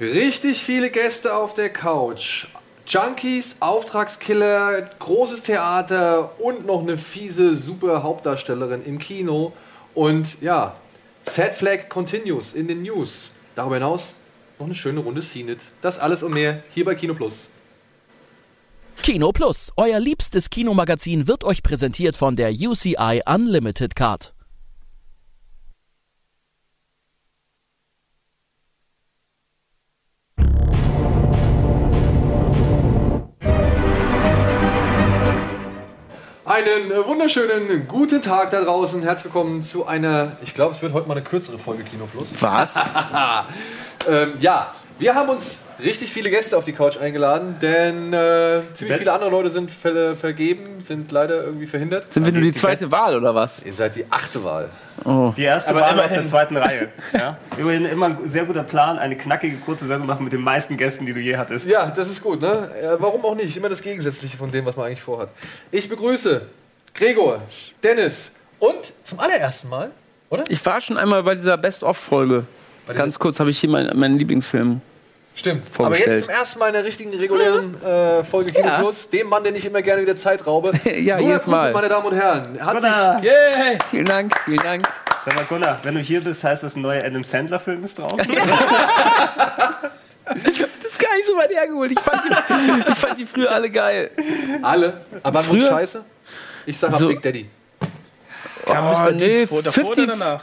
Richtig 0.00 0.62
viele 0.64 0.90
Gäste 0.90 1.36
auf 1.36 1.54
der 1.54 1.70
Couch. 1.70 2.46
Junkies, 2.86 3.56
Auftragskiller, 3.60 4.82
großes 4.98 5.44
Theater 5.44 6.32
und 6.38 6.66
noch 6.66 6.82
eine 6.82 6.98
fiese, 6.98 7.56
super 7.56 8.02
Hauptdarstellerin 8.02 8.84
im 8.84 8.98
Kino. 8.98 9.52
Und 9.94 10.40
ja, 10.42 10.74
Sad 11.26 11.54
Flag 11.54 11.88
continues 11.88 12.54
in 12.54 12.68
den 12.68 12.82
News. 12.82 13.30
Darüber 13.54 13.76
hinaus 13.76 14.14
noch 14.58 14.66
eine 14.66 14.74
schöne 14.74 15.00
Runde 15.00 15.22
CNET. 15.22 15.60
Das 15.80 15.98
alles 15.98 16.22
und 16.22 16.34
mehr 16.34 16.62
hier 16.70 16.84
bei 16.84 16.94
Kino 16.94 17.14
Plus. 17.14 17.46
Kino 19.02 19.32
Plus, 19.32 19.70
euer 19.76 20.00
liebstes 20.00 20.50
Kinomagazin, 20.50 21.28
wird 21.28 21.44
euch 21.44 21.62
präsentiert 21.62 22.16
von 22.16 22.36
der 22.36 22.50
UCI 22.52 23.22
Unlimited 23.26 23.94
Card. 23.94 24.33
Einen 36.54 36.92
äh, 36.92 37.04
wunderschönen 37.04 37.88
guten 37.88 38.22
Tag 38.22 38.52
da 38.52 38.62
draußen. 38.62 39.02
Herzlich 39.02 39.24
willkommen 39.24 39.64
zu 39.64 39.86
einer, 39.86 40.36
ich 40.40 40.54
glaube, 40.54 40.72
es 40.72 40.80
wird 40.82 40.92
heute 40.92 41.08
mal 41.08 41.16
eine 41.16 41.24
kürzere 41.24 41.58
Folge 41.58 41.82
Kino 41.82 42.06
Plus. 42.06 42.28
Was? 42.38 42.76
Ähm, 44.06 44.34
ja, 44.38 44.74
wir 44.98 45.14
haben 45.14 45.28
uns 45.28 45.56
richtig 45.82 46.12
viele 46.12 46.30
Gäste 46.30 46.56
auf 46.56 46.64
die 46.64 46.72
Couch 46.72 46.96
eingeladen, 46.98 47.56
denn 47.60 48.12
äh, 48.12 48.60
ziemlich 48.74 48.98
viele 48.98 49.12
andere 49.12 49.30
Leute 49.30 49.50
sind 49.50 49.70
ver 49.70 50.14
vergeben, 50.14 50.82
sind 50.86 51.10
leider 51.10 51.42
irgendwie 51.44 51.66
verhindert. 51.66 52.12
Sind 52.12 52.24
wir 52.24 52.32
nur 52.32 52.42
die 52.42 52.52
zweite 52.52 52.90
Wahl 52.92 53.16
oder 53.16 53.34
was? 53.34 53.62
Ihr 53.62 53.72
seid 53.72 53.96
die 53.96 54.06
achte 54.10 54.44
Wahl. 54.44 54.70
Die 55.36 55.42
erste 55.42 55.70
Aber 55.70 55.80
Wahl 55.80 56.00
aus 56.00 56.10
der 56.10 56.24
zweiten 56.24 56.56
Reihe. 56.56 56.88
Ja? 57.12 57.36
Immerhin 57.58 57.84
immer 57.86 58.06
ein 58.06 58.18
sehr 58.24 58.44
guter 58.44 58.62
Plan, 58.62 58.98
eine 58.98 59.16
knackige, 59.16 59.56
kurze 59.56 59.86
Sendung 59.86 60.06
machen 60.06 60.24
mit 60.24 60.32
den 60.32 60.42
meisten 60.42 60.76
Gästen, 60.76 61.04
die 61.04 61.12
du 61.12 61.20
je 61.20 61.36
hattest. 61.36 61.68
Ja, 61.68 61.90
das 61.90 62.08
ist 62.08 62.22
gut, 62.22 62.40
ne? 62.40 62.70
Äh, 62.80 62.96
warum 62.98 63.24
auch 63.24 63.34
nicht? 63.34 63.56
Immer 63.56 63.68
das 63.68 63.82
Gegensätzliche 63.82 64.36
von 64.36 64.50
dem, 64.50 64.64
was 64.64 64.76
man 64.76 64.86
eigentlich 64.86 65.02
vorhat. 65.02 65.30
Ich 65.72 65.88
begrüße 65.88 66.42
Gregor, 66.94 67.42
Dennis 67.82 68.30
und 68.60 68.92
zum 69.02 69.18
allerersten 69.18 69.68
Mal, 69.68 69.90
oder? 70.30 70.44
Ich 70.48 70.64
war 70.64 70.80
schon 70.80 70.96
einmal 70.96 71.24
bei 71.24 71.34
dieser 71.34 71.56
Best-of-Folge. 71.56 72.46
Ganz 72.94 73.18
kurz 73.18 73.40
habe 73.40 73.50
ich 73.50 73.58
hier 73.58 73.70
meinen, 73.70 73.98
meinen 73.98 74.18
Lieblingsfilm. 74.18 74.80
Stimmt. 75.36 75.62
Aber 75.78 75.98
jetzt 75.98 76.20
zum 76.20 76.28
ersten 76.30 76.58
Mal 76.60 76.68
in 76.68 76.74
der 76.74 76.84
richtigen, 76.84 77.12
regulären 77.12 77.82
äh, 77.82 78.22
Folge 78.22 78.52
Kino 78.52 78.68
Ja. 78.68 78.78
Plus, 78.78 79.08
dem 79.10 79.28
Mann, 79.28 79.42
den 79.42 79.56
ich 79.56 79.64
immer 79.64 79.82
gerne 79.82 80.02
wieder 80.02 80.14
Zeit 80.14 80.46
raube. 80.46 80.72
Ja, 80.84 81.16
Gunnar 81.16 81.20
jedes 81.32 81.46
Mal. 81.48 81.72
meine 81.72 81.88
Damen 81.88 82.06
und 82.06 82.14
Herren. 82.14 82.58
Hat 82.64 82.80
sich, 82.80 83.24
Yay! 83.30 83.78
Vielen 83.90 84.04
Dank, 84.04 84.38
vielen 84.44 84.58
Dank. 84.58 84.86
sag 85.24 85.34
mal 85.34 85.44
Gunnar, 85.46 85.78
wenn 85.82 85.94
du 85.96 86.00
hier 86.00 86.20
bist, 86.20 86.44
heißt 86.44 86.62
das 86.62 86.76
ein 86.76 86.82
neuer 86.82 87.02
Adam 87.04 87.24
Sandler-Film 87.24 87.82
ist 87.84 87.98
draußen? 87.98 88.18
Das 90.26 90.36
ist 90.92 90.98
gar 90.98 91.14
nicht 91.16 91.26
so 91.26 91.36
weit 91.36 91.50
hergeholt. 91.50 91.92
Ich 91.92 92.00
fand 92.00 92.22
die, 92.24 92.90
ich 92.90 92.96
fand 92.98 93.18
die 93.18 93.26
früher 93.26 93.50
alle 93.52 93.70
geil. 93.70 94.10
alle. 94.62 95.02
Aber 95.22 95.42
Früher- 95.42 95.68
scheiße? 95.68 96.02
Ich 96.66 96.78
sag 96.78 96.92
mal 96.92 96.98
So- 96.98 97.08
Big 97.08 97.20
Daddy. 97.20 97.46
Kam 98.64 98.86
Oh, 98.86 98.92
Mr. 98.98 99.12
nee, 99.12 99.18
Deeds 99.34 99.48
vor, 99.50 99.62
davor 99.62 99.84
50 99.84 100.04
oder 100.04 100.12
danach? 100.16 100.42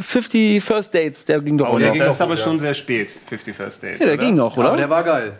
50 0.00 0.62
First 0.62 0.94
Dates, 0.94 1.24
der 1.24 1.40
ging 1.40 1.58
doch 1.58 1.68
auch 1.68 1.78
der 1.78 1.88
noch. 1.88 1.94
ging 1.94 2.02
Das 2.02 2.14
ist 2.14 2.20
noch 2.20 2.26
aber 2.26 2.34
gut, 2.36 2.44
schon 2.44 2.60
sehr 2.60 2.74
spät, 2.74 3.10
50 3.28 3.56
First 3.56 3.82
Dates. 3.82 4.00
Ja, 4.00 4.06
der 4.06 4.14
oder? 4.14 4.24
ging 4.24 4.34
noch, 4.34 4.56
Aber 4.56 4.68
oder? 4.68 4.76
der 4.76 4.90
war 4.90 5.02
geil. 5.04 5.32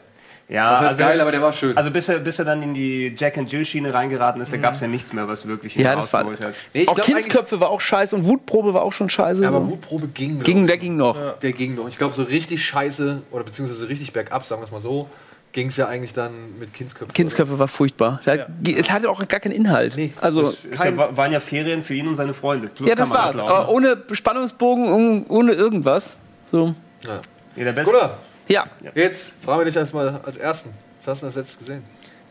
Ja, 0.50 0.70
Das 0.70 0.80
heißt 0.80 0.90
also, 0.92 1.02
geil, 1.04 1.20
aber 1.20 1.30
der 1.30 1.42
war 1.42 1.52
schön. 1.52 1.76
also 1.76 1.90
bis 1.90 2.08
er, 2.08 2.20
bis 2.20 2.38
er 2.38 2.46
dann 2.46 2.62
in 2.62 2.72
die 2.72 3.12
Jack 3.14 3.36
and 3.36 3.52
Jill 3.52 3.66
Schiene 3.66 3.92
reingeraten 3.92 4.40
ist, 4.40 4.50
da 4.50 4.56
gab 4.56 4.72
es 4.74 4.80
ja 4.80 4.88
nichts 4.88 5.12
mehr, 5.12 5.28
was 5.28 5.46
wirklich 5.46 5.76
ihn 5.76 5.82
Ja, 5.82 5.94
das 5.94 6.10
war- 6.14 6.22
rausgeholt 6.24 6.48
hat. 6.48 6.54
Nee, 6.72 6.82
ich 6.84 6.88
auch 6.88 6.94
glaub 6.94 7.06
Kindsköpfe 7.06 7.60
war 7.60 7.68
auch 7.68 7.82
scheiße 7.82 8.16
und 8.16 8.24
Wutprobe 8.24 8.72
war 8.72 8.80
auch 8.82 8.94
schon 8.94 9.10
scheiße. 9.10 9.44
eigentlich- 9.44 9.46
aber 9.48 9.60
so. 9.66 9.70
Wutprobe 9.72 10.08
ging. 10.08 10.40
ging, 10.42 10.54
glaub 10.64 10.68
der 10.68 10.76
ging 10.78 10.96
noch. 10.96 11.16
ich. 11.34 11.40
der 11.42 11.52
ging 11.52 11.74
noch. 11.74 11.86
Ich 11.88 11.98
glaube, 11.98 12.14
so 12.14 12.22
richtig 12.22 12.64
scheiße 12.64 13.22
oder 13.30 13.44
beziehungsweise 13.44 13.86
richtig 13.90 14.14
bergab, 14.14 14.42
sagen 14.46 14.62
wir 14.62 14.64
es 14.64 14.72
mal 14.72 14.80
so, 14.80 15.10
ging 15.52 15.68
es 15.68 15.76
ja 15.76 15.86
eigentlich 15.88 16.12
dann 16.12 16.58
mit 16.58 16.72
Kindsköpfen. 16.74 17.12
Kindsköpfe 17.12 17.58
war 17.58 17.68
furchtbar. 17.68 18.20
Da, 18.24 18.46
Es 18.66 18.90
hatte 18.90 19.08
auch 19.10 19.26
gar 19.26 19.40
keinen 19.40 19.52
Inhalt. 19.52 19.96
Nee. 19.96 20.12
also, 20.20 20.50
Ist 20.50 20.66
ja, 20.84 20.96
wa- 20.96 21.10
waren 21.16 21.32
ja 21.32 21.40
Ferien 21.40 21.82
für 21.82 21.94
ihn 21.94 22.06
und 22.08 22.16
seine 22.16 22.34
Freunde. 22.34 22.68
Plus 22.68 22.88
ja, 22.88 22.94
das 22.94 23.08
war's. 23.10 23.36
Aber 23.38 23.68
ohne 23.70 24.02
Spannungsbogen, 24.12 24.92
un- 24.92 25.26
ohne 25.28 25.52
irgendwas. 25.52 26.16
So. 26.52 26.74
Ja. 27.06 27.20
Ja, 27.56 27.64
der 27.64 27.72
Beste. 27.72 28.10
Ja, 28.48 28.64
jetzt 28.94 29.32
fragen 29.44 29.60
wir 29.60 29.64
dich 29.66 29.76
erstmal 29.76 30.20
als 30.24 30.36
Ersten. 30.38 30.70
Was 31.04 31.14
hast 31.14 31.22
du 31.22 31.26
als 31.26 31.36
letztes 31.36 31.58
gesehen? 31.58 31.82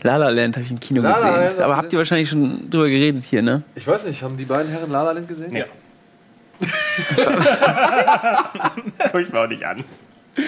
La 0.04 0.18
La 0.18 0.30
Land 0.30 0.56
habe 0.56 0.64
ich 0.66 0.72
im 0.72 0.80
Kino 0.80 1.02
La 1.02 1.18
Land 1.18 1.36
gesehen. 1.44 1.58
du 1.58 1.64
Aber 1.66 1.78
habt 1.78 1.92
ihr 1.94 2.00
wahrscheinlich 2.00 2.30
schon 2.30 2.70
drüber 2.70 2.88
geredet 2.88 3.26
hier, 3.26 3.42
ne? 3.42 3.64
Ich 3.76 3.86
weiß 3.88 4.06
nicht, 4.06 4.22
haben 4.24 4.38
die 4.38 4.46
beiden 4.46 4.72
Herren 4.72 4.90
La 4.92 5.04
La 5.04 5.12
Land 5.12 5.28
gesehen? 5.28 5.56
Ja. 5.56 5.66
Guck 9.12 9.22
ich 9.22 9.32
mir 9.32 9.40
auch 9.42 9.48
nicht 9.48 9.64
an. 9.64 9.84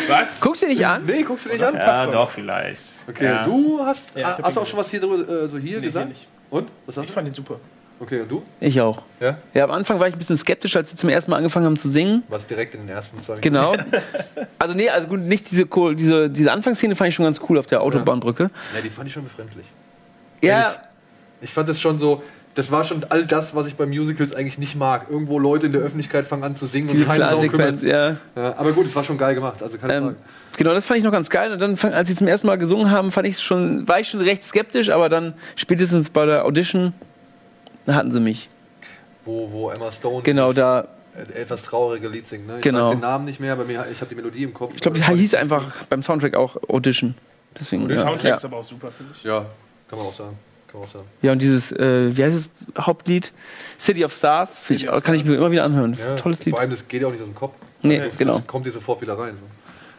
Was? 0.07 0.39
Guckst 0.39 0.61
du 0.63 0.67
nicht 0.67 0.85
an? 0.85 1.05
Nee, 1.05 1.23
guckst 1.23 1.45
du 1.45 1.49
nicht 1.49 1.63
an? 1.63 1.73
Ja, 1.75 2.03
schon. 2.03 2.13
doch, 2.13 2.29
vielleicht. 2.29 2.85
Okay, 3.07 3.25
ja. 3.25 3.45
du 3.45 3.79
hast, 3.83 4.15
Ja, 4.15 4.21
ich 4.21 4.25
hab 4.37 4.43
hast 4.43 4.57
auch 4.57 4.65
schon 4.67 4.79
was 4.79 4.89
hier 4.91 4.99
drüber, 4.99 5.27
äh, 5.45 5.47
so 5.47 5.57
hier 5.57 5.79
Nee, 5.79 5.85
gesagt? 5.87 6.05
hier 6.05 6.13
nicht. 6.13 6.27
Und? 6.49 6.69
Was 6.85 6.95
sagst 6.95 7.05
Ich 7.09 7.13
du? 7.13 7.15
fand 7.15 7.27
ihn 7.27 7.33
super. 7.33 7.55
Okay, 8.01 8.21
und 8.21 8.31
du? 8.31 8.43
Ich 8.61 8.79
auch. 8.79 9.03
Ja? 9.19 9.37
Ja, 9.53 9.65
am 9.65 9.71
Anfang 9.71 9.99
war 9.99 10.07
ich 10.07 10.13
ein 10.13 10.17
bisschen 10.19 10.37
skeptisch, 10.37 10.75
als 10.77 10.89
sie 10.91 10.95
zum 10.95 11.09
ersten 11.09 11.31
Mal 11.31 11.37
angefangen 11.37 11.65
haben 11.65 11.75
zu 11.77 11.89
singen. 11.89 12.23
Was 12.29 12.47
direkt 12.47 12.73
in 12.75 12.81
den 12.81 12.89
ersten 12.89 13.21
zwei 13.21 13.35
Minuten. 13.35 13.41
Genau. 13.41 13.75
Also 14.57 14.73
nee, 14.73 14.89
also 14.89 15.07
gut, 15.07 15.21
nicht 15.21 15.49
diese, 15.51 15.65
cool- 15.75 15.95
diese, 15.95 16.29
diese 16.29 16.51
Anfangsszene 16.51 16.95
fand 16.95 17.09
ich 17.09 17.15
schon 17.15 17.23
ganz 17.25 17.39
cool 17.49 17.57
auf 17.57 17.65
der 17.67 17.81
Autobahnbrücke. 17.81 18.49
Ja, 18.75 18.81
die 18.81 18.89
fand 18.89 19.07
ich 19.07 19.13
schon 19.13 19.23
befremdlich. 19.23 19.65
Ja, 20.41 20.75
Ich 21.41 21.51
fand 21.53 21.67
das 21.69 21.79
schon 21.79 21.97
so, 21.99 22.21
das 22.55 22.71
war 22.71 22.83
schon 22.83 23.05
all 23.09 23.25
das, 23.25 23.55
was 23.55 23.67
ich 23.67 23.75
bei 23.75 23.85
Musicals 23.85 24.33
eigentlich 24.33 24.57
nicht 24.57 24.75
mag. 24.75 25.05
Irgendwo 25.09 25.39
Leute 25.39 25.67
in 25.67 25.71
der 25.71 25.81
Öffentlichkeit 25.81 26.25
fangen 26.25 26.43
an 26.43 26.55
zu 26.55 26.65
singen 26.65 26.87
diese 26.87 27.01
und 27.03 27.07
keine 27.07 27.29
Sau 27.29 27.41
kümmert. 27.47 27.81
ja. 27.83 28.17
Ja, 28.35 28.55
aber 28.57 28.71
gut, 28.73 28.85
es 28.85 28.95
war 28.95 29.03
schon 29.03 29.17
geil 29.17 29.35
gemacht, 29.35 29.61
also 29.63 29.77
keine 29.77 29.93
Ähm, 29.93 30.03
Frage. 30.03 30.15
genau, 30.57 30.73
das 30.73 30.85
fand 30.85 30.97
ich 30.97 31.03
noch 31.03 31.11
ganz 31.11 31.29
geil. 31.29 31.51
Und 31.53 31.59
dann, 31.59 31.77
als 31.93 32.09
sie 32.09 32.15
zum 32.15 32.27
ersten 32.27 32.47
Mal 32.47 32.57
gesungen 32.57 32.91
haben, 32.91 33.11
fand 33.11 33.27
ich 33.27 33.39
schon, 33.39 33.87
war 33.87 33.99
ich 33.99 34.09
schon 34.09 34.19
recht 34.21 34.43
skeptisch, 34.43 34.89
aber 34.89 35.07
dann 35.09 35.33
spätestens 35.55 36.09
bei 36.09 36.25
der 36.25 36.43
Audition, 36.45 36.93
da 37.85 37.93
hatten 37.95 38.11
sie 38.11 38.19
mich. 38.19 38.49
Wo, 39.25 39.49
wo 39.51 39.69
Emma 39.69 39.91
Stone 39.91 40.23
Genau, 40.23 40.51
da, 40.51 40.87
äh, 41.15 41.41
etwas 41.41 41.63
traurige 41.63 42.07
Lied 42.09 42.27
singt. 42.27 42.47
Ne? 42.47 42.55
Ich 42.57 42.61
Genau. 42.61 42.81
weiß 42.85 42.89
den 42.91 42.99
Namen 43.01 43.25
nicht 43.25 43.39
mehr, 43.39 43.53
aber 43.53 43.65
mir, 43.65 43.85
ich 43.91 44.01
habe 44.01 44.09
die 44.09 44.15
Melodie 44.15 44.43
im 44.43 44.53
Kopf. 44.53 44.73
ich 44.75 44.81
glaube, 44.81 44.97
die 44.99 45.03
hieß 45.05 45.35
einfach 45.35 45.71
beim 45.89 46.01
Soundtrack 46.03 46.35
auch 46.35 46.57
Audition. 46.67 47.15
Deswegen, 47.59 47.87
Der 47.87 47.97
ja, 47.97 48.03
Soundtrack 48.03 48.29
ja. 48.29 48.35
ist 48.35 48.45
aber 48.45 48.57
auch 48.57 48.63
super, 48.63 48.89
finde 48.91 49.13
ich. 49.15 49.23
Ja, 49.23 49.45
kann 49.87 49.97
man 49.99 50.07
auch 50.07 50.13
sagen. 50.13 50.37
Sagen. 50.71 51.05
ja, 51.21 51.31
und 51.31 51.41
dieses, 51.41 51.71
äh, 51.71 52.15
wie 52.15 52.23
heißt 52.23 52.51
das 52.75 52.85
Hauptlied? 52.85 53.31
City 53.79 54.05
of 54.05 54.13
Stars, 54.13 54.57
Find 54.57 54.83
ich, 54.83 54.89
of 54.89 55.03
kann 55.03 55.15
ich 55.15 55.25
mir 55.25 55.35
immer 55.35 55.51
wieder 55.51 55.63
anhören. 55.63 55.97
Ja, 55.99 56.15
Tolles 56.15 56.45
Lied. 56.45 56.53
Vor 56.53 56.59
allem, 56.61 56.71
das 56.71 56.87
geht 56.87 57.01
ja 57.01 57.07
auch 57.07 57.11
nicht 57.11 57.21
aus 57.21 57.27
dem 57.27 57.35
Kopf. 57.35 57.53
Nee, 57.81 57.99
Das 57.99 58.17
genau. 58.17 58.39
kommt 58.45 58.65
dir 58.65 58.71
sofort 58.71 59.01
wieder 59.01 59.17
rein. 59.17 59.37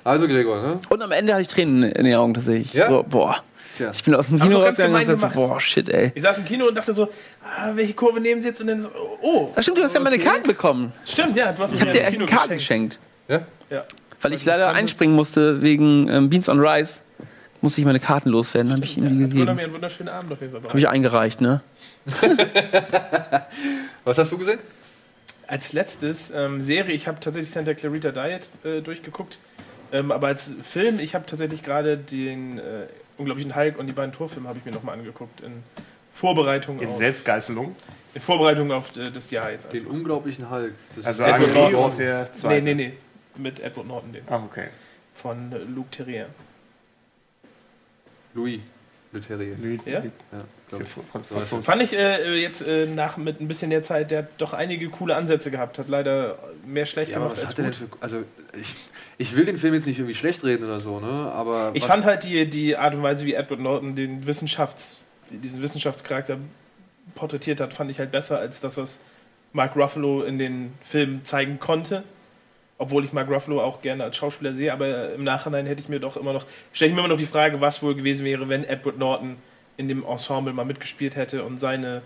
Also, 0.04 0.26
Gregor, 0.26 0.62
ne? 0.62 0.80
Und 0.88 1.02
am 1.02 1.12
Ende 1.12 1.32
hatte 1.32 1.42
ich 1.42 1.48
Tränen 1.48 1.82
in 1.82 2.04
den 2.04 2.14
Augen 2.14 2.34
tatsächlich. 2.34 2.72
Ja? 2.72 2.88
So, 2.88 3.02
boah. 3.02 3.42
Tja. 3.76 3.90
Ich 3.92 4.02
bin 4.02 4.14
aus 4.14 4.28
dem 4.28 4.40
Kino 4.40 4.58
rausgegangen 4.58 4.96
und 4.96 5.08
dachte 5.20 5.34
so, 5.34 5.40
boah, 5.40 5.60
shit, 5.60 5.88
ey. 5.88 6.12
Ich 6.14 6.22
saß 6.22 6.38
im 6.38 6.44
Kino 6.44 6.66
und 6.66 6.74
dachte 6.74 6.92
so, 6.92 7.08
ah, 7.44 7.70
welche 7.74 7.94
Kurve 7.94 8.20
nehmen 8.20 8.40
sie 8.40 8.48
jetzt? 8.48 8.60
Und 8.60 8.66
dann 8.66 8.80
so, 8.80 8.88
oh. 9.22 9.50
Ach 9.54 9.62
stimmt, 9.62 9.78
du 9.78 9.82
hast 9.82 9.94
ja 9.94 10.00
meine 10.00 10.16
okay. 10.16 10.24
Karten 10.24 10.42
bekommen. 10.48 10.92
Stimmt, 11.04 11.36
ja, 11.36 11.52
du 11.52 11.62
hast 11.62 11.72
mir 11.72 11.76
Ich 11.92 12.00
die 12.10 12.18
dir 12.18 12.26
Karten 12.26 12.54
geschenkt. 12.54 12.98
Ja? 13.28 13.42
Ja. 13.70 13.84
Weil 14.20 14.32
ich 14.34 14.44
leider 14.44 14.70
einspringen 14.70 15.14
musste 15.14 15.62
wegen 15.62 16.08
ähm, 16.08 16.28
Beans 16.28 16.48
on 16.48 16.60
Rice. 16.60 17.02
Musste 17.62 17.80
ich 17.80 17.84
meine 17.84 18.00
Karten 18.00 18.30
loswerden, 18.30 18.72
habe 18.72 18.84
ich 18.84 18.96
ihm 18.96 19.04
die 19.08 19.18
gegeben. 19.18 19.54
mir 19.54 19.62
einen 19.64 19.72
wunderschönen 19.74 20.08
Abend 20.08 20.32
auf 20.32 20.40
jeden 20.40 20.52
Fall. 20.52 20.62
Habe 20.68 20.78
ich 20.78 20.88
eingereicht, 20.88 21.40
ne? 21.42 21.60
Was 24.04 24.18
hast 24.18 24.32
du 24.32 24.38
gesehen? 24.38 24.58
Als 25.46 25.72
letztes 25.72 26.30
ähm, 26.30 26.60
Serie, 26.60 26.94
ich 26.94 27.06
habe 27.08 27.20
tatsächlich 27.20 27.50
Santa 27.50 27.74
Clarita 27.74 28.12
Diet 28.12 28.48
äh, 28.64 28.80
durchgeguckt. 28.80 29.38
Ähm, 29.92 30.12
aber 30.12 30.28
als 30.28 30.54
Film, 30.62 31.00
ich 31.00 31.14
habe 31.14 31.26
tatsächlich 31.26 31.62
gerade 31.62 31.98
den 31.98 32.58
äh, 32.58 32.86
unglaublichen 33.18 33.54
Hulk 33.56 33.76
und 33.78 33.86
die 33.88 33.92
beiden 33.92 34.12
Torfilme 34.12 34.48
habe 34.48 34.58
ich 34.58 34.64
mir 34.64 34.70
nochmal 34.72 34.96
angeguckt. 34.96 35.40
In 35.40 35.64
Vorbereitung, 36.14 36.78
In 36.80 36.90
auf, 36.90 36.96
Selbstgeißelung. 36.96 37.74
in 38.14 38.20
Vorbereitung 38.20 38.70
auf 38.72 38.96
äh, 38.96 39.10
das 39.10 39.30
Jahr 39.32 39.50
jetzt. 39.50 39.72
Den 39.72 39.86
unglaublichen 39.86 40.48
Hulk. 40.50 40.74
Das 40.96 41.06
Also 41.06 41.24
ist 41.24 41.28
Edward 41.30 41.72
Norton. 41.72 41.98
der 41.98 42.22
nee, 42.22 42.28
zweite. 42.32 42.64
nee, 42.64 42.74
nee. 42.74 42.92
Mit 43.36 43.58
Edward 43.60 43.86
Norton, 43.88 44.12
den. 44.12 44.22
Ah, 44.28 44.42
okay. 44.44 44.68
Von 45.14 45.52
äh, 45.52 45.58
Luke 45.58 45.90
Terrier. 45.90 46.26
Louis 48.34 48.60
Leterrier. 49.12 49.56
Lü- 49.56 49.80
Ja? 49.86 50.00
Lü- 50.00 50.10
Ja, 50.32 50.38
ja 50.38 51.42
So. 51.42 51.60
Fand 51.62 51.82
ich 51.82 51.92
äh, 51.96 52.40
jetzt 52.40 52.62
äh, 52.66 52.86
nach 52.86 53.16
mit 53.16 53.40
ein 53.40 53.48
bisschen 53.48 53.70
der 53.70 53.82
Zeit, 53.82 54.10
der 54.12 54.18
hat 54.18 54.28
doch 54.38 54.52
einige 54.52 54.88
coole 54.88 55.16
Ansätze 55.16 55.50
gehabt. 55.50 55.78
Hat 55.78 55.88
leider 55.88 56.38
mehr 56.64 56.86
schlecht 56.86 57.10
Ja, 57.10 57.16
aber 57.16 57.26
gemacht 57.26 57.38
was 57.38 57.44
als 57.44 57.50
hat 57.50 57.58
der 57.58 57.70
denn 57.72 57.88
gut. 57.90 57.98
für. 57.98 58.02
Also, 58.02 58.22
ich, 58.60 58.76
ich 59.18 59.36
will 59.36 59.44
den 59.46 59.56
Film 59.56 59.74
jetzt 59.74 59.86
nicht 59.86 59.98
irgendwie 59.98 60.14
schlecht 60.14 60.44
reden 60.44 60.64
oder 60.64 60.78
so, 60.80 61.00
ne? 61.00 61.08
Aber. 61.32 61.72
Ich 61.74 61.84
fand 61.84 62.04
halt 62.04 62.22
die, 62.22 62.48
die 62.48 62.76
Art 62.76 62.94
und 62.94 63.02
Weise, 63.02 63.26
wie 63.26 63.34
Edward 63.34 63.58
Norton 63.60 63.96
den 63.96 64.26
Wissenschafts, 64.26 64.96
diesen 65.30 65.60
Wissenschaftscharakter 65.60 66.38
porträtiert 67.16 67.60
hat, 67.60 67.72
fand 67.74 67.90
ich 67.90 67.98
halt 67.98 68.12
besser 68.12 68.38
als 68.38 68.60
das, 68.60 68.76
was 68.76 69.00
Mark 69.52 69.74
Ruffalo 69.74 70.22
in 70.22 70.38
den 70.38 70.72
Filmen 70.82 71.24
zeigen 71.24 71.58
konnte. 71.58 72.04
Obwohl 72.80 73.04
ich 73.04 73.12
Mark 73.12 73.28
Ruffalo 73.28 73.60
auch 73.62 73.82
gerne 73.82 74.04
als 74.04 74.16
Schauspieler 74.16 74.54
sehe, 74.54 74.72
aber 74.72 75.12
im 75.12 75.22
Nachhinein 75.22 75.66
hätte 75.66 75.82
ich 75.82 75.90
mir 75.90 76.00
doch 76.00 76.16
immer 76.16 76.32
noch, 76.32 76.46
stelle 76.72 76.88
ich 76.88 76.94
mir 76.94 77.00
immer 77.00 77.10
noch 77.10 77.18
die 77.18 77.26
Frage, 77.26 77.60
was 77.60 77.82
wohl 77.82 77.94
gewesen 77.94 78.24
wäre, 78.24 78.48
wenn 78.48 78.64
Edward 78.64 78.96
Norton 78.96 79.36
in 79.76 79.86
dem 79.86 80.02
Ensemble 80.02 80.54
mal 80.54 80.64
mitgespielt 80.64 81.14
hätte 81.14 81.44
und 81.44 81.60
seine, 81.60 82.00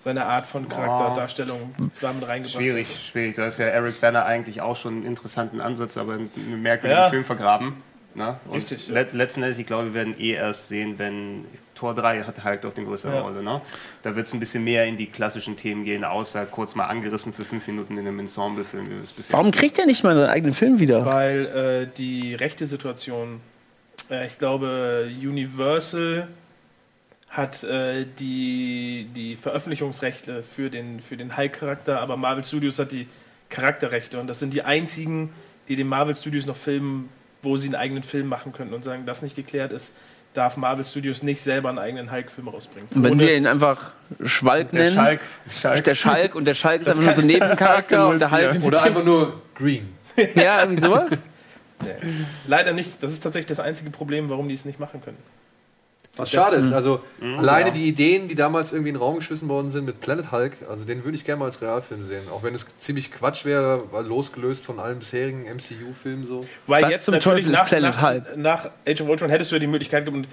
seine 0.00 0.26
Art 0.26 0.48
von 0.48 0.68
Charakterdarstellung 0.68 1.72
damit 2.00 2.26
reingebracht 2.26 2.60
Schwierig, 2.60 2.88
schwierig. 3.00 3.36
Du 3.36 3.42
hast 3.42 3.58
ja 3.58 3.66
Eric 3.66 4.00
Banner 4.00 4.24
eigentlich 4.24 4.60
auch 4.60 4.74
schon 4.74 4.94
einen 4.94 5.06
interessanten 5.06 5.60
Ansatz, 5.60 5.96
aber 5.96 6.14
einen 6.14 6.62
merkwürdigen 6.62 7.04
Ja. 7.04 7.10
Film 7.10 7.24
vergraben. 7.24 7.76
Ne? 8.16 8.40
Und 8.48 8.56
Richtig, 8.56 8.88
ja. 8.88 8.94
let, 8.94 9.12
letzten 9.12 9.44
Endes, 9.44 9.58
ich 9.58 9.66
glaube, 9.66 9.86
wir 9.86 9.94
werden 9.94 10.16
eh 10.18 10.32
erst 10.32 10.68
sehen, 10.68 10.98
wenn 10.98 11.44
Tor 11.78 11.94
3 11.94 12.22
hat 12.22 12.42
halt 12.42 12.64
doch 12.64 12.72
die 12.72 12.84
größere 12.84 13.14
Ja. 13.14 13.20
Rolle. 13.20 13.42
Ne? 13.42 13.60
Da 14.02 14.16
wird 14.16 14.26
es 14.26 14.32
ein 14.34 14.40
bisschen 14.40 14.64
mehr 14.64 14.84
in 14.86 14.96
die 14.96 15.06
klassischen 15.06 15.56
Themen 15.56 15.84
gehen, 15.84 16.02
außer 16.02 16.44
kurz 16.46 16.74
mal 16.74 16.86
angerissen 16.86 17.32
für 17.32 17.44
fünf 17.44 17.66
Minuten 17.68 17.96
in 17.96 18.06
einem 18.06 18.18
Ensemble-Film. 18.18 18.86
wie 18.86 18.94
wir 18.96 19.02
es 19.02 19.12
bisher 19.12 19.32
Warum 19.32 19.52
kriegt 19.52 19.78
er 19.78 19.86
nicht 19.86 20.02
mal 20.02 20.16
seinen 20.16 20.28
eigenen 20.30 20.54
Film 20.54 20.80
wieder? 20.80 21.04
Weil 21.06 21.46
äh, 21.90 21.96
die 21.96 22.34
rechte 22.34 22.66
Situation, 22.66 23.40
äh, 24.10 24.26
ich 24.26 24.38
glaube, 24.38 25.08
Universal 25.22 26.26
hat 27.28 27.62
äh, 27.62 28.06
die, 28.18 29.06
die 29.14 29.36
Veröffentlichungsrechte 29.36 30.42
für 30.42 30.70
den, 30.70 31.00
für 31.00 31.16
den 31.16 31.36
Hulk-Charakter, 31.36 32.00
aber 32.00 32.16
Marvel 32.16 32.42
Studios 32.42 32.78
hat 32.78 32.90
die 32.90 33.06
Charakterrechte 33.50 34.18
und 34.18 34.26
das 34.26 34.40
sind 34.40 34.52
die 34.52 34.62
einzigen, 34.62 35.30
die 35.68 35.76
den 35.76 35.86
Marvel 35.86 36.16
Studios 36.16 36.46
noch 36.46 36.56
filmen, 36.56 37.08
wo 37.42 37.56
sie 37.56 37.68
einen 37.68 37.76
eigenen 37.76 38.02
Film 38.02 38.26
machen 38.26 38.52
könnten 38.52 38.74
und 38.74 38.82
sagen, 38.82 39.04
das 39.06 39.22
nicht 39.22 39.36
geklärt 39.36 39.72
ist, 39.72 39.92
darf 40.38 40.56
Marvel 40.56 40.84
Studios 40.84 41.22
nicht 41.22 41.40
selber 41.42 41.68
einen 41.68 41.78
eigenen 41.78 42.10
Hulk-Film 42.10 42.48
rausbringen. 42.48 42.88
Und 42.94 43.02
wenn 43.02 43.12
Ohne- 43.12 43.20
sie 43.20 43.32
ihn 43.32 43.46
einfach 43.46 43.90
Schwalk 44.24 44.70
Der 44.70 44.84
nennen, 44.84 44.94
Schalk, 44.94 45.20
Schalk. 45.50 45.84
der 45.84 45.94
Schalk 45.94 46.34
und 46.34 46.44
der 46.46 46.54
Schalk 46.54 46.80
ist 46.82 46.88
einfach 46.88 47.02
nur 47.02 47.12
so 47.12 47.20
ein 47.20 47.26
Nebencharakter 47.26 48.08
und 48.08 48.20
der 48.20 48.30
Hulk 48.30 48.62
Oder 48.64 48.82
einfach 48.82 49.04
nur 49.04 49.42
Green. 49.54 49.88
Ja, 50.34 50.62
irgendwie 50.62 50.80
sowas. 50.80 51.10
Nee. 51.80 51.94
Leider 52.48 52.72
nicht. 52.72 53.00
Das 53.04 53.12
ist 53.12 53.20
tatsächlich 53.20 53.46
das 53.46 53.60
einzige 53.60 53.90
Problem, 53.90 54.28
warum 54.30 54.48
die 54.48 54.54
es 54.56 54.64
nicht 54.64 54.80
machen 54.80 55.00
können. 55.00 55.16
Was 56.18 56.30
schade 56.30 56.56
ist, 56.56 56.72
also 56.72 57.00
Mhm. 57.20 57.38
alleine 57.38 57.68
ja. 57.68 57.74
die 57.74 57.88
Ideen, 57.88 58.28
die 58.28 58.34
damals 58.34 58.72
irgendwie 58.72 58.90
in 58.90 58.94
den 58.96 59.00
Raum 59.02 59.16
geschmissen 59.16 59.48
worden 59.48 59.70
sind 59.70 59.84
mit 59.84 60.00
Planet 60.00 60.30
Hulk, 60.32 60.52
also 60.68 60.84
den 60.84 61.04
würde 61.04 61.16
ich 61.16 61.24
gerne 61.24 61.38
mal 61.40 61.46
als 61.46 61.62
Realfilm 61.62 62.04
sehen. 62.04 62.22
Auch 62.32 62.42
wenn 62.42 62.54
es 62.54 62.66
ziemlich 62.78 63.10
Quatsch 63.12 63.44
wäre, 63.44 63.84
weil 63.92 64.04
losgelöst 64.04 64.64
von 64.64 64.78
allen 64.78 64.98
bisherigen 64.98 65.44
MCU-Filmen 65.44 66.24
so. 66.24 66.46
Weil 66.66 66.82
Was 66.84 66.90
jetzt 66.90 67.04
zum 67.06 67.14
natürlich 67.14 67.44
Teufel 67.44 67.52
ist 67.52 67.58
nach, 67.58 67.68
Planet 67.68 67.94
nach, 67.94 68.02
Hulk? 68.02 68.36
nach 68.36 68.70
Age 68.86 69.00
of 69.00 69.08
Ultron 69.08 69.30
hättest 69.30 69.50
du 69.50 69.56
ja 69.56 69.60
die 69.60 69.66
Möglichkeit 69.66 70.04
gehabt, 70.06 70.26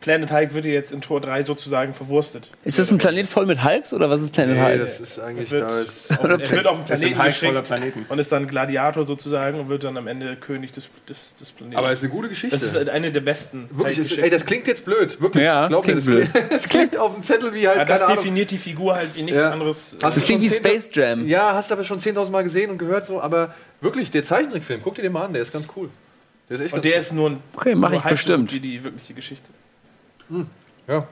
Planet 0.00 0.32
Hulk 0.32 0.54
wird 0.54 0.64
ja 0.64 0.70
jetzt 0.72 0.92
in 0.92 1.02
Tor 1.02 1.20
3 1.20 1.42
sozusagen 1.42 1.92
verwurstet. 1.92 2.50
Ist 2.64 2.78
das 2.78 2.90
ein 2.90 2.96
Planet 2.96 3.26
voll 3.26 3.44
mit 3.44 3.62
Hulks 3.62 3.92
oder 3.92 4.08
was 4.08 4.22
ist 4.22 4.32
Planet 4.32 4.56
Nee, 4.56 4.62
Hulk? 4.62 4.80
das 4.80 4.98
ist 5.00 5.18
eigentlich 5.20 5.50
wird, 5.50 5.62
da 5.62 5.80
ist. 5.80 6.10
auf, 6.10 6.18
er 6.22 6.28
wird 6.50 6.66
auf 6.66 6.80
sind 6.86 6.86
Planeten 6.86 7.18
Hulk 7.22 7.34
voller 7.34 7.62
Planeten. 7.62 8.06
und 8.08 8.18
ist 8.18 8.32
dann 8.32 8.46
Gladiator 8.48 9.04
sozusagen 9.04 9.60
und 9.60 9.68
wird 9.68 9.84
dann 9.84 9.96
am 9.98 10.06
Ende 10.06 10.36
König 10.36 10.72
des, 10.72 10.88
des, 11.06 11.34
des 11.38 11.52
Planeten. 11.52 11.76
Aber 11.76 11.90
es 11.92 11.98
ist 11.98 12.04
eine 12.06 12.14
gute 12.14 12.28
Geschichte. 12.30 12.56
das 12.56 12.62
ist 12.62 12.76
halt 12.76 12.88
eine 12.88 13.12
der 13.12 13.20
besten. 13.20 13.68
Wirklich, 13.70 13.98
es, 13.98 14.10
Hulk-Geschichten. 14.10 14.24
ey, 14.24 14.30
das 14.30 14.46
klingt 14.46 14.66
jetzt 14.68 14.84
blöd, 14.86 15.20
wirklich. 15.20 15.44
Ja, 15.44 15.68
Glaub 15.68 15.86
mir, 15.86 16.00
klingt 16.00 16.06
das, 16.24 16.30
klingt, 16.32 16.50
das 16.52 16.68
klingt 16.68 16.96
auf 16.96 17.12
dem 17.14 17.22
Zettel 17.22 17.52
wie 17.52 17.68
halt, 17.68 17.76
ja, 17.78 17.84
das 17.84 18.00
keine 18.00 18.04
Ahnung. 18.12 18.24
definiert 18.24 18.50
die 18.50 18.58
Figur 18.58 18.94
halt 18.94 19.14
wie 19.14 19.22
nichts 19.22 19.38
Ja. 19.38 19.50
anderes. 19.50 19.96
Hast 20.02 20.16
Das 20.16 20.24
klingt 20.24 20.40
wie 20.40 20.48
Space 20.48 20.88
Jam. 20.92 21.28
Ja, 21.28 21.52
hast 21.54 21.70
du 21.70 21.74
aber 21.74 21.84
schon 21.84 22.00
10.000 22.00 22.30
Mal 22.30 22.42
gesehen 22.42 22.70
und 22.70 22.78
gehört 22.78 23.04
so, 23.06 23.20
aber 23.20 23.54
wirklich, 23.82 24.10
der 24.10 24.22
Zeichentrickfilm, 24.22 24.80
guck 24.82 24.94
dir 24.94 25.02
den 25.02 25.12
mal 25.12 25.26
an, 25.26 25.34
der 25.34 25.42
ist 25.42 25.52
ganz 25.52 25.66
cool. 25.76 25.90
Der 26.48 26.56
ist 26.56 26.62
echt 26.64 26.72
Und 26.72 26.78
ganz 26.78 26.82
der 26.84 26.92
cool. 26.94 26.98
ist 27.00 27.12
nur, 27.12 27.30
ein- 27.30 27.42
Okay, 27.54 27.74
mach 27.74 27.92
ich 27.92 28.00
bestimmt. 28.00 28.50
wie 28.52 28.60
die 28.60 28.82
wirkliche 28.82 29.12
Geschichte. 29.12 29.48
Ja. 30.86 31.06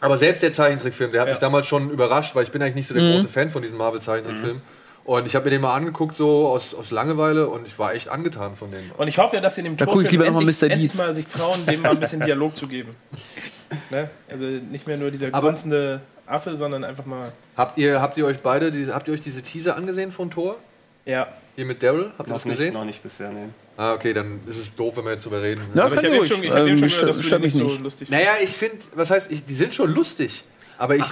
Aber 0.00 0.16
selbst 0.16 0.42
der 0.42 0.52
Zeichentrickfilm, 0.52 1.12
der 1.12 1.20
hat 1.22 1.28
Ja. 1.28 1.34
mich 1.34 1.40
damals 1.40 1.66
schon 1.66 1.90
überrascht, 1.90 2.34
weil 2.34 2.42
ich 2.44 2.50
bin 2.52 2.62
eigentlich 2.62 2.74
nicht 2.74 2.86
so 2.88 2.94
der 2.94 3.12
große 3.12 3.28
Fan 3.28 3.50
von 3.50 3.62
diesen 3.62 3.76
Marvel-Zeichentrickfilmen. 3.78 4.62
Und 5.04 5.26
ich 5.26 5.34
habe 5.34 5.46
mir 5.46 5.50
den 5.50 5.60
mal 5.62 5.74
angeguckt, 5.74 6.14
so 6.14 6.46
aus, 6.48 6.74
aus 6.74 6.90
Langeweile, 6.90 7.48
und 7.48 7.66
ich 7.66 7.78
war 7.78 7.94
echt 7.94 8.08
angetan 8.08 8.54
von 8.54 8.70
dem. 8.70 8.90
Und 8.96 9.08
ich 9.08 9.18
hoffe 9.18 9.36
ja, 9.36 9.42
dass 9.42 9.54
sie 9.56 9.62
in 9.62 9.64
dem 9.66 9.76
Da 9.76 9.84
guck 9.86 9.94
ich 9.96 10.02
Torfilm 10.02 10.10
lieber 10.22 10.24
noch 10.26 10.40
mal 10.42 10.48
endlich, 10.48 10.60
Mr. 10.60 10.70
endlich 10.70 10.94
mal 10.94 11.14
sich 11.14 11.26
trauen, 11.26 11.66
dem 11.66 11.82
mal 11.82 11.90
ein 11.90 12.00
bisschen 12.00 12.20
Dialog 12.24 12.56
zu 12.56 12.66
geben. 12.68 12.94
Ne? 13.90 14.10
Also 14.28 14.44
nicht 14.46 14.88
mehr 14.88 14.96
nur 14.96 15.12
dieser 15.12 15.28
Aber- 15.32 15.46
grunzende 15.48 16.00
Affe, 16.26 16.56
sondern 16.56 16.82
einfach 16.82 17.06
mal. 17.06 17.30
Habt 17.56 17.78
ihr, 17.78 18.00
habt 18.02 18.16
ihr 18.16 18.26
euch 18.26 18.40
beide, 18.40 18.72
diese, 18.72 18.92
habt 18.94 19.06
ihr 19.06 19.14
euch 19.14 19.20
diese 19.20 19.42
Teaser 19.42 19.76
angesehen 19.76 20.10
von 20.10 20.28
Thor? 20.28 20.56
Ja. 21.04 21.28
Hier 21.54 21.66
mit 21.66 21.80
Daryl? 21.80 22.10
Habt 22.18 22.28
ihr 22.28 22.32
das 22.32 22.44
Noch 22.44 22.50
nicht, 22.50 22.58
gesehen? 22.58 22.74
noch 22.74 22.84
nicht 22.84 23.00
bisher, 23.02 23.30
nee. 23.30 23.46
Ah, 23.82 23.94
okay, 23.94 24.12
dann 24.12 24.40
ist 24.46 24.58
es 24.58 24.74
doof, 24.76 24.94
wenn 24.98 25.04
wir 25.06 25.12
jetzt 25.12 25.24
drüber 25.24 25.40
reden. 25.42 25.62
Ja, 25.74 25.86
Aber 25.86 25.94
ich 26.02 26.04
habe 26.12 26.26
schon, 26.26 26.42
ich 26.42 26.50
hab 26.50 26.66
Ähm, 26.66 26.76
schon 26.76 26.90
stört- 26.90 27.00
gehört, 27.00 27.16
dass 27.16 27.26
du 27.26 27.34
nicht 27.38 27.42
mich 27.44 27.52
so 27.54 27.64
nicht. 27.64 27.80
lustig 27.80 28.10
Naja, 28.10 28.32
ich 28.42 28.50
finde, 28.50 28.76
was 28.94 29.10
heißt, 29.10 29.32
ich, 29.32 29.42
die 29.42 29.54
sind 29.54 29.72
schon 29.72 29.90
lustig. 29.94 30.44
Aber 30.76 30.96
ich, 30.96 31.04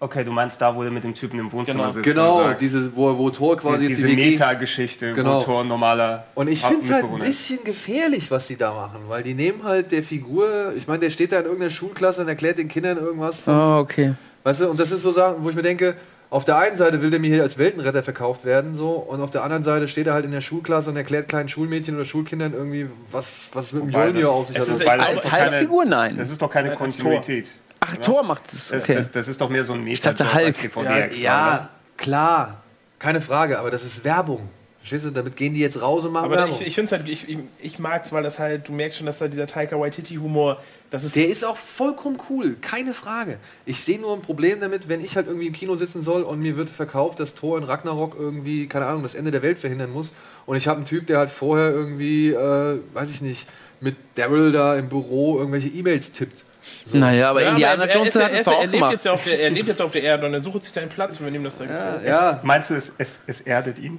Okay, 0.00 0.22
du 0.22 0.30
meinst 0.30 0.60
da, 0.62 0.72
wo 0.76 0.84
er 0.84 0.92
mit 0.92 1.02
dem 1.02 1.12
Typen 1.12 1.40
im 1.40 1.50
Wohnzimmer 1.50 1.80
Genau. 1.82 1.90
sitzt. 1.90 2.04
genau, 2.04 2.38
sagt, 2.44 2.60
diese, 2.60 2.94
wo, 2.94 3.18
wo 3.18 3.30
Thor 3.30 3.56
quasi 3.56 3.80
die, 3.80 3.88
diese 3.88 4.06
Meta-Geschichte, 4.06 5.12
Genau. 5.12 5.40
wo 5.40 5.42
Thor 5.42 5.62
ein 5.62 5.66
normaler 5.66 6.24
Und 6.36 6.46
ich 6.48 6.62
finde 6.62 6.84
es 6.84 6.92
halt 6.92 7.04
ein 7.04 7.18
bisschen 7.18 7.64
gefährlich, 7.64 8.30
was 8.30 8.46
die 8.46 8.56
da 8.56 8.72
machen, 8.72 9.00
weil 9.08 9.24
die 9.24 9.34
nehmen 9.34 9.64
halt 9.64 9.90
der 9.90 10.04
Figur, 10.04 10.72
ich 10.76 10.86
meine, 10.86 11.00
der 11.00 11.10
steht 11.10 11.32
da 11.32 11.38
in 11.40 11.46
irgendeiner 11.46 11.72
Schulklasse 11.72 12.20
und 12.20 12.28
erklärt 12.28 12.58
den 12.58 12.68
Kindern 12.68 12.96
irgendwas. 12.98 13.40
Von, 13.40 13.52
Oh, 13.54 13.78
okay. 13.80 14.14
Weißt 14.44 14.60
du, 14.60 14.68
und 14.68 14.78
das 14.78 14.92
ist 14.92 15.02
so 15.02 15.10
Sachen, 15.10 15.42
wo 15.42 15.50
ich 15.50 15.56
mir 15.56 15.62
denke, 15.62 15.96
auf 16.30 16.44
der 16.44 16.58
einen 16.58 16.76
Seite 16.76 17.00
will 17.00 17.10
der 17.10 17.20
mir 17.20 17.28
hier 17.32 17.42
als 17.42 17.56
Weltenretter 17.58 18.02
verkauft 18.02 18.44
werden, 18.44 18.76
so, 18.76 18.90
und 18.92 19.20
auf 19.22 19.30
der 19.30 19.42
anderen 19.44 19.62
Seite 19.64 19.88
steht 19.88 20.06
er 20.06 20.12
halt 20.14 20.24
in 20.26 20.30
der 20.32 20.40
Schulklasse 20.42 20.90
und 20.90 20.96
erklärt 20.96 21.28
kleinen 21.28 21.48
Schulmädchen 21.48 21.94
oder 21.96 22.04
Schulkindern 22.04 22.52
irgendwie, 22.52 22.88
was, 23.10 23.48
was 23.54 23.72
mit 23.72 23.84
dem 23.84 23.92
das- 23.92 24.24
auf 24.24 24.46
sich 24.48 24.56
hat. 24.56 24.62
ist 24.68 24.80
das 24.80 24.86
Als 24.88 25.12
ist 25.14 25.24
doch 25.24 25.30
keine- 25.30 25.42
Halbfigur? 25.52 25.84
Nein. 25.86 26.14
Das 26.16 26.30
ist 26.30 26.42
doch 26.42 26.50
keine 26.50 26.68
Nein, 26.68 26.76
Kontinuität. 26.78 27.50
Ach, 27.80 27.96
Tor 27.98 28.22
macht 28.24 28.46
es. 28.52 28.68
Das, 28.68 28.84
Okay. 28.84 28.94
das, 28.96 29.10
das 29.10 29.28
ist 29.28 29.40
doch 29.40 29.48
mehr 29.48 29.64
so 29.64 29.72
ein 29.72 29.82
meta 29.84 30.12
dachte, 30.12 30.34
Hulk. 30.34 30.60
DVD 30.60 31.10
ja, 31.22 31.68
klar, 31.96 32.62
keine 32.98 33.20
Frage, 33.20 33.58
aber 33.58 33.70
das 33.70 33.84
ist 33.84 34.04
Werbung. 34.04 34.48
Verstehst 34.80 35.04
du, 35.06 35.10
damit 35.10 35.36
gehen 35.36 35.54
die 35.54 35.60
jetzt 35.60 35.82
raus 35.82 36.04
und 36.04 36.12
machen 36.12 36.26
Aber 36.26 36.36
Werbung. 36.36 36.54
ich, 36.60 36.66
ich 36.68 36.74
finde 36.74 36.86
es 36.86 36.92
halt, 37.00 37.08
ich, 37.08 37.28
ich, 37.28 37.38
ich 37.60 37.78
mag 37.78 38.04
es, 38.04 38.12
weil 38.12 38.22
das 38.22 38.38
halt, 38.38 38.68
du 38.68 38.72
merkst 38.72 38.96
schon, 38.98 39.06
dass 39.06 39.18
da 39.18 39.26
dieser 39.28 39.46
Taika 39.46 39.78
Waititi-Humor, 39.78 40.62
das 40.90 41.02
ist. 41.04 41.16
Der 41.16 41.28
ist 41.28 41.44
auch 41.44 41.56
vollkommen 41.56 42.16
cool, 42.30 42.56
keine 42.60 42.94
Frage. 42.94 43.38
Ich 43.66 43.80
sehe 43.84 43.98
nur 44.00 44.14
ein 44.14 44.22
Problem 44.22 44.60
damit, 44.60 44.88
wenn 44.88 45.04
ich 45.04 45.16
halt 45.16 45.26
irgendwie 45.26 45.48
im 45.48 45.52
Kino 45.52 45.74
sitzen 45.76 46.02
soll 46.02 46.22
und 46.22 46.40
mir 46.40 46.56
wird 46.56 46.70
verkauft, 46.70 47.18
dass 47.20 47.34
Thor 47.34 47.58
in 47.58 47.64
Ragnarok 47.64 48.16
irgendwie, 48.18 48.66
keine 48.68 48.86
Ahnung, 48.86 49.02
das 49.02 49.14
Ende 49.14 49.30
der 49.32 49.42
Welt 49.42 49.58
verhindern 49.58 49.90
muss. 49.90 50.12
Und 50.46 50.56
ich 50.56 50.68
habe 50.68 50.76
einen 50.76 50.86
Typ, 50.86 51.06
der 51.08 51.18
halt 51.18 51.30
vorher 51.30 51.70
irgendwie, 51.70 52.30
äh, 52.30 52.80
weiß 52.94 53.10
ich 53.10 53.20
nicht, 53.20 53.46
mit 53.80 53.96
Daryl 54.14 54.52
da 54.52 54.76
im 54.76 54.88
Büro 54.88 55.38
irgendwelche 55.38 55.68
E-Mails 55.68 56.12
tippt. 56.12 56.44
Naja, 56.92 57.30
aber 57.30 57.42
Ja, 57.42 57.50
Indiana 57.50 57.84
er, 57.84 57.88
er, 57.90 57.94
Jones 57.96 58.08
ist 58.08 58.14
ja- 58.20 58.24
hat 58.26 58.32
er, 58.32 58.38
es 58.38 58.44
doch 58.44 58.52
ja- 58.52 58.58
auch 58.58 58.62
er, 58.62 58.66
lebt 58.68 58.90
jetzt 58.92 59.04
ja 59.04 59.12
auf 59.12 59.24
der, 59.24 59.40
er 59.40 59.50
lebt 59.50 59.68
jetzt 59.68 59.82
auf 59.82 59.92
der 59.92 60.02
Erde 60.02 60.26
und 60.26 60.34
er 60.34 60.40
sucht 60.40 60.64
sich 60.64 60.72
seinen 60.72 60.88
Platz, 60.88 61.18
und 61.20 61.26
wenn 61.26 61.34
ihm 61.34 61.44
das 61.44 61.56
da 61.56 61.64
Ja, 61.64 62.00
ja. 62.06 62.40
Meinst 62.44 62.70
du, 62.70 62.74
es, 62.74 62.92
es, 62.96 63.20
es 63.26 63.40
erdet 63.42 63.78
ihn? 63.78 63.98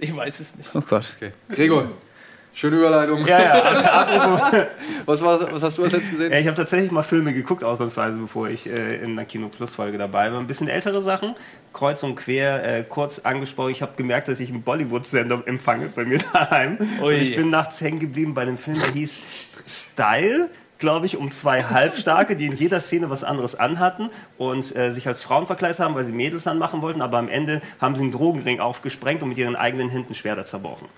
Ich 0.00 0.14
weiß 0.14 0.40
es 0.40 0.56
nicht. 0.56 0.70
Oh 0.74 0.80
Gott. 0.80 1.04
Okay. 1.16 1.32
Gregor, 1.50 1.90
schöne 2.54 2.76
Überleitung. 2.76 3.24
Ja, 3.26 3.40
ja. 3.40 4.66
Was, 5.06 5.22
war, 5.22 5.52
was 5.52 5.62
hast 5.62 5.78
du 5.78 5.82
als 5.82 5.92
letztes 5.92 6.10
gesehen? 6.12 6.32
Ja, 6.32 6.38
ich 6.38 6.46
habe 6.46 6.56
tatsächlich 6.56 6.90
mal 6.90 7.02
Filme 7.02 7.32
geguckt, 7.32 7.64
ausnahmsweise, 7.64 8.18
bevor 8.18 8.48
ich 8.48 8.68
äh, 8.68 8.96
in 8.96 9.12
einer 9.12 9.24
Kino 9.24 9.48
Plus 9.48 9.74
Folge 9.74 9.98
dabei 9.98 10.30
war. 10.30 10.38
Ein 10.38 10.46
bisschen 10.46 10.68
ältere 10.68 11.02
Sachen, 11.02 11.34
kreuz 11.72 12.02
und 12.02 12.14
quer, 12.16 12.64
äh, 12.64 12.84
kurz 12.84 13.20
angesprochen. 13.20 13.70
Ich 13.70 13.82
habe 13.82 13.92
gemerkt, 13.96 14.28
dass 14.28 14.38
ich 14.40 14.50
einen 14.50 14.62
Bollywood-Sender 14.62 15.42
empfange 15.46 15.88
bei 15.94 16.04
mir 16.04 16.18
daheim. 16.32 16.78
Ui. 17.02 17.14
Und 17.14 17.20
ich 17.22 17.34
bin 17.34 17.50
nachts 17.50 17.80
hängen 17.80 17.98
geblieben 17.98 18.34
bei 18.34 18.42
einem 18.42 18.58
Film, 18.58 18.78
der 18.78 18.92
hieß 18.92 19.20
Style 19.66 20.50
glaube 20.80 21.06
ich, 21.06 21.16
um 21.16 21.30
zwei 21.30 21.62
Halbstarke, 21.70 22.34
die 22.34 22.46
in 22.46 22.56
jeder 22.56 22.80
Szene 22.80 23.08
was 23.08 23.22
anderes 23.22 23.54
anhatten 23.54 24.10
und 24.36 24.74
äh, 24.74 24.90
sich 24.90 25.06
als 25.06 25.22
Frauen 25.22 25.46
verkleidet 25.46 25.78
haben, 25.78 25.94
weil 25.94 26.04
sie 26.04 26.12
Mädels 26.12 26.46
anmachen 26.48 26.82
wollten, 26.82 27.00
aber 27.02 27.18
am 27.18 27.28
Ende 27.28 27.60
haben 27.80 27.94
sie 27.94 28.02
einen 28.02 28.12
Drogenring 28.12 28.58
aufgesprengt 28.58 29.22
und 29.22 29.28
mit 29.28 29.38
ihren 29.38 29.54
eigenen 29.54 29.88
Händen 29.88 30.14
Schwerter 30.14 30.44
zerbrochen. 30.44 30.88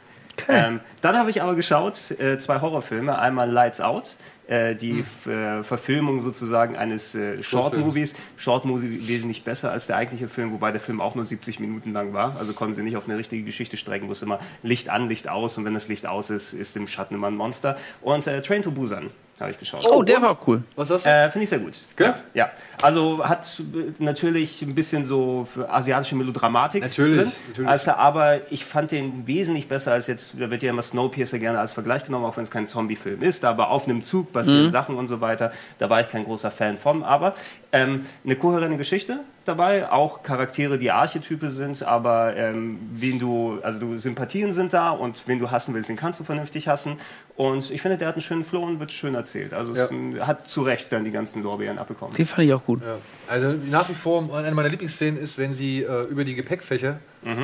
Ähm, 0.49 0.81
dann 1.03 1.17
habe 1.19 1.29
ich 1.29 1.43
aber 1.43 1.55
geschaut, 1.55 2.11
äh, 2.13 2.39
zwei 2.39 2.61
Horrorfilme. 2.63 3.19
Einmal 3.19 3.51
Lights 3.51 3.83
Out, 3.83 4.17
äh, 4.49 4.75
die 4.75 5.01
F- 5.01 5.27
äh, 5.27 5.63
Verfilmung 5.63 6.23
sozusagen 6.23 6.75
eines 6.75 7.15
äh, 7.15 7.43
Short-Movies. 7.43 8.15
Short-Movie 8.39 9.07
wesentlich 9.07 9.45
besser 9.45 9.71
als 9.71 9.87
der 9.89 9.97
eigentliche 9.97 10.29
Film, 10.29 10.51
wobei 10.53 10.73
der 10.73 10.81
Film 10.81 11.03
auch 11.03 11.15
nur 11.15 11.27
70 11.27 11.61
Minuten 11.61 11.93
lang 11.93 12.15
war. 12.15 12.37
Also 12.39 12.55
konnten 12.55 12.73
sie 12.73 12.83
nicht 12.83 12.97
auf 12.97 13.07
eine 13.09 13.19
richtige 13.19 13.45
Geschichte 13.45 13.77
strecken, 13.77 14.09
wo 14.09 14.13
es 14.13 14.23
immer 14.23 14.39
Licht 14.63 14.89
an, 14.89 15.09
Licht 15.09 15.29
aus 15.29 15.59
und 15.59 15.67
wenn 15.67 15.75
das 15.75 15.89
Licht 15.89 16.07
aus 16.07 16.31
ist, 16.31 16.55
ist 16.55 16.77
im 16.79 16.87
Schatten 16.89 17.15
immer 17.15 17.27
ein 17.27 17.37
Monster. 17.37 17.77
Und 18.01 18.27
äh, 18.27 18.41
Train 18.41 18.63
to 18.63 18.71
Busan 18.71 19.11
habe 19.43 19.53
ich 19.53 19.59
geschaut. 19.59 19.85
Oh, 19.87 20.03
der 20.03 20.21
war 20.23 20.37
cool. 20.47 20.63
Was 20.77 20.91
hast 20.91 21.05
du? 21.05 21.11
Äh, 21.11 21.31
Finde 21.31 21.45
ich 21.45 21.51
sehr 21.51 21.59
gut. 21.59 21.79
Gell? 21.97 22.15
Ja, 22.35 22.45
ja. 22.45 22.51
Also 22.83 23.25
hat 23.27 23.63
natürlich 23.99 24.63
ein 24.63 24.75
bisschen 24.75 25.05
so 25.05 25.47
für 25.53 25.71
asiatische 25.71 26.15
Melodramatik 26.17 26.83
Natürlich, 26.83 27.17
drin. 27.17 27.33
natürlich. 27.49 27.71
Also, 27.71 27.93
aber 27.93 28.53
ich 28.53 28.65
fand 28.65 28.91
den 28.91 29.27
wesentlich 29.27 29.69
besser 29.69 29.93
als 29.93 30.07
jetzt, 30.07 30.35
da 30.39 30.51
wird 30.51 30.63
ja 30.63 30.71
immer 30.71 30.83
Snowpiercer 30.83 31.39
gerne 31.39 31.61
als 31.61 31.73
Vergleich 31.73 32.05
genommen, 32.05 32.25
auch 32.25 32.37
wenn 32.37 32.43
es 32.45 32.51
kein 32.51 32.67
Zombie-Film 32.67 33.23
ist, 33.23 33.45
aber 33.45 33.71
auf 33.71 33.87
einem 33.87 34.03
Zug 34.03 34.33
passieren 34.33 34.71
Sachen 34.71 34.97
und 34.97 35.09
so 35.09 35.21
weiter. 35.21 35.53
Da 35.79 35.89
war 35.91 36.01
ich 36.01 36.09
kein 36.09 36.25
großer 36.25 36.51
Fan 36.51 36.77
von. 36.77 37.03
Aber 37.03 37.35
ähm, 37.73 38.07
eine 38.25 38.37
kohärente 38.37 38.77
Geschichte 38.77 39.21
dabei, 39.45 39.91
auch 39.91 40.23
Charaktere, 40.23 40.79
die 40.79 40.91
Archetype 40.93 41.51
sind, 41.51 41.83
aber 41.83 42.37
ähm, 42.37 42.79
wen 42.93 43.19
du, 43.19 43.59
also 43.63 43.81
du 43.81 43.99
Sympathien 43.99 44.53
sind 44.53 44.73
da 44.73 44.91
und 44.91 45.23
wen 45.27 45.39
du 45.41 45.51
hassen 45.51 45.75
willst, 45.75 45.89
den 45.89 45.97
kannst 45.97 46.21
du 46.21 46.25
vernünftig 46.25 46.69
hassen. 46.69 46.97
Und 47.35 47.71
ich 47.71 47.83
finde, 47.83 47.97
der 47.99 48.09
hat 48.09 48.15
einen 48.15 48.23
schönen 48.23 48.45
Flow 48.45 48.63
und 48.63 48.79
wird 48.79 48.93
schön 48.93 49.15
erzählt. 49.15 49.53
Also 49.55 49.75
Ja. 49.75 49.85
es 49.87 50.27
hat 50.27 50.47
zu 50.47 50.63
Recht 50.63 50.93
dann 50.93 51.05
die 51.05 51.11
ganzen 51.11 51.43
Lorbeeren 51.43 51.79
abbekommen. 51.79 52.15
Den 52.15 52.27
fand 52.27 52.47
ich 52.47 52.55
auch 52.55 52.65
gut. 52.65 52.72
Ja. 52.81 52.99
Also 53.29 53.55
nach 53.71 53.89
wie 53.89 53.95
vor 53.95 54.35
eine 54.35 54.53
meiner 54.53 54.69
Lieblingsszenen 54.69 55.21
ist, 55.21 55.39
wenn 55.39 55.55
sie 55.55 55.83
äh, 55.83 56.05
über 56.05 56.25
die 56.25 56.35
Gepäckfächer 56.35 56.99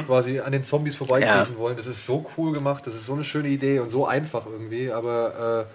quasi 0.06 0.40
an 0.40 0.50
den 0.50 0.64
Zombies 0.64 0.96
vorbeikriechen 0.96 1.56
wollen. 1.56 1.76
Das 1.76 1.86
ist 1.86 2.04
so 2.04 2.28
cool 2.36 2.52
gemacht, 2.52 2.84
das 2.84 2.94
ist 2.94 3.06
so 3.06 3.14
eine 3.14 3.22
schöne 3.22 3.48
Idee 3.48 3.78
und 3.78 3.90
so 3.90 4.06
einfach 4.06 4.44
irgendwie, 4.46 4.90
aber 4.90 5.68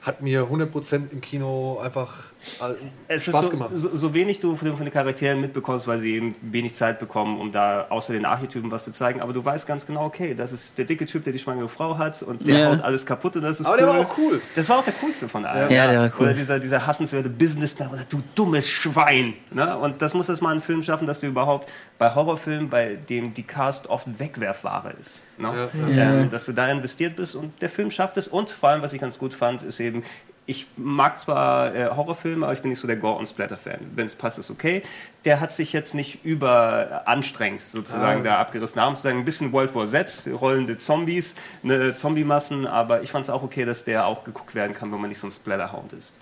hat 0.00 0.22
mir 0.22 0.44
100% 0.44 1.12
im 1.12 1.20
Kino 1.20 1.78
einfach 1.78 2.29
äh, 2.60 2.74
Es 3.08 3.26
ist 3.26 3.32
Spaß 3.34 3.46
so, 3.46 3.50
gemacht. 3.50 3.70
so, 3.74 3.94
so 3.94 4.14
wenig 4.14 4.40
du 4.40 4.56
von 4.56 4.66
den, 4.68 4.76
von 4.76 4.84
den 4.86 4.92
Charakteren 4.92 5.40
mitbekommst, 5.40 5.86
weil 5.86 5.98
sie 5.98 6.14
eben 6.16 6.32
wenig 6.42 6.74
Zeit 6.74 6.98
bekommen, 6.98 7.38
um 7.40 7.52
da 7.52 7.86
außer 7.90 8.12
den 8.12 8.24
Archetypen 8.24 8.70
was 8.70 8.84
zu 8.84 8.92
zeigen. 8.92 9.20
Aber 9.20 9.32
du 9.32 9.44
weißt 9.44 9.66
ganz 9.66 9.86
genau, 9.86 10.04
okay, 10.04 10.34
das 10.34 10.52
ist 10.52 10.76
der 10.78 10.84
dicke 10.84 11.06
Typ, 11.06 11.24
der 11.24 11.32
die 11.32 11.38
schwangere 11.38 11.68
Frau 11.68 11.98
hat 11.98 12.22
und 12.22 12.46
der 12.46 12.58
Ja. 12.58 12.70
haut 12.72 12.80
alles 12.82 13.04
kaputt 13.06 13.36
und 13.36 13.42
das 13.42 13.60
ist 13.60 13.66
Aber 13.66 13.74
cool. 13.76 13.80
der 13.80 13.88
war 13.88 14.00
auch 14.00 14.18
cool. 14.18 14.40
Das 14.54 14.68
war 14.68 14.78
auch 14.78 14.84
der 14.84 14.94
coolste 14.94 15.28
von 15.28 15.44
allen. 15.44 15.70
Ja, 15.70 15.86
der 15.90 16.00
war 16.00 16.12
cool. 16.18 16.26
Oder 16.26 16.34
dieser, 16.34 16.58
dieser 16.58 16.86
hassenswerte 16.86 17.30
Businessman, 17.30 17.88
oder 17.90 18.04
du 18.08 18.22
dummes 18.34 18.68
Schwein. 18.68 19.34
Ne? 19.50 19.76
Und 19.78 20.00
das 20.02 20.14
muss 20.14 20.28
es 20.28 20.40
mal 20.40 20.50
einen 20.50 20.60
Film 20.60 20.82
schaffen, 20.82 21.06
dass 21.06 21.20
du 21.20 21.26
überhaupt 21.26 21.68
bei 21.98 22.14
Horrorfilmen, 22.14 22.68
bei 22.70 22.94
dem 22.96 23.34
die 23.34 23.42
Cast 23.42 23.88
oft 23.88 24.06
Wegwerfware 24.18 24.94
ist. 25.00 25.20
Ne? 25.38 25.68
Ja. 25.96 26.20
Ähm, 26.20 26.30
dass 26.30 26.46
du 26.46 26.52
da 26.52 26.68
investiert 26.70 27.16
bist 27.16 27.34
und 27.34 27.52
der 27.62 27.70
Film 27.70 27.90
schafft 27.90 28.16
es. 28.16 28.28
Und 28.28 28.50
vor 28.50 28.68
allem, 28.70 28.82
was 28.82 28.92
ich 28.92 29.00
ganz 29.00 29.18
gut 29.18 29.32
fand, 29.34 29.62
ist 29.62 29.80
eben, 29.80 30.02
ich 30.50 30.66
mag 30.76 31.18
zwar 31.18 31.74
äh, 31.74 31.86
Horrorfilme, 31.88 32.44
aber 32.44 32.52
ich 32.54 32.60
bin 32.60 32.70
nicht 32.70 32.80
so 32.80 32.86
der 32.86 32.96
Gore- 32.96 33.18
und 33.18 33.26
Splatter-Fan. 33.26 33.78
Wenn 33.94 34.06
es 34.06 34.14
passt, 34.14 34.38
ist 34.38 34.50
okay. 34.50 34.82
Der 35.24 35.40
hat 35.40 35.52
sich 35.52 35.72
jetzt 35.72 35.94
nicht 35.94 36.24
über 36.24 37.02
anstrengend 37.06 37.60
sozusagen 37.60 38.20
Ah. 38.20 38.24
da 38.24 38.38
abgerissen. 38.38 38.80
Haben 38.80 38.96
sozusagen 38.96 39.18
ein 39.20 39.24
bisschen 39.24 39.52
World 39.52 39.74
War 39.74 39.86
Z, 39.86 40.28
rollende 40.40 40.76
Zombies, 40.78 41.34
ne, 41.62 41.94
Zombie-Massen, 41.94 42.66
aber 42.66 43.02
ich 43.02 43.10
fand 43.10 43.24
es 43.24 43.30
auch 43.30 43.42
okay, 43.42 43.64
dass 43.64 43.84
der 43.84 44.06
auch 44.06 44.24
geguckt 44.24 44.54
werden 44.54 44.74
kann, 44.74 44.90
wenn 44.92 45.00
man 45.00 45.08
nicht 45.08 45.18
so 45.20 45.26
ein 45.28 45.32
Splatterhound 45.32 45.92
ist. 45.94 46.14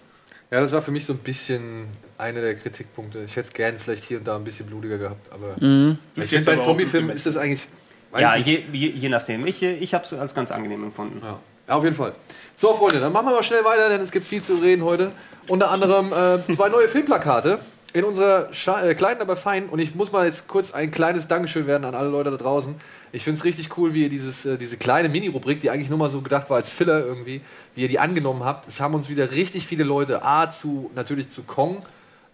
Ja, 0.51 0.61
das 0.61 0.73
war 0.73 0.81
für 0.83 0.91
mich 0.93 1.05
so 1.05 1.13
ein 1.13 1.19
bisschen 1.19 1.89
einer 2.17 2.41
der 2.41 2.55
Kritikpunkte. 2.55 3.21
Ich 3.25 3.37
hätte 3.37 3.49
es 3.49 3.53
gerne 3.55 3.79
vielleicht 3.79 4.05
hier 4.05 4.19
und 4.19 4.27
da 4.27 4.37
ein 4.37 4.45
bisschen 4.45 4.67
blutiger 4.67 4.97
gehabt, 4.99 5.33
aber 5.33 5.57
Mhm. 5.67 5.99
ich 6.17 6.25
finde, 6.27 6.45
bei 6.47 6.57
Zombie-Filmen 6.57 7.11
ist 7.11 7.27
das 7.27 7.37
eigentlich. 7.37 7.69
weiß 8.13 8.23
Ja, 8.23 8.37
je, 8.37 8.63
je, 8.73 8.89
je 8.89 9.09
nachdem. 9.11 9.47
Ich, 9.47 9.63
ich 9.63 9.93
habe 9.95 10.05
es 10.05 10.13
als 10.15 10.35
ganz 10.35 10.51
angenehm 10.51 10.83
empfunden. 10.85 11.21
Ja. 11.23 11.39
Auf 11.77 11.85
jeden 11.85 11.97
Fall. 11.97 12.15
So, 12.57 12.75
Freunde, 12.75 13.01
dann 13.01 13.13
machen 13.13 13.27
wir 13.27 13.35
mal 13.35 13.43
schnell 13.43 13.65
weiter, 13.65 13.89
denn 13.89 14.01
es 14.01 14.11
gibt 14.11 14.27
viel 14.27 14.43
zu 14.43 14.55
reden 14.55 14.83
heute. 14.85 15.13
Unter 15.47 15.71
anderem 15.71 16.13
äh, 16.13 16.55
zwei 16.55 16.69
neue 16.69 16.89
Filmplakate 16.89 17.61
in 17.93 18.05
unserer 18.05 18.53
Scha 18.53 18.83
äh, 18.83 18.95
kleinen, 18.95 19.21
aber 19.21 19.37
feinen. 19.37 19.69
Und 19.69 19.79
ich 19.79 19.95
muss 19.95 20.13
mal 20.13 20.27
jetzt 20.27 20.49
kurz 20.49 20.73
ein 20.73 20.91
kleines 20.91 21.29
Dankeschön 21.29 21.67
werden 21.67 21.85
an 21.85 21.95
alle 21.95 22.09
Leute 22.09 22.31
da 22.31 22.37
draußen. 22.37 22.75
Ich 23.13 23.25
finde 23.25 23.39
es 23.39 23.45
richtig 23.45 23.77
cool, 23.79 23.95
wie 23.95 24.03
ihr 24.03 24.11
dieses, 24.11 24.45
äh, 24.45 24.59
diese 24.59 24.77
kleine 24.77 25.09
Mini-Rubrik, 25.09 25.61
die 25.61 25.71
eigentlich 25.71 25.89
nur 25.89 25.99
mal 25.99 26.11
so 26.11 26.21
gedacht 26.21 26.51
war 26.51 26.59
als 26.59 26.69
Filler 26.69 27.05
irgendwie, 27.05 27.41
wie 27.75 27.83
ihr 27.83 27.89
die 27.89 27.99
angenommen 27.99 28.45
habt. 28.45 28.69
Es 28.69 28.81
haben 28.81 28.95
uns 28.95 29.09
wieder 29.09 29.31
richtig 29.31 29.67
viele 29.67 29.85
Leute, 29.85 30.23
A, 30.23 30.51
zu, 30.51 30.91
natürlich 30.95 31.31
zu 31.31 31.45
Kong, 31.45 31.83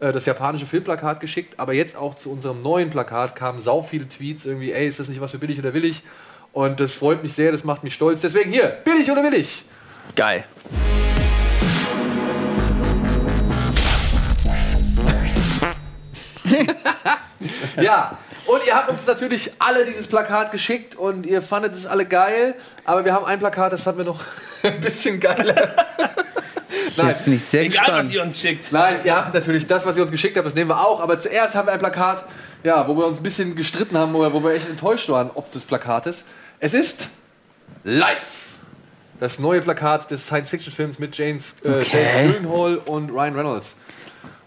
äh, 0.01 0.13
das 0.13 0.27
japanische 0.27 0.67
Filmplakat 0.67 1.21
geschickt, 1.21 1.61
aber 1.61 1.73
jetzt 1.73 1.97
auch 1.97 2.17
zu 2.17 2.31
unserem 2.31 2.63
neuen 2.63 2.91
Plakat 2.91 3.37
kamen 3.37 3.61
sau 3.61 3.83
viele 3.83 4.09
Tweets 4.09 4.45
irgendwie, 4.45 4.73
ey, 4.73 4.89
ist 4.89 4.99
das 4.99 5.09
nicht 5.09 5.21
was 5.21 5.31
für 5.31 5.39
billig 5.39 5.59
oder 5.59 5.73
willig? 5.73 6.03
Und 6.55 6.79
das 6.79 6.93
freut 6.93 7.23
mich 7.23 7.35
sehr, 7.35 7.51
das 7.53 7.65
macht 7.65 7.83
mich 7.83 7.95
stolz. 7.95 8.21
Deswegen 8.21 8.53
hier, 8.53 8.69
billig 8.85 9.11
oder 9.11 9.23
willig? 9.25 9.65
Geil. 10.15 10.45
Ja, 17.81 18.17
und 18.47 18.67
ihr 18.67 18.75
habt 18.75 18.89
uns 18.91 19.07
natürlich 19.07 19.51
alle 19.59 19.85
dieses 19.85 20.07
Plakat 20.07 20.53
geschickt 20.53 20.95
und 20.97 21.27
ihr 21.27 21.43
fandet 21.43 21.75
es 21.75 21.87
alle 21.87 22.07
geil, 22.07 22.55
aber 22.85 23.05
wir 23.05 23.13
haben 23.13 23.25
ein 23.25 23.39
Plakat, 23.39 23.73
das 23.73 23.83
fanden 23.83 23.99
wir 24.01 24.05
noch 24.07 24.21
ein 24.63 24.81
bisschen 24.81 25.21
geiler. 25.21 25.75
Nein, 26.97 27.09
Jetzt 27.09 27.25
bin 27.25 27.35
ich 27.35 27.45
sehr 27.45 27.63
Egal, 27.63 27.81
was 27.81 27.87
gespannt. 27.89 28.13
ihr 28.15 28.23
uns 28.23 28.41
schickt. 28.41 28.73
nein, 28.73 29.01
ihr 29.05 29.15
habt 29.17 29.35
natürlich 29.35 29.67
das, 29.67 29.85
was 29.85 29.97
ihr 29.97 30.03
uns 30.03 30.13
geschickt 30.13 30.37
habt, 30.37 30.47
das 30.47 30.55
nehmen 30.55 30.71
wir 30.71 30.81
auch, 30.87 31.01
aber 31.01 31.19
zuerst 31.19 31.55
haben 31.55 31.67
wir 31.67 31.73
ein 31.73 31.79
Plakat, 31.79 32.25
ja, 32.63 32.87
wo 32.87 32.97
wir 32.97 33.07
uns 33.07 33.19
ein 33.19 33.23
bisschen 33.23 33.55
gestritten 33.57 33.99
haben 33.99 34.15
oder 34.15 34.33
wo 34.33 34.43
wir 34.43 34.53
echt 34.53 34.69
enttäuscht 34.69 35.09
waren, 35.09 35.31
ob 35.35 35.51
des 35.53 35.65
Plakates. 35.65 36.25
Es 36.65 36.73
ist 36.73 37.09
Live. 37.85 38.25
Das 39.21 39.39
neue 39.39 39.61
Plakat 39.61 40.11
des 40.11 40.25
Science-Fiction-Films 40.27 40.99
mit 40.99 41.15
James 41.15 41.55
äh, 41.63 41.69
Okay. 41.69 42.29
Gyllenhaal 42.33 42.77
und 42.79 43.11
Ryan 43.11 43.37
Reynolds. 43.37 43.75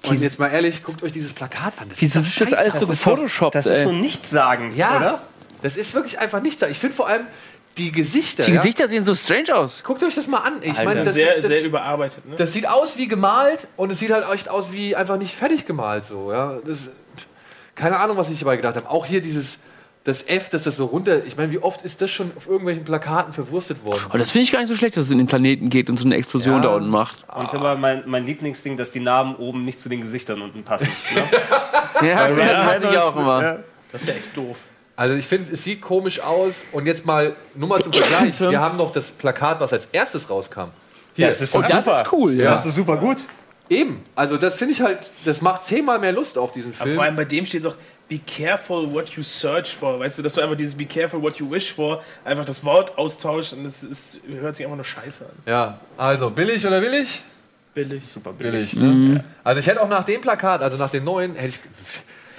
Und 0.06 0.14
Dieses- 0.14 0.24
jetzt 0.24 0.40
mal 0.40 0.48
ehrlich, 0.48 0.82
guckt 0.82 1.04
euch 1.04 1.12
dieses 1.12 1.32
Plakat 1.32 1.74
an. 1.80 1.90
Das 1.90 2.00
Dieses 2.00 2.26
ist 2.26 2.40
jetzt 2.40 2.50
scheiße 2.50 2.58
alles 2.58 2.74
so 2.80 2.86
aus. 2.86 2.90
gefotoshoppt, 2.90 3.54
Das 3.54 3.68
ist 3.68 3.84
so 3.84 3.92
nichtssagend, 3.92 4.76
Ja, 4.76 4.98
oder? 4.98 5.22
das 5.62 5.78
ist 5.78 5.94
wirklich 5.94 6.18
einfach 6.18 6.42
nichts. 6.42 6.64
Ich 6.64 6.80
finde 6.80 6.96
vor 6.96 7.08
allem 7.08 7.28
die 7.78 7.92
Gesichter. 7.92 8.46
Die 8.46 8.52
ja? 8.52 8.58
Gesichter 8.62 8.88
sehen 8.88 9.06
so 9.06 9.14
strange 9.14 9.56
aus. 9.56 9.84
Guckt 9.84 10.02
euch 10.02 10.16
das 10.16 10.26
mal 10.26 10.40
an. 10.40 10.54
Ich 10.64 10.70
Alter. 10.72 10.86
meine, 10.86 11.04
das, 11.04 11.14
sehr, 11.14 11.36
ist- 11.36 11.44
das, 11.44 11.52
sehr 11.52 11.66
überarbeitet. 11.66 12.26
Ne? 12.26 12.36
das 12.36 12.52
sieht 12.52 12.68
aus 12.68 12.98
wie 12.98 13.08
gemalt 13.08 13.68
und 13.78 13.92
es 13.92 14.00
sieht 14.00 14.10
halt 14.10 14.26
echt 14.34 14.50
aus 14.50 14.72
wie 14.72 14.96
einfach 14.96 15.18
nicht 15.20 15.36
fertig 15.36 15.68
gemalt. 15.68 16.06
So, 16.06 16.32
ja? 16.32 16.58
das, 16.66 16.90
keine 17.76 17.98
Ahnung, 18.00 18.18
was 18.18 18.32
ich 18.32 18.40
dabei 18.40 18.56
gedacht 18.56 18.76
habe. 18.76 18.90
Auch 18.90 19.06
hier 19.06 19.22
dieses 19.22 19.60
das 20.08 20.26
F, 20.28 20.48
dass 20.50 20.64
das 20.64 20.78
so 20.78 20.86
runter. 20.86 21.26
Ich 21.26 21.36
meine, 21.36 21.52
wie 21.52 21.60
oft 21.60 21.82
ist 21.82 22.02
das 22.02 22.10
schon 22.10 22.32
auf 22.38 22.48
irgendwelchen 22.48 22.86
Plakaten 22.86 23.34
verwurstet 23.34 23.84
worden? 23.84 24.00
Aber 24.08 24.18
das 24.18 24.32
finde 24.32 24.44
ich 24.46 24.52
gar 24.54 24.60
nicht 24.60 24.70
so 24.70 24.76
schlecht, 24.76 24.96
dass 24.96 25.06
es 25.06 25.12
in 25.12 25.18
den 25.18 25.28
Planeten 25.28 25.70
geht 25.70 25.90
und 25.90 25.98
so 25.98 26.06
eine 26.06 26.16
Explosion 26.16 26.56
Ja. 26.56 26.62
da 26.62 26.70
unten 26.70 26.90
macht. 26.90 27.26
Und 27.36 27.54
aber 27.54 27.76
mein, 27.76 28.04
mein 28.06 28.26
Lieblingsding, 28.26 28.78
dass 28.78 28.92
die 28.92 29.02
Namen 29.02 29.36
oben 29.36 29.66
nicht 29.66 29.80
zu 29.80 29.90
den 29.90 30.00
Gesichtern 30.02 30.42
unten 30.42 30.64
passen. 30.64 30.88
Ne? 31.14 31.24
Ja, 32.08 32.28
das 32.28 32.38
hasse 32.38 32.90
ich 32.92 32.98
auch 33.00 33.18
immer. 33.18 33.42
Ja. 33.42 33.60
Das 33.92 34.02
ist 34.04 34.08
ja 34.08 34.14
echt 34.14 34.38
doof. 34.38 34.56
Also 34.96 35.16
ich 35.16 35.26
finde, 35.26 35.52
es 35.52 35.64
sieht 35.64 35.82
komisch 35.82 36.20
aus. 36.22 36.64
Und 36.72 36.86
jetzt 36.86 37.06
mal, 37.06 37.36
nur 37.56 37.68
mal 37.68 37.82
zum 37.82 37.92
Vergleich. 37.92 38.40
Wir 38.40 38.60
haben 38.62 38.78
noch 38.78 38.92
das 38.92 39.10
Plakat, 39.10 39.60
was 39.60 39.74
als 39.74 39.88
erstes 39.92 40.30
rauskam. 40.30 40.70
Ja, 41.16 41.28
es 41.30 41.42
ist 41.42 41.56
Und 41.56 41.68
das 41.70 41.86
ist 41.86 42.12
cool, 42.14 42.34
ja. 42.36 42.52
Das 42.52 42.66
ist 42.66 42.76
super 42.76 42.98
gut. 42.98 43.18
Eben. 43.70 44.04
Also 44.16 44.38
das 44.38 44.56
finde 44.56 44.74
ich 44.76 44.82
halt, 44.82 45.12
das 45.26 45.42
macht 45.42 45.64
zehnmal 45.64 46.00
mehr 46.00 46.12
Lust 46.14 46.38
auf 46.38 46.54
diesen 46.54 46.72
Aber 46.76 46.84
Film. 46.84 46.96
vor 46.96 47.04
allem 47.04 47.16
bei 47.16 47.26
dem 47.26 47.46
steht 47.46 47.62
es 47.62 47.68
auch, 47.68 47.76
be 48.08 48.20
careful 48.20 48.92
what 48.94 49.10
you 49.10 49.24
search 49.24 49.76
for. 49.76 50.00
Weißt 50.00 50.18
du, 50.18 50.22
dass 50.22 50.34
du 50.34 50.42
einfach 50.42 50.56
dieses 50.56 50.76
be 50.76 50.86
careful 50.86 51.22
what 51.22 51.38
you 51.38 51.50
wish 51.50 51.72
for, 51.72 52.04
einfach 52.24 52.46
das 52.46 52.64
Wort 52.64 52.98
austauscht 52.98 53.54
und 53.54 53.66
es 53.66 53.84
ist, 53.84 54.20
hört 54.28 54.56
sich 54.56 54.66
einfach 54.66 54.78
nur 54.78 54.86
scheiße 54.86 55.26
an. 55.26 55.32
Ja, 55.46 55.80
also 55.98 56.30
billig 56.30 56.66
oder 56.66 56.82
willig? 56.82 57.22
Billig. 57.74 58.08
Super 58.08 58.34
Billig, 58.34 58.74
ne? 58.74 59.24
Also 59.44 59.60
ich 59.60 59.68
hätte 59.68 59.82
auch 59.82 59.90
nach 59.90 60.04
dem 60.04 60.20
Plakat, 60.20 60.62
also 60.64 60.78
nach 60.78 60.90
den 60.90 61.04
neuen, 61.04 61.36
hätte 61.36 61.50
ich. 61.50 61.60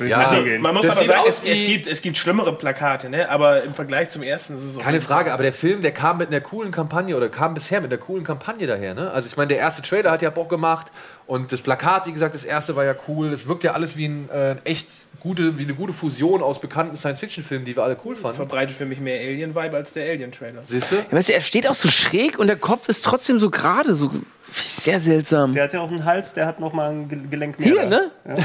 Ja, 0.07 0.19
Also, 0.19 0.43
Man 0.61 0.75
muss 0.75 0.87
Das 0.87 0.97
aber 0.97 1.07
sagen, 1.07 1.25
es, 1.28 1.43
es, 1.45 1.64
gibt, 1.64 1.87
es 1.87 2.02
gibt 2.02 2.17
schlimmere 2.17 2.57
Plakate, 2.57 3.09
ne? 3.11 3.28
aber 3.31 3.62
im 3.64 3.75
Vergleich 3.75 4.11
zum 4.11 4.23
ersten 4.23 4.55
ist 4.55 4.64
es 4.64 4.76
auch. 4.78 4.83
keine 4.83 5.00
Frage, 5.00 5.33
aber 5.33 5.43
der 5.43 5.52
Film, 5.52 5.83
der 5.83 5.93
kam 5.93 6.19
mit 6.19 6.28
einer 6.28 6.40
coolen 6.40 6.71
Kampagne 6.71 7.17
oder 7.17 7.28
kam 7.28 7.55
bisher 7.55 7.81
mit 7.81 7.93
einer 7.93 8.00
coolen 8.00 8.25
Kampagne 8.25 8.67
daher. 8.67 8.95
Ne? 8.95 9.11
Also 9.11 9.26
ich 9.28 9.37
meine, 9.37 9.49
der 9.49 9.59
erste 9.59 9.83
Trailer 9.83 10.11
hat 10.11 10.23
ja 10.23 10.31
Bock 10.31 10.49
gemacht 10.49 10.88
und 11.26 11.50
das 11.52 11.61
Plakat, 11.61 12.07
wie 12.07 12.12
gesagt, 12.12 12.35
das 12.35 12.45
erste 12.45 12.76
war 12.76 12.85
ja 12.85 12.95
cool. 13.09 13.33
Es 13.33 13.47
wirkt 13.49 13.64
ja 13.64 13.73
alles 13.73 13.97
wie 13.97 14.07
ein 14.07 14.31
äh, 14.31 14.57
echt 14.64 14.88
gute, 15.21 15.59
wie 15.59 15.64
eine 15.64 15.75
gute 15.75 15.93
Fusion 15.93 16.43
aus 16.43 16.61
bekannten 16.61 16.97
Science-Fiction-Filmen, 16.97 17.64
die 17.64 17.75
wir 17.75 17.83
alle 17.83 17.97
cool 18.05 18.14
fanden. 18.14 18.37
verbreitet 18.37 18.76
für 18.76 18.87
mich 18.87 19.00
mehr 19.00 19.19
Alien-Vibe 19.21 19.76
als 19.76 19.93
der 19.93 20.09
Alien-Trailer. 20.12 20.62
Siehst 20.64 20.93
du? 20.93 20.97
Ja, 20.97 21.02
weißt 21.11 21.31
du, 21.31 21.35
er 21.35 21.40
steht 21.40 21.69
auch 21.69 21.75
so 21.75 21.88
schräg 21.88 22.38
und 22.38 22.47
der 22.47 22.57
Kopf 22.57 22.88
ist 22.88 23.05
trotzdem 23.05 23.40
so 23.40 23.50
gerade, 23.50 23.97
so 23.97 24.12
sehr 24.52 24.99
seltsam. 25.00 25.52
Der 25.52 25.64
hat 25.64 25.73
ja 25.73 25.81
auch 25.81 25.90
einen 25.90 26.05
Hals, 26.05 26.35
der 26.35 26.47
hat 26.47 26.59
noch 26.61 26.73
mal 26.73 26.90
ein 26.90 27.09
Ge- 27.09 27.21
Gelenk 27.31 27.59
mehr. 27.59 27.69
Hier, 27.69 27.87
ne? 27.87 28.11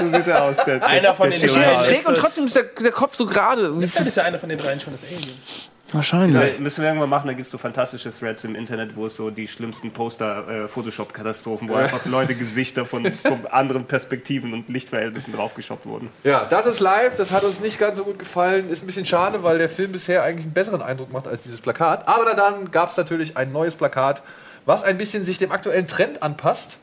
So 0.00 0.10
sieht 0.10 0.26
er 0.26 0.42
aus. 0.44 0.64
Der, 0.64 0.84
Einer 0.86 1.14
von 1.14 1.30
der 1.30 1.38
den 1.38 1.42
Der 1.42 1.48
steht 1.48 1.62
Ja, 1.62 1.68
halt 1.78 1.88
ist 1.90 1.96
schräg 1.96 2.08
und 2.08 2.16
trotzdem 2.16 2.44
ist 2.46 2.56
der, 2.56 2.64
der 2.80 2.92
Kopf 2.92 3.14
so 3.14 3.26
gerade. 3.26 3.66
Ist 3.80 3.98
das? 3.98 4.06
ist 4.06 4.16
ja 4.16 4.24
einer 4.24 4.38
von 4.38 4.48
den 4.48 4.58
dreien 4.58 4.80
schon 4.80 4.92
das 4.92 5.02
Alien. 5.04 5.38
Wahrscheinlich. 5.92 6.34
Ja, 6.56 6.60
müssen 6.60 6.80
wir 6.82 6.88
irgendwann 6.88 7.08
machen, 7.10 7.28
da 7.28 7.34
gibt 7.34 7.46
es 7.46 7.52
so 7.52 7.58
fantastische 7.58 8.10
Threads 8.10 8.42
im 8.42 8.56
Internet, 8.56 8.96
wo 8.96 9.06
es 9.06 9.14
so 9.14 9.30
die 9.30 9.46
schlimmsten 9.46 9.92
Poster-Photoshop-Katastrophen, 9.92 11.68
wo 11.68 11.74
einfach 11.74 12.04
Leute 12.06 12.34
Gesichter 12.34 12.84
von, 12.84 13.04
von 13.24 13.46
anderen 13.46 13.84
Perspektiven 13.84 14.52
und 14.54 14.68
Lichtverhältnissen 14.68 15.32
draufgeschoppt 15.34 15.86
wurden. 15.86 16.08
Ja, 16.24 16.46
das 16.50 16.66
ist 16.66 16.80
live. 16.80 17.16
Das 17.16 17.30
hat 17.30 17.44
uns 17.44 17.60
nicht 17.60 17.78
ganz 17.78 17.96
so 17.98 18.04
gut 18.04 18.18
gefallen. 18.18 18.70
Ist 18.70 18.82
ein 18.82 18.86
bisschen 18.86 19.04
schade, 19.04 19.44
weil 19.44 19.58
der 19.58 19.68
Film 19.68 19.92
bisher 19.92 20.24
eigentlich 20.24 20.46
einen 20.46 20.54
besseren 20.54 20.82
Eindruck 20.82 21.12
macht 21.12 21.28
als 21.28 21.42
dieses 21.42 21.60
Plakat. 21.60 22.08
Aber 22.08 22.34
dann 22.34 22.70
gab 22.72 22.90
es 22.90 22.96
natürlich 22.96 23.36
ein 23.36 23.52
neues 23.52 23.76
Plakat, 23.76 24.22
was 24.66 24.82
ein 24.82 24.98
bisschen 24.98 25.24
sich 25.24 25.38
dem 25.38 25.52
aktuellen 25.52 25.86
Trend 25.86 26.22
anpasst. 26.22 26.78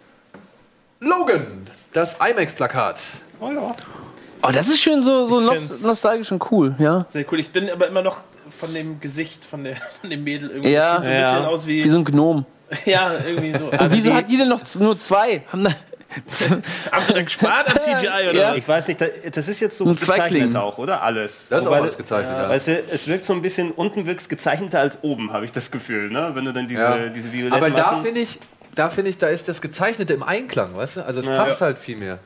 Logan, 0.99 1.67
das 1.93 2.17
IMAX-Plakat. 2.19 2.99
Oh 3.39 3.51
ja. 3.51 3.75
Oh, 4.43 4.49
das 4.51 4.69
ist 4.69 4.81
schön 4.81 5.03
so, 5.03 5.27
so 5.27 5.39
nostalgisch 5.39 6.31
und 6.31 6.51
cool, 6.51 6.75
ja. 6.79 7.05
Sehr 7.09 7.25
cool. 7.31 7.39
Ich 7.39 7.51
bin 7.51 7.69
aber 7.69 7.87
immer 7.87 8.01
noch 8.01 8.21
von 8.49 8.73
dem 8.73 8.99
Gesicht 8.99 9.45
von, 9.45 9.63
der, 9.63 9.75
von 10.01 10.09
dem 10.09 10.23
Mädel 10.23 10.49
irgendwie. 10.49 10.71
Ja. 10.71 10.97
Das 10.97 11.05
sieht 11.05 11.05
so 11.05 11.11
ein 11.11 11.21
Ja. 11.21 11.31
bisschen 11.33 11.45
aus 11.47 11.67
wie. 11.67 11.83
Wie 11.83 11.89
so 11.89 11.97
ein 11.97 12.05
Gnom. 12.05 12.45
ja, 12.85 13.11
irgendwie 13.27 13.57
so. 13.57 13.65
Und 13.65 13.79
Also 13.79 13.95
wieso 13.95 14.09
die- 14.11 14.15
hat 14.15 14.29
die 14.29 14.37
denn 14.37 14.47
noch 14.49 14.61
nur 14.75 14.97
zwei? 14.97 15.43
Haben 15.51 15.63
da 15.65 15.71
haben 16.91 17.05
sie 17.05 17.13
dann 17.13 17.25
gespart 17.25 17.67
an 17.67 17.79
CGI 17.79 18.07
oder 18.29 18.33
Ja. 18.33 18.49
was? 18.51 18.57
Ich 18.57 18.67
weiß 18.67 18.87
nicht, 18.87 18.99
da- 19.01 19.05
das 19.31 19.47
ist 19.47 19.59
jetzt 19.59 19.77
so 19.77 19.85
Nur 19.85 19.97
zwei 19.97 20.15
gezeichnet 20.27 20.55
auch, 20.55 20.77
oder? 20.77 21.01
Alles. 21.01 21.47
Das 21.49 21.59
ist 21.59 21.65
Wobei 21.65 21.77
auch 21.79 21.81
alles 21.83 21.97
gezeichnet, 21.97 22.37
ja. 22.37 22.49
Weißt 22.49 22.67
du, 22.67 22.83
es 22.91 23.07
wirkt 23.07 23.25
so 23.25 23.33
ein 23.33 23.41
bisschen, 23.41 23.71
unten 23.71 24.05
wirkt 24.05 24.21
es 24.21 24.29
gezeichneter 24.29 24.79
als 24.79 25.03
oben, 25.03 25.31
habe 25.31 25.45
ich 25.45 25.51
das 25.51 25.71
Gefühl, 25.71 26.09
ne? 26.09 26.31
Wenn 26.33 26.45
du 26.45 26.53
dann 26.53 26.67
diese, 26.67 26.81
Ja. 26.81 27.09
diese 27.09 27.31
violetten 27.31 27.57
Aber 27.57 27.69
da 27.69 28.01
finde 28.01 28.21
ich, 28.21 28.39
da 28.75 28.89
finde 28.89 29.09
ich, 29.09 29.17
da 29.17 29.27
ist 29.27 29.47
das 29.47 29.61
Gezeichnete 29.61 30.13
im 30.13 30.23
Einklang, 30.23 30.75
weißt 30.75 30.97
du? 30.97 31.05
Also 31.05 31.19
es 31.21 31.25
Ja. 31.25 31.43
passt 31.43 31.61
halt 31.61 31.79
viel 31.79 31.97
mehr. 31.97 32.19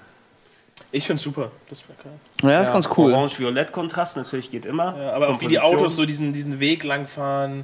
Ich 0.92 1.06
finde 1.08 1.22
super, 1.22 1.52
das 1.70 1.82
Plakat. 1.82 2.12
Ja, 2.44 2.62
ist 2.64 2.72
ganz 2.74 2.90
cool. 2.98 3.14
Orange-Violett-Kontrast 3.14 4.18
natürlich 4.18 4.50
geht 4.52 4.66
immer. 4.66 4.96
Ja, 4.98 5.14
aber 5.14 5.30
auch 5.30 5.42
wie 5.42 5.48
die. 5.48 5.60
Autos 5.60 5.96
so 5.96 6.06
diesen, 6.06 6.34
diesen 6.34 6.60
Weg 6.60 6.84
lang 6.84 7.08
fahren. 7.08 7.64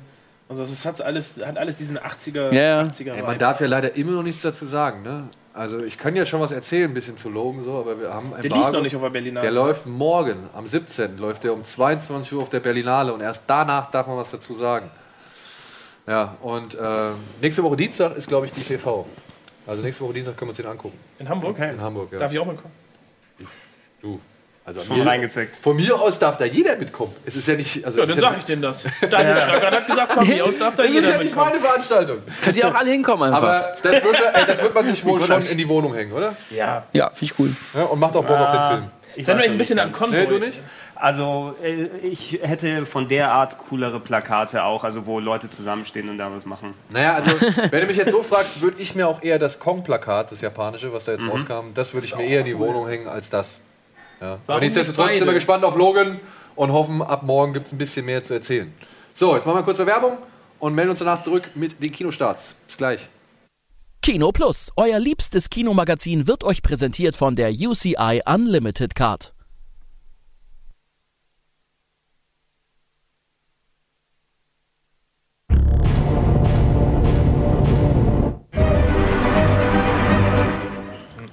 Also 0.50 0.63
es 0.63 0.86
hat 0.86 1.01
alles, 1.01 1.40
hat 1.46 1.58
alles 1.58 1.78
diesen 1.78 1.98
80er, 1.98 2.54
Ja, 2.54 2.62
ja. 2.62 2.82
80er 2.82 3.13
Ey, 3.13 3.22
man 3.24 3.38
darf 3.38 3.62
ja 3.62 3.68
leider 3.68 3.96
immer 3.96 4.12
noch 4.12 4.24
nichts 4.24 4.42
dazu 4.42 4.66
sagen, 4.66 5.01
ne? 5.01 5.28
Also 5.53 5.84
ich 5.84 5.98
kann 5.98 6.15
ja 6.15 6.25
schon 6.25 6.39
was 6.39 6.51
erzählen, 6.51 6.89
ein 6.89 6.93
bisschen 6.93 7.17
zu 7.17 7.29
Logan 7.29 7.63
so, 7.65 7.74
aber 7.74 8.00
wir 8.00 8.13
haben 8.13 8.34
ein 8.34 8.41
Der 8.41 8.51
lief 8.51 8.72
noch 8.72 8.81
nicht 8.81 8.96
auf 8.96 9.01
der 9.01 9.10
Berlinale. 9.10 9.41
Der 9.43 9.51
läuft 9.51 9.86
morgen, 9.86 10.50
am 10.53 10.65
17. 10.65 11.17
läuft 11.17 11.43
der 11.43 11.53
um 11.53 11.65
22 11.65 12.34
Uhr 12.34 12.41
auf 12.43 12.50
der 12.50 12.62
Berlinale 12.62 13.13
und 13.13 13.20
erst 13.20 13.43
danach 13.48 13.91
darf 13.91 14.08
man 14.08 14.17
was 14.17 14.31
dazu 14.31 14.55
sagen. 14.55 14.89
Ja, 16.08 16.38
und 16.41 16.74
äh, 16.75 17.12
nächste 17.41 17.63
Woche 17.63 17.75
Dienstag 17.75 18.15
ist, 18.15 18.27
glaube 18.27 18.46
ich, 18.46 18.53
die 18.53 18.62
TV. 18.62 19.05
Also 19.67 19.84
nächste 19.84 20.03
Woche 20.03 20.13
Dienstag 20.13 20.38
können 20.38 20.48
wir 20.48 20.51
uns 20.51 20.58
den 20.58 20.65
angucken. 20.67 20.98
In 21.20 21.27
Hamburg? 21.27 21.51
Okay. 21.51 21.72
In 21.72 21.81
Hamburg, 21.81 22.12
ja. 22.13 22.20
Darf 22.20 22.31
ich 22.31 22.39
auch 22.39 22.46
mitkommen? 22.46 22.74
Du. 24.01 24.20
Also 24.63 24.82
Schon 24.82 25.00
mir- 25.00 25.06
reingezeckt. 25.08 25.56
Von 25.56 25.75
mir 25.75 26.00
aus 26.00 26.20
darf 26.20 26.38
da 26.38 26.46
jeder 26.46 26.75
mitkommen. 26.75 27.13
Es 27.25 27.36
ist 27.36 27.48
ja 27.48 27.56
nicht. 27.56 27.84
Also 27.84 27.98
Ja, 28.00 28.06
dann 28.06 28.15
ist 28.18 28.22
ja, 28.24 28.30
sag 28.30 28.38
ich 28.38 28.46
denen 28.46 28.62
das. 28.62 28.84
Daniel 29.10 29.36
Schröckert 29.38 29.72
hat 29.75 29.88
gesagt, 29.88 30.13
von 30.13 30.27
mir 30.27 30.46
aus 30.46 30.58
darf 30.58 30.75
da 30.75 30.84
ist 30.84 30.94
jeder 30.94 31.10
ja 31.10 31.18
nicht 31.18 31.24
mitkommen. 31.25 31.50
meine 31.50 31.60
Veranstaltung. 31.60 32.18
Könnt 32.44 32.58
ihr 32.58 32.68
auch 32.68 32.75
alle 32.75 32.91
hinkommen 32.91 33.34
einfach. 33.34 33.41
Aber 33.48 33.75
das 33.82 33.91
wird, 34.03 34.13
man- 34.13 34.34
ey, 34.36 34.46
das 34.46 34.62
wird 34.62 34.75
man 34.75 34.86
sich 34.86 35.03
wohl 35.06 35.22
schon 35.22 35.41
in 35.41 35.58
die 35.58 35.68
Wohnung 35.68 35.96
hängen, 35.96 36.12
oder? 36.13 36.36
Ja. 36.51 36.84
ja, 36.94 37.10
finde 37.10 37.25
ich 37.34 37.39
cool. 37.39 37.50
Ja, 37.74 37.84
und 37.86 38.00
macht 38.00 38.15
auch 38.15 38.24
Bock 38.24 38.38
auf 38.38 38.51
den 38.51 38.77
Film. 38.77 38.91
Ich 39.15 39.27
nur 39.27 39.36
noch 39.36 39.44
ein 39.44 39.58
bisschen 39.58 39.77
ganz. 39.77 39.98
Konvoi. 39.98 40.20
Nee, 40.22 40.25
du 40.27 40.39
nicht? 40.39 40.62
Also, 40.96 41.56
äh, 41.63 41.88
ich 42.08 42.39
hätte 42.44 42.86
von 42.86 43.08
der 43.08 43.32
Art 43.32 43.58
coolere 43.70 44.00
Plakate 44.00 44.63
auch, 44.63 44.84
also 44.84 45.06
wo 45.08 45.20
Leute 45.20 45.50
zusammenstehen 45.50 46.08
und 46.08 46.18
da 46.20 46.32
was 46.32 46.46
machen. 46.46 46.75
Naja, 46.89 47.15
also, 47.15 47.32
wenn 47.72 47.82
du 47.82 47.88
mich 47.88 47.98
jetzt 47.98 48.12
so 48.12 48.22
fragst, 48.22 48.62
würde 48.62 48.80
ich 48.82 48.94
mir 48.96 49.08
auch 49.08 49.22
eher 49.24 49.39
das 49.39 49.58
Kong-Plakat, 49.60 50.32
das 50.32 50.39
japanische, 50.41 50.94
was 50.94 51.06
da 51.06 51.13
jetzt 51.13 51.25
rauskam, 51.27 51.74
das 51.74 51.94
würde 51.94 52.06
ich 52.06 52.15
mir 52.15 52.24
eher 52.25 52.39
in 52.41 52.46
die 52.46 52.58
Wohnung 52.58 52.88
hängen 52.88 53.08
als 53.10 53.30
das. 53.30 53.58
Ja. 54.22 54.40
Aber 54.48 54.60
nichtsdestotrotz 54.60 55.08
nicht 55.08 55.20
sind 55.20 55.28
wir 55.28 55.34
gespannt 55.34 55.63
auf 55.63 55.75
Logan 55.75 56.20
und 56.56 56.72
hoffen, 56.72 57.01
ab 57.01 57.24
morgen 57.24 57.54
gibt 57.54 57.68
es 57.68 57.74
ein 57.74 57.78
bisschen 57.78 58.06
mehr 58.06 58.24
zu 58.24 58.36
erzählen. 58.36 58.72
So, 59.16 59.36
jetzt 59.36 59.46
machen 59.46 59.58
wir 59.58 59.63
kurz 59.63 59.80
Werbung 59.80 60.18
und 60.60 60.75
melden 60.75 60.92
uns 60.92 61.00
danach 61.00 61.22
zurück 61.22 61.50
mit 61.56 61.82
den 61.84 61.92
Kinostarts. 61.92 62.56
Bis 62.68 62.78
gleich. 62.78 63.10
Kino 64.01 64.32
Plus, 64.32 64.72
euer 64.78 65.00
liebstes 65.00 65.50
Kinomagazin, 65.50 66.28
wird 66.28 66.44
euch 66.44 66.63
präsentiert 66.63 67.16
von 67.16 67.36
der 67.36 67.51
UCI 67.51 68.22
Unlimited 68.25 68.96
Card. 68.96 69.34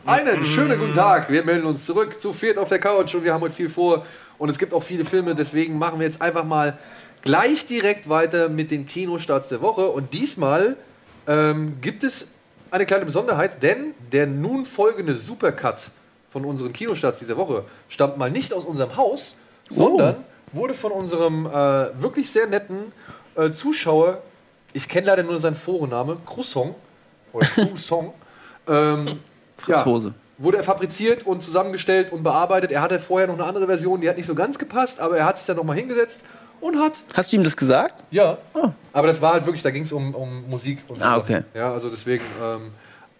Einen 0.09 0.43
schönen 0.47 0.79
guten 0.79 0.95
Tag. 0.95 1.31
Wir 1.31 1.45
melden 1.45 1.67
uns 1.67 1.85
zurück 1.85 2.19
zu 2.19 2.33
viert 2.33 2.57
auf 2.57 2.71
der 2.71 2.79
Couch 2.79 3.15
und 3.15 3.25
wir 3.25 3.35
haben 3.35 3.43
heute 3.43 3.55
viel 3.55 3.69
vor. 3.69 4.07
Und 4.38 4.49
es 4.49 4.59
gibt 4.59 4.73
auch 4.73 4.83
viele 4.83 5.05
Filme, 5.05 5.35
deswegen 5.35 5.77
machen 5.77 6.00
wir 6.00 6.07
jetzt 6.07 6.23
einfach 6.23 6.45
mal 6.45 6.79
gleich 7.21 7.67
direkt 7.67 8.09
weiter 8.09 8.49
mit 8.49 8.71
den 8.71 8.87
Kinostarts 8.87 9.49
der 9.49 9.61
Woche. 9.61 9.87
Und 9.91 10.15
diesmal 10.15 10.79
ähm, 11.27 11.77
gibt 11.83 12.05
es 12.05 12.27
eine 12.71 12.87
kleine 12.87 13.05
Besonderheit, 13.05 13.62
denn 13.62 13.93
der 14.11 14.27
nun 14.27 14.65
folgende 14.65 15.19
Supercut 15.19 15.91
von 16.31 16.47
unseren 16.47 16.73
Kinostarts 16.73 17.19
dieser 17.19 17.37
Woche 17.37 17.67
stammt 17.91 18.17
mal 18.17 18.31
nicht 18.31 18.55
aus 18.55 18.65
unserem 18.65 18.97
Haus, 18.97 19.35
sondern 19.69 20.25
wurde 20.53 20.73
von 20.73 20.93
unserem 20.93 21.45
äh, 21.45 21.50
wirklich 22.00 22.31
sehr 22.33 22.47
netten 22.47 22.93
äh, 23.35 23.50
Zuschauer, 23.53 24.23
ich 24.73 24.88
kenne 24.88 25.09
leider 25.09 25.23
nur 25.23 25.38
seinen 25.38 25.57
Vorname, 25.57 26.17
Croissant 26.25 26.77
oder 27.35 27.47
Croissant, 27.55 28.15
ähm, 28.67 29.19
ja, 29.67 29.85
Hose. 29.85 30.15
wurde 30.38 30.59
er 30.59 30.65
fabriziert 30.65 31.27
und 31.27 31.43
zusammengestellt 31.43 32.12
und 32.12 32.23
bearbeitet. 32.23 32.71
Er 32.73 32.81
hatte 32.83 33.00
vorher 33.00 33.27
noch 33.27 33.35
eine 33.35 33.45
andere 33.45 33.67
Version, 33.67 34.00
die 34.00 34.09
hat 34.09 34.17
nicht 34.17 34.27
so 34.27 34.35
ganz 34.35 34.59
gepasst, 34.59 35.00
aber 35.00 35.17
er 35.19 35.25
hat 35.25 35.37
sich 35.37 35.47
dann 35.47 35.57
nochmal 35.57 35.77
hingesetzt 35.77 36.21
und 36.61 36.79
hat, 36.79 36.93
Hast 37.15 37.33
du 37.33 37.37
ihm 37.37 37.43
das 37.45 37.57
gesagt? 37.57 38.03
ja, 38.11 38.38
aber 38.93 39.07
das 39.07 39.21
war 39.21 39.33
halt 39.35 39.47
wirklich, 39.47 39.62
da 39.62 39.71
ging 39.71 39.85
es 39.85 39.93
um, 39.93 40.15
um 40.15 40.49
Musik 40.50 40.79
und 40.88 40.99
so. 41.00 41.05
Ah, 41.05 41.17
okay. 41.19 41.43
Ja, 41.55 41.73
also 41.73 41.88
deswegen, 41.91 42.25
ähm, 42.43 42.71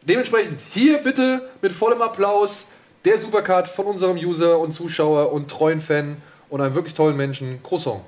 dementsprechend 0.03 0.61
hier 0.71 0.99
bitte 0.99 1.49
mit 1.63 1.73
vollem 1.73 2.03
Applaus 2.03 2.65
der 3.05 3.19
Supercard 3.19 3.69
von 3.69 3.87
unserem 3.87 4.17
User 4.17 4.59
und 4.59 4.73
Zuschauer 4.75 5.33
und 5.33 5.49
treuen 5.51 5.81
Fan 5.81 6.17
und 6.51 6.61
einem 6.61 6.75
wirklich 6.75 6.95
tollen 6.95 7.17
Menschen, 7.17 7.63
Croissant. 7.63 8.01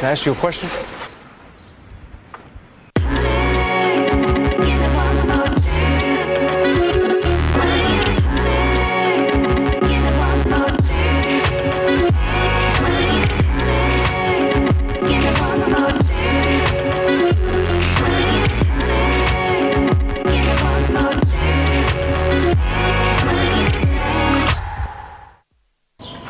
Can 0.00 0.10
I 0.10 0.12
ask 0.12 0.26
you 0.26 0.32
a 0.32 0.34
question? 0.36 0.68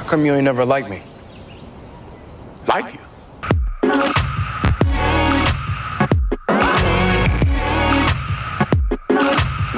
How 0.04 0.10
come 0.10 0.26
you 0.26 0.34
ain't 0.34 0.44
never 0.44 0.66
liked 0.66 0.90
me? 0.90 1.02
Like 2.68 2.92
you? 2.92 3.00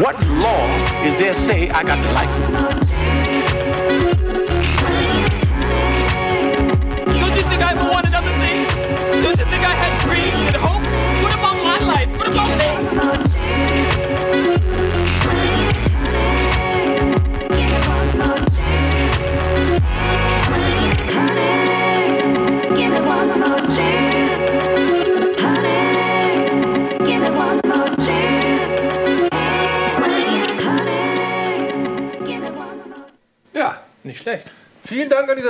What 0.03 0.21
law 0.27 0.67
is 1.07 1.17
there 1.17 1.37
say 1.37 1.71
I 1.71 1.85
got 1.85 2.03
to 2.03 2.13
like 2.13 2.29
you? 2.41 2.47
Don't 7.21 7.37
you 7.37 7.43
think 7.43 7.63
I 7.63 7.71
ever 7.71 7.89
wanted 7.89 8.13
other 8.13 8.33
things? 8.43 8.75
Don't 9.23 9.39
you 9.39 9.45
think 9.45 9.65
I 9.65 9.75
had 9.79 10.03
dreams 10.03 10.47
and 10.49 10.57
hope? 10.57 10.86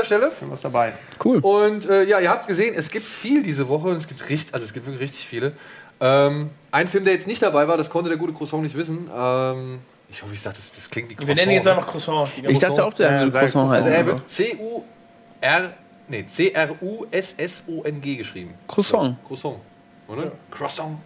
Stelle. 0.07 0.33
Schon 0.39 0.51
was 0.51 0.61
dabei. 0.63 0.93
Cool. 1.25 1.39
Und 1.39 1.89
äh, 1.89 2.05
ja, 2.05 2.19
ihr 2.21 2.31
habt 2.31 2.47
gesehen, 2.49 2.75
es 2.77 2.91
gibt 2.91 3.07
viel 3.07 3.43
diese 3.43 3.69
Woche 3.69 3.89
und 3.89 3.97
es 3.97 4.09
gibt 4.09 4.29
richtig, 4.31 4.55
also 4.55 4.65
es 4.65 4.73
gibt 4.73 4.87
wirklich 4.87 5.03
richtig 5.03 5.27
viele. 5.27 5.53
Ähm, 6.01 6.51
ein 6.71 6.89
Film, 6.89 7.05
der 7.05 7.15
jetzt 7.15 7.27
nicht 7.27 7.43
dabei 7.43 7.69
war, 7.69 7.77
das 7.77 7.91
konnte 7.91 8.09
der 8.09 8.19
gute 8.19 8.33
Croissant 8.33 8.63
nicht 8.63 8.77
wissen. 8.77 9.11
Ähm, 9.15 9.79
ich 10.09 10.23
hoffe, 10.23 10.35
ich 10.35 10.41
sage, 10.41 10.57
das, 10.57 10.73
das 10.73 10.89
klingt 10.91 11.11
wie 11.11 11.15
Croissant. 11.15 11.37
Wir 11.37 11.43
nennen 11.43 11.53
ihn 11.53 11.57
jetzt 11.57 11.65
ne? 11.67 11.73
einfach 11.73 11.87
Croissant. 11.89 12.29
Ich 12.43 12.59
dachte 12.59 12.85
auch, 12.85 12.93
der 12.95 13.11
Ja, 13.11 13.29
sei 13.29 13.41
Croissant 13.41 13.71
Also 13.71 13.89
heißen. 13.89 13.93
er 13.93 14.07
wird 14.07 14.29
C-U-R, 14.29 15.73
nee, 16.09 16.25
C-R-U-S-S-O-N-G 17.09 18.17
geschrieben. 18.17 18.55
Croissant. 18.69 19.17
Croissant, 19.27 19.57
oder? 20.09 20.33
Croissant. 20.51 20.99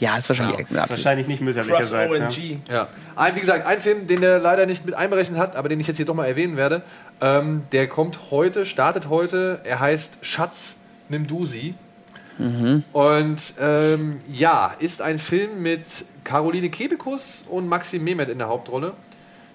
Ja, 0.00 0.16
ist 0.16 0.28
wahrscheinlich 0.30 0.66
Ja, 0.70 0.76
ja, 0.76 0.82
Ist 0.84 0.90
wahrscheinlich 0.90 1.26
nicht 1.26 1.42
mütterlicherseits. 1.42 2.36
Ja. 2.38 2.56
Ja. 2.70 2.88
Ein, 3.16 3.36
wie 3.36 3.40
gesagt, 3.40 3.66
ein 3.66 3.80
Film, 3.80 4.06
den 4.06 4.22
der 4.22 4.38
leider 4.38 4.64
nicht 4.64 4.86
mit 4.86 4.94
einberechnet 4.94 5.38
hat, 5.38 5.56
aber 5.56 5.68
den 5.68 5.78
ich 5.78 5.86
jetzt 5.86 5.98
hier 5.98 6.06
doch 6.06 6.14
mal 6.14 6.24
erwähnen 6.24 6.56
werde. 6.56 6.82
Ähm, 7.20 7.62
der 7.72 7.88
kommt 7.88 8.30
heute, 8.30 8.64
startet 8.66 9.08
heute. 9.08 9.60
Er 9.64 9.80
heißt 9.80 10.18
Schatz, 10.22 10.76
nimm 11.08 11.26
du 11.26 11.46
sie. 11.46 11.74
Und 12.92 13.54
ähm, 13.60 14.20
ja, 14.30 14.74
ist 14.78 15.02
ein 15.02 15.18
Film 15.18 15.62
mit 15.62 15.82
Caroline 16.24 16.70
Kebekus 16.70 17.44
und 17.48 17.68
Maxim 17.68 18.02
Mehmet 18.02 18.28
in 18.30 18.38
der 18.38 18.48
Hauptrolle. 18.48 18.94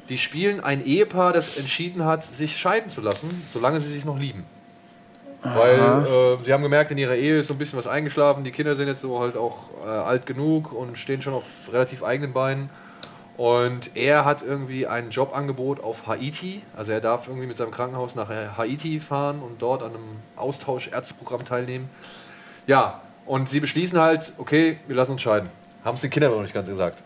Die 0.10 0.20
spielen 0.20 0.60
ein 0.60 0.86
Ehepaar, 0.86 1.34
das 1.34 1.58
entschieden 1.58 2.06
hat, 2.06 2.24
sich 2.24 2.58
scheiden 2.58 2.92
zu 2.92 3.02
lassen, 3.02 3.44
solange 3.52 3.82
sie 3.82 3.92
sich 3.92 4.06
noch 4.06 4.20
lieben. 4.20 4.46
Weil 5.42 5.80
äh, 5.80 6.44
sie 6.44 6.54
haben 6.54 6.64
gemerkt, 6.64 6.92
in 6.92 6.98
ihrer 6.98 7.16
Ehe 7.16 7.40
ist 7.40 7.48
so 7.48 7.54
ein 7.54 7.58
bisschen 7.58 7.78
was 7.78 7.88
eingeschlafen. 7.88 8.44
Die 8.44 8.52
Kinder 8.52 8.76
sind 8.76 8.88
jetzt 8.88 9.02
so 9.02 9.20
halt 9.20 9.38
auch 9.38 9.70
äh, 9.84 9.90
alt 9.90 10.26
genug 10.26 10.72
und 10.72 10.98
stehen 10.98 11.22
schon 11.22 11.34
auf 11.34 11.46
relativ 11.72 12.04
eigenen 12.04 12.34
Beinen. 12.34 12.70
Und 13.38 13.96
er 13.96 14.24
hat 14.24 14.42
irgendwie 14.42 14.88
ein 14.88 15.10
Jobangebot 15.10 15.84
auf 15.84 16.08
Haiti. 16.08 16.62
Also 16.76 16.94
er 16.94 17.02
darf 17.02 17.28
irgendwie 17.28 17.48
mit 17.48 17.58
seinem 17.58 17.72
Krankenhaus 17.72 18.16
nach 18.16 18.30
Haiti 18.30 19.00
fahren 19.00 19.42
und 19.42 19.62
dort 19.62 19.84
an 19.84 19.90
einem 19.90 20.16
Austausch-Ärzteprogramm 20.38 21.44
teilnehmen. 21.44 21.90
Ja, 22.66 23.02
und 23.26 23.50
sie 23.50 23.60
beschließen 23.60 24.00
halt, 24.00 24.32
okay, 24.38 24.80
wir 24.88 24.96
lassen 24.96 25.12
uns 25.12 25.22
scheiden. 25.22 25.50
Haben 25.84 25.96
es 25.96 26.02
den 26.02 26.10
Kindern 26.10 26.30
aber 26.30 26.38
noch 26.38 26.44
nicht 26.44 26.54
ganz 26.54 26.68
gesagt. 26.68 27.04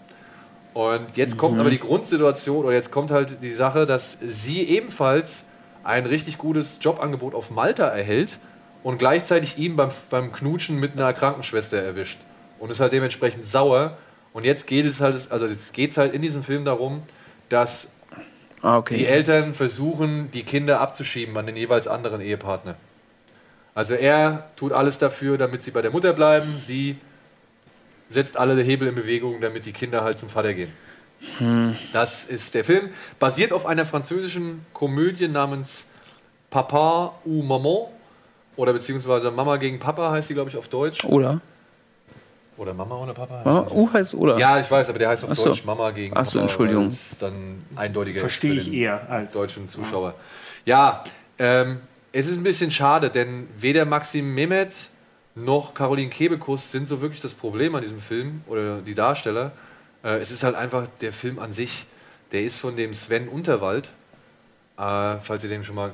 Und 0.74 1.18
jetzt 1.18 1.38
kommt 1.38 1.60
aber 1.60 1.72
die 1.72 1.80
Grundsituation, 1.80 2.64
oder 2.64 2.76
jetzt 2.76 2.92
kommt 2.92 3.10
halt 3.10 3.42
die 3.42 3.52
Sache, 3.52 3.86
dass 3.86 4.18
sie 4.22 4.62
ebenfalls 4.62 5.46
ein 5.84 6.06
richtig 6.06 6.38
gutes 6.38 6.78
Jobangebot 6.80 7.34
auf 7.34 7.50
Malta 7.50 7.88
erhält 7.88 8.38
und 8.84 9.00
gleichzeitig 9.00 9.58
ihn 9.58 9.76
beim, 9.76 9.90
beim 10.10 10.32
Knutschen 10.32 10.80
mit 10.80 10.94
einer 10.94 11.12
Krankenschwester 11.14 11.82
erwischt. 11.82 12.20
Und 12.60 12.70
ist 12.70 12.80
halt 12.80 12.94
dementsprechend 12.94 13.48
sauer. 13.48 13.98
Und 14.34 14.46
jetzt 14.46 14.68
geht 14.68 14.86
es 14.86 15.02
halt, 15.02 15.32
also 15.32 15.48
jetzt 15.48 15.74
geht 15.74 15.92
es 15.92 15.98
halt 15.98 16.14
in 16.14 16.22
diesem 16.22 16.44
Film 16.44 16.66
darum, 16.66 17.02
dass 17.50 17.90
Ah, 18.62 18.74
die 18.74 18.78
okay. 18.80 19.06
Eltern 19.06 19.54
versuchen, 19.54 20.32
die 20.32 20.44
Kinder 20.44 20.82
abzuschieben 20.82 21.36
an 21.38 21.46
den 21.46 21.56
jeweils 21.56 21.88
anderen 21.88 22.20
Ehepartner. 22.20 22.76
Also 23.74 23.94
er 23.94 24.50
tut 24.58 24.74
alles 24.74 24.98
dafür, 24.98 25.38
damit 25.38 25.64
sie 25.64 25.72
bei 25.72 25.82
der 25.82 25.92
Mutter 25.92 26.12
bleiben. 26.12 26.60
Sie 26.60 26.98
setzt 28.10 28.36
alle 28.36 28.62
Hebel 28.62 28.90
in 28.90 28.96
Bewegung, 28.96 29.40
damit 29.40 29.66
die 29.66 29.72
Kinder 29.72 30.04
halt 30.04 30.20
zum 30.20 30.30
Vater 30.30 30.54
gehen. 30.54 30.74
Das 31.94 32.26
ist 32.26 32.54
der 32.54 32.66
Film. 32.66 32.90
Basiert 33.20 33.54
auf 33.54 33.66
einer 33.66 33.86
französischen 33.86 34.66
Komödie 34.74 35.28
namens 35.28 35.86
Papa 36.50 37.14
ou 37.26 37.44
Maman. 37.44 37.88
Oder 38.58 38.74
beziehungsweise 38.74 39.32
Mama 39.32 39.56
gegen 39.56 39.80
Papa 39.80 40.12
heißt 40.12 40.30
die, 40.30 40.34
glaube 40.34 40.50
ich, 40.50 40.58
auf 40.58 40.68
Deutsch. 40.68 41.06
Oder? 41.06 41.40
Oder 42.60 42.74
Mama 42.74 42.96
oder 42.98 43.14
Papa? 43.14 43.42
Ah, 43.46 43.72
U 43.74 43.90
heißt 43.92 44.14
oder? 44.16 44.38
Ja, 44.38 44.60
ich 44.60 44.70
weiß, 44.70 44.90
aber 44.90 45.00
der 45.00 45.08
heißt 45.08 45.24
auf 45.24 45.30
Ach 45.32 45.36
so. 45.36 45.46
Deutsch 45.46 45.64
Mama 45.64 45.92
gegen 45.92 46.14
Ach 46.16 46.26
so, 46.26 46.34
Papa. 46.34 46.42
Entschuldigung. 46.42 46.98
dann 47.20 47.64
eindeutiger 47.78 48.20
Verstehe 48.20 48.54
ich 48.54 48.72
eher 48.74 49.10
als. 49.10 49.32
deutschen 49.34 49.70
Zuschauer. 49.70 50.14
Ja, 50.66 51.06
ähm, 51.38 51.80
es 52.12 52.28
ist 52.28 52.36
ein 52.38 52.44
bisschen 52.44 52.70
schade, 52.70 53.10
denn 53.10 53.48
weder 53.58 53.86
Maxim 53.86 54.36
Mehmet 54.36 54.74
noch 55.36 55.74
Caroline 55.74 56.10
Kebekus 56.10 56.70
sind 56.70 56.86
so 56.86 57.00
wirklich 57.02 57.22
das 57.22 57.34
Problem 57.34 57.76
an 57.76 57.82
diesem 57.82 58.02
Film 58.02 58.42
oder 58.46 58.82
die 58.82 58.94
Darsteller. 58.94 59.54
Äh, 60.04 60.18
es 60.18 60.30
ist 60.30 60.44
halt 60.44 60.56
einfach 60.56 60.88
der 61.00 61.14
Film 61.14 61.40
an 61.40 61.54
sich, 61.54 61.86
der 62.34 62.42
ist 62.44 62.60
von 62.60 62.76
dem 62.76 62.94
Sven 62.94 63.30
Unterwald, 63.30 63.90
äh, 64.78 65.16
falls 65.22 65.44
ihr 65.44 65.50
den 65.50 65.64
schon 65.64 65.76
mal 65.76 65.94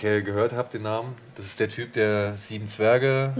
gehört 0.00 0.52
habt, 0.52 0.74
den 0.74 0.82
Namen. 0.82 1.14
Das 1.36 1.46
ist 1.46 1.60
der 1.60 1.68
Typ 1.68 1.92
der 1.92 2.34
Sieben 2.36 2.66
Zwerge, 2.68 3.32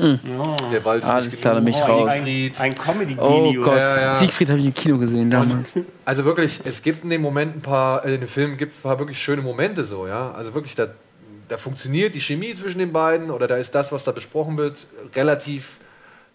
der 0.72 0.80
bald 0.80 1.04
Alles 1.04 1.32
nicht 1.32 1.40
klar, 1.40 1.54
da 1.54 1.60
bin 1.60 1.68
ich 1.74 1.80
genug- 1.80 1.88
raus. 1.88 2.10
ein, 2.12 2.52
ein 2.58 2.74
Oh 2.78 2.82
Comedy-Genius. 2.82 3.64
Gott, 3.64 3.76
Ja, 3.76 4.00
ja. 4.00 4.14
Siegfried 4.14 4.48
habe 4.50 4.60
ich 4.60 4.66
im 4.66 4.74
Kino 4.74 4.98
gesehen 4.98 5.30
damals. 5.30 5.66
Also 6.04 6.24
wirklich, 6.24 6.60
es 6.64 6.82
gibt 6.82 7.04
in 7.04 7.10
dem 7.10 7.22
Moment 7.22 7.56
ein 7.56 7.60
paar, 7.60 8.04
äh, 8.04 8.14
in 8.14 8.20
dem 8.20 8.28
Film 8.28 8.56
gibt 8.56 8.72
es 8.72 8.78
ein 8.78 8.82
paar 8.82 8.98
wirklich 8.98 9.20
schöne 9.22 9.42
Momente 9.42 9.84
so, 9.84 10.06
ja. 10.06 10.30
Also 10.32 10.54
wirklich, 10.54 10.74
da, 10.74 10.88
da 11.48 11.56
funktioniert 11.58 12.14
die 12.14 12.20
Chemie 12.20 12.54
zwischen 12.54 12.78
den 12.78 12.92
beiden 12.92 13.30
oder 13.30 13.46
da 13.48 13.56
ist 13.56 13.74
das, 13.74 13.90
was 13.92 14.04
da 14.04 14.12
besprochen 14.12 14.56
wird, 14.56 14.76
relativ, 15.14 15.78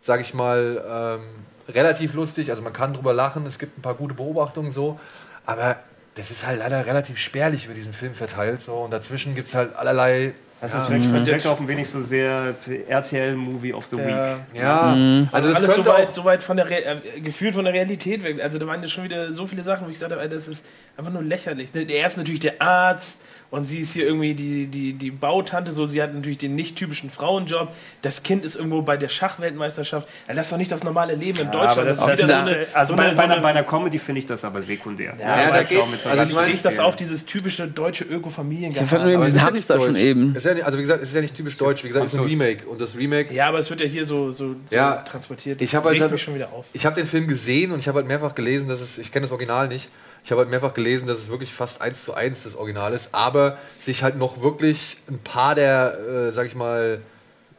sag 0.02 0.22
ich 0.22 0.34
mal, 0.34 1.20
ähm, 1.20 1.74
relativ 1.74 2.14
lustig. 2.14 2.50
Also 2.52 2.62
man 2.62 2.74
kann 2.74 2.94
drüber 2.94 3.14
lachen, 3.14 3.46
es 3.48 3.58
gibt 3.60 3.78
ein 3.78 3.82
paar 3.82 3.96
gute 3.96 4.14
Beobachtungen 4.14 4.72
so, 4.72 5.00
aber 5.46 5.78
das 6.16 6.32
ist 6.32 6.46
halt 6.46 6.60
leider 6.60 6.86
relativ 6.86 7.18
spärlich 7.18 7.66
über 7.66 7.74
diesen 7.74 7.94
Film 7.94 8.14
verteilt 8.14 8.62
so 8.62 8.74
und 8.74 8.92
dazwischen 8.92 9.36
gibt 9.36 9.48
es 9.48 9.56
halt 9.56 9.76
allerlei. 9.76 10.34
Das 10.62 10.74
ja, 10.74 10.84
ist 10.84 10.90
wirklich, 10.90 11.12
das 11.12 11.26
wirkt 11.26 11.46
auf 11.48 11.60
ein 11.60 11.68
wenig 11.68 11.88
so 11.88 12.00
sehr 12.00 12.56
RTL-Movie 12.88 13.74
of 13.74 13.86
the 13.88 13.98
Ja. 13.98 14.06
Week. 14.54 14.62
ja, 14.62 15.28
also 15.32 15.50
das 15.50 15.58
alles 15.58 15.76
so 15.76 15.84
könnte 15.84 15.90
weit, 15.92 16.08
auch, 16.08 16.14
so 16.14 16.24
weit 16.26 16.42
von 16.42 16.58
der 16.58 16.70
Re 16.70 16.84
äh, 16.86 17.20
gefühlt 17.20 17.54
von 17.54 17.66
der 17.66 17.74
Realität 17.74 18.24
weg. 18.24 18.42
Also 18.42 18.58
da 18.58 18.66
waren 18.66 18.82
ja 18.82 18.88
schon 18.88 19.04
wieder 19.04 19.34
so 19.34 19.46
viele 19.46 19.64
Sachen, 19.64 19.86
wo 19.86 19.92
ich 19.92 20.00
sagte, 20.00 20.18
Alter, 20.18 20.34
das 20.34 20.48
ist 20.48 20.66
einfach 20.98 21.12
nur 21.12 21.22
lächerlich. 21.22 21.70
Er 21.76 22.08
ist 22.08 22.18
natürlich 22.18 22.40
der 22.40 22.62
Arzt 22.62 23.22
und 23.56 23.66
sie 23.66 23.80
ist 23.80 23.94
hier 23.94 24.06
irgendwie 24.06 24.34
die, 24.34 24.68
die, 24.68 24.94
die 24.94 25.12
Bautante, 25.12 25.72
so 25.72 25.86
sie 25.88 26.02
hat 26.02 26.14
natürlich 26.14 26.38
den 26.38 26.56
nicht 26.56 26.76
typischen 26.76 27.10
Frauenjob. 27.10 27.70
Das 28.02 28.22
Kind 28.24 28.44
ist 28.44 28.56
irgendwo 28.56 28.82
bei 28.82 28.98
der 28.98 29.08
Schachweltmeisterschaft. 29.10 30.08
Ja, 30.28 30.34
das 30.34 30.48
ist 30.48 30.52
doch 30.52 30.58
nicht 30.58 30.72
das 30.72 30.84
normale 30.84 31.16
Leben 31.16 31.40
in 31.40 31.52
Deutschland. 31.52 31.78
aber 31.80 31.86
das, 31.86 32.00
ist 32.00 32.06
das, 32.08 32.18
wieder 32.20 32.28
das, 32.28 32.44
so 32.46 32.50
eine- 32.52 32.66
also 32.74 32.94
so 32.94 32.98
bei, 32.98 33.04
eine- 33.06 33.16
bei, 33.16 33.24
einer, 33.24 33.34
eine- 33.36 33.42
bei 33.42 33.50
einer 33.50 33.64
Comedy 33.64 34.00
finde 34.00 34.20
ich 34.20 34.26
das 34.26 34.44
aber 34.44 34.62
sekundär. 34.62 35.16
Ja, 35.20 35.42
Ja, 35.42 35.52
da 35.52 35.64
geht's. 35.64 35.82
auch 35.82 35.90
mit 35.90 36.06
Also 36.06 36.24
ich 36.24 36.34
meine, 36.34 36.56
das 36.58 36.80
auf 36.80 36.96
dieses 36.96 37.26
typische 37.26 37.68
deutsche 37.68 38.04
Öko-Familiengehabe. 38.04 38.86
Ich 38.86 38.90
fand 38.90 39.06
nur 39.06 39.22
diesen 39.24 39.36
ist 39.38 39.42
Hamster 39.44 39.80
schon 39.80 39.96
eben. 39.96 40.32
Es 40.32 40.38
ist 40.38 40.46
ja 40.46 40.54
nicht, 40.54 40.66
also 40.66 40.78
wie 40.78 40.82
gesagt, 40.82 41.02
es 41.04 41.10
ist 41.10 41.16
ja 41.16 41.22
nicht 41.22 41.36
typisch 41.36 41.58
deutsch, 41.58 41.84
wie 41.84 41.88
gesagt, 41.88 42.08
es 42.08 42.14
ist 42.14 42.20
ein. 42.20 42.26
Remake 42.26 42.68
und 42.68 42.82
das 42.82 42.96
Remake 42.98 43.34
Ja, 43.34 43.48
aber 43.48 43.60
es 43.60 43.70
wird 43.70 43.80
ja 43.82 43.88
hier 43.88 44.06
so, 44.06 44.32
so, 44.32 44.54
so 44.70 44.76
Ja, 44.76 44.98
transportiert. 44.98 45.62
ich 45.62 45.72
Das 45.72 45.78
hab 45.78 45.86
halt 45.86 45.94
regt 45.94 46.02
halt- 46.04 46.12
mich 46.12 46.22
schon 46.22 46.36
wieder 46.36 46.52
auf. 46.54 46.66
Ich 46.74 46.86
habe 46.86 46.96
den 46.96 47.08
Film 47.08 47.28
gesehen 47.28 47.72
und 47.72 47.80
ich 47.80 47.88
habe 47.88 47.98
halt 48.00 48.08
mehrfach 48.08 48.36
gelesen, 48.36 48.68
dass 48.68 48.82
es, 48.82 48.98
ich 48.98 49.12
kenne 49.12 49.26
das 49.26 49.32
Original 49.32 49.68
nicht, 49.68 49.90
ich 50.26 50.32
habe 50.32 50.42
halt 50.42 50.50
mehrfach 50.50 50.74
gelesen, 50.74 51.08
dass 51.08 51.20
es 51.20 51.30
wirklich 51.30 51.54
fast 51.54 51.82
eins 51.82 52.04
zu 52.04 52.14
eins 52.16 52.44
das 52.44 52.56
Original 52.56 52.92
ist, 52.94 53.10
aber 53.14 53.58
sich 53.80 54.02
halt 54.04 54.18
noch 54.18 54.42
wirklich 54.42 54.98
ein 55.08 55.20
paar 55.20 55.54
der, 55.56 55.98
äh, 56.00 56.32
sag 56.32 56.48
ich 56.48 56.56
mal, 56.56 57.00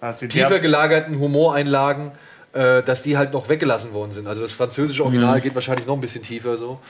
Also 0.01 0.27
tiefer 0.27 0.59
gelagerten 0.59 1.19
Humoreinlagen, 1.21 2.11
äh, 2.53 2.83
dass 2.83 3.03
die 3.03 3.17
halt 3.17 3.33
noch 3.33 3.49
weggelassen 3.49 3.93
worden 3.93 4.13
sind. 4.13 4.27
Also 4.27 4.43
das 4.43 4.51
französische 4.53 5.05
Original 5.05 5.41
geht 5.41 5.55
wahrscheinlich 5.55 5.87
noch 5.87 5.95
ein 5.95 6.01
bisschen 6.01 6.23
tiefer 6.25 6.57
so. 6.57 6.81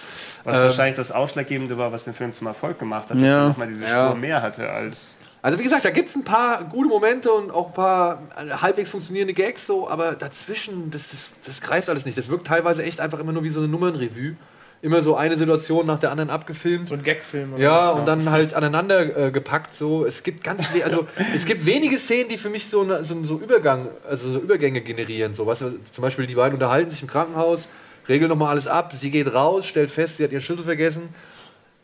was 0.45 0.57
ähm, 0.57 0.63
wahrscheinlich 0.65 0.97
das 0.97 1.13
Ausschlaggebende 1.13 1.77
war, 1.77 1.93
was 1.93 2.05
den 2.05 2.15
Film 2.15 2.33
zum 2.33 2.47
Erfolg 2.47 2.79
gemacht 2.79 3.11
hat, 3.11 3.17
dass 3.21 3.29
Ja. 3.29 3.43
er 3.43 3.49
nochmal 3.49 3.69
diese 3.69 3.85
Ja. 3.85 4.07
Spur 4.07 4.17
mehr 4.17 4.41
hatte 4.43 4.69
als. 4.71 5.15
Also 5.43 5.59
wie 5.59 5.63
gesagt, 5.63 5.85
da 5.85 5.91
gibt 5.91 6.09
es 6.09 6.17
ein 6.17 6.25
paar 6.25 6.65
gute 6.65 6.89
Momente 6.89 7.31
und 7.31 7.51
auch 7.51 7.69
ein 7.69 7.75
paar 7.75 8.23
äh, 8.37 8.51
halbwegs 8.51 8.89
funktionierende 8.91 9.35
Gags 9.35 9.67
so, 9.67 9.89
aber 9.89 10.13
dazwischen, 10.13 10.91
das, 10.91 11.11
das, 11.11 11.33
das 11.47 11.61
greift 11.61 11.89
alles 11.91 12.05
nicht. 12.07 12.17
Das 12.17 12.29
wirkt 12.31 12.47
teilweise 12.47 12.83
echt 12.83 12.99
einfach 12.99 13.19
immer 13.19 13.33
nur 13.33 13.45
wie 13.45 13.51
so 13.51 13.61
eine 13.61 13.69
Nummernrevue. 13.69 14.37
Immer 14.83 15.03
so 15.03 15.17
eine 15.17 15.39
Situation 15.39 15.87
nach 15.87 15.99
der 15.99 16.11
anderen 16.11 16.31
abgefilmt. 16.31 16.89
So 16.89 16.95
ein 16.95 17.03
Gagfilm. 17.03 17.55
oder 17.55 17.63
Ja, 17.63 17.91
und 17.91 18.07
dann 18.07 18.31
halt 18.31 18.55
aneinander 18.55 19.27
äh, 19.27 19.31
gepackt. 19.31 19.75
So, 19.75 20.05
es 20.05 20.23
gibt 20.23 20.45
ganz, 20.45 20.65
also 20.85 21.07
es 21.35 21.47
gibt 21.47 21.65
wenige 21.65 21.99
Szenen, 21.99 22.29
die 22.29 22.37
für 22.37 22.51
mich 22.51 22.69
so, 22.69 22.83
eine, 22.83 23.05
so, 23.05 23.25
so 23.25 23.39
Übergang, 23.39 23.89
also 24.09 24.33
so 24.33 24.39
Übergänge 24.39 24.83
generieren. 24.83 25.35
So, 25.35 25.47
weißt 25.47 25.63
du, 25.63 25.79
zum 25.91 26.03
Beispiel 26.03 26.27
die 26.27 26.35
beiden 26.35 26.55
unterhalten 26.55 26.91
sich 26.91 27.03
im 27.03 27.09
Krankenhaus, 27.09 27.69
regeln 28.09 28.29
nochmal 28.29 28.51
alles 28.51 28.69
ab. 28.69 28.93
Sie 28.93 29.11
geht 29.11 29.33
raus, 29.33 29.67
stellt 29.67 29.91
fest, 29.91 30.19
sie 30.19 30.25
hat 30.25 30.33
ihren 30.33 30.43
Schlüssel 30.43 30.65
vergessen, 30.65 31.09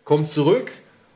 kommt 0.05 0.29
zurück. 0.29 0.71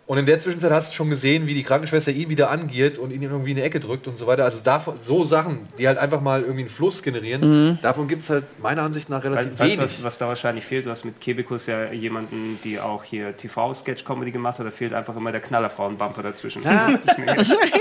Und 0.07 0.19
in 0.19 0.27
der 0.27 0.39
Zwischenzeit 0.39 0.71
hast 0.71 0.93
du 0.93 0.95
schon 0.95 1.11
gesehen, 1.11 1.49
wie 1.49 1.55
die 1.55 1.65
Krankenschwester 1.65 2.13
ihn 2.13 2.29
wieder 2.29 2.49
angeht 2.49 2.97
und 2.97 3.11
ihn 3.11 3.23
irgendwie 3.23 3.51
in 3.51 3.57
die 3.57 3.63
Ecke 3.63 3.81
drückt 3.81 4.07
und 4.07 4.17
so 4.17 4.29
weiter. 4.29 4.45
Also 4.45 4.61
davon, 4.63 4.95
so 5.03 5.25
Sachen, 5.25 5.67
die 5.79 5.89
halt 5.89 5.99
einfach 5.99 6.21
mal 6.21 6.43
irgendwie 6.43 6.61
einen 6.61 6.69
Fluss 6.69 7.03
generieren, 7.03 7.79
davon 7.83 8.07
gibt 8.07 8.23
es 8.23 8.31
halt 8.31 8.45
meiner 8.61 8.83
Ansicht 8.83 9.09
nach 9.09 9.25
relativ 9.25 9.51
Weißt 9.53 9.61
du, 9.61 9.65
wenig. 9.65 9.79
was, 9.81 10.05
was 10.05 10.19
da 10.19 10.29
wahrscheinlich 10.29 10.65
fehlt? 10.65 10.87
Du 10.87 10.91
hast 10.91 11.05
mit 11.05 11.21
Kebekus 11.21 11.67
ja 11.67 11.91
jemanden, 11.91 12.61
die 12.63 12.79
auch 12.79 13.03
hier 13.03 13.37
TV-Sketch-Comedy 13.37 14.31
gemacht 14.31 14.61
hat. 14.61 14.67
Da 14.67 14.71
fehlt 14.71 14.93
einfach 14.93 15.17
immer 15.17 15.33
der 15.33 15.41
Knallerfrauen-Bumper 15.41 16.23
dazwischen. 16.23 16.63
Ja. 16.63 16.93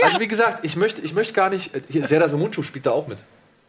Also 0.04 0.20
wie 0.20 0.28
gesagt, 0.28 0.60
ich 0.64 0.76
möchte, 0.76 1.02
ich 1.02 1.14
möchte 1.14 1.34
gar 1.34 1.50
nicht. 1.50 1.72
Hier, 1.90 2.08
Serdar 2.08 2.30
Mundschuh 2.36 2.64
spielt 2.64 2.86
da 2.86 2.92
auch 2.92 3.08
mit. 3.08 3.18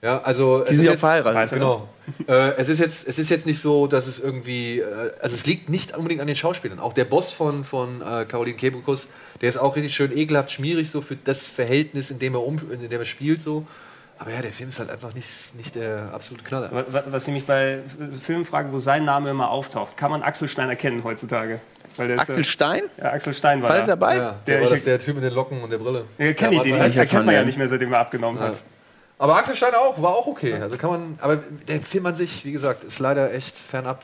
Ja, 0.02 0.20
also 0.22 0.62
es 0.62 0.68
Die 0.68 0.74
sind 0.74 0.80
ist 0.82 0.86
ja 0.86 0.92
jetzt, 0.92 1.00
verheiratet. 1.00 1.52
Er 1.52 1.58
genau. 1.58 1.88
äh, 2.28 2.52
es 2.58 2.68
ist 2.68 2.78
jetzt, 2.78 3.08
es 3.08 3.18
ist 3.18 3.30
jetzt 3.30 3.46
nicht 3.46 3.60
so, 3.60 3.86
dass 3.86 4.06
es 4.06 4.18
irgendwie, 4.20 4.80
äh, 4.80 4.84
also 5.20 5.34
es 5.34 5.46
liegt 5.46 5.68
nicht 5.68 5.96
unbedingt 5.96 6.20
an 6.20 6.26
den 6.26 6.36
Schauspielern. 6.36 6.78
Auch 6.78 6.92
der 6.92 7.04
Boss 7.06 7.32
von 7.32 7.64
von 7.64 8.02
äh, 8.02 8.24
Caroline 8.26 8.56
Kebekus, 8.56 9.08
der 9.40 9.48
ist 9.48 9.56
auch 9.56 9.74
richtig 9.74 9.94
schön 9.94 10.16
ekelhaft 10.16 10.52
schmierig 10.52 10.90
so 10.90 11.00
für 11.00 11.16
das 11.16 11.46
Verhältnis, 11.46 12.10
in 12.10 12.18
dem 12.18 12.34
er 12.34 12.42
um, 12.44 12.60
in 12.70 12.88
dem 12.88 13.00
er 13.00 13.04
spielt 13.06 13.42
so. 13.42 13.66
Aber 14.18 14.30
ja, 14.32 14.40
der 14.40 14.52
Film 14.52 14.68
ist 14.70 14.78
halt 14.78 14.90
einfach 14.90 15.12
nicht, 15.14 15.54
nicht 15.56 15.74
der 15.74 16.10
absolute 16.14 16.42
Knaller. 16.44 16.70
Wa- 16.72 16.84
wa- 16.90 17.04
Was 17.10 17.26
ich 17.28 17.34
mich 17.34 17.44
bei 17.44 17.80
Filmen 18.22 18.46
frage, 18.46 18.72
wo 18.72 18.78
sein 18.78 19.04
Name 19.04 19.28
immer 19.30 19.50
auftaucht, 19.50 19.96
kann 19.98 20.10
man 20.10 20.22
Axel 20.22 20.48
Stein 20.48 20.70
erkennen 20.70 21.04
heutzutage? 21.04 21.60
Weil 21.96 22.08
der 22.08 22.16
ist, 22.16 22.22
Axel 22.22 22.44
Stein? 22.44 22.82
ja, 22.96 23.12
Axel 23.12 23.34
Stein 23.34 23.60
war 23.62 23.68
War 23.70 23.76
der 23.76 23.86
da. 23.86 23.96
dabei? 23.96 24.16
Ja, 24.16 24.22
der, 24.22 24.36
Der- 24.46 24.56
war 24.56 24.64
ich- 24.64 24.70
das 24.70 24.84
der 24.84 25.00
Typ 25.00 25.16
mit 25.16 25.24
den 25.24 25.34
Locken 25.34 25.62
und 25.62 25.68
der 25.70 25.78
Brille. 25.78 26.04
Ja, 26.18 26.32
kenn 26.32 26.50
ich 26.52 26.58
Ja, 26.58 26.62
den, 26.64 26.72
den 26.82 26.92
Ja, 26.92 27.00
erkennt 27.00 27.26
man 27.26 27.34
ja 27.34 27.40
ja. 27.40 27.46
nicht 27.46 27.58
mehr, 27.58 27.68
seitdem 27.68 27.92
er 27.92 27.98
abgenommen 27.98 28.40
hat. 28.40 28.62
Aber 29.18 29.36
Axel 29.36 29.56
Stein 29.56 29.74
auch, 29.74 30.00
war 30.02 30.14
auch 30.14 30.26
okay. 30.26 30.54
Also 30.54 30.76
kann 30.76 30.90
man, 30.90 31.18
aber 31.20 31.36
der 31.68 31.80
Film 31.80 32.06
an 32.06 32.16
sich, 32.16 32.44
wie 32.44 32.52
gesagt, 32.52 32.84
ist 32.84 32.98
leider 32.98 33.32
echt 33.32 33.56
fernab 33.56 34.02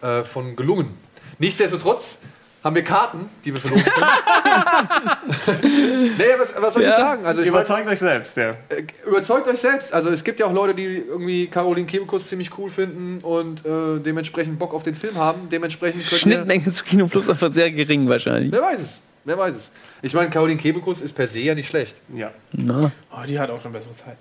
äh, 0.00 0.22
von 0.24 0.54
gelungen. 0.56 0.96
Nichtsdestotrotz 1.38 2.18
haben 2.62 2.76
wir 2.76 2.84
Karten, 2.84 3.28
die 3.44 3.52
wir 3.52 3.60
verloren 3.60 3.84
können. 3.84 4.06
naja, 6.18 6.34
was, 6.38 6.54
was 6.62 6.74
soll 6.74 6.82
ich 6.82 6.88
Ja. 6.88 6.94
jetzt 6.94 7.00
sagen? 7.00 7.26
Also 7.26 7.42
ich 7.42 7.50
mein, 7.50 7.60
Überzeugt 7.60 7.88
euch 7.88 7.98
selbst, 7.98 8.36
ja. 8.36 8.50
äh, 8.68 8.84
überzeugt 9.06 9.48
euch 9.48 9.60
selbst. 9.60 9.92
Also 9.92 10.10
es 10.10 10.24
gibt 10.24 10.40
ja 10.40 10.46
auch 10.46 10.52
Leute, 10.52 10.74
die 10.74 10.84
irgendwie 10.84 11.46
Caroline 11.48 11.86
Kebekus 11.86 12.28
ziemlich 12.28 12.56
cool 12.58 12.70
finden 12.70 13.20
und 13.22 13.64
äh, 13.66 13.98
dementsprechend 14.00 14.58
Bock 14.58 14.72
auf 14.72 14.82
den 14.82 14.94
Film 14.94 15.16
haben. 15.16 15.48
Dementsprechend 15.50 16.02
Schnittmenge 16.04 16.68
zu 16.70 16.84
Kino 16.84 17.06
Plus 17.06 17.28
einfach 17.28 17.52
sehr 17.52 17.70
gering 17.70 18.08
wahrscheinlich. 18.08 18.52
Wer 18.52 18.62
weiß 18.62 18.80
es? 18.80 19.00
Wer 19.24 19.38
weiß 19.38 19.56
es? 19.56 19.70
Ich 20.02 20.12
meine, 20.14 20.30
Caroline 20.30 20.60
Kebekus 20.60 21.00
ist 21.00 21.14
per 21.14 21.26
se 21.26 21.40
ja 21.40 21.54
nicht 21.54 21.68
schlecht. 21.68 21.96
ja. 22.14 22.30
Na. 22.52 22.90
Oh, 23.10 23.24
die 23.26 23.38
hat 23.38 23.50
auch 23.50 23.60
schon 23.60 23.72
bessere 23.72 23.94
Zeit. 23.94 24.16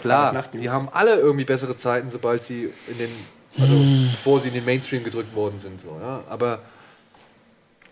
Klar, 0.00 0.44
die 0.52 0.70
haben 0.70 0.88
alle 0.92 1.16
irgendwie 1.16 1.44
bessere 1.44 1.76
Zeiten, 1.76 2.10
sobald 2.10 2.42
sie 2.44 2.70
in 2.88 2.98
den, 2.98 3.10
also 3.60 3.74
bevor 4.10 4.40
sie 4.40 4.48
in 4.48 4.54
den 4.54 4.64
Mainstream 4.64 5.02
gedrückt 5.04 5.34
worden 5.34 5.58
sind. 5.58 5.80
So, 5.80 5.98
ja? 6.00 6.22
Aber 6.28 6.60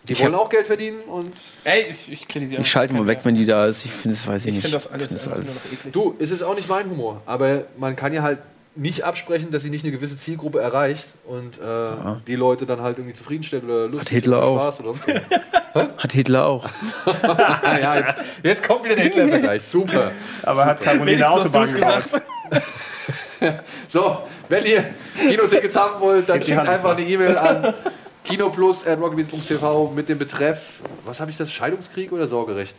die 0.03 0.17
wollen 0.19 0.33
auch 0.33 0.49
Geld 0.49 0.65
verdienen 0.67 1.01
und 1.01 1.33
Ey, 1.63 1.87
ich, 1.91 2.11
ich 2.11 2.27
kritisiere. 2.27 2.61
Ich 2.61 2.71
schalte 2.71 2.93
mal 2.93 3.05
weg, 3.05 3.19
wenn 3.23 3.35
die 3.35 3.45
da 3.45 3.67
ist. 3.67 3.85
Ich 3.85 3.91
finde 3.91 4.15
das 4.17 4.25
weiß 4.25 4.43
ich, 4.43 4.47
Ich 4.47 4.53
nicht. 4.55 4.61
finde 4.63 4.77
das 4.77 4.91
alles, 4.91 5.03
Ich 5.03 5.07
find 5.09 5.19
das 5.19 5.25
nur 5.27 5.35
alles. 5.35 5.55
noch 5.55 5.71
eklig. 5.71 5.93
du, 5.93 6.15
es 6.17 6.31
ist 6.31 6.41
auch 6.43 6.55
nicht 6.55 6.67
mein 6.69 6.89
Humor, 6.89 7.21
aber 7.25 7.65
man 7.77 7.95
kann 7.95 8.13
ja 8.13 8.23
halt 8.23 8.39
nicht 8.75 9.03
absprechen, 9.03 9.51
dass 9.51 9.63
sie 9.63 9.69
nicht 9.69 9.83
eine 9.83 9.91
gewisse 9.91 10.17
Zielgruppe 10.17 10.61
erreicht 10.61 11.13
und 11.25 11.57
äh, 11.59 12.19
die 12.25 12.35
Leute 12.35 12.65
dann 12.65 12.81
halt 12.81 12.97
irgendwie 12.97 13.15
zufriedenstellt 13.15 13.63
oder 13.65 13.87
lustig 13.87 14.09
Hitler 14.09 14.37
oder 14.37 14.47
auch. 14.47 14.55
Spaß 14.73 14.79
oder 14.81 14.89
sonst 14.93 15.07
was. 15.73 15.87
Hat 15.97 16.13
Hitler 16.13 16.45
auch. 16.47 16.69
ja, 17.23 17.95
jetzt, 17.97 18.15
jetzt 18.43 18.63
kommt 18.63 18.85
wieder 18.85 18.95
der 18.95 19.03
Hitler-Vergleich. 19.05 19.63
Super. 19.63 20.11
Aber 20.43 20.65
hat 20.65 20.81
Caroline 20.81 21.29
Autobahn 21.29 21.63
gesagt. 21.63 22.11
So, 23.87 24.19
wenn 24.49 24.65
ihr 24.67 24.85
Kinotickets 25.19 25.75
haben 25.75 25.99
wollt, 25.99 26.29
dann 26.29 26.43
schickt 26.43 26.59
einfach 26.59 26.95
eine 26.95 27.01
E-Mail 27.03 27.35
an 27.35 27.73
kinoplus.rockbeats.tv 28.23 29.91
mit 29.95 30.09
dem 30.09 30.19
Betreff, 30.19 30.81
was 31.05 31.19
habe 31.19 31.31
ich 31.31 31.37
das, 31.37 31.51
Scheidungskrieg 31.51 32.11
oder 32.11 32.27
Sorgerecht? 32.27 32.75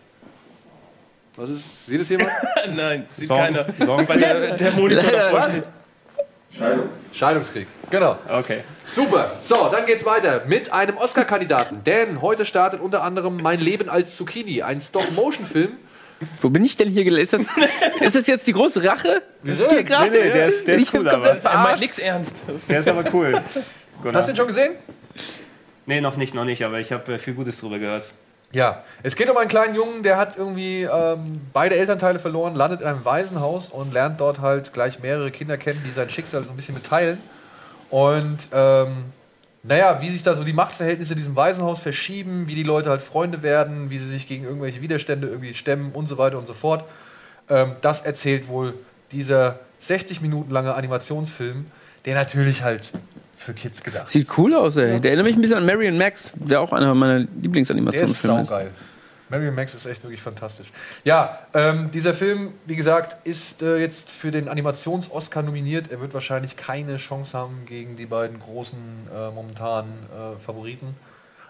Was 1.34 1.50
ist, 1.50 1.86
sieht 1.86 2.00
es 2.00 2.08
jemand? 2.10 2.30
Nein, 2.76 3.06
sieht 3.10 3.26
Sorgen- 3.26 3.54
keiner. 3.54 3.66
Sorgen- 3.84 4.08
Weil 4.08 4.18
der, 4.20 4.54
der 4.56 4.70
Monitor 4.72 5.10
davor 5.10 5.38
Was? 5.40 5.54
Steht. 6.54 6.90
Scheidungskrieg, 7.12 7.66
genau. 7.90 8.16
Okay. 8.28 8.60
Super. 8.84 9.32
So, 9.42 9.68
dann 9.70 9.86
geht's 9.86 10.04
weiter 10.04 10.42
mit 10.46 10.72
einem 10.72 10.96
Oscar-Kandidaten. 10.96 11.82
Denn 11.84 12.20
heute 12.22 12.44
startet 12.44 12.80
unter 12.80 13.02
anderem 13.02 13.40
Mein 13.42 13.60
Leben 13.60 13.88
als 13.88 14.16
Zucchini, 14.16 14.62
ein 14.62 14.80
Stop-Motion-Film. 14.80 15.76
Wo 16.40 16.50
bin 16.50 16.64
ich 16.64 16.76
denn 16.76 16.88
hier 16.88 17.02
gelandet? 17.04 17.32
Ist 17.32 17.32
das, 17.32 18.00
ist 18.00 18.14
das 18.16 18.26
jetzt 18.28 18.46
die 18.46 18.52
große 18.52 18.84
Rache? 18.84 19.22
Wieso? 19.42 19.68
Hier 19.68 19.82
gerade? 19.82 20.10
Nee, 20.10 20.18
nee, 20.18 20.30
der 20.30 20.46
ist- 20.46 20.66
der 20.66 20.76
ist 20.76 20.94
cool, 20.94 21.08
aber- 21.08 21.36
Er 21.42 21.58
meint 21.58 21.80
nichts 21.80 21.98
ernst. 21.98 22.36
Der 22.68 22.80
ist 22.80 22.88
aber 22.88 23.04
cool. 23.12 23.40
Hast 24.12 24.28
du 24.28 24.32
ihn 24.32 24.36
schon 24.36 24.46
gesehen? 24.46 24.72
Nee, 25.86 26.00
noch 26.00 26.16
nicht, 26.16 26.32
noch 26.34 26.44
nicht, 26.44 26.64
aber 26.64 26.78
ich 26.78 26.92
habe 26.92 27.14
äh, 27.14 27.18
viel 27.18 27.34
Gutes 27.34 27.58
drüber 27.58 27.78
gehört. 27.80 28.12
Ja, 28.52 28.84
es 29.02 29.16
geht 29.16 29.30
um 29.30 29.36
einen 29.38 29.48
kleinen 29.48 29.74
Jungen, 29.74 30.02
der 30.02 30.18
hat 30.18 30.36
irgendwie 30.36 30.82
ähm, 30.82 31.40
beide 31.54 31.74
Elternteile 31.74 32.18
verloren, 32.18 32.54
landet 32.54 32.82
in 32.82 32.86
einem 32.86 33.04
Waisenhaus 33.04 33.68
und 33.68 33.94
lernt 33.94 34.20
dort 34.20 34.40
halt 34.40 34.74
gleich 34.74 35.00
mehrere 35.00 35.30
Kinder 35.30 35.56
kennen, 35.56 35.82
die 35.86 35.90
sein 35.92 36.10
Schicksal 36.10 36.44
so 36.44 36.50
ein 36.50 36.56
bisschen 36.56 36.74
mitteilen. 36.74 37.18
Und 37.88 38.48
ähm, 38.52 39.04
naja, 39.62 40.02
wie 40.02 40.10
sich 40.10 40.22
da 40.22 40.34
so 40.34 40.44
die 40.44 40.52
Machtverhältnisse 40.52 41.14
in 41.14 41.18
diesem 41.18 41.34
Waisenhaus 41.34 41.80
verschieben, 41.80 42.46
wie 42.46 42.54
die 42.54 42.62
Leute 42.62 42.90
halt 42.90 43.00
Freunde 43.00 43.42
werden, 43.42 43.88
wie 43.88 43.98
sie 43.98 44.08
sich 44.08 44.26
gegen 44.26 44.44
irgendwelche 44.44 44.82
Widerstände 44.82 45.28
irgendwie 45.28 45.54
stemmen 45.54 45.92
und 45.92 46.08
so 46.08 46.18
weiter 46.18 46.36
und 46.36 46.46
so 46.46 46.54
fort. 46.54 46.84
Ähm, 47.48 47.76
das 47.80 48.02
erzählt 48.02 48.48
wohl 48.48 48.74
dieser 49.12 49.60
60 49.80 50.20
Minuten 50.20 50.50
lange 50.50 50.74
Animationsfilm, 50.74 51.66
der 52.04 52.14
natürlich 52.14 52.62
halt 52.62 52.92
für 53.42 53.54
Kids 53.54 53.82
gedacht. 53.82 54.08
Sieht 54.10 54.28
cool 54.38 54.54
aus, 54.54 54.76
ey. 54.76 55.00
Der 55.00 55.10
erinnert 55.10 55.26
mich 55.26 55.36
ein 55.36 55.40
bisschen 55.40 55.56
an 55.58 55.66
Marion 55.66 55.98
Max, 55.98 56.30
der 56.34 56.60
auch 56.60 56.72
einer 56.72 56.94
meiner 56.94 57.20
Der 57.20 57.22
ist 57.24 57.42
Lieblingsanimationsfilme 57.42 58.42
ist. 58.42 58.48
saugeil. 58.48 58.70
Marion 59.28 59.54
Max 59.54 59.74
ist 59.74 59.86
echt 59.86 60.02
wirklich 60.02 60.20
fantastisch. 60.20 60.70
Ja, 61.04 61.38
ähm, 61.54 61.90
dieser 61.90 62.12
Film, 62.12 62.52
wie 62.66 62.76
gesagt, 62.76 63.16
ist 63.26 63.62
äh, 63.62 63.78
jetzt 63.78 64.10
für 64.10 64.30
den 64.30 64.46
Animations-Oscar 64.46 65.42
nominiert. 65.42 65.90
Er 65.90 66.00
wird 66.02 66.12
wahrscheinlich 66.12 66.56
keine 66.56 66.98
Chance 66.98 67.36
haben 67.36 67.64
gegen 67.64 67.96
die 67.96 68.04
beiden 68.04 68.38
großen 68.38 68.78
äh, 69.14 69.30
momentanen 69.30 69.92
äh, 70.12 70.38
Favoriten. 70.38 70.94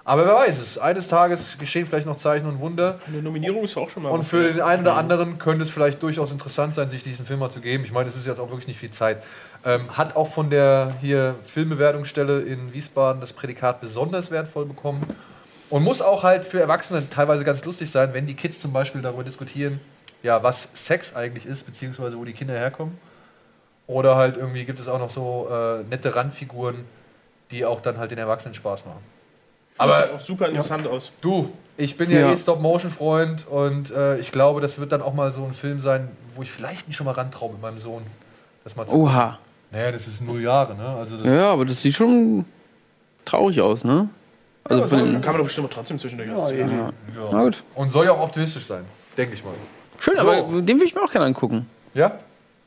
Aber 0.05 0.27
wer 0.27 0.35
weiß 0.35 0.59
es. 0.61 0.79
Eines 0.79 1.07
Tages 1.07 1.57
geschehen 1.59 1.87
vielleicht 1.87 2.07
noch 2.07 2.17
Zeichen 2.17 2.47
und 2.47 2.59
Wunder. 2.59 2.99
Eine 3.07 3.23
Nominierung 3.23 3.63
ist 3.65 3.77
auch 3.77 3.89
schon 3.89 4.03
mal 4.03 4.09
Und 4.11 4.25
für 4.25 4.53
den 4.53 4.61
einen 4.61 4.83
oder 4.83 4.97
anderen 4.97 5.39
könnte 5.39 5.63
es 5.63 5.71
vielleicht 5.71 6.03
durchaus 6.03 6.33
interessant 6.33 6.75
sein, 6.75 6.91
sich 6.91 7.05
diesen 7.05 7.25
Film 7.25 7.39
mal 7.39 7.51
zu 7.51 7.61
geben. 7.61 7.85
Ich 7.85 7.93
meine, 7.93 8.09
es 8.09 8.17
ist 8.17 8.27
jetzt 8.27 8.41
auch 8.41 8.49
wirklich 8.49 8.67
nicht 8.67 8.81
viel 8.81 8.91
Zeit. 8.91 9.23
Ähm, 9.65 9.97
hat 9.97 10.17
auch 10.17 10.29
von 10.29 10.51
der 10.51 10.95
hier 11.01 11.37
Filmbewertungsstelle 11.45 12.41
in 12.41 12.73
Wiesbaden 12.73 13.21
das 13.21 13.33
Prädikat 13.33 13.81
besonders 13.81 14.31
wertvoll 14.31 14.67
bekommen. 14.67 15.07
Und 15.71 15.85
muss 15.85 16.03
auch 16.03 16.25
halt 16.25 16.45
für 16.45 16.61
Erwachsene 16.61 17.09
teilweise 17.09 17.45
ganz 17.45 17.65
lustig 17.65 17.91
sein, 17.91 18.13
wenn 18.13 18.27
die 18.27 18.35
Kids 18.35 18.61
zum 18.61 18.73
Beispiel 18.73 19.01
darüber 19.01 19.25
diskutieren, 19.25 19.81
ja, 20.23 20.43
was 20.43 20.69
Sex 20.75 21.15
eigentlich 21.17 21.47
ist, 21.47 21.65
beziehungsweise 21.65 22.19
wo 22.19 22.25
die 22.25 22.33
Kinder 22.33 22.55
herkommen. 22.55 22.99
Oder 23.87 24.17
halt 24.17 24.37
irgendwie 24.37 24.65
gibt 24.65 24.81
es 24.81 24.89
auch 24.89 24.99
noch 24.99 25.11
so 25.11 25.49
äh, 25.51 25.83
nette 25.85 26.15
Randfiguren, 26.15 26.85
die 27.51 27.65
auch 27.65 27.81
dann 27.81 27.99
halt 27.99 28.11
den 28.11 28.19
Erwachsenen 28.19 28.55
Spaß 28.55 28.85
machen. 28.85 29.01
Aber 29.79 29.97
Aber 29.97 30.15
auch 30.15 30.21
super 30.21 30.49
interessant 30.49 30.87
aus. 30.87 31.13
Du, 31.21 31.53
ich 31.77 31.97
bin 31.97 32.11
ja, 32.11 32.21
Ja. 32.21 32.33
eh 32.33 32.37
Stop-Motion-Freund 32.37 33.47
und 33.49 33.91
äh, 33.91 34.19
ich 34.19 34.31
glaube, 34.33 34.61
das 34.61 34.79
wird 34.79 34.93
dann 34.93 35.03
auch 35.03 35.15
mal 35.15 35.33
so 35.33 35.45
ein 35.45 35.55
Film 35.55 35.81
sein, 35.81 36.11
wo 36.35 36.43
ich 36.43 36.51
vielleicht 36.51 36.89
nicht 36.89 36.97
schon 36.97 37.07
mal 37.07 37.13
rantraue 37.13 37.53
mit 37.53 37.63
meinem 37.63 37.79
Sohn. 37.79 38.03
Das 38.65 38.77
mal 38.77 38.87
zu 38.87 38.95
Oha. 38.97 39.39
Naja, 39.73 39.91
das 39.93 40.07
ist 40.07 40.21
null 40.21 40.43
Jahre, 40.43 40.75
ne? 40.75 40.87
Also 40.87 41.17
das, 41.17 41.27
Ja, 41.27 41.51
aber 41.53 41.65
das 41.65 41.81
sieht 41.83 41.95
schon 41.95 42.45
traurig 43.25 43.61
aus, 43.61 43.85
ne? 43.85 44.09
Also 44.65 44.85
von 44.87 44.99
Da 44.99 45.05
den, 45.05 45.21
kann 45.21 45.33
man 45.33 45.39
doch 45.39 45.45
bestimmt 45.47 45.73
trotzdem 45.73 45.99
zwischendurch 45.99 46.31
was 46.33 46.49
zu 46.49 46.55
ja. 46.57 46.93
Na 47.33 47.45
gut. 47.45 47.63
Und 47.75 47.91
soll 47.91 48.05
ja 48.05 48.13
auch 48.13 48.21
optimistisch 48.21 48.67
sein, 48.67 48.85
denke 49.17 49.35
ich 49.35 49.43
mal. 49.45 49.55
Schön, 49.99 50.15
So. 50.17 50.21
aber 50.31 50.61
den 50.63 50.79
will 50.79 50.87
ich 50.87 50.95
mir 50.95 51.03
auch 51.03 51.11
gerne 51.11 51.27
angucken. 51.27 51.67
Ja? 51.95 52.19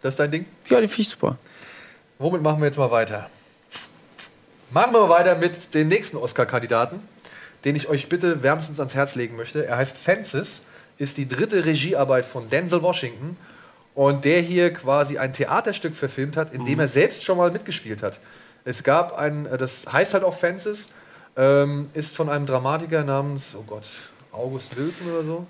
Das 0.02 0.14
ist 0.14 0.20
dein 0.20 0.32
Ding? 0.32 0.46
Ja, 0.70 0.80
den 0.80 0.90
finde 0.90 1.02
ich 1.04 1.10
super. 1.10 1.38
Womit 2.20 2.42
machen 2.42 2.60
wir 2.60 2.66
jetzt 2.66 2.78
mal 2.78 2.92
weiter? 2.92 3.30
Machen 4.72 4.94
wir 4.94 5.08
weiter 5.10 5.36
mit 5.36 5.74
dem 5.74 5.88
nächsten 5.88 6.18
Oscar-Kandidaten, 6.18 7.00
den 7.64 7.76
ich 7.76 7.88
euch 7.88 8.10
bitte 8.10 8.42
wärmstens 8.44 8.80
ans 8.80 8.96
Herz 8.96 9.16
legen 9.16 9.36
möchte. 9.36 9.66
Er 9.66 9.78
heißt 9.78 9.96
Fences, 9.98 10.62
ist 10.98 11.18
die 11.18 11.28
dritte 11.28 11.66
Regiearbeit 11.66 12.26
von 12.26 12.50
Denzel 12.50 12.82
Washington 12.82 13.38
und 13.96 14.26
der 14.26 14.42
hier 14.42 14.72
quasi 14.74 15.18
ein 15.18 15.34
Theaterstück 15.34 15.96
verfilmt 15.96 16.38
hat, 16.38 16.54
in 16.54 16.66
dem 16.66 16.80
er 16.80 16.88
selbst 16.88 17.24
schon 17.24 17.38
mal 17.38 17.50
mitgespielt 17.50 18.04
hat. 18.04 18.20
Es 18.66 18.84
gab 18.84 19.18
ein, 19.18 19.46
äh, 19.48 19.58
das 19.58 19.86
heißt 19.92 20.14
halt 20.14 20.24
auch 20.24 20.38
Fences, 20.38 20.90
ähm, 21.38 21.88
ist 21.94 22.16
von 22.16 22.30
einem 22.30 22.46
Dramatiker 22.46 23.04
namens, 23.04 23.56
oh 23.58 23.64
Gott, 23.66 23.86
August 24.32 24.76
Wilson 24.78 25.12
oder 25.12 25.24
so. 25.24 25.46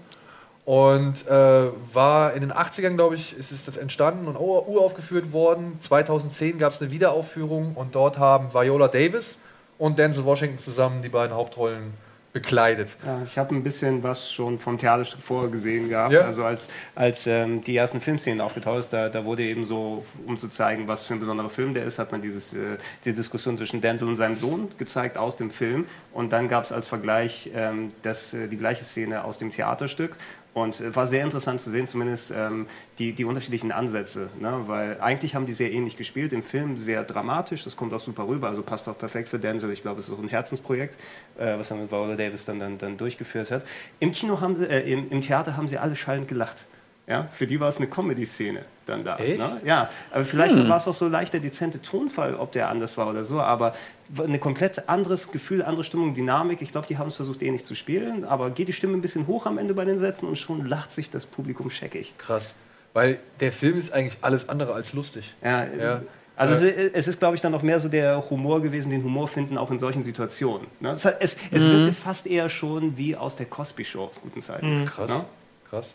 Und 0.66 1.28
äh, 1.28 1.70
war 1.94 2.34
in 2.34 2.42
den 2.42 2.52
80ern, 2.52 2.96
glaube 2.96 3.16
ich, 3.16 3.38
ist 3.38 3.52
es 3.52 3.66
das 3.66 3.78
entstanden 3.78 4.28
und 4.28 4.36
ur- 4.36 4.68
uraufgeführt 4.68 5.32
worden. 5.32 5.78
2010 5.82 6.58
gab 6.58 6.74
es 6.74 6.82
eine 6.82 6.90
Wiederaufführung 6.90 7.74
und 7.76 7.94
dort 7.94 8.18
haben 8.18 8.52
Viola 8.52 8.88
Davis 8.88 9.42
und 9.78 10.00
Denzel 10.00 10.26
Washington 10.26 10.58
zusammen 10.58 11.04
die 11.04 11.10
beiden 11.10 11.36
Hauptrollen 11.36 11.94
bekleidet. 12.36 12.98
Ja, 13.06 13.22
ich 13.24 13.38
habe 13.38 13.56
ein 13.56 13.64
bisschen 13.64 14.04
was 14.04 14.30
schon 14.30 14.60
vom 14.60 14.78
Theaterstück 14.78 15.22
vorher 15.22 15.50
gesehen 15.50 15.88
gehabt. 15.88 16.12
Ja. 16.12 16.24
Also 16.24 16.44
als, 16.44 16.68
als 16.94 17.28
ähm, 17.28 17.64
die 17.64 17.78
ersten 17.78 18.02
Filmszenen 18.02 18.42
aufgetaucht 18.42 18.80
ist, 18.80 18.92
da, 18.92 19.08
da 19.08 19.24
wurde 19.24 19.44
eben 19.44 19.64
so, 19.64 20.04
um 20.28 20.38
zu 20.38 20.50
zeigen, 20.50 20.86
was 20.86 21.04
für 21.04 21.14
ein 21.14 21.22
besonderer 21.22 21.50
Film 21.50 21.74
der 21.74 21.86
ist, 21.86 21.98
hat 21.98 22.12
man 22.12 22.20
dieses, 22.20 22.54
äh, 22.54 22.78
die 23.06 23.14
Diskussion 23.14 23.58
zwischen 23.58 23.80
Denzel 23.80 24.10
und 24.10 24.18
seinem 24.18 24.36
Sohn 24.36 24.70
gezeigt 24.78 25.18
aus 25.18 25.38
dem 25.38 25.50
Film. 25.50 25.86
Und 26.12 26.34
dann 26.34 26.50
gab 26.50 26.66
es 26.66 26.74
als 26.74 26.88
Vergleich 26.88 27.52
ähm, 27.56 27.94
das, 28.02 28.34
äh, 28.34 28.50
die 28.50 28.58
gleiche 28.58 28.84
Szene 28.84 29.24
aus 29.24 29.38
dem 29.38 29.50
Theaterstück. 29.50 30.18
Und 30.56 30.80
äh, 30.80 30.96
war 30.96 31.06
sehr 31.06 31.24
interessant 31.24 31.60
zu 31.60 31.70
sehen, 31.70 31.86
zumindest 31.86 32.34
ähm, 32.36 32.66
die, 32.98 33.12
die 33.12 33.26
unterschiedlichen 33.26 33.74
Ansätze. 33.74 34.30
Ne? 34.40 34.62
Weil 34.68 35.02
eigentlich 35.02 35.36
haben 35.36 35.46
die 35.46 35.54
sehr 35.54 35.72
ähnlich 35.72 35.98
gespielt. 35.98 36.32
Im 36.32 36.44
Film 36.44 36.78
sehr 36.78 37.04
dramatisch, 37.04 37.66
das 37.66 37.76
kommt 37.76 37.94
auch 37.94 38.00
super 38.00 38.26
rüber, 38.26 38.48
also 38.48 38.62
passt 38.62 38.88
auch 38.88 38.98
perfekt 38.98 39.28
für 39.28 39.38
Denzel. 39.38 39.70
Ich 39.72 39.82
glaube, 39.82 40.00
es 40.00 40.08
ist 40.08 40.14
auch 40.14 40.22
ein 40.22 40.30
Herzensprojekt, 40.30 40.98
äh, 41.38 41.60
was 41.60 41.72
er 41.72 41.78
mit 41.78 41.92
Viola 41.92 42.16
Davis 42.16 42.46
dann, 42.46 42.60
dann, 42.60 42.78
dann 42.78 42.98
durchgeführt 42.98 43.52
hat. 43.52 43.66
Im 44.00 44.14
Kino 44.14 44.40
haben 44.40 44.64
äh, 44.64 44.80
im, 44.90 45.12
im 45.12 45.20
Theater 45.20 45.58
haben 45.58 45.68
sie 45.68 45.78
alle 45.78 45.98
schallend 45.98 46.30
gelacht. 46.30 46.66
Ja, 47.08 47.28
für 47.34 47.46
die 47.46 47.60
war 47.60 47.70
es 47.70 47.78
eine 47.78 47.86
Comedy-Szene 47.88 48.64
dann 48.88 49.04
da. 49.04 49.18
Echt? 49.18 49.38
Ne? 49.38 49.62
Ja, 49.64 49.90
aber 50.12 50.26
vielleicht 50.26 50.56
war 50.68 50.78
es 50.78 50.88
auch 50.88 50.94
so 50.94 51.08
leicht 51.08 51.34
der 51.34 51.40
dezente 51.40 51.80
Tonfall, 51.82 52.34
ob 52.34 52.52
der 52.52 52.68
anders 52.70 52.98
war 52.98 53.08
oder 53.08 53.24
so, 53.24 53.40
aber 53.42 53.76
eine 54.18 54.40
komplett 54.40 54.90
anderes 54.90 55.32
Gefühl, 55.32 55.62
andere 55.62 55.84
Stimmung, 55.84 56.16
Dynamik. 56.16 56.62
Ich 56.64 56.72
glaube, 56.72 56.88
die 56.88 56.98
haben 56.98 57.08
es 57.10 57.16
versucht 57.16 57.44
ähnlich 57.44 57.64
zu 57.64 57.76
spielen, 57.76 58.26
aber 58.26 58.50
geht 58.50 58.68
die 58.70 58.74
Stimme 58.74 58.94
ein 58.96 59.02
bisschen 59.02 59.28
hoch 59.28 59.46
am 59.46 59.60
Ende 59.60 59.76
bei 59.76 59.86
den 59.86 60.00
Sätzen 60.00 60.28
und 60.28 60.36
schon 60.38 60.66
lacht 60.66 60.92
sich 60.92 61.12
das 61.12 61.28
Publikum 61.28 61.70
scheckig. 61.70 62.14
Krass. 62.18 62.56
Weil 62.94 63.20
der 63.40 63.52
Film 63.52 63.78
ist 63.78 63.94
eigentlich 63.94 64.18
alles 64.22 64.50
andere 64.50 64.74
als 64.74 64.94
lustig. 64.94 65.36
Ja, 65.44 65.66
Ja. 65.66 66.02
Also 66.38 66.66
es- 66.66 67.08
ist, 67.08 67.20
glaube 67.20 67.36
ich, 67.36 67.42
dann 67.42 67.54
noch 67.54 67.62
mehr 67.62 67.80
so 67.80 67.88
der 67.88 68.30
Humor 68.30 68.62
gewesen, 68.62 68.90
den 68.90 69.02
Humor 69.06 69.28
finden 69.30 69.58
auch 69.58 69.72
in 69.72 69.80
solchen 69.80 70.04
Situationen. 70.04 70.68
Ne? 70.82 70.90
Es, 70.92 71.06
es, 71.06 71.38
es 71.52 71.64
wirkte 71.64 71.94
fast 71.94 72.28
eher 72.28 72.50
schon 72.50 72.98
wie 72.98 73.16
aus 73.16 73.38
der 73.38 73.46
Cosby-Show 73.46 74.04
aus 74.04 74.20
guten 74.22 74.42
Zeiten. 74.42 74.84
Krass. 74.86 75.10
Ne? 75.10 75.24
Krass. 75.70 75.92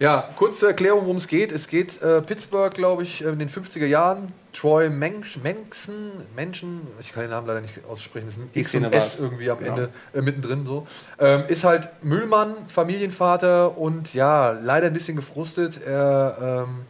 Ja, 0.00 0.30
kurz 0.36 0.58
zur 0.58 0.70
Erklärung, 0.70 1.02
worum 1.02 1.18
es 1.18 1.28
geht. 1.28 1.52
Es 1.52 1.68
geht 1.68 2.00
äh, 2.00 2.22
Pittsburgh, 2.22 2.72
glaube 2.72 3.02
ich, 3.02 3.22
äh, 3.22 3.28
in 3.28 3.38
den 3.38 3.50
50er 3.50 3.84
Jahren. 3.84 4.32
Troy 4.54 4.88
Mensch, 4.88 5.36
Menckson, 5.36 6.10
Menschen, 6.34 6.86
ich 7.00 7.12
kann 7.12 7.22
den 7.24 7.30
Namen 7.30 7.46
leider 7.46 7.60
nicht 7.60 7.84
aussprechen, 7.88 8.26
das 8.26 8.36
ist 8.36 8.42
ein 8.42 8.50
Die 8.54 8.60
X 8.60 8.74
und 8.74 8.80
Szene 8.84 8.92
S 8.96 9.02
war's. 9.02 9.20
irgendwie 9.20 9.50
am 9.50 9.58
Genau. 9.58 9.70
Ende 9.72 9.90
äh, 10.14 10.22
mittendrin 10.22 10.66
so. 10.66 10.86
Ähm, 11.18 11.44
ist 11.48 11.64
halt 11.64 11.88
Müllmann, 12.02 12.66
Familienvater 12.66 13.76
und 13.76 14.14
ja, 14.14 14.52
leider 14.52 14.86
ein 14.86 14.94
bisschen 14.94 15.16
gefrustet. 15.16 15.80
Er 15.86 16.64
ähm, 16.66 16.80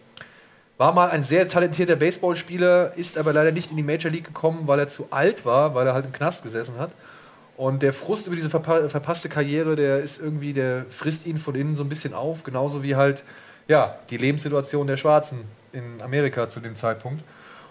war 0.79 0.93
mal 0.95 1.11
ein 1.11 1.25
sehr 1.25 1.49
talentierter 1.49 1.97
Baseballspieler, 1.97 2.97
ist 2.97 3.19
aber 3.19 3.33
leider 3.33 3.51
nicht 3.51 3.71
in 3.73 3.77
die 3.77 3.83
Major 3.83 4.11
League 4.11 4.25
gekommen, 4.29 4.69
weil 4.69 4.79
er 4.79 4.89
zu 4.89 5.09
alt 5.11 5.45
war, 5.45 5.75
weil 5.75 5.87
er 5.87 5.95
halt 5.95 6.07
im 6.07 6.13
Knast 6.13 6.45
gesessen 6.45 6.75
hat. 6.79 6.93
Und 7.61 7.83
der 7.83 7.93
Frust 7.93 8.27
über 8.27 8.37
diese 8.37 8.49
verpa 8.49 8.89
verpasste 8.89 9.29
Karriere, 9.29 9.77
der 9.77 9.99
ist 9.99 10.19
irgendwie, 10.19 10.55
der 10.55 10.87
frisst 10.89 11.27
ihn 11.27 11.37
von 11.37 11.55
innen 11.55 11.77
so 11.77 11.85
ein 11.85 11.91
bisschen 11.91 12.15
auf, 12.15 12.43
genauso 12.43 12.83
wie 12.83 12.97
halt, 12.97 13.23
ja, 13.69 13.97
die 14.09 14.17
Lebenssituation 14.17 14.87
der 14.87 14.97
Schwarzen 14.97 15.41
in 15.75 16.01
Amerika 16.01 16.49
zu 16.49 16.61
dem 16.61 16.75
Zeitpunkt. 16.75 17.23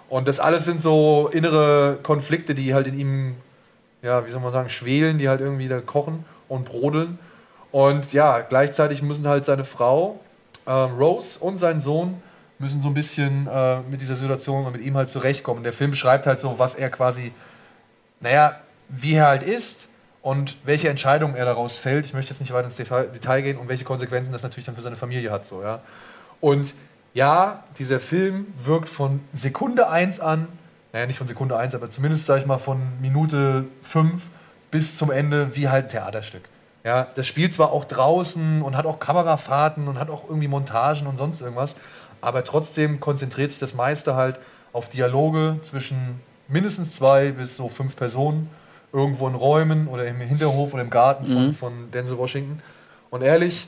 Und 0.07 0.27
das 0.27 0.39
alles 0.39 0.65
sind 0.65 0.79
so 0.79 1.31
innere 1.33 1.97
Konflikte, 2.03 2.53
die 2.53 2.75
halt 2.75 2.85
in 2.85 2.99
ihm, 2.99 3.35
ja, 4.03 4.27
wie 4.27 4.29
soll 4.29 4.41
man 4.41 4.51
sagen, 4.51 4.69
schwelen, 4.69 5.17
die 5.17 5.27
halt 5.27 5.41
irgendwie 5.41 5.67
da 5.67 5.81
kochen 5.81 6.23
und 6.47 6.65
brodeln. 6.65 7.17
Und 7.71 8.13
ja, 8.13 8.41
gleichzeitig 8.41 9.01
müssen 9.01 9.27
halt 9.27 9.43
seine 9.43 9.65
Frau, 9.65 10.19
ähm, 10.67 10.99
Rose 10.99 11.39
und 11.39 11.57
sein 11.57 11.81
Sohn 11.81 12.21
müssen 12.59 12.79
so 12.79 12.89
ein 12.89 12.93
bisschen 12.93 13.47
äh, 13.47 13.79
mit 13.89 14.01
dieser 14.01 14.15
Situation 14.15 14.67
und 14.67 14.73
mit 14.73 14.83
ihm 14.83 14.95
halt 14.95 15.09
zurechtkommen. 15.09 15.63
Der 15.63 15.73
Film 15.73 15.89
beschreibt 15.89 16.27
halt 16.27 16.39
so, 16.39 16.59
was 16.59 16.75
er 16.75 16.91
quasi, 16.91 17.31
naja, 18.19 18.59
wie 18.89 19.13
er 19.13 19.27
halt 19.27 19.43
ist 19.43 19.87
und 20.21 20.57
welche 20.63 20.89
Entscheidungen 20.89 21.35
er 21.35 21.45
daraus 21.45 21.77
fällt. 21.77 22.05
Ich 22.05 22.13
möchte 22.13 22.33
jetzt 22.33 22.39
nicht 22.41 22.53
weiter 22.53 22.65
ins 22.65 22.75
Detail, 22.75 23.07
Detail 23.07 23.41
gehen 23.41 23.57
und 23.57 23.69
welche 23.69 23.85
Konsequenzen 23.85 24.31
das 24.31 24.43
natürlich 24.43 24.65
dann 24.65 24.75
für 24.75 24.81
seine 24.81 24.95
Familie 24.95 25.31
hat. 25.31 25.45
So, 25.45 25.61
ja. 25.61 25.81
Und 26.41 26.73
ja, 27.13 27.63
dieser 27.77 27.99
Film 27.99 28.47
wirkt 28.63 28.89
von 28.89 29.21
Sekunde 29.33 29.89
1 29.89 30.19
an, 30.19 30.47
naja, 30.93 31.05
nicht 31.05 31.17
von 31.17 31.27
Sekunde 31.27 31.57
1, 31.57 31.75
aber 31.75 31.89
zumindest, 31.89 32.25
sag 32.25 32.39
ich 32.39 32.45
mal, 32.45 32.57
von 32.57 32.81
Minute 33.01 33.65
5 33.83 34.23
bis 34.71 34.97
zum 34.97 35.11
Ende 35.11 35.55
wie 35.55 35.69
halt 35.69 35.85
ein 35.85 35.89
Theaterstück. 35.89 36.43
Ja, 36.83 37.07
das 37.15 37.27
spielt 37.27 37.53
zwar 37.53 37.71
auch 37.71 37.85
draußen 37.85 38.61
und 38.61 38.77
hat 38.77 38.85
auch 38.85 38.99
Kamerafahrten 38.99 39.87
und 39.87 39.99
hat 39.99 40.09
auch 40.09 40.25
irgendwie 40.27 40.47
Montagen 40.47 41.07
und 41.07 41.17
sonst 41.17 41.41
irgendwas, 41.41 41.75
aber 42.21 42.43
trotzdem 42.43 42.99
konzentriert 42.99 43.51
sich 43.51 43.59
das 43.59 43.73
meiste 43.73 44.15
halt 44.15 44.39
auf 44.71 44.89
Dialoge 44.89 45.59
zwischen 45.61 46.21
mindestens 46.47 46.95
zwei 46.95 47.31
bis 47.31 47.55
so 47.57 47.69
fünf 47.69 47.95
Personen, 47.95 48.49
irgendwo 48.91 49.27
in 49.27 49.35
Räumen 49.35 49.87
oder 49.87 50.05
im 50.05 50.17
Hinterhof 50.17 50.73
oder 50.73 50.81
im 50.81 50.89
Garten 50.89 51.25
von, 51.25 51.53
von 51.53 51.91
Denzel 51.91 52.17
Washington. 52.17 52.61
Und 53.09 53.21
ehrlich, 53.21 53.67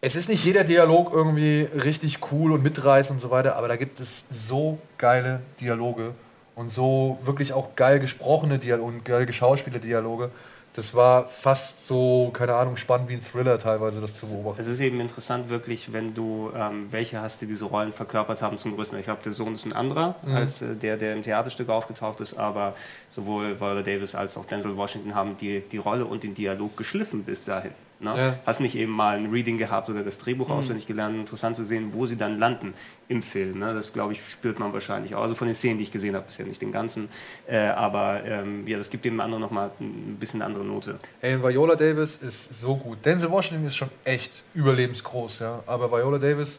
es 0.00 0.16
ist 0.16 0.28
nicht 0.28 0.44
jeder 0.44 0.64
Dialog 0.64 1.12
irgendwie 1.12 1.68
richtig 1.84 2.18
cool 2.32 2.52
und 2.52 2.62
mitreißend 2.62 3.16
und 3.16 3.20
so 3.20 3.30
weiter, 3.30 3.56
aber 3.56 3.68
da 3.68 3.76
gibt 3.76 4.00
es 4.00 4.24
so 4.30 4.78
geile 4.96 5.40
Dialoge 5.60 6.14
und 6.54 6.72
so 6.72 7.18
wirklich 7.22 7.52
auch 7.52 7.74
geil 7.76 8.00
gesprochene 8.00 8.58
Dialoge 8.58 8.92
und 8.92 9.04
geil 9.04 9.26
geschauspielte 9.26 9.78
Dialoge. 9.78 10.30
Das 10.74 10.94
war 10.94 11.28
fast 11.28 11.84
so, 11.84 12.30
keine 12.32 12.54
Ahnung, 12.54 12.76
spannend 12.76 13.08
wie 13.08 13.14
ein 13.14 13.22
Thriller 13.24 13.58
teilweise, 13.58 14.00
das 14.00 14.14
zu 14.14 14.28
beobachten. 14.28 14.60
Es 14.60 14.68
ist 14.68 14.78
eben 14.78 15.00
interessant, 15.00 15.48
wirklich, 15.48 15.92
wenn 15.92 16.14
du 16.14 16.52
ähm, 16.54 16.86
welche 16.90 17.20
hast, 17.20 17.40
die 17.42 17.46
diese 17.46 17.64
Rollen 17.64 17.92
verkörpert 17.92 18.40
haben 18.40 18.56
zum 18.56 18.76
größten. 18.76 18.98
Ich 18.98 19.04
glaube, 19.04 19.20
der 19.24 19.32
Sohn 19.32 19.54
ist 19.54 19.66
ein 19.66 19.72
anderer 19.72 20.14
als 20.32 20.62
äh, 20.62 20.76
der, 20.76 20.96
der 20.96 21.14
im 21.14 21.24
Theaterstück 21.24 21.68
aufgetaucht 21.68 22.20
ist, 22.20 22.34
aber 22.34 22.74
sowohl 23.08 23.58
Viola 23.58 23.82
Davis 23.82 24.14
als 24.14 24.36
auch 24.36 24.44
Denzel 24.44 24.76
Washington 24.76 25.14
haben 25.14 25.36
die, 25.36 25.60
die 25.60 25.78
Rolle 25.78 26.04
und 26.04 26.22
den 26.22 26.34
Dialog 26.34 26.76
geschliffen 26.76 27.24
bis 27.24 27.44
dahin. 27.44 27.72
Ne? 28.00 28.14
Ja. 28.16 28.38
Hast 28.46 28.60
nicht 28.60 28.74
eben 28.76 28.92
mal 28.92 29.18
ein 29.18 29.30
Reading 29.30 29.58
gehabt 29.58 29.90
oder 29.90 30.02
das 30.02 30.16
Drehbuch 30.16 30.48
auswendig 30.48 30.86
gelernt. 30.86 31.16
Interessant 31.16 31.56
zu 31.56 31.66
sehen, 31.66 31.92
wo 31.92 32.06
sie 32.06 32.16
dann 32.16 32.38
landen 32.38 32.72
im 33.08 33.22
Film. 33.22 33.58
Ne? 33.58 33.74
Das, 33.74 33.92
glaube 33.92 34.14
ich, 34.14 34.26
spürt 34.26 34.58
man 34.58 34.72
wahrscheinlich 34.72 35.14
auch. 35.14 35.22
Also 35.22 35.34
von 35.34 35.46
den 35.46 35.54
Szenen, 35.54 35.76
die 35.76 35.84
ich 35.84 35.90
gesehen 35.90 36.14
habe, 36.14 36.24
bisher 36.24 36.46
nicht 36.46 36.62
den 36.62 36.72
ganzen. 36.72 37.10
Äh, 37.46 37.58
aber 37.58 38.24
ähm, 38.24 38.66
ja, 38.66 38.78
das 38.78 38.88
gibt 38.88 39.04
dem 39.04 39.20
anderen 39.20 39.42
nochmal 39.42 39.70
ein 39.80 40.16
bisschen 40.18 40.40
eine 40.40 40.46
andere 40.46 40.64
Note. 40.64 40.98
Ey, 41.20 41.42
Viola 41.42 41.74
Davis 41.74 42.16
ist 42.16 42.54
so 42.54 42.74
gut. 42.74 43.04
Denzel 43.04 43.30
Washington 43.30 43.66
ist 43.66 43.76
schon 43.76 43.90
echt 44.04 44.32
überlebensgroß, 44.54 45.40
ja. 45.40 45.62
Aber 45.66 45.92
Viola 45.92 46.16
Davis, 46.16 46.58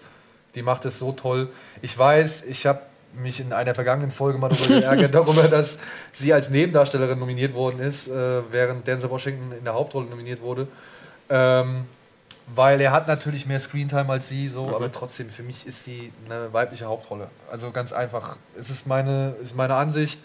die 0.54 0.62
macht 0.62 0.86
es 0.86 1.00
so 1.00 1.12
toll. 1.12 1.50
Ich 1.82 1.98
weiß, 1.98 2.46
ich 2.46 2.68
habe 2.68 2.82
mich 3.16 3.40
in 3.40 3.52
einer 3.52 3.74
vergangenen 3.74 4.12
Folge 4.12 4.38
mal 4.38 4.50
darüber 4.50 4.76
geärgert, 4.80 5.16
darüber, 5.16 5.48
dass 5.48 5.80
sie 6.12 6.34
als 6.34 6.52
Nebendarstellerin 6.52 7.18
nominiert 7.18 7.56
worden 7.56 7.80
ist, 7.80 8.08
äh, 8.08 8.42
während 8.52 8.86
Denzel 8.86 9.10
Washington 9.10 9.52
in 9.58 9.64
der 9.64 9.74
Hauptrolle 9.74 10.06
nominiert 10.06 10.42
wurde. 10.42 10.68
Ähm, 11.32 11.86
weil 12.54 12.82
er 12.82 12.92
hat 12.92 13.08
natürlich 13.08 13.46
mehr 13.46 13.60
Screentime 13.62 14.10
als 14.12 14.28
sie, 14.28 14.50
so, 14.50 14.76
aber 14.76 14.92
trotzdem, 14.92 15.30
für 15.30 15.44
mich 15.44 15.66
ist 15.66 15.86
sie 15.86 16.12
eine 16.26 16.52
weibliche 16.52 16.86
Hauptrolle. 16.86 17.28
Also 17.50 17.72
ganz 17.72 17.94
einfach. 17.94 18.36
Es 18.60 18.70
ist 18.70 18.86
meine, 18.88 19.36
ist 19.42 19.56
meine 19.56 19.76
Ansicht. 19.76 20.20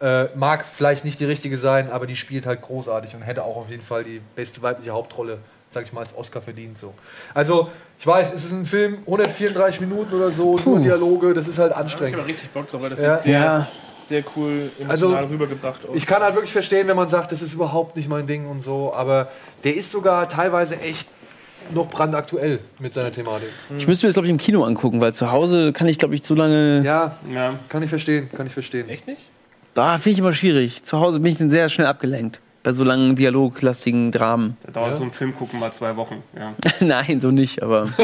Äh, 0.00 0.26
mag 0.36 0.64
vielleicht 0.64 1.04
nicht 1.04 1.18
die 1.20 1.24
richtige 1.24 1.56
sein, 1.58 1.90
aber 1.90 2.06
die 2.06 2.16
spielt 2.16 2.46
halt 2.46 2.62
großartig 2.62 3.14
und 3.16 3.22
hätte 3.22 3.42
auch 3.44 3.56
auf 3.56 3.70
jeden 3.70 3.82
Fall 3.82 4.04
die 4.04 4.20
beste 4.36 4.60
weibliche 4.62 4.90
Hauptrolle, 4.92 5.38
sag 5.70 5.84
ich 5.84 5.92
mal, 5.92 6.00
als 6.02 6.16
Oscar 6.16 6.40
verdient. 6.42 6.76
So. 6.78 6.92
Also, 7.34 7.70
ich 7.98 8.06
weiß, 8.06 8.32
es 8.32 8.44
ist 8.44 8.52
ein 8.52 8.66
Film, 8.66 8.98
134 9.06 9.80
Minuten 9.80 10.14
oder 10.14 10.30
so, 10.32 10.58
nur 10.64 10.80
Dialoge, 10.80 11.34
das 11.34 11.46
ist 11.48 11.58
halt 11.58 11.70
Ich 11.70 11.76
habe 11.76 11.84
anstrengend. 11.84 12.26
richtig 12.26 12.50
Bock 12.50 12.66
drauf, 12.68 12.82
weil 12.82 12.90
das 12.90 13.00
Ja. 13.00 13.10
wird 13.12 13.22
sehr, 13.22 13.40
Ja. 13.40 13.68
Sehr 14.06 14.22
cool 14.36 14.70
Also, 14.88 15.06
emotional 15.06 15.30
rübergebracht. 15.32 15.80
auch. 15.88 15.94
Ich 15.94 16.06
kann 16.06 16.22
halt 16.22 16.34
wirklich 16.34 16.52
verstehen, 16.52 16.88
wenn 16.88 16.96
man 16.96 17.08
sagt, 17.08 17.32
das 17.32 17.42
ist 17.42 17.52
überhaupt 17.54 17.96
nicht 17.96 18.08
mein 18.08 18.26
Ding 18.26 18.46
und 18.48 18.62
so, 18.62 18.92
aber 18.94 19.28
der 19.64 19.76
ist 19.76 19.90
sogar 19.92 20.28
teilweise 20.28 20.80
echt 20.80 21.08
noch 21.72 21.88
brandaktuell 21.88 22.58
mit 22.80 22.92
seiner 22.92 23.12
Thematik. 23.12 23.48
Ich 23.78 23.86
müsste 23.86 24.04
mir 24.06 24.08
das, 24.08 24.14
glaube 24.14 24.26
ich, 24.26 24.30
im 24.32 24.38
Kino 24.38 24.64
angucken, 24.64 25.00
weil 25.00 25.14
zu 25.14 25.30
Hause 25.30 25.72
kann 25.72 25.86
ich, 25.88 25.98
glaube 25.98 26.14
ich, 26.14 26.22
so 26.24 26.34
lange. 26.34 26.82
Ja, 26.84 27.16
Ja. 27.32 27.58
kann 27.68 27.82
ich 27.82 27.88
verstehen, 27.90 28.28
kann 28.36 28.46
ich 28.46 28.52
verstehen. 28.52 28.88
Echt 28.88 29.06
nicht? 29.06 29.20
Da 29.74 29.96
finde 29.98 30.10
ich 30.14 30.18
immer 30.18 30.32
schwierig. 30.32 30.82
Zu 30.82 30.98
Hause 31.00 31.20
bin 31.20 31.30
ich 31.32 31.38
dann 31.38 31.50
sehr 31.50 31.68
schnell 31.68 31.86
abgelenkt. 31.86 32.40
Bei 32.64 32.72
so 32.72 32.84
langen 32.84 33.16
dialoglastigen 33.16 34.12
Dramen. 34.12 34.56
Da 34.66 34.72
dauert 34.72 34.94
so 34.96 35.02
ein 35.04 35.12
Film 35.12 35.34
gucken 35.34 35.58
mal 35.58 35.72
zwei 35.72 35.96
Wochen. 35.96 36.22
Ja. 36.38 36.52
Nein, 36.80 37.20
so 37.20 37.30
nicht, 37.30 37.62
aber. 37.62 37.88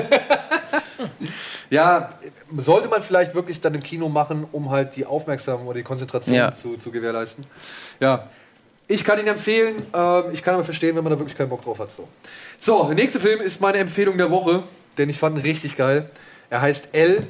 Ja, 1.70 2.10
sollte 2.56 2.88
man 2.88 3.02
vielleicht 3.02 3.34
wirklich 3.34 3.60
dann 3.60 3.74
im 3.74 3.82
Kino 3.82 4.08
machen, 4.08 4.46
um 4.52 4.70
halt 4.70 4.96
die 4.96 5.04
Aufmerksamkeit 5.04 5.66
oder 5.66 5.76
die 5.78 5.82
Konzentration 5.84 6.34
Ja. 6.36 6.52
zu, 6.52 6.76
zu 6.76 6.90
gewährleisten. 6.90 7.44
Ja, 8.00 8.28
ich 8.86 9.04
kann 9.04 9.18
ihn 9.18 9.26
empfehlen. 9.26 9.76
Ähm, 9.94 10.24
ich 10.32 10.42
kann 10.42 10.54
aber 10.54 10.64
verstehen, 10.64 10.96
wenn 10.96 11.04
man 11.04 11.12
da 11.12 11.18
wirklich 11.18 11.36
keinen 11.36 11.50
Bock 11.50 11.62
drauf 11.62 11.78
hat. 11.78 11.90
So. 11.96 12.08
so, 12.58 12.84
der 12.86 12.94
nächste 12.94 13.20
Film 13.20 13.40
ist 13.40 13.60
meine 13.60 13.78
Empfehlung 13.78 14.16
der 14.16 14.30
Woche, 14.30 14.62
denn 14.96 15.10
ich 15.10 15.18
fand 15.18 15.36
ihn 15.36 15.42
richtig 15.42 15.76
geil. 15.76 16.08
Er 16.48 16.62
heißt 16.62 16.88
L 16.94 17.26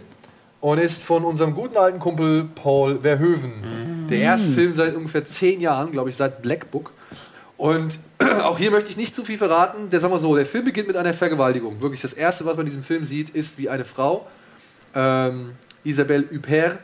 und 0.61 0.79
ist 0.79 1.03
von 1.03 1.25
unserem 1.25 1.55
guten 1.55 1.77
alten 1.77 1.99
Kumpel 1.99 2.45
Paul 2.55 3.01
Verhoeven. 3.01 4.07
Der 4.09 4.19
erste 4.21 4.49
Film 4.51 4.75
seit 4.75 4.95
ungefähr 4.95 5.25
zehn 5.27 5.61
Jahren, 5.61 5.91
glaube 5.91 6.11
ich, 6.11 6.17
seit 6.17 6.43
Black 6.43 6.71
Book. 6.71 6.93
Und 7.57 7.99
auch 8.43 8.59
hier 8.59 8.71
möchte 8.71 8.91
ich 8.91 8.97
nicht 8.97 9.15
zu 9.15 9.25
viel 9.25 9.39
verraten. 9.39 9.91
Der, 9.91 10.01
sagen 10.01 10.13
wir 10.13 10.19
so, 10.19 10.35
der 10.35 10.47
Film 10.47 10.65
beginnt 10.65 10.89
mit 10.89 10.97
einer 10.97 11.15
Vergewaltigung. 11.15 11.81
Wirklich 11.81 12.01
das 12.01 12.13
Erste, 12.13 12.45
was 12.45 12.57
man 12.57 12.67
in 12.67 12.71
diesem 12.71 12.85
Film 12.85 13.05
sieht, 13.05 13.31
ist, 13.31 13.59
wie 13.59 13.69
eine 13.69 13.85
Frau, 13.85 14.27
ähm, 14.95 15.53
Isabelle 15.85 16.25
Huppert, 16.33 16.79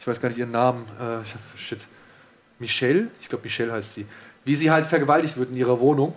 ich 0.00 0.06
weiß 0.06 0.20
gar 0.20 0.28
nicht 0.28 0.38
ihren 0.38 0.50
Namen, 0.50 0.84
äh, 0.98 1.58
shit, 1.58 1.86
Michelle, 2.58 3.08
ich 3.20 3.28
glaube 3.28 3.44
Michelle 3.44 3.72
heißt 3.72 3.94
sie, 3.94 4.06
wie 4.44 4.56
sie 4.56 4.70
halt 4.70 4.86
vergewaltigt 4.86 5.36
wird 5.36 5.50
in 5.50 5.56
ihrer 5.56 5.78
Wohnung. 5.78 6.14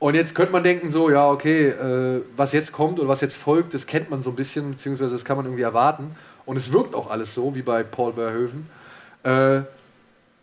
Und 0.00 0.14
jetzt 0.14 0.34
könnte 0.34 0.52
man 0.52 0.64
denken, 0.64 0.90
so, 0.90 1.10
ja, 1.10 1.28
okay, 1.28 1.68
äh, 1.68 2.22
was 2.34 2.52
jetzt 2.52 2.72
kommt 2.72 2.98
oder 2.98 3.08
was 3.08 3.20
jetzt 3.20 3.36
folgt, 3.36 3.74
das 3.74 3.86
kennt 3.86 4.10
man 4.10 4.22
so 4.22 4.30
ein 4.30 4.36
bisschen, 4.36 4.70
beziehungsweise 4.70 5.12
das 5.12 5.24
kann 5.24 5.36
man 5.36 5.44
irgendwie 5.44 5.62
erwarten. 5.62 6.16
Und 6.46 6.56
es 6.56 6.72
wirkt 6.72 6.94
auch 6.94 7.10
alles 7.10 7.34
so, 7.34 7.54
wie 7.54 7.62
bei 7.62 7.82
Paul 7.82 8.14
Verhoeven. 8.14 8.66
Äh, 9.22 9.60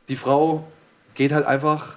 die 0.10 0.16
Frau 0.16 0.68
geht 1.16 1.32
halt 1.32 1.46
einfach 1.46 1.97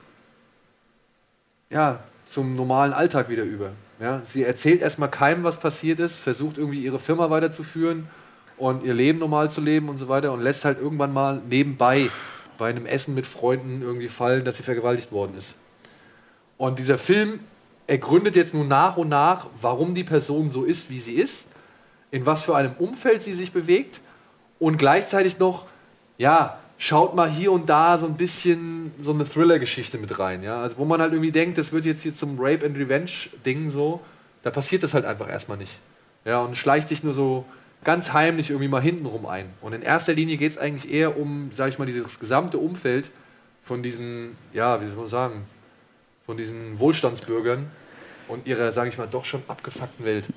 ja, 1.70 2.00
zum 2.26 2.56
normalen 2.56 2.92
Alltag 2.92 3.28
wieder 3.28 3.44
über. 3.44 3.70
Ja, 4.00 4.22
sie 4.24 4.44
erzählt 4.44 4.82
erstmal 4.82 5.10
keinem, 5.10 5.44
was 5.44 5.60
passiert 5.60 6.00
ist, 6.00 6.18
versucht 6.18 6.58
irgendwie 6.58 6.82
ihre 6.82 6.98
Firma 6.98 7.30
weiterzuführen 7.30 8.08
und 8.56 8.84
ihr 8.84 8.94
Leben 8.94 9.18
normal 9.18 9.50
zu 9.50 9.60
leben 9.60 9.88
und 9.88 9.98
so 9.98 10.08
weiter 10.08 10.32
und 10.32 10.40
lässt 10.40 10.64
halt 10.64 10.78
irgendwann 10.78 11.12
mal 11.12 11.40
nebenbei 11.48 12.10
bei 12.58 12.68
einem 12.68 12.86
Essen 12.86 13.14
mit 13.14 13.26
Freunden 13.26 13.82
irgendwie 13.82 14.08
fallen, 14.08 14.44
dass 14.44 14.56
sie 14.56 14.62
vergewaltigt 14.62 15.12
worden 15.12 15.36
ist. 15.36 15.54
Und 16.58 16.78
dieser 16.78 16.98
Film 16.98 17.40
ergründet 17.86 18.36
jetzt 18.36 18.54
nun 18.54 18.68
nach 18.68 18.96
und 18.96 19.08
nach, 19.08 19.46
warum 19.60 19.94
die 19.94 20.04
Person 20.04 20.50
so 20.50 20.64
ist, 20.64 20.90
wie 20.90 21.00
sie 21.00 21.14
ist, 21.14 21.48
in 22.10 22.26
was 22.26 22.42
für 22.42 22.54
einem 22.54 22.74
Umfeld 22.78 23.22
sie 23.22 23.32
sich 23.32 23.52
bewegt 23.52 24.00
und 24.58 24.76
gleichzeitig 24.76 25.38
noch, 25.38 25.66
ja, 26.18 26.58
schaut 26.80 27.14
mal 27.14 27.30
hier 27.30 27.52
und 27.52 27.68
da 27.68 27.98
so 27.98 28.06
ein 28.06 28.16
bisschen 28.16 28.90
so 29.00 29.12
eine 29.12 29.26
Thriller-Geschichte 29.26 29.98
mit 29.98 30.18
rein, 30.18 30.42
ja. 30.42 30.62
Also 30.62 30.78
wo 30.78 30.86
man 30.86 31.02
halt 31.02 31.12
irgendwie 31.12 31.30
denkt, 31.30 31.58
das 31.58 31.72
wird 31.72 31.84
jetzt 31.84 32.02
hier 32.02 32.14
zum 32.14 32.40
Rape 32.40 32.64
and 32.64 32.76
Revenge-Ding 32.76 33.68
so, 33.68 34.00
da 34.42 34.50
passiert 34.50 34.82
das 34.82 34.94
halt 34.94 35.04
einfach 35.04 35.28
erstmal 35.28 35.58
nicht. 35.58 35.78
Ja, 36.24 36.40
und 36.40 36.56
schleicht 36.56 36.88
sich 36.88 37.04
nur 37.04 37.12
so 37.12 37.44
ganz 37.84 38.14
heimlich 38.14 38.48
irgendwie 38.48 38.68
mal 38.68 38.80
hintenrum 38.80 39.26
ein. 39.26 39.50
Und 39.60 39.74
in 39.74 39.82
erster 39.82 40.14
Linie 40.14 40.38
geht 40.38 40.52
es 40.52 40.58
eigentlich 40.58 40.90
eher 40.90 41.18
um, 41.18 41.50
sag 41.52 41.68
ich 41.68 41.78
mal, 41.78 41.84
dieses 41.84 42.18
gesamte 42.18 42.56
Umfeld 42.56 43.10
von 43.62 43.82
diesen, 43.82 44.38
ja, 44.54 44.80
wie 44.80 44.86
soll 44.86 44.96
man 44.96 45.08
sagen, 45.08 45.44
von 46.24 46.38
diesen 46.38 46.78
Wohlstandsbürgern 46.78 47.66
und 48.26 48.46
ihrer, 48.46 48.72
sage 48.72 48.88
ich 48.88 48.96
mal, 48.96 49.06
doch 49.06 49.26
schon 49.26 49.42
abgefuckten 49.48 50.06
Welt. 50.06 50.28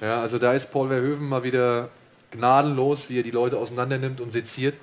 Ja, 0.00 0.20
also 0.20 0.38
da 0.38 0.52
ist 0.52 0.70
Paul 0.70 0.86
Verhoeven 0.86 1.28
mal 1.28 1.42
wieder 1.42 1.88
gnadenlos, 2.30 3.08
wie 3.08 3.18
er 3.18 3.24
die 3.24 3.32
Leute 3.32 3.58
auseinander 3.58 3.98
nimmt 3.98 4.20
und 4.20 4.30
seziert 4.30 4.76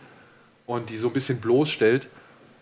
und 0.68 0.92
die 0.92 0.98
so 0.98 1.08
ein 1.08 1.14
bisschen 1.14 1.40
bloßstellt. 1.40 2.08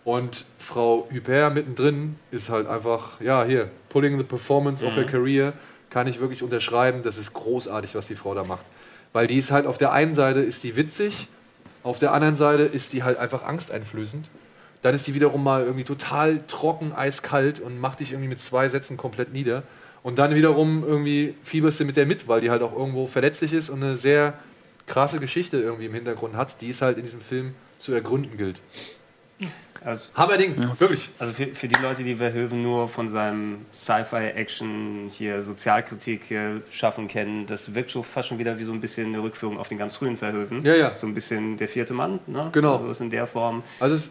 Und 0.04 0.46
Frau 0.58 1.08
Huppert 1.12 1.52
mittendrin 1.52 2.16
ist 2.30 2.48
halt 2.48 2.66
einfach, 2.66 3.20
ja, 3.20 3.44
hier, 3.44 3.68
pulling 3.90 4.16
the 4.16 4.24
performance 4.24 4.86
of 4.86 4.96
her 4.96 5.04
career, 5.04 5.52
kann 5.90 6.06
ich 6.06 6.20
wirklich 6.20 6.42
unterschreiben. 6.42 7.02
Das 7.02 7.18
ist 7.18 7.34
großartig, 7.34 7.94
was 7.94 8.06
die 8.06 8.14
Frau 8.14 8.34
da 8.34 8.44
macht. 8.44 8.64
Weil 9.12 9.26
die 9.26 9.36
ist 9.36 9.50
halt 9.50 9.66
auf 9.66 9.78
der 9.78 9.92
einen 9.92 10.14
Seite 10.14 10.40
ist 10.40 10.62
die 10.62 10.76
witzig, 10.76 11.28
auf 11.82 11.98
der 11.98 12.12
anderen 12.12 12.36
Seite 12.36 12.62
ist 12.62 12.92
die 12.92 13.02
halt 13.02 13.18
einfach 13.18 13.44
angsteinflößend. 13.44 14.26
Dann 14.82 14.94
ist 14.94 15.06
die 15.06 15.14
wiederum 15.14 15.42
mal 15.42 15.64
irgendwie 15.64 15.84
total 15.84 16.40
trocken, 16.46 16.92
eiskalt 16.92 17.58
und 17.60 17.80
macht 17.80 18.00
dich 18.00 18.12
irgendwie 18.12 18.28
mit 18.28 18.40
zwei 18.40 18.68
Sätzen 18.68 18.96
komplett 18.96 19.32
nieder. 19.32 19.64
Und 20.04 20.18
dann 20.20 20.34
wiederum 20.34 20.84
irgendwie 20.86 21.34
fieberst 21.42 21.80
du 21.80 21.84
mit 21.84 21.96
der 21.96 22.06
mit, 22.06 22.28
weil 22.28 22.40
die 22.40 22.50
halt 22.50 22.62
auch 22.62 22.76
irgendwo 22.76 23.08
verletzlich 23.08 23.52
ist 23.52 23.70
und 23.70 23.82
eine 23.82 23.96
sehr 23.96 24.34
krasse 24.86 25.18
Geschichte 25.18 25.58
irgendwie 25.58 25.86
im 25.86 25.94
Hintergrund 25.94 26.36
hat, 26.36 26.60
die 26.60 26.70
es 26.70 26.82
halt 26.82 26.98
in 26.98 27.04
diesem 27.04 27.20
Film 27.20 27.54
zu 27.78 27.92
ergründen 27.92 28.36
gilt. 28.36 28.60
Also, 29.84 30.10
Hammerding, 30.14 30.56
wirklich. 30.78 31.10
also 31.18 31.32
für, 31.32 31.54
für 31.54 31.68
die 31.68 31.80
Leute, 31.80 32.02
die 32.02 32.16
Verhoeven 32.16 32.60
nur 32.60 32.88
von 32.88 33.08
seinem 33.08 33.66
Sci-Fi-Action, 33.72 35.08
hier 35.08 35.42
Sozialkritik 35.42 36.28
äh, 36.32 36.60
schaffen 36.70 37.06
kennen, 37.06 37.46
das 37.46 37.72
wirkt 37.72 37.90
so 37.90 38.02
fast 38.02 38.28
schon 38.28 38.38
wieder 38.38 38.58
wie 38.58 38.64
so 38.64 38.72
ein 38.72 38.80
bisschen 38.80 39.14
eine 39.14 39.22
Rückführung 39.22 39.58
auf 39.58 39.68
den 39.68 39.78
ganz 39.78 39.94
frühen 39.94 40.16
Verhoeven. 40.16 40.64
Ja, 40.64 40.74
ja. 40.74 40.96
So 40.96 41.06
ein 41.06 41.14
bisschen 41.14 41.56
der 41.56 41.68
vierte 41.68 41.94
Mann, 41.94 42.18
ne? 42.26 42.48
Genau. 42.52 42.78
Also 42.78 42.90
ist 42.90 43.00
in 43.00 43.10
der 43.10 43.28
Form. 43.28 43.62
Also 43.78 43.94
es, 43.94 44.10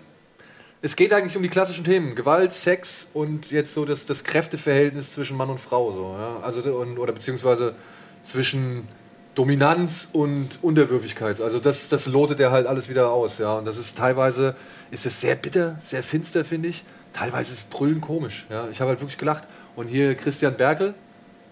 es 0.81 0.95
geht 0.95 1.11
eigentlich 1.11 1.35
um 1.35 1.43
die 1.43 1.49
klassischen 1.49 1.83
Themen. 1.83 2.15
Gewalt, 2.15 2.53
Sex 2.53 3.09
und 3.13 3.51
jetzt 3.51 3.73
so 3.73 3.83
das, 3.83 4.05
das 4.05 4.23
Kräfteverhältnis 4.23 5.11
zwischen 5.11 5.35
Mann 5.35 5.49
und 5.49 5.59
Frau. 5.59 5.91
So, 5.91 6.15
ja? 6.17 6.39
also, 6.41 6.61
und, 6.77 6.97
oder 6.99 7.11
beziehungsweise 7.11 7.75
zwischen 8.23 8.87
Dominanz 9.35 10.09
und 10.13 10.59
Unterwürfigkeit. 10.61 11.41
Also 11.41 11.59
das, 11.59 11.89
das 11.89 12.05
lotet 12.07 12.39
er 12.39 12.51
halt 12.51 12.67
alles 12.67 12.89
wieder 12.89 13.11
aus. 13.11 13.37
Ja? 13.37 13.57
Und 13.57 13.65
das 13.65 13.77
ist 13.77 13.97
teilweise 13.97 14.55
ist 14.91 15.05
es 15.05 15.19
sehr 15.19 15.35
bitter, 15.35 15.77
sehr 15.83 16.03
finster, 16.03 16.45
finde 16.45 16.69
ich. 16.69 16.83
Teilweise 17.11 17.51
ist 17.51 17.59
es 17.59 17.63
brüllend 17.65 18.01
komisch. 18.01 18.45
Ja? 18.49 18.67
Ich 18.71 18.79
habe 18.79 18.89
halt 18.89 19.01
wirklich 19.01 19.17
gelacht. 19.17 19.43
Und 19.75 19.87
hier 19.87 20.15
Christian 20.15 20.55
Berkel, 20.55 20.93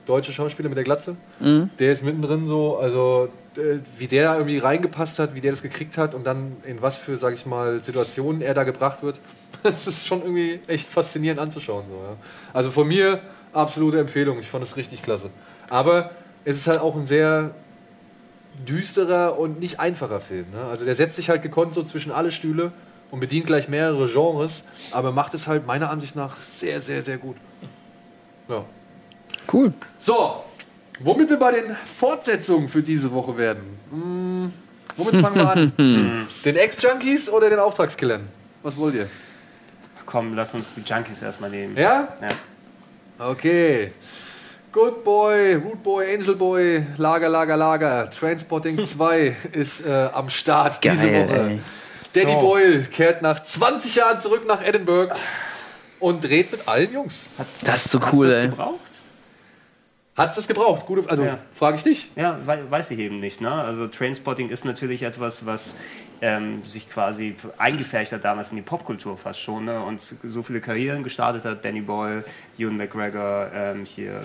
deutscher 0.06 0.32
Schauspieler 0.32 0.70
mit 0.70 0.78
der 0.78 0.86
Glatze, 0.86 1.18
der 1.80 1.92
ist 1.92 2.04
mittendrin 2.04 2.48
so, 2.48 2.78
also 2.78 3.30
äh, 3.58 3.80
wie 3.98 4.08
der 4.08 4.26
da 4.26 4.36
irgendwie 4.36 4.58
reingepasst 4.58 5.20
hat, 5.20 5.36
wie 5.36 5.42
der 5.42 5.52
das 5.52 5.62
gekriegt 5.62 5.98
hat 5.98 6.16
und 6.16 6.26
dann 6.26 6.58
in 6.66 6.82
was 6.82 6.98
für, 6.98 7.18
sag 7.18 7.34
ich 7.34 7.46
mal, 7.46 7.84
Situationen 7.84 8.42
er 8.42 8.54
da 8.54 8.64
gebracht 8.64 9.04
wird. 9.04 9.20
Das 9.64 9.88
ist 9.88 10.06
schon 10.06 10.22
irgendwie 10.22 10.60
echt 10.68 10.86
faszinierend 10.86 11.40
anzuschauen. 11.40 11.86
So, 11.90 11.96
ja. 11.96 12.18
Also 12.52 12.70
von 12.70 12.86
mir 12.86 13.22
absolute 13.54 13.98
Empfehlung. 13.98 14.40
Ich 14.40 14.48
fand 14.48 14.66
es 14.66 14.76
richtig 14.76 15.02
klasse. 15.02 15.30
Aber 15.70 16.12
es 16.44 16.58
ist 16.58 16.68
halt 16.68 16.80
auch 16.80 16.98
ein 16.98 17.06
sehr 17.06 17.52
düsterer 18.68 19.38
und 19.40 19.60
nicht 19.60 19.80
einfacher 19.80 20.20
Film. 20.20 20.46
Ne? 20.52 20.64
Also 20.66 20.86
der 20.86 20.96
setzt 20.96 21.16
sich 21.16 21.30
halt 21.30 21.42
gekonnt 21.42 21.74
so 21.74 21.84
zwischen 21.84 22.12
alle 22.12 22.32
Stühle 22.32 22.72
und 23.12 23.20
bedient 23.20 23.46
gleich 23.46 23.68
mehrere 23.68 24.08
Genres, 24.08 24.64
aber 24.92 25.12
macht 25.12 25.34
es 25.34 25.48
halt 25.48 25.68
meiner 25.68 25.90
Ansicht 25.90 26.16
nach 26.16 26.42
sehr, 26.42 26.82
sehr, 26.82 27.02
sehr 27.02 27.18
gut. 27.18 27.36
Ja. 28.48 28.66
Cool. 29.52 29.74
So, 30.00 30.44
womit 31.00 31.30
wir 31.30 31.38
bei 31.38 31.52
den 31.52 31.76
Fortsetzungen 31.86 32.68
für 32.68 32.82
diese 32.82 33.12
Woche 33.12 33.38
werden. 33.38 33.78
Hm, 33.92 34.54
womit 34.98 35.22
fangen 35.22 35.36
wir 35.36 35.50
an? 35.50 35.74
den 36.46 36.56
Ex-Junkies 36.56 37.30
oder 37.30 37.50
den 37.50 37.60
Auftragskillern? 37.60 38.28
Was 38.62 38.78
wollt 38.78 38.96
ihr? 38.96 39.10
Komm, 40.06 40.34
lass 40.36 40.54
uns 40.54 40.74
die 40.74 40.82
Junkies 40.82 41.22
erstmal 41.22 41.50
nehmen. 41.50 41.76
Ja? 41.78 42.18
Ja. 42.22 43.30
Okay. 43.30 43.92
Good 44.74 45.04
Boy, 45.04 45.54
Root 45.56 45.84
Boy, 45.84 46.16
Angel 46.16 46.36
Boy, 46.36 46.84
Lager, 46.98 47.30
Lager, 47.30 47.56
Lager. 47.56 48.10
Transporting 48.10 48.78
2 48.86 49.36
ist 49.52 49.86
äh, 49.86 50.10
am 50.12 50.30
Start 50.30 50.84
diese 50.84 50.96
Geil, 50.98 51.30
Woche. 51.30 51.40
ey. 51.40 51.60
Danny 52.16 52.32
So. 52.34 52.40
Boyle 52.40 52.84
kehrt 52.86 53.22
nach 53.22 53.42
20 53.44 53.96
Jahren 53.96 54.20
zurück 54.20 54.46
nach 54.48 54.64
Edinburgh 54.66 55.16
und 56.00 56.24
dreht 56.24 56.52
mit 56.52 56.68
allen 56.68 56.92
Jungs. 56.92 57.26
Das 57.64 57.86
ist 57.86 57.92
so 57.92 58.02
Hat's 58.02 58.14
cool, 58.14 58.28
das 58.28 58.38
ey. 58.38 58.50
gebraucht? 58.50 58.80
Hat's 60.16 60.36
das 60.36 60.48
gebraucht? 60.48 60.86
Gute, 60.86 61.10
also 61.10 61.24
Ja. 61.24 61.40
frage 61.54 61.78
ich 61.78 61.84
dich. 61.84 62.12
Ja, 62.16 62.38
wei- 62.46 62.64
weiß 62.70 62.92
ich 62.92 63.00
eben 63.00 63.20
nicht. 63.20 63.42
Ne? 63.42 63.52
Also 63.52 63.88
Trainspotting 63.88 64.50
ist 64.50 64.64
natürlich 64.66 65.02
etwas, 65.04 65.46
was 65.46 65.76
ähm, 66.22 66.64
sich 66.64 66.88
quasi 66.90 67.36
eingefärcht 67.58 68.12
hat 68.12 68.24
damals 68.24 68.52
in 68.52 68.58
die 68.58 68.62
Popkultur 68.64 69.18
fast 69.18 69.40
schon 69.40 69.66
ne? 69.66 69.84
und 69.84 70.02
so 70.24 70.44
viele 70.44 70.62
Karrieren 70.62 71.04
gestartet 71.04 71.46
hat. 71.46 71.66
Danny 71.66 71.82
Boyle, 71.82 72.24
Ewan 72.60 72.78
McGregor, 72.78 73.50
ähm, 73.54 73.86
hier 73.86 74.22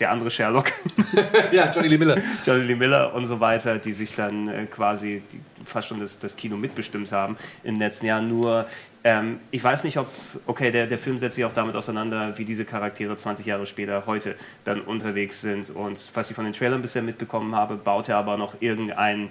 der 0.00 0.10
andere 0.10 0.30
Sherlock, 0.30 0.70
ja, 1.52 1.70
Johnny 1.70 1.88
Lee 1.88 1.98
Miller. 1.98 2.16
Johnny 2.44 2.64
Lee 2.64 2.74
Miller 2.74 3.14
und 3.14 3.26
so 3.26 3.38
weiter, 3.38 3.78
die 3.78 3.92
sich 3.92 4.14
dann 4.14 4.48
äh, 4.48 4.66
quasi 4.66 5.22
die, 5.32 5.40
fast 5.64 5.88
schon 5.88 6.00
das, 6.00 6.18
das 6.18 6.34
Kino 6.36 6.56
mitbestimmt 6.56 7.12
haben 7.12 7.36
den 7.74 7.78
letzten 7.80 8.06
Jahren. 8.06 8.28
Nur, 8.28 8.66
ähm, 9.04 9.38
ich 9.50 9.62
weiß 9.62 9.84
nicht, 9.84 9.98
ob, 9.98 10.08
okay, 10.46 10.70
der, 10.70 10.86
der 10.86 10.98
Film 10.98 11.18
setzt 11.18 11.36
sich 11.36 11.44
auch 11.44 11.52
damit 11.52 11.76
auseinander, 11.76 12.36
wie 12.38 12.44
diese 12.46 12.64
Charaktere 12.64 13.16
20 13.16 13.44
Jahre 13.44 13.66
später 13.66 14.04
heute 14.06 14.34
dann 14.64 14.80
unterwegs 14.80 15.42
sind. 15.42 15.68
Und 15.70 16.10
was 16.14 16.30
ich 16.30 16.34
von 16.36 16.44
den 16.44 16.54
Trailern 16.54 16.80
bisher 16.80 17.02
mitbekommen 17.02 17.54
habe, 17.54 17.76
baut 17.76 18.08
er 18.08 18.16
aber 18.16 18.38
noch 18.38 18.54
irgendeinen 18.60 19.28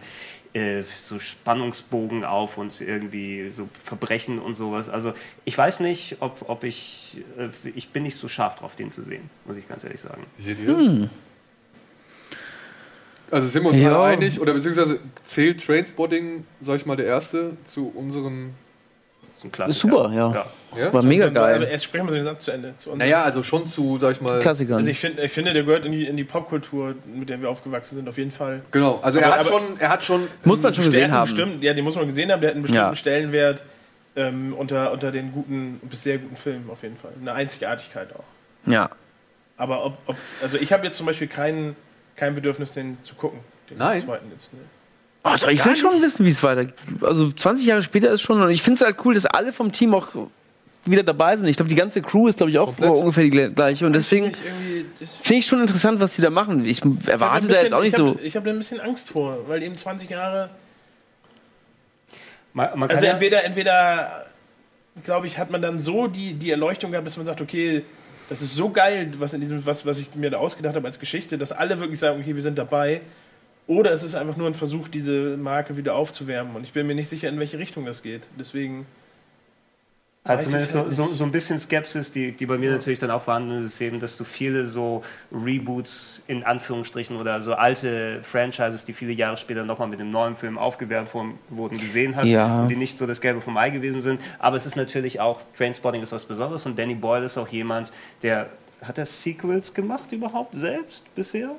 äh, 0.53 0.83
so 0.95 1.17
Spannungsbogen 1.17 2.23
auf 2.23 2.59
und 2.59 2.79
irgendwie 2.81 3.49
so 3.49 3.67
Verbrechen 3.73 4.37
und 4.37 4.53
sowas. 4.53 4.89
Also 4.89 5.13
ich 5.43 5.57
weiß 5.57 5.79
nicht, 5.79 6.17
ob, 6.19 6.47
ob 6.47 6.63
ich, 6.63 7.23
äh, 7.39 7.49
ich 7.73 7.89
bin 7.89 8.03
nicht 8.03 8.15
so 8.15 8.27
scharf 8.27 8.53
drauf, 8.55 8.75
den 8.75 8.91
zu 8.91 9.01
sehen, 9.01 9.27
muss 9.45 9.55
ich 9.55 9.67
ganz 9.67 9.83
ehrlich 9.83 10.01
sagen. 10.01 10.23
Seht 10.37 10.59
ihr? 10.59 11.09
Also 13.31 13.47
sind 13.47 13.63
wir 13.63 13.71
uns 13.71 13.79
Ja. 13.79 13.99
alle 13.99 14.13
einig, 14.13 14.39
oder 14.39 14.53
beziehungsweise 14.53 14.99
zählt 15.23 15.65
Trainspotting, 15.65 16.45
sag 16.61 16.75
ich 16.75 16.85
mal, 16.85 16.95
der 16.95 17.07
erste 17.07 17.57
zu 17.65 17.87
unseren. 17.87 18.53
So 19.43 19.47
ein 19.49 19.51
Klassiker. 19.51 19.79
Super, 19.79 20.11
ja. 20.13 20.45
Ja? 20.75 20.91
War 20.93 21.03
mega 21.03 21.25
Dann- 21.29 21.37
Aber 21.37 21.59
geil. 21.59 21.67
erst 21.69 21.83
sprechen 21.83 22.07
wir 22.07 22.15
den 22.15 22.23
Satz 22.23 22.45
zu 22.45 22.51
Ende. 22.51 22.73
Zu. 22.77 22.95
Naja, 22.95 23.21
also 23.23 23.43
schon 23.43 23.67
zu, 23.67 23.99
sag 23.99 24.13
ich 24.13 24.21
mal. 24.21 24.39
Klassiker. 24.39 24.77
Also 24.77 24.89
ich, 24.89 24.97
find, 24.99 25.19
ich 25.19 25.31
finde, 25.31 25.53
der 25.53 25.63
gehört 25.63 25.85
in 25.85 25.91
die, 25.91 26.07
in 26.07 26.15
die 26.17 26.23
Popkultur, 26.23 26.95
mit 27.13 27.29
der 27.29 27.41
wir 27.41 27.49
aufgewachsen 27.49 27.95
sind, 27.97 28.07
auf 28.09 28.17
jeden 28.17 28.31
Fall. 28.31 28.61
Genau, 28.71 28.99
also 29.03 29.19
er 29.19 29.27
Aber- 29.27 29.33
hat 29.35 29.39
aber- 29.41 29.49
schon, 29.49 29.79
er 29.79 29.89
hat 29.89 30.03
schon. 30.03 30.27
Muss 30.45 30.61
man 30.61 30.73
schon 30.73 30.85
gesehen 30.85 31.11
hat 31.11 31.19
haben. 31.19 31.29
bestimmten- 31.29 31.61
ja, 31.61 31.73
den 31.73 31.83
muss 31.83 31.95
man 31.95 32.05
gesehen 32.07 32.31
haben, 32.31 32.39
der 32.41 32.49
hat 32.51 32.55
einen 32.55 32.63
bestimmten 32.63 32.85
Ja. 32.87 32.95
Stellenwert 32.95 33.61
ähm, 34.15 34.53
unter, 34.57 34.91
unter 34.93 35.11
den 35.11 35.31
guten, 35.33 35.79
bis 35.83 36.03
sehr 36.03 36.17
guten 36.19 36.37
Filmen 36.37 36.69
auf 36.71 36.81
jeden 36.83 36.97
Fall. 36.97 37.11
Eine 37.19 37.33
Einzigartigkeit 37.33 38.07
auch. 38.15 38.23
Ja. 38.71 38.89
Aber 39.57 39.85
ob, 39.85 39.97
ob 40.07 40.15
also 40.41 40.57
ich 40.57 40.71
habe 40.71 40.85
jetzt 40.85 40.97
zum 40.97 41.05
Beispiel 41.05 41.27
kein, 41.27 41.75
kein 42.15 42.33
Bedürfnis, 42.33 42.71
den 42.71 42.97
zu 43.03 43.15
gucken. 43.15 43.39
Den 43.69 43.77
Nein. 43.77 44.01
zweiten 44.01 44.31
jetzt. 44.31 44.53
Ne. 44.53 44.59
Ach, 45.23 45.39
doch, 45.39 45.47
ich 45.49 45.65
will 45.65 45.75
schon 45.75 46.01
wissen, 46.01 46.25
wie 46.25 46.29
es 46.29 46.43
weitergeht. 46.43 46.73
Also 47.01 47.31
20 47.31 47.65
Jahre 47.65 47.81
später 47.81 48.09
ist 48.11 48.21
schon. 48.21 48.41
Und 48.41 48.49
ich 48.49 48.61
finde 48.61 48.75
es 48.75 48.81
halt 48.85 48.97
cool, 49.05 49.13
dass 49.13 49.25
alle 49.25 49.53
vom 49.53 49.71
Team 49.71 49.93
auch 49.95 50.09
wieder 50.85 51.03
dabei 51.03 51.37
sind. 51.37 51.47
Ich 51.47 51.55
glaube, 51.55 51.69
die 51.69 51.75
ganze 51.75 52.01
Crew 52.01 52.27
ist, 52.27 52.37
glaube 52.37 52.51
ich, 52.51 52.59
auch 52.59 52.65
Komplett. 52.75 52.91
ungefähr 52.91 53.23
die 53.23 53.31
gle- 53.31 53.53
gleiche. 53.53 53.85
Und 53.85 53.93
deswegen 53.93 54.33
Finde 54.33 54.85
ich 54.99 55.31
ich 55.39 55.45
schon 55.45 55.61
interessant, 55.61 56.01
was 56.01 56.15
die 56.17 56.21
da 56.21 56.29
machen. 56.29 56.65
Ich 56.65 56.81
Ich 56.83 57.07
erwarte 57.07 57.45
ein 57.45 57.47
da 57.47 57.53
jetzt 57.53 57.61
bisschen- 57.63 57.73
auch 57.73 57.81
nicht 57.81 57.93
ich 57.93 57.97
so. 57.97 58.07
hab, 58.09 58.21
Ich 58.21 58.35
habe 58.35 58.45
da 58.47 58.51
ein 58.51 58.57
bisschen 58.57 58.81
Angst 58.81 59.09
vor, 59.09 59.37
weil 59.47 59.63
eben 59.63 59.77
20 59.77 60.09
Jahre. 60.09 60.49
Man, 62.53 62.77
man 62.77 62.89
Also 62.89 63.05
ja- 63.05 63.11
entweder, 63.13 63.43
entweder 63.45 64.25
glaube 65.05 65.27
ich, 65.27 65.37
hat 65.37 65.49
man 65.49 65.61
dann 65.61 65.79
so 65.79 66.07
die, 66.07 66.33
die 66.33 66.51
Erleuchtung 66.51 66.91
gehabt, 66.91 67.07
dass 67.07 67.17
man 67.17 67.25
sagt, 67.25 67.41
okay, 67.41 67.83
das 68.29 68.41
ist 68.41 68.55
so 68.55 68.69
geil, 68.69 69.11
was 69.19 69.33
in 69.33 69.41
diesem, 69.41 69.65
was, 69.65 69.85
was 69.85 69.99
ich 69.99 70.13
mir 70.15 70.29
da 70.29 70.37
ausgedacht 70.37 70.75
habe 70.75 70.85
als 70.87 70.99
Geschichte, 70.99 71.37
dass 71.37 71.51
alle 71.51 71.79
wirklich 71.79 71.99
sagen, 71.99 72.19
okay, 72.21 72.35
wir 72.35 72.41
sind 72.41 72.57
dabei. 72.57 73.01
Oder 73.67 73.91
es 73.93 74.03
ist 74.03 74.15
einfach 74.15 74.35
nur 74.35 74.47
ein 74.47 74.55
Versuch, 74.55 74.87
diese 74.87 75.37
Marke 75.37 75.77
wieder 75.77 75.95
aufzuwärmen. 75.95 76.55
Und 76.55 76.63
ich 76.63 76.73
bin 76.73 76.85
mir 76.85 76.95
nicht 76.95 77.09
sicher, 77.09 77.29
in 77.29 77.39
welche 77.39 77.57
Richtung 77.59 77.85
das 77.85 78.03
geht. 78.03 78.23
Deswegen. 78.37 78.85
Also 80.25 80.49
zumindest 80.49 80.67
es 80.69 80.73
so, 80.73 80.79
halt 80.83 80.93
so, 80.93 81.05
nicht. 81.05 81.17
so 81.17 81.23
ein 81.25 81.31
bisschen 81.33 81.59
Skepsis, 81.59 82.13
die, 82.13 82.31
die 82.31 82.45
bei 82.45 82.57
mir 82.57 82.71
natürlich 82.71 82.99
dann 82.99 83.11
auch 83.11 83.21
vorhanden 83.21 83.59
ist, 83.59 83.65
ist 83.65 83.81
eben, 83.81 83.99
dass 83.99 84.15
du 84.15 84.23
viele 84.23 84.67
so 84.67 85.03
Reboots 85.33 86.23
in 86.27 86.43
Anführungsstrichen 86.45 87.17
oder 87.17 87.41
so 87.41 87.55
alte 87.55 88.19
Franchises, 88.23 88.85
die 88.85 88.93
viele 88.93 89.11
Jahre 89.11 89.35
später 89.35 89.65
nochmal 89.65 89.89
mit 89.89 89.99
einem 89.99 90.11
neuen 90.11 90.37
Film 90.37 90.57
aufgewärmt 90.57 91.13
wurden- 91.13 91.37
wurden, 91.49 91.77
gesehen 91.77 92.15
hast 92.15 92.29
Ja. 92.29 92.61
und 92.61 92.69
die 92.69 92.77
nicht 92.77 92.97
so 92.97 93.05
das 93.05 93.19
Gelbe 93.19 93.41
vom 93.41 93.57
Ei 93.57 93.69
gewesen 93.69 93.99
sind. 93.99 94.21
Aber 94.39 94.55
es 94.55 94.65
ist 94.65 94.77
natürlich 94.77 95.19
auch, 95.19 95.41
Trainspotting 95.57 96.01
ist 96.01 96.13
was 96.13 96.23
Besonderes 96.23 96.65
und 96.65 96.79
Danny 96.79 96.95
Boyle 96.95 97.25
ist 97.25 97.37
auch 97.37 97.49
jemand, 97.49 97.91
der, 98.21 98.49
hat 98.81 98.97
er 98.97 99.05
Sequels 99.05 99.73
gemacht 99.73 100.09
überhaupt 100.13 100.55
selbst 100.55 101.03
bisher? 101.15 101.51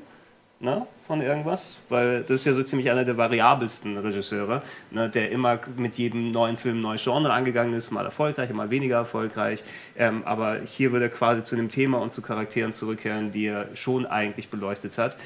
Ne, 0.61 0.87
von 1.07 1.21
irgendwas, 1.21 1.77
weil 1.89 2.23
das 2.23 2.37
ist 2.37 2.47
ja 2.47 2.55
so 2.55 2.63
ziemlich 2.63 2.91
einer 2.91 3.05
der 3.05 3.17
variabelsten 3.17 3.97
Regisseure, 3.99 4.63
ne, 4.91 5.09
der 5.09 5.31
immer 5.31 5.59
mit 5.77 5.97
jedem 5.97 6.33
neuen 6.33 6.57
Film 6.57 6.81
neues 6.81 7.05
Genre 7.05 7.33
angegangen 7.33 7.75
ist, 7.75 7.91
mal 7.91 8.05
erfolgreich, 8.05 8.51
mal 8.53 8.71
weniger 8.71 8.97
erfolgreich, 8.97 9.63
ähm, 9.97 10.23
aber 10.25 10.61
hier 10.65 10.93
wird 10.93 11.03
er 11.03 11.09
quasi 11.11 11.45
zu 11.45 11.57
einem 11.57 11.71
Thema 11.71 11.99
und 11.99 12.13
zu 12.13 12.23
Charakteren 12.23 12.73
zurückkehren, 12.73 13.31
die 13.31 13.47
er 13.47 13.75
schon 13.75 14.07
eigentlich 14.07 14.49
beleuchtet 14.49 14.97
hat. 14.99 15.19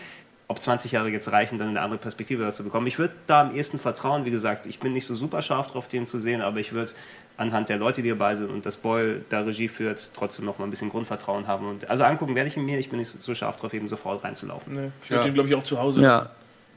Ob 0.50 0.62
20 0.62 0.92
Jahre 0.92 1.10
jetzt 1.10 1.30
reichen, 1.30 1.58
dann 1.58 1.68
eine 1.68 1.82
andere 1.82 2.00
Perspektive 2.00 2.42
dazu 2.42 2.64
bekommen. 2.64 2.86
Ich 2.86 2.98
würde 2.98 3.12
da 3.26 3.42
am 3.42 3.54
ehesten 3.54 3.78
vertrauen, 3.78 4.24
wie 4.24 4.30
gesagt, 4.30 4.66
ich 4.66 4.80
bin 4.80 4.94
nicht 4.94 5.06
so 5.06 5.14
super 5.14 5.42
scharf 5.42 5.66
drauf, 5.66 5.88
den 5.88 6.06
zu 6.06 6.18
sehen, 6.18 6.40
aber 6.40 6.58
ich 6.58 6.72
würde 6.72 6.90
anhand 7.38 7.68
der 7.70 7.78
Leute, 7.78 8.02
die 8.02 8.10
dabei 8.10 8.36
sind 8.36 8.50
und 8.50 8.66
dass 8.66 8.76
Boyle 8.76 9.22
da 9.30 9.40
Regie 9.40 9.68
führt, 9.68 10.12
trotzdem 10.14 10.44
noch 10.44 10.58
mal 10.58 10.64
ein 10.66 10.70
bisschen 10.70 10.90
Grundvertrauen 10.90 11.46
haben. 11.46 11.66
Und, 11.68 11.88
also 11.88 12.04
angucken 12.04 12.34
werde 12.34 12.48
ich 12.48 12.56
ihn 12.56 12.64
mir, 12.66 12.78
ich 12.78 12.90
bin 12.90 12.98
nicht 12.98 13.08
so 13.18 13.34
scharf 13.34 13.56
drauf, 13.56 13.72
eben 13.72 13.88
sofort 13.88 14.22
reinzulaufen. 14.24 14.74
Ne, 14.74 14.92
ich 15.02 15.10
würde 15.10 15.20
Ja. 15.22 15.28
den, 15.28 15.34
glaube 15.34 15.48
ich, 15.48 15.54
auch 15.54 15.62
zu 15.64 15.78
Hause. 15.80 16.00
Ja, 16.02 16.30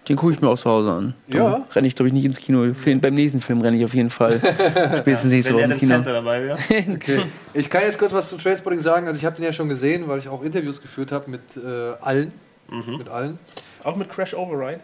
den 0.08 0.16
gucke 0.16 0.34
ich 0.34 0.40
mir 0.42 0.48
auch 0.50 0.58
zu 0.60 0.70
Hause 0.70 0.92
an. 0.92 1.14
Da 1.28 1.38
Ja. 1.38 1.68
Renne 1.74 1.88
ich, 1.88 1.96
glaube 1.96 2.08
ich, 2.08 2.14
nicht 2.14 2.26
ins 2.26 2.38
Kino. 2.40 2.66
Beim 2.86 3.14
nächsten 3.14 3.42
Film 3.42 3.62
renne 3.62 3.78
ich 3.78 3.86
auf 3.86 3.94
jeden 3.94 4.10
Fall. 4.10 4.40
Spätestens 5.00 5.32
nächste 5.32 5.50
Wenn 5.54 5.56
Woche 5.56 5.64
er 5.64 5.72
ins 5.72 5.80
den 5.80 5.80
Kino. 5.90 5.94
Center 5.96 6.14
dabei 6.14 6.44
wäre. 6.44 6.58
Okay. 6.96 7.22
Ich 7.54 7.70
kann 7.70 7.82
jetzt 7.84 8.00
kurz 8.00 8.14
was 8.14 8.30
zu 8.30 8.38
Trainspotting 8.38 8.80
sagen. 8.80 9.08
Also 9.08 9.18
ich 9.20 9.26
habe 9.26 9.36
den 9.36 9.46
ja 9.46 9.54
schon 9.54 9.68
gesehen, 9.70 10.08
weil 10.08 10.20
ich 10.20 10.28
auch 10.30 10.44
Interviews 10.44 10.82
geführt 10.82 11.12
habe 11.12 11.30
mit 11.30 11.42
äh, 11.58 11.94
allen. 12.02 12.34
Mit 12.70 13.10
allen. 13.10 13.38
Auch 13.84 13.96
mit 13.96 14.10
Crash 14.10 14.34
Override. 14.34 14.80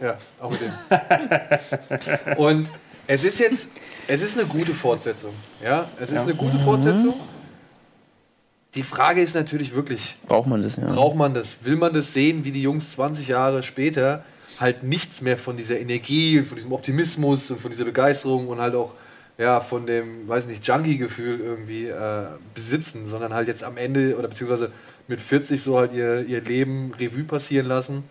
Ja, 0.00 0.16
auch 0.40 0.50
mit 0.50 0.60
dem. 0.60 2.36
Und 2.36 2.70
es 3.06 3.24
ist 3.24 3.38
jetzt, 3.40 3.68
es 4.08 4.22
ist 4.22 4.38
eine 4.38 4.46
gute 4.46 4.72
Fortsetzung. 4.72 5.32
Ja, 5.62 5.88
es 6.00 6.10
ist 6.10 6.20
eine 6.20 6.34
gute 6.34 6.58
Fortsetzung. 6.58 7.14
Die 8.74 8.82
Frage 8.82 9.22
ist 9.22 9.34
natürlich 9.34 9.74
wirklich, 9.74 10.18
Braucht 10.28 10.46
man 10.46 10.62
das, 10.62 10.76
ja. 10.76 10.92
braucht 10.92 11.16
man 11.16 11.32
das? 11.32 11.64
Will 11.64 11.76
man 11.76 11.94
das 11.94 12.12
sehen, 12.12 12.44
wie 12.44 12.52
die 12.52 12.62
Jungs 12.62 12.92
20 12.92 13.28
Jahre 13.28 13.62
später 13.62 14.22
halt 14.60 14.82
nichts 14.82 15.22
mehr 15.22 15.38
von 15.38 15.56
dieser 15.56 15.78
Energie 15.78 16.38
und 16.38 16.46
von 16.46 16.56
diesem 16.56 16.72
Optimismus 16.72 17.50
und 17.50 17.60
von 17.60 17.70
dieser 17.70 17.84
Begeisterung 17.84 18.48
und 18.48 18.60
halt 18.60 18.74
auch 18.74 18.92
ja, 19.38 19.60
von 19.60 19.86
dem, 19.86 20.28
weiß 20.28 20.46
nicht, 20.46 20.66
Junkie-Gefühl 20.66 21.40
irgendwie 21.40 21.86
äh, 21.88 22.26
besitzen, 22.54 23.06
sondern 23.06 23.34
halt 23.34 23.48
jetzt 23.48 23.64
am 23.64 23.76
Ende 23.76 24.16
oder 24.16 24.28
beziehungsweise 24.28 24.72
mit 25.08 25.20
40 25.20 25.62
so 25.62 25.78
halt 25.78 25.92
ihr, 25.92 26.26
ihr 26.26 26.40
Leben 26.40 26.92
Revue 26.98 27.24
passieren 27.24 27.66
lassen. 27.66 28.04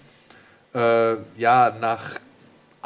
Äh, 0.74 1.16
ja, 1.38 1.76
nach 1.80 2.20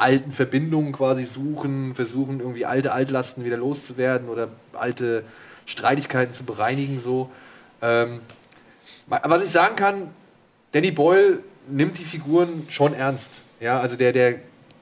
alten 0.00 0.32
Verbindungen 0.32 0.92
quasi 0.92 1.24
suchen, 1.24 1.94
versuchen 1.94 2.40
irgendwie 2.40 2.66
alte 2.66 2.92
Altlasten 2.92 3.44
wieder 3.44 3.56
loszuwerden 3.56 4.28
oder 4.28 4.48
alte 4.72 5.24
Streitigkeiten 5.66 6.34
zu 6.34 6.44
bereinigen 6.44 7.00
so. 7.00 7.30
Ähm, 7.82 8.20
was 9.06 9.42
ich 9.42 9.50
sagen 9.50 9.76
kann, 9.76 10.08
Danny 10.72 10.90
Boyle 10.90 11.40
nimmt 11.68 11.98
die 11.98 12.04
Figuren 12.04 12.66
schon 12.68 12.94
ernst. 12.94 13.42
Ja, 13.60 13.80
also 13.80 13.96
der, 13.96 14.12
der, 14.12 14.36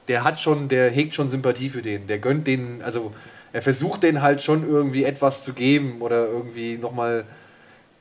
der 0.07 0.23
hat 0.23 0.39
schon, 0.39 0.69
der 0.69 0.89
hegt 0.89 1.15
schon 1.15 1.29
Sympathie 1.29 1.69
für 1.69 1.81
den. 1.81 2.07
Der 2.07 2.19
gönnt 2.19 2.47
denen, 2.47 2.81
also 2.81 3.13
er 3.53 3.61
versucht 3.61 4.03
denen 4.03 4.21
halt 4.21 4.41
schon 4.41 4.67
irgendwie 4.67 5.03
etwas 5.03 5.43
zu 5.43 5.53
geben 5.53 6.01
oder 6.01 6.27
irgendwie 6.27 6.77
nochmal, 6.77 7.25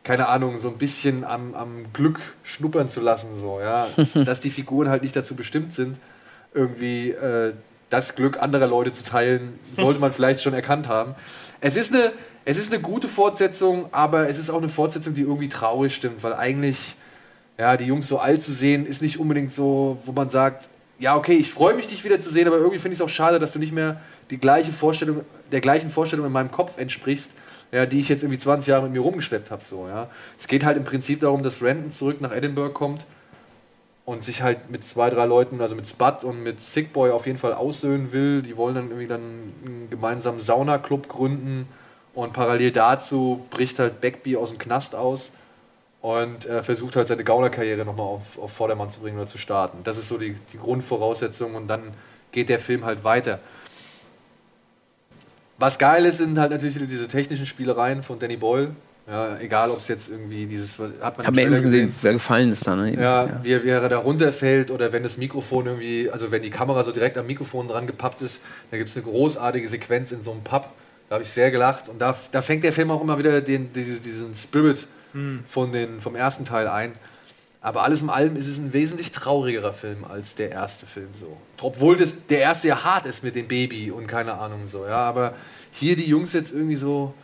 keine 0.04 0.28
Ahnung, 0.28 0.58
so 0.58 0.68
ein 0.68 0.78
bisschen 0.78 1.24
am, 1.24 1.54
am 1.54 1.92
Glück 1.92 2.20
schnuppern 2.42 2.88
zu 2.88 3.00
lassen, 3.00 3.30
so, 3.38 3.60
ja. 3.60 3.88
Dass 4.24 4.40
die 4.40 4.50
Figuren 4.50 4.88
halt 4.88 5.02
nicht 5.02 5.16
dazu 5.16 5.34
bestimmt 5.34 5.72
sind, 5.74 5.98
irgendwie 6.54 7.10
äh, 7.10 7.52
das 7.90 8.14
Glück 8.14 8.40
anderer 8.40 8.66
Leute 8.66 8.92
zu 8.92 9.02
teilen, 9.02 9.58
sollte 9.74 10.00
man 10.00 10.12
vielleicht 10.12 10.42
schon 10.42 10.54
erkannt 10.54 10.88
haben. 10.88 11.14
Es 11.60 11.76
ist 11.76 11.94
eine, 11.94 12.12
es 12.44 12.58
ist 12.58 12.72
eine 12.72 12.80
gute 12.82 13.08
Fortsetzung, 13.08 13.88
aber 13.92 14.28
es 14.28 14.38
ist 14.38 14.50
auch 14.50 14.58
eine 14.58 14.68
Fortsetzung, 14.68 15.14
die 15.14 15.22
irgendwie 15.22 15.48
traurig 15.48 15.94
stimmt, 15.94 16.22
weil 16.22 16.34
eigentlich, 16.34 16.96
ja, 17.56 17.76
die 17.76 17.84
Jungs 17.84 18.08
so 18.08 18.18
alt 18.18 18.42
zu 18.42 18.52
sehen, 18.52 18.86
ist 18.86 19.02
nicht 19.02 19.18
unbedingt 19.18 19.52
so, 19.52 19.98
wo 20.04 20.12
man 20.12 20.28
sagt, 20.28 20.68
ja, 20.98 21.16
okay, 21.16 21.34
ich 21.34 21.50
freue 21.50 21.74
mich, 21.74 21.86
dich 21.86 22.04
wieder 22.04 22.18
zu 22.18 22.30
sehen, 22.30 22.46
aber 22.46 22.56
irgendwie 22.56 22.78
finde 22.78 22.94
ich 22.94 23.00
es 23.00 23.04
auch 23.04 23.08
schade, 23.08 23.38
dass 23.38 23.52
du 23.52 23.58
nicht 23.58 23.72
mehr 23.72 24.00
die 24.30 24.38
gleiche 24.38 24.72
Vorstellung 24.72 25.22
der 25.50 25.60
gleichen 25.60 25.90
Vorstellung 25.90 26.26
in 26.26 26.32
meinem 26.32 26.50
Kopf 26.50 26.78
entsprichst, 26.78 27.30
ja, 27.72 27.86
die 27.86 28.00
ich 28.00 28.08
jetzt 28.08 28.22
irgendwie 28.22 28.38
20 28.38 28.68
Jahre 28.68 28.84
mit 28.84 28.92
mir 28.92 29.00
rumgeschleppt 29.00 29.50
habe. 29.50 29.62
So, 29.62 29.86
ja. 29.88 30.08
Es 30.38 30.46
geht 30.46 30.64
halt 30.64 30.76
im 30.76 30.84
Prinzip 30.84 31.20
darum, 31.20 31.42
dass 31.42 31.62
Renton 31.62 31.90
zurück 31.90 32.20
nach 32.20 32.34
Edinburgh 32.34 32.72
kommt 32.72 33.06
und 34.08 34.24
sich 34.24 34.40
halt 34.40 34.70
mit 34.70 34.86
zwei, 34.86 35.10
drei 35.10 35.26
Leuten, 35.26 35.60
also 35.60 35.74
mit 35.74 35.86
Spud 35.86 36.24
und 36.24 36.42
mit 36.42 36.62
Sick 36.62 36.94
Boy 36.94 37.10
auf 37.10 37.26
jeden 37.26 37.36
Fall 37.36 37.52
aussöhnen 37.52 38.10
will. 38.10 38.40
Die 38.40 38.56
wollen 38.56 38.74
dann 38.74 38.88
irgendwie 38.88 39.06
dann 39.06 39.52
einen 39.62 39.88
gemeinsamen 39.90 40.40
Saunaclub 40.40 41.10
gründen 41.10 41.68
und 42.14 42.32
parallel 42.32 42.70
dazu 42.70 43.44
bricht 43.50 43.78
halt 43.78 44.00
Beckby 44.00 44.38
aus 44.38 44.48
dem 44.48 44.56
Knast 44.56 44.94
aus 44.94 45.30
und 46.00 46.46
äh, 46.46 46.62
versucht 46.62 46.96
halt 46.96 47.06
seine 47.06 47.22
Gaunerkarriere 47.22 47.84
nochmal 47.84 48.06
auf, 48.06 48.38
auf 48.38 48.50
Vordermann 48.50 48.90
zu 48.90 49.00
bringen 49.00 49.18
oder 49.18 49.26
zu 49.26 49.36
starten. 49.36 49.80
Das 49.84 49.98
ist 49.98 50.08
so 50.08 50.16
die, 50.16 50.38
die 50.54 50.56
Grundvoraussetzung 50.56 51.54
und 51.54 51.68
dann 51.68 51.92
geht 52.32 52.48
der 52.48 52.60
Film 52.60 52.86
halt 52.86 53.04
weiter. 53.04 53.40
Was 55.58 55.78
geil 55.78 56.06
ist, 56.06 56.16
sind 56.16 56.38
halt 56.38 56.50
natürlich 56.50 56.78
diese 56.78 57.08
technischen 57.08 57.44
Spielereien 57.44 58.02
von 58.02 58.18
Danny 58.18 58.38
Boyle. 58.38 58.74
Ja, 59.10 59.38
egal, 59.38 59.70
ob 59.70 59.78
es 59.78 59.88
jetzt 59.88 60.10
irgendwie 60.10 60.44
dieses, 60.46 60.78
hat 60.78 61.16
man 61.16 61.26
Hab 61.26 61.34
eben 61.34 61.50
Trailer 61.50 61.60
gesehen, 61.60 61.94
wer 62.02 62.12
gefallen 62.12 62.52
ist 62.52 62.66
da, 62.66 62.76
ne? 62.76 62.94
ja, 63.00 63.42
Wie, 63.42 63.64
wie 63.64 63.68
er 63.68 63.88
da 63.88 63.98
runterfällt 63.98 64.70
oder 64.70 64.92
wenn 64.92 65.02
das 65.02 65.16
Mikrofon 65.16 65.64
irgendwie, 65.64 66.10
also 66.10 66.30
wenn 66.30 66.42
die 66.42 66.50
Kamera 66.50 66.84
so 66.84 66.92
direkt 66.92 67.16
am 67.16 67.26
Mikrofon 67.26 67.68
dran 67.68 67.86
gepappt 67.86 68.20
ist, 68.20 68.40
da 68.70 68.76
gibt 68.76 68.90
es 68.90 68.96
eine 68.96 69.06
großartige 69.06 69.66
Sequenz 69.66 70.12
in 70.12 70.22
so 70.22 70.32
einem 70.32 70.42
Pub. 70.42 70.68
Da 71.08 71.14
habe 71.14 71.24
ich 71.24 71.30
sehr 71.30 71.50
gelacht 71.50 71.88
und 71.88 72.00
da, 72.00 72.14
da 72.32 72.42
fängt 72.42 72.64
der 72.64 72.72
Film 72.74 72.90
auch 72.90 73.00
immer 73.00 73.18
wieder 73.18 73.40
den, 73.40 73.72
diesen, 73.72 74.02
diesen 74.02 74.34
Spirit 74.34 74.86
von 75.48 75.72
den, 75.72 76.00
vom 76.00 76.14
ersten 76.14 76.44
Teil 76.44 76.68
ein. 76.68 76.92
Aber 77.60 77.82
alles 77.82 78.02
in 78.02 78.10
allem 78.10 78.36
ist 78.36 78.46
es 78.46 78.58
ein 78.58 78.72
wesentlich 78.72 79.10
traurigerer 79.10 79.72
Film 79.72 80.04
als 80.04 80.34
der 80.34 80.52
erste 80.52 80.86
Film 80.86 81.08
so. 81.18 81.36
Obwohl 81.60 81.96
das, 81.96 82.26
der 82.26 82.40
erste 82.40 82.68
ja 82.68 82.84
hart 82.84 83.06
ist 83.06 83.24
mit 83.24 83.34
dem 83.34 83.48
Baby 83.48 83.90
und 83.90 84.06
keine 84.06 84.34
Ahnung 84.34 84.68
so, 84.68 84.86
ja. 84.86 84.98
Aber 84.98 85.34
hier 85.72 85.96
die 85.96 86.06
Jungs 86.06 86.32
jetzt 86.34 86.52
irgendwie 86.52 86.76
so, 86.76 87.14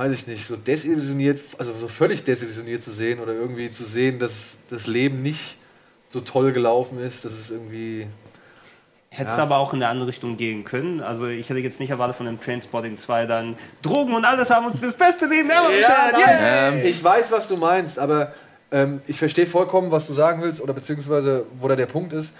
weiß 0.00 0.12
ich 0.12 0.26
nicht, 0.26 0.46
so 0.46 0.56
desillusioniert, 0.56 1.40
also 1.58 1.74
so 1.78 1.86
völlig 1.86 2.24
desillusioniert 2.24 2.82
zu 2.82 2.90
sehen 2.90 3.20
oder 3.20 3.34
irgendwie 3.34 3.70
zu 3.70 3.84
sehen, 3.84 4.18
dass 4.18 4.56
das 4.70 4.86
Leben 4.86 5.22
nicht 5.22 5.58
so 6.08 6.22
toll 6.22 6.52
gelaufen 6.52 6.98
ist, 6.98 7.26
dass 7.26 7.32
es 7.32 7.50
irgendwie. 7.50 8.06
Hätte 9.10 9.30
es 9.30 9.36
Ja. 9.36 9.42
aber 9.42 9.58
auch 9.58 9.74
in 9.74 9.82
eine 9.82 9.90
andere 9.90 10.08
Richtung 10.08 10.38
gehen 10.38 10.64
können. 10.64 11.02
Also 11.02 11.26
ich 11.26 11.50
hätte 11.50 11.60
jetzt 11.60 11.80
nicht 11.80 11.90
erwartet 11.90 12.16
von 12.16 12.24
dem 12.24 12.40
Trainspotting 12.40 12.96
2 12.96 13.26
dann 13.26 13.56
Drogen 13.82 14.14
und 14.14 14.24
alles 14.24 14.48
haben 14.48 14.64
uns 14.66 14.80
das 14.80 14.94
beste 14.94 15.26
Leben 15.26 15.50
ever 15.50 15.68
nein, 15.68 16.14
Yeah! 16.18 16.84
Ich 16.84 17.04
weiß, 17.04 17.30
was 17.30 17.46
du 17.48 17.58
meinst, 17.58 17.98
aber 17.98 18.32
ähm, 18.72 19.02
ich 19.06 19.18
verstehe 19.18 19.46
vollkommen, 19.46 19.90
was 19.90 20.06
du 20.06 20.14
sagen 20.14 20.40
willst 20.40 20.62
oder 20.62 20.72
beziehungsweise 20.72 21.44
wo 21.58 21.68
da 21.68 21.76
der 21.76 21.86
Punkt 21.86 22.14
ist. 22.14 22.32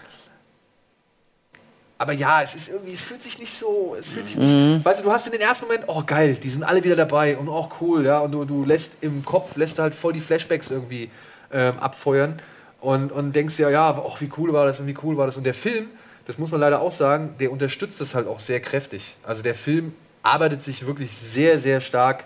Aber 2.00 2.14
ja, 2.14 2.40
es 2.40 2.54
ist 2.54 2.70
irgendwie, 2.70 2.94
es 2.94 3.02
fühlt 3.02 3.22
sich 3.22 3.38
nicht 3.38 3.52
so, 3.52 3.94
es 3.94 4.08
fühlt 4.08 4.24
sich 4.24 4.38
nicht, 4.38 4.82
weißt 4.82 5.00
du, 5.00 5.04
du 5.04 5.12
hast 5.12 5.26
in 5.26 5.32
den 5.32 5.42
ersten 5.42 5.66
Moment, 5.66 5.84
oh 5.86 6.02
geil, 6.02 6.34
die 6.34 6.48
sind 6.48 6.62
alle 6.62 6.82
wieder 6.82 6.96
dabei 6.96 7.36
und 7.36 7.50
auch 7.50 7.78
cool, 7.82 8.06
ja, 8.06 8.20
und 8.20 8.32
du, 8.32 8.46
du 8.46 8.64
lässt 8.64 9.02
im 9.02 9.22
Kopf, 9.22 9.54
lässt 9.56 9.76
du 9.76 9.82
halt 9.82 9.94
voll 9.94 10.14
die 10.14 10.22
Flashbacks 10.22 10.70
irgendwie 10.70 11.10
ähm, 11.52 11.78
abfeuern 11.78 12.40
und, 12.80 13.12
und 13.12 13.36
denkst 13.36 13.58
ja, 13.58 13.68
ja, 13.68 14.02
oh, 14.02 14.14
wie 14.18 14.30
cool 14.38 14.54
war 14.54 14.64
das 14.64 14.80
und 14.80 14.86
wie 14.86 14.96
cool 15.02 15.18
war 15.18 15.26
das 15.26 15.36
und 15.36 15.44
der 15.44 15.52
Film, 15.52 15.88
das 16.26 16.38
muss 16.38 16.50
man 16.50 16.62
leider 16.62 16.80
auch 16.80 16.90
sagen, 16.90 17.34
der 17.38 17.52
unterstützt 17.52 18.00
das 18.00 18.14
halt 18.14 18.26
auch 18.28 18.40
sehr 18.40 18.60
kräftig. 18.60 19.18
Also 19.22 19.42
der 19.42 19.54
Film 19.54 19.92
arbeitet 20.22 20.62
sich 20.62 20.86
wirklich 20.86 21.14
sehr, 21.14 21.58
sehr 21.58 21.82
stark 21.82 22.24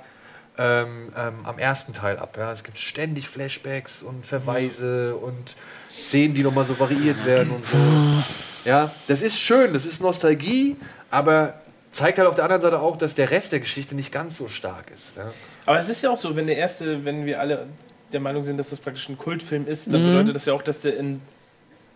ähm, 0.56 1.12
ähm, 1.16 1.34
am 1.42 1.58
ersten 1.58 1.92
Teil 1.92 2.20
ab. 2.20 2.36
Ja. 2.38 2.52
Es 2.52 2.62
gibt 2.62 2.78
ständig 2.78 3.28
Flashbacks 3.28 4.04
und 4.04 4.24
Verweise 4.24 5.16
und 5.16 5.56
Szenen, 6.00 6.32
die 6.32 6.44
nochmal 6.44 6.64
so 6.64 6.78
variiert 6.78 7.26
werden 7.26 7.50
und 7.50 7.66
so. 7.66 7.76
Ja, 8.64 8.90
das 9.08 9.22
ist 9.22 9.38
schön, 9.38 9.72
das 9.74 9.84
ist 9.86 10.00
Nostalgie, 10.00 10.76
aber 11.10 11.54
zeigt 11.90 12.18
halt 12.18 12.28
auf 12.28 12.34
der 12.34 12.44
anderen 12.44 12.62
Seite 12.62 12.80
auch, 12.80 12.96
dass 12.96 13.14
der 13.14 13.30
Rest 13.30 13.52
der 13.52 13.60
Geschichte 13.60 13.94
nicht 13.94 14.10
ganz 14.12 14.36
so 14.36 14.48
stark 14.48 14.90
ist. 14.94 15.12
Ja. 15.16 15.30
Aber 15.66 15.78
es 15.78 15.88
ist 15.88 16.02
ja 16.02 16.10
auch 16.10 16.16
so, 16.16 16.34
wenn 16.36 16.46
der 16.46 16.56
erste, 16.56 17.04
wenn 17.04 17.24
wir 17.26 17.40
alle 17.40 17.66
der 18.12 18.20
Meinung 18.20 18.44
sind, 18.44 18.56
dass 18.58 18.70
das 18.70 18.80
praktisch 18.80 19.08
ein 19.08 19.18
Kultfilm 19.18 19.66
ist, 19.66 19.88
Mhm. 19.88 19.92
dann 19.92 20.02
bedeutet 20.02 20.36
das 20.36 20.46
ja 20.46 20.54
auch, 20.54 20.62
dass 20.62 20.80
der 20.80 20.96
in, 20.96 21.20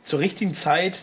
zur 0.04 0.18
richtigen 0.20 0.54
Zeit 0.54 1.00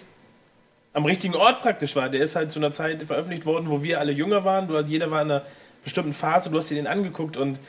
am 0.94 1.06
richtigen 1.06 1.36
Ort 1.36 1.62
praktisch 1.62 1.96
war. 1.96 2.08
Der 2.10 2.22
ist 2.22 2.36
halt 2.38 2.52
zu 2.52 2.60
einer 2.60 2.72
Zeit 2.72 3.04
veröffentlicht 3.04 3.46
worden, 3.46 3.70
wo 3.70 3.84
wir 3.84 4.00
alle 4.00 4.12
jünger 4.14 4.46
waren. 4.46 4.68
Du 4.70 4.78
hast, 4.78 4.88
jeder 4.88 5.12
war 5.12 5.22
in 5.22 5.30
einer 5.32 5.42
bestimmten 5.84 6.14
Phase, 6.14 6.50
du 6.50 6.58
hast 6.58 6.70
dir 6.70 6.76
den 6.76 6.88
angeguckt 6.88 7.36
und 7.38 7.60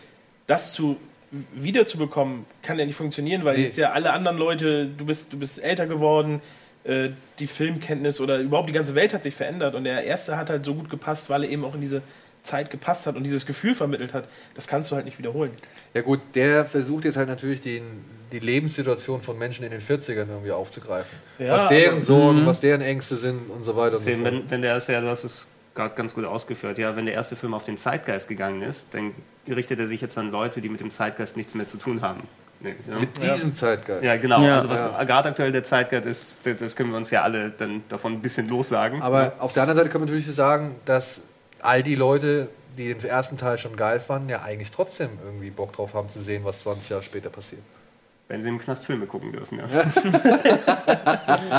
das 0.47 0.73
zu 0.73 0.97
wiederzubekommen, 1.55 2.47
kann 2.63 2.79
ja 2.79 2.87
nicht 2.87 2.95
funktionieren, 2.95 3.45
weil 3.45 3.57
Nee. 3.59 3.65
jetzt 3.65 3.77
ja 3.79 3.93
alle 3.93 4.13
anderen 4.13 4.39
Leute, 4.39 4.87
du 4.87 5.05
bist, 5.07 5.33
du 5.33 5.39
bist 5.39 5.63
älter 5.63 5.87
geworden, 5.87 6.41
äh, 6.87 7.11
die 7.39 7.47
Filmkenntnis 7.47 8.21
oder 8.21 8.39
überhaupt 8.39 8.69
die 8.69 8.73
ganze 8.73 8.95
Welt 8.95 9.13
hat 9.13 9.23
sich 9.23 9.35
verändert 9.35 9.75
und 9.75 9.85
der 9.85 10.05
erste 10.05 10.37
hat 10.37 10.51
halt 10.51 10.65
so 10.65 10.75
gut 10.75 10.89
gepasst, 10.89 11.29
weil 11.29 11.45
er 11.45 11.51
eben 11.51 11.65
auch 11.65 11.75
in 11.75 11.81
diese 11.81 12.03
Zeit 12.43 12.71
gepasst 12.71 13.07
hat 13.07 13.17
und 13.17 13.25
dieses 13.25 13.45
Gefühl 13.45 13.75
vermittelt 13.75 14.15
hat. 14.15 14.29
Das 14.55 14.67
kannst 14.67 14.91
du 14.91 14.97
halt 14.97 15.05
nicht 15.05 15.19
wiederholen. 15.19 15.51
ja 15.95 16.03
gut, 16.03 16.21
der 16.35 16.65
versucht 16.65 17.05
jetzt 17.05 17.17
halt 17.17 17.29
natürlich 17.29 17.61
den, 17.61 18.05
die 18.33 18.39
Lebenssituation 18.39 19.21
von 19.21 19.37
Menschen 19.37 19.65
in 19.65 19.73
den 19.73 19.81
40ern 19.81 20.29
irgendwie 20.29 20.53
aufzugreifen. 20.53 21.19
Ja, 21.39 21.57
was 21.57 21.69
deren 21.69 22.01
Sorgen, 22.01 22.47
was 22.47 22.61
deren 22.61 22.83
Ängste 22.83 23.17
sind 23.17 23.51
und 23.51 23.65
so 23.65 23.77
weiter. 23.77 23.97
Und 23.97 24.05
so 24.05 24.11
fort. 24.11 24.25
wenn, 24.25 24.51
wenn 24.51 24.63
der 24.63 24.73
erste, 24.73 24.93
ja, 24.93 25.01
du 25.01 25.09
hast 25.09 25.25
es 25.25 25.49
gerade 25.75 25.95
ganz 25.95 26.15
gut 26.15 26.25
ausgeführt, 26.25 26.79
ja, 26.79 26.97
wenn 26.97 27.05
der 27.05 27.15
erste 27.15 27.37
Film 27.37 27.53
auf 27.53 27.65
den 27.65 27.77
Zeitgeist 27.77 28.29
gegangen 28.29 28.63
ist, 28.63 28.95
dann 28.95 29.13
richtet 29.49 29.79
er 29.79 29.89
sich 29.89 30.01
jetzt 30.01 30.17
an 30.17 30.31
Leute, 30.31 30.61
die 30.61 30.69
mit 30.69 30.81
dem 30.81 30.91
Zeitgeist 30.91 31.37
nichts 31.37 31.55
mehr 31.55 31.67
zu 31.67 31.77
tun 31.77 32.01
haben. 32.01 32.23
Nee, 32.61 32.75
ja. 32.89 32.99
Mit 32.99 33.23
diesem 33.23 33.55
Zeitgeist. 33.55 34.03
ja, 34.03 34.17
genau. 34.17 34.41
Ja. 34.43 34.57
also 34.57 34.71
was 34.71 34.81
Ja. 34.81 35.05
gerade 35.05 35.29
aktuell 35.29 35.53
der 35.53 35.63
Zeitgeist 35.65 36.07
ist, 36.07 36.47
das, 36.47 36.57
das 36.57 36.77
können 36.77 36.91
wir 36.91 36.97
uns 36.97 37.11
ja 37.11 37.23
alle 37.23 37.51
dann 37.51 37.83
davon 37.89 38.15
ein 38.15 38.23
bisschen 38.23 38.49
lossagen. 38.49 39.03
Aber 39.03 39.35
auf 39.39 39.53
der 39.53 39.63
anderen 39.65 39.77
Seite 39.77 39.91
kann 39.91 40.01
man 40.01 40.09
natürlich 40.09 40.35
sagen, 40.35 40.77
dass 40.87 41.21
all 41.61 41.83
die 41.83 41.95
Leute, 41.97 42.49
die 42.79 42.93
den 42.95 43.05
ersten 43.05 43.37
Teil 43.37 43.59
schon 43.59 43.77
geil 43.77 44.01
fanden, 44.01 44.29
ja 44.31 44.43
eigentlich 44.43 44.71
trotzdem 44.71 45.11
irgendwie 45.25 45.51
Bock 45.51 45.73
drauf 45.75 45.93
haben 45.95 46.09
zu 46.09 46.21
sehen, 46.21 46.45
was 46.45 46.61
20 46.61 46.89
Jahre 46.91 47.03
später 47.03 47.29
passiert. 47.31 47.63
wenn 48.29 48.43
sie 48.43 48.49
im 48.49 48.59
Knast 48.59 48.85
Filme 48.87 49.07
gucken 49.07 49.33
dürfen, 49.33 49.59
ja. 49.59 49.67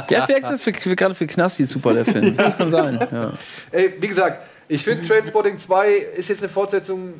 Ja, 0.10 0.26
vielleicht 0.26 0.52
ist 0.52 0.64
für, 0.64 0.72
gerade 0.72 1.16
für 1.16 1.28
Knasti 1.28 1.66
super, 1.66 1.93
der 1.93 2.06
Film. 2.06 2.36
Das 2.36 2.58
kann 2.58 2.72
sein. 2.72 3.00
Ja. 3.12 3.34
Ey, 3.72 3.93
wie 4.00 4.08
gesagt, 4.08 4.41
ich 4.68 4.84
finde 4.84 5.08
Trainspotting 5.08 5.60
2 5.60 5.89
ist 5.91 6.30
jetzt 6.30 6.43
eine 6.43 6.50
Fortsetzung. 6.50 7.16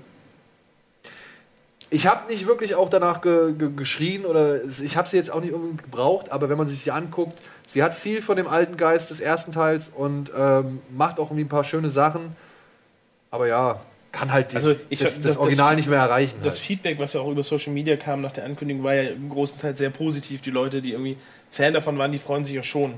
Ich 1.90 2.06
habe 2.06 2.30
nicht 2.30 2.48
wirklich 2.48 2.76
auch 2.76 2.90
danach 2.90 3.22
ge 3.22 3.54
ge 3.54 3.70
geschrien 3.76 4.26
oder 4.26 4.62
ich 4.66 4.98
habe 4.98 5.08
sie 5.08 5.16
jetzt 5.16 5.32
auch 5.32 5.40
nicht 5.42 5.54
unbedingt 5.54 5.84
gebraucht, 5.84 6.32
aber 6.32 6.50
wenn 6.50 6.58
man 6.58 6.68
sich 6.68 6.82
sie 6.82 6.92
anguckt, 6.92 7.40
sie 7.66 7.82
hat 7.82 7.94
viel 7.94 8.22
von 8.22 8.36
dem 8.36 8.48
alten 8.48 8.76
Geist 8.76 9.10
des 9.10 9.22
ersten 9.22 9.54
Teils 9.54 9.90
und 9.96 10.32
ähm, 10.38 10.80
macht 10.92 11.18
auch 11.20 11.28
irgendwie 11.28 11.46
ein 11.46 11.50
paar 11.50 11.64
schöne 11.64 11.90
Sachen. 11.90 12.36
Aber 13.32 13.48
ja, 13.48 13.80
kann 14.12 14.34
halt 14.34 14.52
die, 14.52 14.58
Also 14.58 14.76
ich- 14.90 15.00
das, 15.00 15.16
das, 15.16 15.22
das- 15.24 15.38
Original 15.38 15.72
das- 15.72 15.78
nicht 15.78 15.90
mehr 15.90 16.00
erreichen. 16.00 16.40
Das 16.44 16.56
halt. 16.56 16.64
Feedback, 16.66 17.00
was 17.00 17.14
ja 17.14 17.22
auch 17.22 17.30
über 17.32 17.44
Social 17.44 17.72
Media 17.72 17.96
kam 17.96 18.20
nach 18.20 18.32
der 18.34 18.44
Ankündigung, 18.44 18.84
war 18.84 18.94
ja 18.96 19.12
im 19.12 19.30
großen 19.30 19.58
Teil 19.58 19.78
sehr 19.78 19.90
positiv. 19.90 20.42
Die 20.42 20.52
Leute, 20.52 20.82
die 20.82 20.92
irgendwie 20.92 21.16
Fan 21.52 21.74
davon 21.74 21.98
waren, 21.98 22.12
die 22.12 22.20
freuen 22.20 22.44
sich 22.44 22.56
ja 22.56 22.64
schon. 22.64 22.96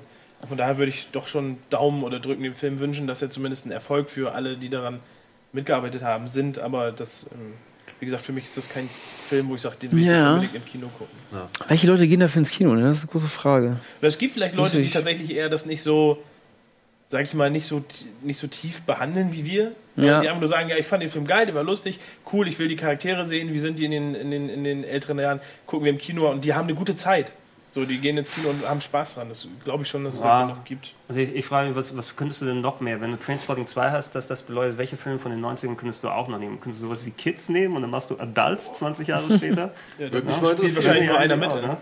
Von 0.48 0.58
daher 0.58 0.78
würde 0.80 0.90
ich 0.90 1.10
doch 1.12 1.28
schon 1.28 1.58
Daumen 1.70 2.04
oder 2.04 2.20
drücken 2.20 2.42
dem 2.44 2.56
Film 2.56 2.80
wünschen, 2.80 3.06
dass 3.06 3.22
er 3.22 3.30
zumindest 3.30 3.66
ein 3.68 3.72
Erfolg 3.72 4.10
für 4.10 4.34
alle, 4.34 4.58
die 4.58 4.70
daran 4.70 5.00
mitgearbeitet 5.52 6.02
haben, 6.02 6.28
sind. 6.28 6.58
Aber 6.58 6.92
das, 6.92 7.26
ähm, 7.34 7.54
wie 8.00 8.06
gesagt, 8.06 8.24
für 8.24 8.32
mich 8.32 8.46
ist 8.46 8.58
das 8.58 8.70
kein 8.70 8.90
Film, 9.28 9.50
wo 9.50 9.56
ich 9.56 9.62
sage, 9.62 9.76
den 9.82 9.92
will 9.92 10.00
ich 10.00 10.06
Ja. 10.06 10.36
unbedingt 10.36 10.56
im 10.56 10.66
Kino 10.66 10.88
gucken. 10.98 11.16
Welche 11.68 11.88
Leute 11.88 12.08
gehen 12.08 12.20
dafür 12.20 12.40
ins 12.40 12.50
Kino? 12.52 12.74
Ne? 12.74 12.84
Das 12.84 12.98
ist 12.98 13.04
eine 13.04 13.12
große 13.12 13.28
Frage. 13.28 13.68
Und 14.02 14.08
es 14.08 14.18
gibt 14.18 14.34
vielleicht 14.34 14.56
Leute, 14.56 14.82
die 14.82 14.90
tatsächlich 14.90 15.32
eher 15.32 15.50
das 15.50 15.66
nicht 15.66 15.82
so, 15.82 16.18
sag 17.10 17.24
ich 17.24 17.34
mal, 17.34 17.50
nicht 17.50 17.66
so, 17.66 17.84
nicht 18.22 18.40
so 18.40 18.48
tief 18.48 18.82
behandeln 18.84 19.32
wie 19.34 19.44
wir. 19.46 19.72
Ja. 19.98 20.22
Die 20.22 20.28
einfach 20.30 20.40
nur 20.40 20.48
sagen, 20.48 20.70
ja, 20.70 20.78
ich 20.78 20.88
fand 20.88 21.04
den 21.04 21.10
Film 21.10 21.28
geil, 21.28 21.46
der 21.46 21.56
war 21.56 21.64
lustig, 21.64 22.00
cool, 22.32 22.48
ich 22.48 22.58
will 22.58 22.70
die 22.70 22.78
Charaktere 22.78 23.26
sehen, 23.26 23.54
wie 23.54 23.60
sind 23.60 23.78
die 23.78 23.86
in 23.86 23.92
den, 23.92 24.16
in 24.16 24.32
den, 24.32 24.48
in 24.50 24.64
den 24.64 24.84
älteren 24.86 25.20
Jahren, 25.20 25.42
gucken 25.66 25.84
wir 25.84 25.92
im 25.92 25.98
Kino 25.98 26.30
und 26.32 26.46
die 26.46 26.54
haben 26.54 26.66
eine 26.68 26.76
gute 26.76 26.96
Zeit. 26.96 27.34
So, 27.72 27.86
die 27.86 28.00
gehen 28.00 28.18
ins 28.18 28.34
Kino 28.34 28.50
und 28.50 28.68
haben 28.68 28.82
Spaß 28.82 29.14
dran. 29.16 29.30
Das 29.30 29.48
glaube 29.64 29.84
ich 29.84 29.90
schon, 29.90 30.04
dass 30.04 30.16
es 30.16 30.22
Ja. 30.22 30.46
noch 30.48 30.64
gibt. 30.66 30.96
Also 31.08 31.22
ich, 31.22 31.36
ich 31.36 31.46
frage 31.46 31.68
mich, 31.70 31.78
was, 31.78 31.96
was 31.96 32.16
könntest 32.16 32.42
du 32.42 32.46
denn 32.46 32.62
noch 32.62 32.80
mehr? 32.80 33.00
Wenn 33.00 33.12
du 33.12 33.18
Trainspotting 33.18 33.68
2 33.68 33.92
hast, 33.92 34.16
dass 34.16 34.26
das 34.26 34.42
bedeutet, 34.42 34.80
welche 34.80 34.98
Filme 34.98 35.20
von 35.20 35.30
den 35.30 35.40
90ern 35.46 35.76
könntest 35.76 36.04
du 36.04 36.10
auch 36.10 36.28
noch 36.28 36.40
nehmen? 36.40 36.60
Könntest 36.60 36.82
du 36.82 36.88
sowas 36.88 37.06
wie 37.06 37.12
Kids 37.12 37.48
nehmen 37.50 37.76
und 37.76 37.84
dann 37.84 37.92
machst 37.92 38.10
du 38.10 38.18
Adults 38.18 38.74
20 38.74 39.08
Jahre 39.08 39.36
später? 39.38 39.72
Ja, 40.00 40.12
Würde 40.12 40.22
da 40.24 40.32
mich 40.32 40.42
mal 40.42 40.58
spielt 40.58 40.76
wahrscheinlich 40.78 41.06
nur 41.06 41.16
Ja, 41.16 41.22
einer 41.22 41.36
mit. 41.36 41.50
genau, 41.50 41.62
ne? 41.62 41.78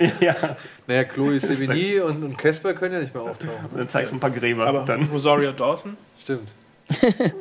ne? 0.00 0.12
Ja. 0.20 0.34
ja. 0.42 0.56
Naja, 0.88 1.04
Chloe 1.04 1.38
Sevigny 1.38 2.00
und, 2.00 2.24
und 2.24 2.36
Casper 2.36 2.74
können 2.74 2.94
ja 2.94 3.00
nicht 3.00 3.14
mehr 3.14 3.22
auftauchen. 3.22 3.70
Dann 3.76 3.88
zeigst 3.88 4.10
du 4.10 4.16
ein 4.16 4.20
paar 4.20 4.30
Gräber. 4.30 4.66
Aber 4.66 4.80
dann. 4.84 5.04
Rosario 5.04 5.52
Dawson, 5.52 5.96
Stimmt. 6.20 6.48
Stimmt. 6.92 7.34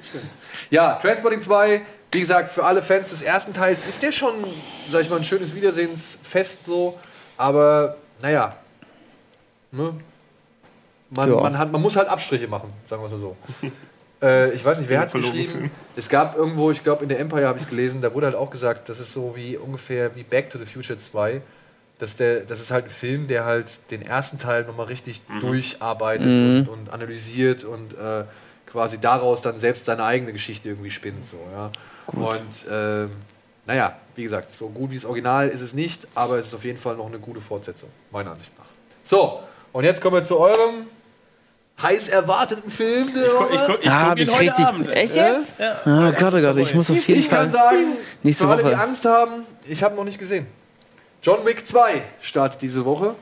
Ja, 0.70 1.00
Transporting 1.02 1.42
2, 1.42 1.82
wie 2.12 2.20
gesagt, 2.20 2.52
für 2.52 2.64
alle 2.64 2.84
Fans 2.84 3.10
des 3.10 3.24
ersten 3.24 3.52
Teils 3.52 3.88
ist 3.88 4.04
der 4.04 4.12
schon, 4.12 4.36
sag 4.92 5.02
ich 5.02 5.10
mal, 5.10 5.18
ein 5.18 5.24
schönes 5.24 5.56
Wiedersehensfest 5.56 6.66
so. 6.68 7.00
Aber 7.40 7.96
naja. 8.22 8.54
Ne? 9.72 9.94
Man, 11.10 11.30
Ja. 11.30 11.40
man, 11.40 11.58
hat, 11.58 11.72
man 11.72 11.82
muss 11.82 11.96
halt 11.96 12.10
Abstriche 12.10 12.50
machen, 12.50 12.72
sagen 12.86 13.02
wir 13.02 13.06
es 13.06 13.12
mal 13.14 13.20
so. 13.20 13.38
äh, 14.22 14.52
ich 14.52 14.64
weiß 14.64 14.80
nicht, 14.80 14.90
wer 14.90 15.00
hat 15.00 15.08
es 15.08 15.14
geschrieben? 15.14 15.52
Film. 15.52 15.72
Es 15.96 16.10
gab 16.10 16.36
irgendwo, 16.36 16.70
ich 16.70 16.84
glaube 16.84 17.04
in 17.04 17.10
der 17.10 17.20
Empire 17.20 17.48
habe 17.48 17.58
ich 17.58 17.70
gelesen, 17.70 18.02
da 18.02 18.14
wurde 18.14 18.26
halt 18.28 18.36
auch 18.36 18.50
gesagt, 18.50 18.90
das 18.90 19.00
ist 19.00 19.14
so 19.14 19.38
wie 19.38 19.56
ungefähr 19.56 20.16
wie 20.18 20.24
Back 20.24 20.50
to 20.50 20.60
the 20.60 20.66
Future 20.66 21.00
2. 21.00 21.42
Dass 21.98 22.18
der, 22.18 22.42
das 22.42 22.60
ist 22.60 22.72
halt 22.72 22.86
ein 22.86 22.92
Film, 22.92 23.28
der 23.28 23.46
halt 23.46 23.90
den 23.92 24.02
ersten 24.02 24.38
Teil 24.38 24.66
nochmal 24.66 24.88
richtig 24.88 25.22
durcharbeitet 25.42 26.28
und, 26.28 26.70
und 26.70 26.90
analysiert 26.94 27.64
und 27.64 27.94
äh, 27.94 28.24
quasi 28.66 29.00
daraus 29.00 29.42
dann 29.42 29.58
selbst 29.60 29.86
seine 29.86 30.04
eigene 30.04 30.34
Geschichte 30.34 30.70
irgendwie 30.70 30.92
spinnt. 30.92 31.26
So, 31.26 31.38
ja. 31.54 31.72
Und 32.14 32.66
ähm, 32.70 33.12
naja, 33.66 33.98
wie 34.20 34.24
gesagt, 34.24 34.52
so 34.52 34.68
gut 34.68 34.92
wie 34.92 34.96
das 34.96 35.06
Original 35.06 35.48
ist 35.48 35.62
es 35.62 35.74
nicht, 35.74 36.06
aber 36.14 36.40
es 36.40 36.48
ist 36.48 36.54
auf 36.54 36.66
jeden 36.66 36.78
Fall 36.78 36.98
noch 36.98 37.06
eine 37.08 37.20
gute 37.20 37.40
Fortsetzung, 37.40 37.90
meiner 38.12 38.32
Ansicht 38.32 38.52
nach. 38.58 38.66
So, 39.06 39.40
und 39.72 39.86
jetzt 39.86 40.02
kommen 40.02 40.18
wir 40.18 40.24
zu 40.26 40.38
eurem 40.38 40.88
heiß 41.82 42.10
erwarteten 42.10 42.70
Film. 42.70 43.08
Ich, 43.08 43.16
Woche. 43.16 43.64
guck, 43.68 43.80
ich 43.84 43.90
Ah, 43.90 44.10
guck 44.10 44.18
ihn 44.18 44.24
ich 44.24 44.32
heute 44.34 44.42
richtig. 44.42 44.66
Abend. 44.66 44.90
Echt 44.90 45.16
Ja? 45.16 45.32
jetzt? 45.32 45.62
Ah, 45.62 46.12
Gott, 46.12 46.34
oh 46.34 46.42
Gott, 46.42 46.58
ich 46.58 46.74
muss 46.76 46.92
auf 46.92 47.08
jeden 47.08 47.20
Ich 47.22 47.30
kann 47.30 47.50
Fall. 47.50 47.72
sagen, 47.72 47.94
nächste 48.24 48.44
für 48.44 48.50
alle, 48.52 48.64
Woche. 48.64 48.72
die 48.72 48.76
Angst 48.76 49.06
haben, 49.06 49.46
ich 49.66 49.82
habe 49.82 49.96
noch 49.96 50.04
nicht 50.04 50.20
gesehen. 50.20 50.46
John 51.24 51.46
Wick 51.46 51.66
2 51.66 52.02
startet 52.22 52.62
diese 52.62 52.84
Woche. 52.84 53.16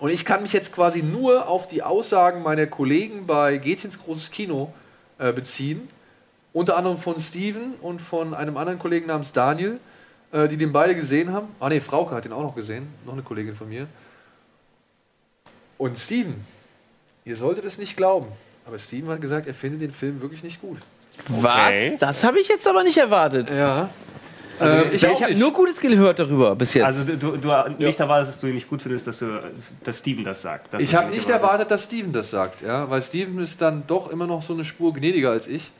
Und 0.00 0.10
ich 0.10 0.24
kann 0.24 0.42
mich 0.42 0.52
jetzt 0.52 0.72
quasi 0.74 1.02
nur 1.04 1.46
auf 1.46 1.68
die 1.68 1.84
Aussagen 1.84 2.42
meiner 2.42 2.66
Kollegen 2.66 3.26
bei 3.26 3.58
Gätchens 3.58 3.98
Großes 4.02 4.32
Kino 4.32 4.72
äh, 5.18 5.32
beziehen. 5.32 5.86
Unter 6.52 6.76
anderem 6.76 6.98
von 6.98 7.20
Steven 7.20 7.74
und 7.80 8.02
von 8.02 8.34
einem 8.34 8.56
anderen 8.56 8.80
Kollegen 8.80 9.06
namens 9.06 9.30
Daniel, 9.32 9.78
äh, 10.32 10.48
die 10.48 10.56
den 10.56 10.72
beide 10.72 10.94
gesehen 10.94 11.32
haben. 11.32 11.48
Ah 11.58 11.68
ne, 11.68 11.80
Frauke 11.80 12.14
hat 12.14 12.24
den 12.24 12.32
auch 12.32 12.42
noch 12.42 12.54
gesehen, 12.54 12.88
noch 13.04 13.12
eine 13.14 13.22
Kollegin 13.22 13.54
von 13.54 13.68
mir. 13.68 13.86
Und 15.78 15.98
Steven, 15.98 16.44
ihr 17.24 17.36
solltet 17.36 17.64
es 17.64 17.78
nicht 17.78 17.96
glauben, 17.96 18.26
aber 18.66 18.78
Steven 18.78 19.08
hat 19.08 19.20
gesagt, 19.20 19.46
er 19.46 19.54
findet 19.54 19.80
den 19.80 19.92
Film 19.92 20.20
wirklich 20.20 20.42
nicht 20.42 20.60
gut. 20.60 20.78
Was? 21.28 21.96
Das 21.98 22.24
habe 22.24 22.38
ich 22.38 22.48
jetzt 22.48 22.66
aber 22.66 22.82
nicht 22.82 22.96
erwartet. 22.98 23.48
Ja. 23.50 23.90
Ähm, 24.60 24.84
Ich, 24.92 25.02
ich 25.02 25.22
habe 25.22 25.34
nur 25.36 25.52
Gutes 25.52 25.80
gehört 25.80 26.18
darüber 26.18 26.54
bis 26.54 26.74
jetzt. 26.74 26.84
Also 26.84 27.04
du, 27.04 27.16
du, 27.16 27.36
du 27.38 27.48
nicht 27.78 27.98
erwartest, 27.98 28.34
dass 28.34 28.40
du 28.40 28.46
ihn 28.46 28.54
nicht 28.54 28.68
gut 28.68 28.82
findest, 28.82 29.06
dass, 29.06 29.18
du, 29.18 29.26
dass 29.82 29.98
Steven 29.98 30.24
das 30.24 30.42
sagt. 30.42 30.72
Das 30.74 30.82
Ich 30.82 30.94
habe 30.94 31.10
nicht 31.10 31.28
erwartet, 31.28 31.70
dass 31.70 31.84
Steven 31.84 32.12
das 32.12 32.30
sagt, 32.30 32.62
ja, 32.62 32.88
weil 32.90 33.02
Steven 33.02 33.38
ist 33.40 33.60
dann 33.60 33.86
doch 33.86 34.10
immer 34.10 34.26
noch 34.26 34.42
so 34.42 34.52
eine 34.52 34.64
Spur 34.64 34.92
gnädiger 34.92 35.30
als 35.30 35.46
ich. 35.46 35.70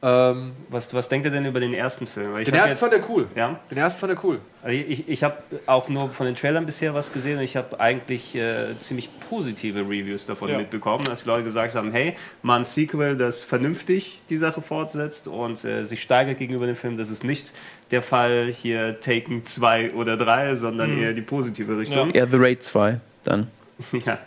Ähm, 0.00 0.52
Was, 0.70 0.94
was 0.94 1.08
denkt 1.08 1.26
ihr 1.26 1.32
denn 1.32 1.44
über 1.44 1.58
den 1.58 1.74
ersten 1.74 2.06
Film? 2.06 2.32
Weil 2.32 2.42
ich 2.42 2.44
den 2.46 2.54
ersten 2.54 2.76
fand 2.76 2.92
er 2.92 3.10
cool. 3.10 3.26
Ja? 3.34 3.58
Den 3.68 3.78
ersten 3.78 3.98
fand 3.98 4.12
er 4.12 4.24
cool. 4.24 4.38
Also 4.62 4.76
ich 4.76 5.08
ich 5.08 5.24
habe 5.24 5.38
auch 5.66 5.88
nur 5.88 6.10
von 6.10 6.26
den 6.26 6.36
Trailern 6.36 6.66
bisher 6.66 6.94
was 6.94 7.12
gesehen 7.12 7.38
und 7.38 7.42
ich 7.44 7.56
habe 7.56 7.80
eigentlich 7.80 8.36
äh, 8.36 8.78
ziemlich 8.78 9.10
positive 9.28 9.80
Reviews 9.80 10.26
davon 10.26 10.50
Ja. 10.50 10.58
mitbekommen, 10.58 11.02
dass 11.04 11.26
Leute 11.26 11.42
gesagt 11.44 11.74
haben, 11.74 11.90
hey, 11.90 12.14
mal 12.42 12.58
ein 12.60 12.64
Sequel, 12.64 13.16
das 13.16 13.42
vernünftig 13.42 14.22
die 14.30 14.36
Sache 14.36 14.62
fortsetzt 14.62 15.26
und 15.26 15.64
äh, 15.64 15.84
sich 15.84 16.00
steigert 16.00 16.38
gegenüber 16.38 16.66
dem 16.66 16.76
Film. 16.76 16.96
Das 16.96 17.10
ist 17.10 17.24
nicht 17.24 17.52
der 17.90 18.02
Fall 18.02 18.52
hier 18.54 19.00
Taken 19.00 19.44
2 19.44 19.94
oder 19.94 20.16
3, 20.16 20.54
sondern 20.54 20.96
eher 20.96 21.12
die 21.12 21.22
positive 21.22 21.76
Richtung. 21.76 22.14
ja, 22.14 22.24
The 22.24 22.36
Raid 22.36 22.62
2 22.62 23.00
dann. 23.24 23.48
Ja. 24.06 24.18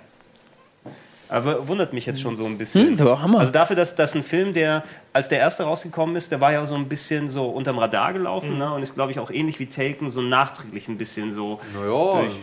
Aber 1.31 1.67
wundert 1.67 1.93
mich 1.93 2.05
jetzt 2.05 2.21
schon 2.21 2.35
so 2.37 2.45
ein 2.45 2.57
bisschen. 2.57 2.89
Hm, 2.89 2.97
der 2.97 3.05
war 3.07 3.13
auch 3.13 3.21
Hammer. 3.21 3.39
Also 3.39 3.51
dafür, 3.51 3.75
dass, 3.75 3.95
dass 3.95 4.13
ein 4.15 4.23
Film, 4.23 4.53
der 4.53 4.83
als 5.13 5.29
der 5.29 5.39
erste 5.39 5.63
rausgekommen 5.63 6.15
ist, 6.15 6.31
der 6.31 6.41
war 6.41 6.51
ja 6.51 6.65
so 6.67 6.75
ein 6.75 6.87
bisschen 6.89 7.29
so 7.29 7.45
unterm 7.45 7.79
Radar 7.79 8.13
gelaufen 8.13 8.57
ne? 8.57 8.73
und 8.73 8.83
ist, 8.83 8.93
glaube 8.95 9.11
ich, 9.11 9.19
auch 9.19 9.31
ähnlich 9.31 9.57
wie 9.59 9.65
Taken, 9.67 10.09
so 10.09 10.21
nachträglich 10.21 10.87
ein 10.89 10.97
bisschen 10.97 11.31
so. 11.31 11.59
Naja. 11.73 12.21
Durch- 12.21 12.33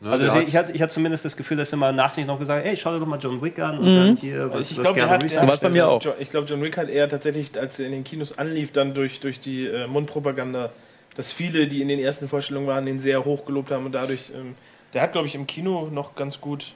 Ne, 0.00 0.10
Also 0.10 0.32
hat- 0.32 0.48
ich 0.48 0.56
hatte, 0.56 0.72
ich 0.72 0.82
hatte 0.82 0.92
zumindest 0.92 1.24
das 1.24 1.34
Gefühl, 1.36 1.56
dass 1.56 1.72
immer 1.72 1.90
nachträglich 1.92 2.26
noch 2.26 2.38
gesagt 2.38 2.66
hey, 2.66 2.76
schau 2.76 2.92
dir 2.92 2.98
doch 3.00 3.06
mal 3.06 3.18
John 3.18 3.40
Wick 3.40 3.58
an 3.60 3.78
und 3.78 3.86
dann 3.96 4.16
hier, 4.16 4.50
was, 4.52 4.70
Ich 4.70 4.76
was 4.76 4.92
Keanu 4.92 5.10
hat, 5.12 5.30
So 5.30 5.40
bei 5.62 5.68
mir 5.70 5.84
hat- 5.84 5.90
auch. 5.90 6.14
Ich 6.18 6.28
glaube, 6.28 6.46
John 6.46 6.60
Wick 6.60 6.76
hat 6.76 6.90
eher 6.90 7.08
tatsächlich, 7.08 7.58
als 7.58 7.78
er 7.78 7.86
in 7.86 7.92
den 7.92 8.04
Kinos 8.04 8.36
anlief, 8.36 8.72
dann 8.72 8.92
durch, 8.92 9.20
durch 9.20 9.40
die 9.40 9.66
äh, 9.66 9.86
Mundpropaganda, 9.86 10.70
dass 11.16 11.32
viele, 11.32 11.68
die 11.68 11.80
in 11.80 11.88
den 11.88 12.00
ersten 12.00 12.28
Vorstellungen 12.28 12.66
waren, 12.66 12.84
den 12.84 13.00
sehr 13.00 13.24
hoch 13.24 13.46
gelobt 13.46 13.70
haben 13.70 13.86
und 13.86 13.92
dadurch, 13.92 14.30
ähm, 14.34 14.56
der 14.92 15.00
hat, 15.02 15.12
glaube 15.12 15.26
ich, 15.26 15.34
im 15.36 15.46
Kino 15.46 15.88
noch 15.90 16.14
ganz 16.16 16.38
gut. 16.40 16.74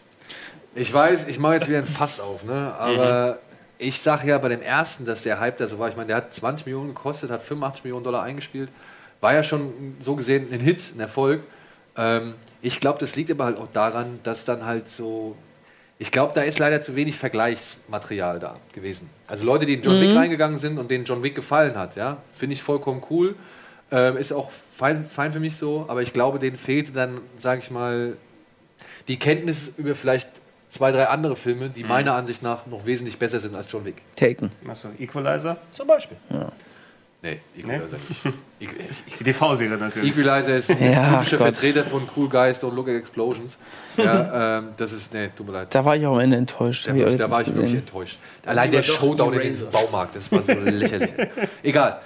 Ich 0.79 0.93
weiß, 0.93 1.29
ich 1.29 1.39
mache 1.39 1.55
jetzt 1.55 1.69
wieder 1.69 1.79
ein 1.79 1.87
Fass 1.87 2.21
auf, 2.21 2.45
ne? 2.45 2.75
aber 2.79 3.39
ich 3.79 4.01
sage 4.01 4.29
ja 4.29 4.39
bei 4.39 4.49
dem 4.49 4.63
ersten, 4.63 5.05
dass 5.05 5.23
der 5.23 5.41
Hype 5.41 5.59
da 5.59 5.69
so 5.69 5.79
war. 5.79 5.89
Ich 5.89 5.97
meine, 5.97 6.09
der 6.09 6.17
hat 6.17 6.35
20 6.35 6.67
Millionen 6.67 6.89
gekostet, 6.89 7.31
hat 7.31 7.43
85 7.43 7.85
Millionen 7.85 8.05
Dollar 8.05 8.23
eingespielt. 8.23 8.71
War 9.21 9.35
ja 9.35 9.43
schon 9.43 9.97
so 10.01 10.17
gesehen 10.17 10.49
ein 10.53 10.61
Hit, 10.61 10.83
ein 10.95 11.01
Erfolg. 11.01 11.43
Ähm, 11.97 12.35
ich 12.61 12.81
glaube, 12.81 12.99
das 12.99 13.17
liegt 13.17 13.31
aber 13.31 13.45
halt 13.45 13.57
auch 13.57 13.69
daran, 13.73 14.21
dass 14.23 14.45
dann 14.45 14.65
halt 14.65 14.89
so. 14.89 15.37
Ich 16.01 16.13
glaube, 16.13 16.33
da 16.33 16.43
ist 16.43 16.61
leider 16.61 16.81
zu 16.81 16.95
wenig 16.95 17.17
Vergleichsmaterial 17.17 18.39
da 18.39 18.57
gewesen. 18.73 19.11
Also 19.27 19.45
Leute, 19.45 19.67
die 19.67 19.75
in 19.75 19.83
John 19.83 20.01
Wick 20.01 20.17
reingegangen 20.17 20.59
sind 20.59 20.79
und 20.79 20.91
denen 20.93 21.05
John 21.05 21.25
Wick 21.25 21.35
gefallen 21.35 21.77
hat, 21.77 21.97
ja, 21.97 22.19
finde 22.37 22.55
ich 22.55 22.63
vollkommen 22.63 23.03
cool. 23.11 23.35
Ähm, 23.91 24.17
ist 24.17 24.33
auch 24.33 24.51
fein, 24.77 25.07
fein 25.07 25.33
für 25.33 25.41
mich 25.41 25.57
so, 25.57 25.87
aber 25.89 26.03
ich 26.03 26.13
glaube, 26.13 26.39
denen 26.39 26.57
fehlte 26.57 26.93
dann, 26.93 27.21
sage 27.41 27.63
ich 27.65 27.73
mal, 27.73 28.17
die 29.09 29.19
Kenntnis 29.19 29.73
über 29.77 29.97
vielleicht 29.97 30.29
zwei, 30.71 30.93
drei 30.93 31.07
andere 31.09 31.37
Filme, 31.37 31.71
die 31.71 31.85
meiner 31.85 32.15
Ansicht 32.15 32.43
nach 32.43 32.67
noch 32.67 32.85
wesentlich 32.87 33.19
besser 33.19 33.41
sind 33.41 33.55
als 33.55 33.71
John 33.71 33.85
Wick. 33.85 34.03
Taken. 34.17 34.51
Achso, 34.69 34.89
Equalizer? 34.99 35.57
Zum 35.73 35.87
Beispiel. 35.87 36.17
Nee, 37.21 37.41
Equalizer 37.59 37.97
nicht. 38.09 38.25
Equ- 38.61 39.19
Die 39.19 39.25
TV-Serie 39.25 39.77
natürlich. 39.77 40.17
Equalizer 40.17 40.57
ist 40.57 40.71
ein 40.71 40.81
Ja, 40.93 41.15
typischer 41.19 41.37
Gott. 41.39 41.47
Vertreter 41.57 41.85
von 41.85 42.03
Cool 42.17 42.29
Guys 42.29 42.63
Don't 42.63 42.75
Look 42.75 42.89
at 42.89 42.95
Explosions. 42.95 43.57
Ja, 43.97 44.59
ähm, 44.59 44.69
das 44.77 44.93
ist, 44.93 45.13
nee, 45.13 45.29
tut 45.37 45.47
mir 45.47 45.53
leid. 45.55 45.75
Da 45.75 45.85
war 45.85 45.97
ich 45.97 46.07
auch 46.07 46.15
am 46.15 46.21
Ende 46.21 46.37
enttäuscht. 46.37 46.87
Da, 46.87 46.93
da 46.93 47.29
war 47.31 47.41
ich 47.41 47.53
wirklich 47.53 47.75
enttäuscht. 47.75 48.19
Allein 48.47 48.71
der 48.71 48.85
Showdown 48.85 49.33
in 49.35 49.41
diesem 49.43 49.69
Baumarkt, 49.71 50.15
das 50.15 50.31
war 50.31 50.43
so 50.45 50.53
lächerlich. 50.61 51.11
Egal. 51.65 52.01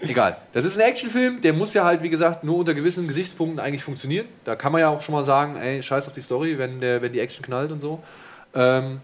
Egal. 0.00 0.36
Das 0.52 0.64
ist 0.64 0.78
ein 0.78 0.88
Actionfilm, 0.88 1.40
der 1.40 1.52
muss 1.52 1.74
ja 1.74 1.84
halt, 1.84 2.02
wie 2.02 2.08
gesagt, 2.08 2.44
nur 2.44 2.56
unter 2.58 2.74
gewissen 2.74 3.08
Gesichtspunkten 3.08 3.58
eigentlich 3.58 3.82
funktionieren. 3.82 4.26
Da 4.44 4.54
kann 4.54 4.70
man 4.72 4.80
ja 4.80 4.88
auch 4.88 5.02
schon 5.02 5.14
mal 5.14 5.24
sagen, 5.24 5.56
ey, 5.56 5.82
scheiß 5.82 6.06
auf 6.06 6.12
die 6.12 6.20
Story, 6.20 6.56
wenn, 6.58 6.80
der, 6.80 7.02
wenn 7.02 7.12
die 7.12 7.20
Action 7.20 7.44
knallt 7.44 7.72
und 7.72 7.80
so. 7.80 8.00
Ähm, 8.54 9.00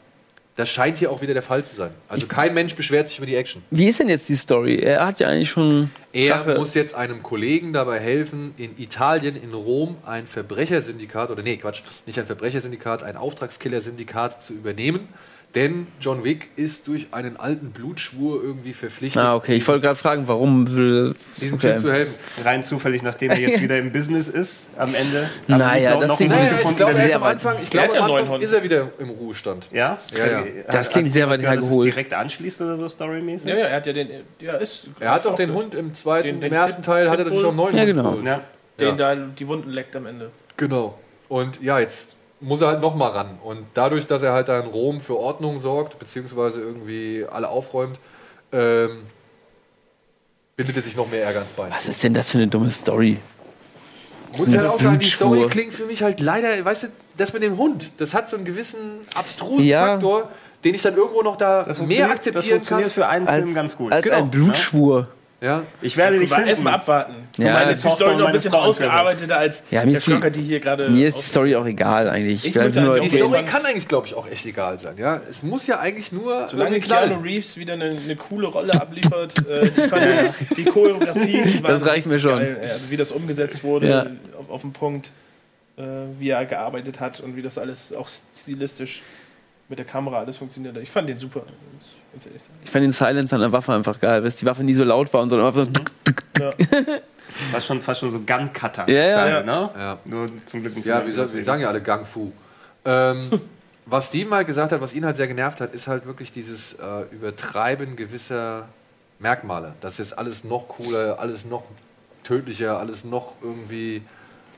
das 0.56 0.70
scheint 0.70 0.96
hier 0.98 1.10
auch 1.10 1.20
wieder 1.20 1.34
der 1.34 1.42
Fall 1.42 1.64
zu 1.64 1.74
sein. 1.74 1.90
Also 2.08 2.28
kein 2.28 2.54
Mensch 2.54 2.76
beschwert 2.76 3.08
sich 3.08 3.18
über 3.18 3.26
die 3.26 3.34
Action. 3.34 3.60
Wie 3.72 3.88
ist 3.88 3.98
denn 3.98 4.08
jetzt 4.08 4.28
die 4.28 4.36
Story? 4.36 4.76
Er 4.76 5.04
hat 5.04 5.18
ja 5.18 5.26
eigentlich 5.28 5.50
schon. 5.50 5.90
Er 6.12 6.28
Sache- 6.38 6.54
muss 6.54 6.74
jetzt 6.74 6.94
einem 6.94 7.24
Kollegen 7.24 7.72
dabei 7.72 7.98
helfen, 7.98 8.54
in 8.56 8.78
Italien, 8.78 9.34
in 9.34 9.52
Rom, 9.52 9.96
ein 10.06 10.28
Verbrechersyndikat, 10.28 11.30
oder 11.30 11.42
nee, 11.42 11.56
Quatsch, 11.56 11.82
nicht 12.06 12.20
ein 12.20 12.26
Verbrechersyndikat, 12.26 13.02
ein 13.02 13.16
Auftragskiller-Syndikat 13.16 14.44
zu 14.44 14.52
übernehmen. 14.52 15.08
Denn 15.54 15.86
John 16.00 16.24
Wick 16.24 16.50
ist 16.56 16.88
durch 16.88 17.06
einen 17.12 17.36
alten 17.36 17.70
Blutschwur 17.70 18.42
irgendwie 18.42 18.72
verpflichtet, 18.72 19.22
Ah, 19.22 19.36
okay. 19.36 19.54
Ich 19.54 19.68
wollte 19.68 19.82
gerade 19.82 19.94
fragen, 19.94 20.26
warum 20.26 20.74
will. 20.74 21.14
diesem 21.40 21.54
okay. 21.58 21.72
Typ 21.74 21.80
zu 21.80 21.92
helfen. 21.92 22.18
Rein 22.44 22.62
zufällig, 22.64 23.02
nachdem 23.04 23.30
er 23.30 23.38
jetzt 23.38 23.60
wieder 23.62 23.78
im 23.78 23.92
Business 23.92 24.28
ist, 24.28 24.66
am 24.76 24.92
Ende. 24.94 25.30
Naja, 25.46 25.96
das 25.96 26.08
noch 26.08 26.16
klingt- 26.16 26.32
einen 26.32 26.42
Naja, 26.44 26.56
gefunden, 26.56 26.80
ich 26.80 27.00
glaube, 27.00 27.14
am 27.14 27.22
Anfang, 27.22 27.56
ich 27.62 27.70
glaube, 27.70 27.98
am 28.00 28.12
Anfang 28.12 28.40
ist 28.40 28.52
er 28.52 28.62
wieder 28.64 28.90
im 28.98 29.10
Ruhestand. 29.10 29.68
Ja? 29.70 29.98
Ja, 30.16 30.26
ja. 30.26 30.42
Das 30.70 30.90
klingt 30.90 31.12
sehr 31.12 31.30
weit 31.30 31.40
hergeholt. 31.40 31.86
direkt 31.86 32.12
anschließt 32.14 32.60
oder 32.60 32.76
so 32.76 32.88
storymäßig? 32.88 33.48
Ja, 33.48 33.56
ja, 33.56 33.66
er 33.66 33.76
hat 33.76 33.86
ja 33.86 33.92
den. 33.92 34.08
Ja, 34.40 34.54
ist. 34.54 34.88
Er 34.98 35.12
hat 35.12 35.24
doch 35.24 35.36
den 35.36 35.52
Hund 35.52 35.74
im 35.76 35.94
zweiten, 35.94 36.26
Den- 36.26 36.40
den 36.40 36.48
im 36.48 36.52
ersten 36.58 36.82
Teil 36.82 37.08
hat 37.08 37.18
er 37.20 37.26
doch 37.26 37.44
einen 37.44 37.56
neuen 37.56 37.76
Ja, 37.76 37.84
genau. 37.84 38.18
Den 38.80 38.96
da 38.96 39.14
die 39.14 39.46
Wunden 39.46 39.70
leckt 39.70 39.94
am 39.94 40.06
Ende. 40.06 40.30
Genau. 40.56 40.98
Und 41.28 41.62
ja, 41.62 41.78
jetzt 41.78 42.13
muss 42.44 42.60
er 42.60 42.68
halt 42.68 42.80
nochmal 42.80 43.10
ran. 43.10 43.38
Und 43.42 43.64
dadurch, 43.74 44.06
dass 44.06 44.22
er 44.22 44.32
halt 44.32 44.48
da 44.48 44.58
in 44.60 44.66
Rom 44.66 45.00
für 45.00 45.16
Ordnung 45.18 45.58
sorgt, 45.58 45.98
beziehungsweise 45.98 46.60
irgendwie 46.60 47.24
alle 47.30 47.48
aufräumt, 47.48 47.98
ähm, 48.52 49.02
bindet 50.56 50.76
er 50.76 50.82
sich 50.82 50.96
noch 50.96 51.10
mehr 51.10 51.24
Ärger 51.24 51.42
ins 51.42 51.50
Bein. 51.52 51.70
Was 51.70 51.86
ist 51.86 52.02
denn 52.02 52.14
das 52.14 52.30
für 52.30 52.38
eine 52.38 52.46
dumme 52.48 52.70
Story? 52.70 53.18
Muss 54.36 54.48
ich 54.48 54.56
halt 54.56 54.66
auch 54.68 54.80
sagen, 54.80 54.98
die. 54.98 55.06
Story 55.06 55.46
klingt 55.48 55.72
für 55.74 55.86
mich 55.86 56.02
halt 56.02 56.20
leider, 56.20 56.64
weißt 56.64 56.84
du, 56.84 56.86
das 57.16 57.32
mit 57.32 57.42
dem 57.42 57.56
Hund, 57.56 57.92
das 57.98 58.14
hat 58.14 58.28
so 58.28 58.36
einen 58.36 58.44
gewissen 58.44 59.00
abstrusen 59.14 59.64
Ja. 59.64 59.86
Faktor, 59.86 60.28
den 60.64 60.74
ich 60.74 60.82
dann 60.82 60.96
irgendwo 60.96 61.22
noch 61.22 61.36
da 61.36 61.62
Das 61.62 61.78
mehr 61.78 61.86
funktioniert, 61.86 62.08
das 62.10 62.10
akzeptieren 62.16 62.42
kann. 62.44 62.54
funktioniert 62.56 62.92
für 62.92 63.06
einen 63.06 63.28
Als, 63.28 63.42
Film 63.44 63.54
ganz 63.54 63.76
gut. 63.76 63.92
als 63.92 64.02
Genau. 64.02 64.16
ein 64.16 64.30
Blutschwur. 64.30 65.08
Ja. 65.44 65.62
Ich 65.82 65.96
werde 65.96 66.18
dich 66.18 66.30
finden. 66.30 66.48
Erstmal 66.48 66.74
abwarten. 66.74 67.14
Ja, 67.36 67.52
meine, 67.52 67.72
ist 67.72 67.84
die 67.84 67.88
Tochter 67.88 68.04
Story 68.06 68.16
noch 68.18 68.26
ein 68.28 68.32
bisschen 68.32 68.50
Frau 68.50 68.60
ausgearbeiteter 68.60 69.36
als 69.38 69.62
Ja, 69.70 69.80
mir 69.84 69.92
der 69.92 69.98
ist 69.98 70.36
die- 70.36 70.42
hier 70.42 70.60
gerade. 70.60 70.88
Mir 70.88 71.06
ist 71.08 71.18
die 71.18 71.22
Story 71.22 71.54
auch 71.54 71.66
egal 71.66 72.08
eigentlich. 72.08 72.46
Ich 72.46 72.54
will 72.54 72.62
möchte 72.64 72.80
nur, 72.80 72.98
Die. 72.98 73.10
Story 73.10 73.44
kann 73.44 73.64
eigentlich, 73.66 73.86
glaube 73.86 74.06
ich, 74.06 74.14
auch 74.14 74.26
echt 74.26 74.46
egal 74.46 74.78
sein. 74.78 74.94
Ja? 74.96 75.20
Es 75.28 75.42
muss 75.42 75.66
ja 75.66 75.80
eigentlich 75.80 76.12
nur 76.12 76.46
Solange 76.46 76.80
Keanu. 76.80 77.20
Reeves 77.20 77.58
wieder 77.58 77.74
eine, 77.74 77.84
eine 78.02 78.16
coole 78.16 78.46
Rolle 78.46 78.72
abliefert, 78.80 79.34
äh, 79.46 79.66
ich 79.66 79.72
fand 79.90 80.02
die, 80.50 80.54
die 80.54 80.64
Choreografie, 80.64 81.42
die 81.42 81.62
Das 81.62 81.84
reicht 81.84 82.06
mir 82.06 82.18
schon. 82.18 82.38
Geil, 82.38 82.60
also 82.62 82.90
wie 82.90 82.96
das 82.96 83.12
umgesetzt 83.12 83.62
wurde, 83.62 83.88
Ja. 83.88 84.06
auf, 84.38 84.48
auf 84.50 84.60
den 84.62 84.72
Punkt, 84.72 85.10
äh, 85.76 85.82
wie 86.18 86.30
er 86.30 86.46
gearbeitet 86.46 87.00
hat 87.00 87.20
und 87.20 87.36
wie 87.36 87.42
das 87.42 87.58
alles 87.58 87.92
auch 87.92 88.08
stilistisch 88.34 89.02
mit 89.68 89.78
der 89.78 89.86
Kamera 89.86 90.20
alles 90.20 90.38
funktioniert. 90.38 90.74
hat. 90.74 90.82
Ich 90.82 90.90
fand 90.90 91.08
den 91.08 91.18
super, 91.18 91.42
ich 92.16 92.42
sagen. 92.42 92.54
Fand 92.64 92.82
den 92.84 92.92
Silence 92.92 93.34
an 93.34 93.40
der 93.40 93.52
Waffe 93.52 93.72
einfach 93.72 93.98
geil, 94.00 94.22
dass 94.22 94.36
die 94.36 94.46
Waffe 94.46 94.62
nie 94.64 94.74
so 94.74 94.84
laut 94.84 95.12
war 95.12 95.22
und 95.22 95.30
sondern 95.30 95.46
einfach 95.48 95.66
so. 95.66 96.42
Ja. 96.44 96.50
Fast 97.50 97.66
schon, 97.66 97.82
fast 97.82 97.98
schon 98.00 98.12
so 98.12 98.20
Gun-Cutter-Style, 98.20 98.96
Ja, 98.96 99.26
ja. 99.28 99.42
ne? 99.42 99.70
Ja. 99.76 99.98
Nur 100.04 100.28
zum 100.46 100.60
Glück 100.62 100.76
nicht 100.76 100.84
so 100.84 100.90
Ja, 100.90 101.04
wir, 101.04 101.12
sa- 101.12 101.32
wir 101.32 101.42
sagen 101.44 101.62
ja 101.62 101.68
alle 101.68 101.80
Gang 101.82 102.06
Fu. 102.06 102.30
Ähm, 102.84 103.28
was 103.86 104.06
Steven 104.08 104.32
halt 104.34 104.46
gesagt 104.46 104.70
hat, 104.70 104.80
was 104.80 104.92
ihn 104.92 105.04
halt 105.04 105.16
sehr 105.16 105.26
genervt 105.26 105.60
hat, 105.60 105.72
ist 105.74 105.88
halt 105.88 106.06
wirklich 106.06 106.30
dieses 106.32 106.74
äh, 106.74 107.02
Übertreiben 107.10 107.96
gewisser 107.96 108.68
Merkmale. 109.18 109.74
Das 109.80 109.98
ist 109.98 110.12
alles 110.12 110.44
noch 110.44 110.68
cooler, 110.68 111.18
alles 111.18 111.44
noch 111.44 111.64
tödlicher, 112.22 112.78
alles 112.78 113.04
noch 113.04 113.32
irgendwie, 113.42 114.02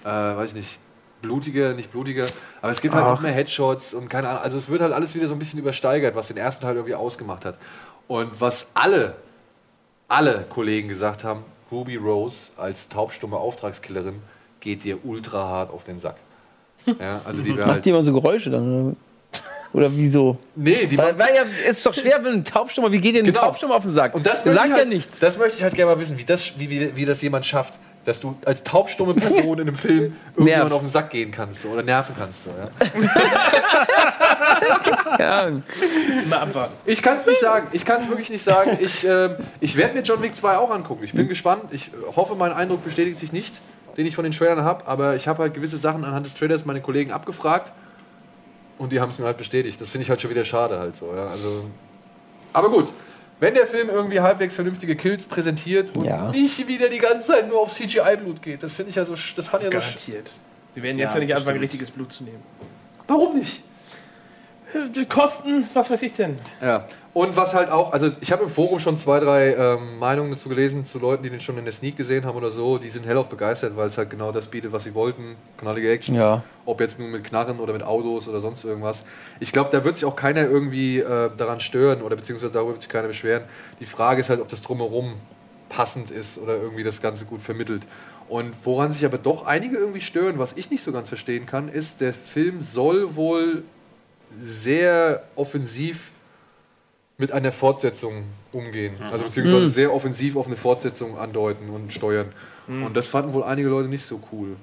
äh, 0.05 0.09
weiß 0.09 0.51
ich 0.51 0.57
nicht, 0.57 0.79
blutiger, 1.23 1.73
nicht 1.75 1.91
blutiger, 1.93 2.27
aber 2.63 2.73
es 2.73 2.81
gibt 2.81 2.95
halt 2.95 3.05
noch 3.07 3.21
mehr 3.21 3.33
Headshots 3.33 3.95
und 3.95 4.09
keine 4.09 4.29
Ahnung. 4.29 4.43
Also 4.43 4.59
es 4.59 4.69
wird 4.69 4.81
halt 4.83 4.93
alles 4.93 5.15
wieder 5.15 5.27
so 5.27 5.35
ein 5.35 5.39
bisschen 5.39 5.59
übersteigert, 5.59 6.15
was 6.15 6.29
den 6.29 6.37
ersten 6.37 6.63
Teil 6.63 6.75
irgendwie 6.77 6.95
ausgemacht 6.95 7.45
hat. 7.45 7.57
Und 8.09 8.41
was 8.41 8.69
alle, 8.75 9.15
alle 10.09 10.47
Kollegen 10.51 10.89
gesagt 10.89 11.25
haben, 11.25 11.45
Ruby 11.73 11.97
Rose 11.97 12.47
als 12.57 12.89
taubstumme 12.89 13.37
Auftragskillerin 13.37 14.21
geht 14.61 14.85
dir 14.85 15.05
ultra 15.05 15.49
hart 15.49 15.73
auf 15.73 15.85
den 15.85 15.99
Sack. 15.99 16.17
Ja, 17.01 17.21
also 17.25 17.43
die 17.43 17.51
Macht 17.55 17.67
halt. 17.67 17.85
die 17.85 17.91
immer 17.91 18.03
so 18.05 18.13
Geräusche 18.13 18.51
dann? 18.51 18.73
Oder, 18.89 18.97
oder 19.73 19.97
wieso? 19.97 20.39
Nee, 20.55 20.87
die 20.87 20.97
Weil, 20.97 21.19
weil 21.19 21.35
ja, 21.35 21.43
es 21.65 21.79
ist 21.79 21.87
doch 21.87 21.93
schwer, 21.95 22.23
wenn 22.23 22.35
ein 22.35 22.45
Taubstummer, 22.45 22.93
wie 22.93 22.99
geht 22.99 23.15
dir 23.17 23.19
ein 23.23 23.25
Genau. 23.25 23.41
Taubstummer 23.41 23.75
auf 23.75 23.83
den 23.83 23.93
Sack? 23.93 24.15
und 24.15 24.25
das 24.25 24.45
sagt 24.45 24.57
ich 24.67 24.71
ja 24.71 24.77
halt, 24.77 24.89
nichts. 24.89 25.19
Das 25.19 25.37
möchte 25.37 25.57
ich 25.59 25.63
halt 25.65 25.75
gerne 25.75 25.91
mal 25.93 26.01
wissen, 26.01 26.17
wie 26.17 26.25
das, 26.25 26.57
wie, 26.59 26.71
wie, 26.71 26.95
wie 26.95 27.05
das 27.05 27.21
jemand 27.23 27.45
schafft, 27.45 27.75
dass 28.07 28.21
du 28.21 28.37
als 28.45 28.63
taubstumme 28.63 29.15
Person 29.15 29.59
in 29.59 29.69
einem 29.69 29.77
Film 29.77 30.17
irgendwann 30.37 30.45
Nervt. 30.45 30.73
auf 30.73 30.81
den 30.81 30.91
Sack 30.91 31.11
gehen 31.11 31.31
kannst 31.31 31.63
so, 31.63 31.69
oder 31.69 31.83
nerven 31.83 32.15
kannst. 32.17 32.45
So, 32.45 32.51
ja. 32.51 32.65
Ja, 35.19 35.51
abwarten. 36.41 36.75
Ich 36.85 37.03
kann 37.03 37.17
es 37.19 37.27
nicht 37.27 37.41
sagen. 37.41 37.69
Ich 37.73 37.85
kann 37.85 38.01
es 38.01 38.09
wirklich 38.09 38.31
nicht 38.31 38.43
sagen. 38.43 38.79
Ich, 38.81 39.07
ähm, 39.07 39.37
ich 39.61 39.77
werde 39.77 39.95
mir 39.95 40.03
John 40.03 40.23
Wick 40.23 40.35
2 40.35 40.57
auch 40.57 40.71
angucken. 40.71 41.05
Ich 41.05 41.13
bin 41.13 41.29
gespannt. 41.29 41.65
Ich 41.73 41.91
hoffe, 42.15 42.35
mein 42.35 42.53
Eindruck 42.53 42.85
bestätigt 42.85 43.19
sich 43.19 43.33
nicht, 43.33 43.61
den 43.97 44.07
ich 44.07 44.15
von 44.15 44.25
den 44.25 44.33
Trailern 44.33 44.63
habe. 44.65 44.87
Aber 44.87 45.17
ich 45.17 45.27
habe 45.29 45.43
halt 45.43 45.55
gewisse 45.55 45.77
Sachen 45.77 46.05
anhand 46.05 46.27
des 46.27 46.35
Trailers 46.35 46.65
meine 46.65 46.81
Kollegen 46.81 47.13
abgefragt 47.13 47.73
und 48.79 48.93
die 48.93 49.01
haben 49.01 49.11
es 49.11 49.19
mir 49.19 49.27
halt 49.27 49.39
bestätigt. 49.39 49.81
Das 49.81 49.91
finde 49.91 50.03
ich 50.05 50.11
halt 50.11 50.21
schon 50.21 50.31
wieder 50.31 50.45
schade 50.45 50.79
halt 50.79 50.97
so. 50.97 51.13
Ja? 51.15 51.27
Also, 51.29 51.65
aber 52.53 52.71
gut. 52.71 52.89
Wenn 53.39 53.55
der 53.55 53.67
Film 53.67 53.91
irgendwie 53.91 54.21
halbwegs 54.21 54.55
vernünftige 54.55 54.97
Kills 54.97 55.25
präsentiert 55.25 55.95
und 55.95 56.05
Ja. 56.05 56.31
nicht 56.31 56.67
wieder 56.69 56.89
die 56.89 56.99
ganze 56.99 57.27
Zeit 57.29 57.49
nur 57.49 57.61
auf 57.61 57.73
CGI-Blut 57.73 58.41
geht, 58.41 58.63
das 58.63 58.73
finde 58.73 58.91
ich 58.91 58.97
ja 58.97 59.05
so, 59.05 59.13
sch- 59.13 59.35
das 59.37 59.47
fand 59.47 59.65
ich 59.65 59.73
ja 59.73 59.79
so. 59.81 59.85
Garantiert. 59.87 60.33
Wir 60.75 60.83
werden 60.83 60.99
jetzt 60.99 61.15
Ja, 61.15 61.21
ja, 61.21 61.27
nicht 61.27 61.37
anfangen, 61.37 61.59
richtiges 61.61 61.91
Blut 61.91 62.13
zu 62.13 62.25
nehmen. 62.25 62.43
Warum 63.07 63.37
nicht? 63.37 63.63
Die 64.95 65.07
Kosten, 65.07 65.67
was 65.75 65.91
weiß 65.91 66.03
ich 66.03 66.15
denn? 66.15 66.39
Ja, 66.61 66.87
und 67.17 67.35
was 67.35 67.55
halt 67.55 67.71
auch, 67.71 67.95
also 67.95 68.11
ich 68.21 68.31
habe 68.31 68.43
im 68.45 68.51
Forum 68.51 68.79
schon 68.79 68.99
zwei, 68.99 69.21
drei 69.21 69.55
ähm, 69.55 69.99
Meinungen 69.99 70.33
dazu 70.33 70.51
gelesen, 70.51 70.85
zu 70.85 70.99
Leuten, 70.99 71.23
die 71.23 71.31
den 71.31 71.41
schon 71.41 71.57
in 71.57 71.65
der 71.65 71.73
Sneak 71.73 71.97
gesehen 71.97 72.27
haben 72.27 72.37
oder 72.37 72.51
so, 72.51 72.77
die 72.77 72.91
sind 72.91 73.07
hellauf 73.07 73.31
begeistert, 73.31 73.75
weil 73.75 73.89
es 73.89 73.97
halt 73.97 74.11
genau 74.11 74.33
das 74.33 74.49
bietet, 74.49 74.71
was 74.71 74.85
sie 74.85 74.93
wollten. 74.95 75.37
Knallige 75.57 75.91
Action. 75.91 76.15
Ja. 76.15 76.43
Ob 76.67 76.79
jetzt 76.79 76.99
nun 76.99 77.11
mit 77.11 77.25
Knarren 77.25 77.59
oder 77.59 77.73
mit 77.73 77.83
Autos 77.83 78.29
oder 78.29 78.43
sonst 78.43 78.65
irgendwas. 78.65 79.03
Ich 79.41 79.51
glaube, 79.51 79.71
da 79.73 79.83
wird 79.83 79.95
sich 79.95 80.05
auch 80.05 80.15
keiner 80.15 80.43
irgendwie 80.43 80.99
äh, 80.99 81.31
daran 81.35 81.61
stören 81.61 82.03
oder 82.03 82.17
beziehungsweise 82.17 82.53
darüber 82.53 82.73
wird 82.73 82.83
sich 82.83 82.91
keiner 82.91 83.09
beschweren. 83.09 83.45
Die 83.81 83.87
Frage 83.87 84.21
ist 84.21 84.29
halt, 84.29 84.43
ob 84.43 84.51
das 84.51 84.61
drumherum 84.61 85.15
passend 85.71 86.11
ist 86.11 86.37
oder 86.37 86.57
irgendwie 86.57 86.85
das 86.85 87.01
Ganze 87.01 87.25
gut 87.25 87.41
vermittelt. 87.41 87.81
Und 88.29 88.53
woran 88.63 88.93
sich 88.93 89.07
aber 89.07 89.17
doch 89.17 89.47
einige 89.47 89.79
irgendwie 89.79 90.03
stören, 90.03 90.39
was 90.39 90.53
ich 90.57 90.71
nicht 90.71 90.83
so 90.83 90.93
ganz 90.93 91.09
verstehen 91.09 91.47
kann, 91.47 91.71
ist, 91.71 92.03
der 92.03 92.13
Film 92.13 92.61
soll 92.61 93.17
wohl 93.17 93.63
sehr 94.41 95.23
offensiv 95.37 96.11
mit 97.19 97.33
einer 97.33 97.53
Fortsetzung 97.53 98.25
umgehen. 98.53 98.97
Also 99.01 99.25
beziehungsweise 99.25 99.69
sehr 99.71 99.93
offensiv 99.93 100.37
auf 100.37 100.47
eine 100.47 100.57
Fortsetzung 100.57 101.19
andeuten 101.19 101.71
und 101.71 101.93
steuern. 101.93 102.29
Und 102.69 102.97
das 102.97 103.07
fanden 103.07 103.33
wohl 103.33 103.45
einige 103.45 103.69
Leute 103.69 103.89
nicht 103.89 104.05
so 104.05 104.21
cool. 104.33 104.57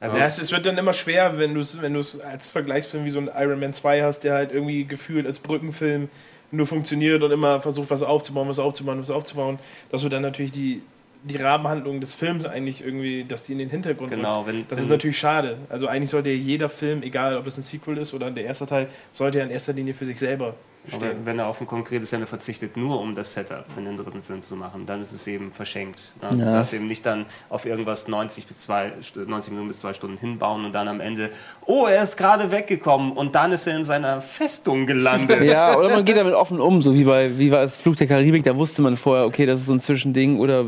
Ja, 0.00 0.16
es, 0.24 0.38
es 0.38 0.50
wird 0.50 0.64
dann 0.64 0.78
immer 0.78 0.94
schwer, 0.94 1.38
wenn 1.38 1.52
du 1.52 1.60
es 1.60 1.82
wenn 1.82 1.92
du's 1.92 2.18
als 2.20 2.48
Vergleichsfilm 2.48 3.04
wie 3.04 3.10
so 3.10 3.18
ein 3.18 3.30
Iron 3.36 3.60
Man 3.60 3.74
2 3.74 4.02
hast, 4.02 4.20
der 4.20 4.32
halt 4.32 4.52
irgendwie 4.52 4.86
gefühlt 4.86 5.26
als 5.26 5.38
Brückenfilm 5.38 6.08
nur 6.50 6.66
funktioniert 6.66 7.22
und 7.22 7.30
immer 7.30 7.60
versucht, 7.60 7.90
was 7.90 8.02
aufzubauen, 8.02 8.48
was 8.48 8.58
aufzubauen, 8.58 9.00
was 9.02 9.10
aufzubauen, 9.10 9.58
dass 9.90 10.00
du 10.00 10.08
dann 10.08 10.22
natürlich 10.22 10.52
die, 10.52 10.82
die 11.22 11.36
Rahmenhandlung 11.36 12.00
des 12.00 12.14
Films 12.14 12.46
eigentlich 12.46 12.82
irgendwie, 12.84 13.24
dass 13.24 13.42
die 13.42 13.52
in 13.52 13.58
den 13.58 13.70
Hintergrund 13.70 14.10
Genau, 14.10 14.38
rückt. 14.42 14.48
wenn- 14.48 14.68
Das 14.68 14.78
wenn- 14.78 14.84
ist 14.84 14.90
natürlich 14.90 15.18
schade. 15.18 15.58
Also 15.68 15.86
eigentlich 15.86 16.10
sollte 16.10 16.30
ja 16.30 16.34
jeder 16.36 16.68
Film, 16.68 17.02
egal 17.02 17.36
ob 17.36 17.46
es 17.46 17.56
ein 17.58 17.62
Sequel 17.62 17.98
ist 17.98 18.14
oder 18.14 18.30
der 18.30 18.44
erste 18.44 18.66
Teil, 18.66 18.88
sollte 19.12 19.38
ja 19.38 19.44
in 19.44 19.50
erster 19.50 19.72
Linie 19.74 19.92
für 19.92 20.06
sich 20.06 20.18
selber 20.18 20.54
Aber 20.90 20.96
stehen. 21.06 21.18
wenn 21.26 21.38
er 21.38 21.46
auf 21.48 21.60
ein 21.60 21.66
konkretes 21.66 22.10
Ende 22.14 22.26
verzichtet, 22.26 22.74
nur 22.78 22.98
um 23.02 23.14
das 23.14 23.34
Setup 23.34 23.66
für 23.70 23.82
den 23.82 23.98
dritten 23.98 24.22
Film 24.22 24.42
zu 24.42 24.56
machen, 24.56 24.86
dann 24.86 25.02
ist 25.02 25.12
es 25.12 25.26
eben 25.26 25.52
verschenkt. 25.52 26.00
Ne? 26.22 26.42
Ja. 26.42 26.52
Dass 26.54 26.72
eben 26.72 26.86
nicht 26.86 27.04
dann 27.04 27.26
auf 27.50 27.66
irgendwas 27.66 28.08
90 28.08 28.46
bis 28.46 28.60
zwei, 28.60 28.92
St- 29.02 29.26
90 29.28 29.50
Minuten 29.52 29.68
bis 29.68 29.80
zwei 29.80 29.92
Stunden 29.92 30.16
hinbauen 30.16 30.64
und 30.64 30.74
dann 30.74 30.88
am 30.88 31.00
Ende, 31.00 31.28
oh, 31.66 31.84
er 31.86 32.02
ist 32.02 32.16
gerade 32.16 32.50
weggekommen 32.50 33.12
und 33.12 33.34
dann 33.34 33.52
ist 33.52 33.66
er 33.66 33.76
in 33.76 33.84
seiner 33.84 34.22
Festung 34.22 34.86
gelandet. 34.86 35.42
Ja, 35.50 35.76
oder 35.76 35.90
man 35.90 36.04
geht 36.06 36.16
damit 36.16 36.32
offen 36.32 36.58
um, 36.60 36.80
so 36.80 36.94
wie 36.94 37.04
bei 37.04 37.36
wie 37.38 37.50
war 37.50 37.62
es 37.62 37.76
Fluch 37.76 37.96
der 37.96 38.06
Karibik, 38.06 38.42
da 38.44 38.56
wusste 38.56 38.80
man 38.80 38.96
vorher, 38.96 39.26
okay, 39.26 39.44
das 39.44 39.60
ist 39.60 39.66
so 39.66 39.74
ein 39.74 39.80
Zwischending 39.80 40.38
oder 40.38 40.64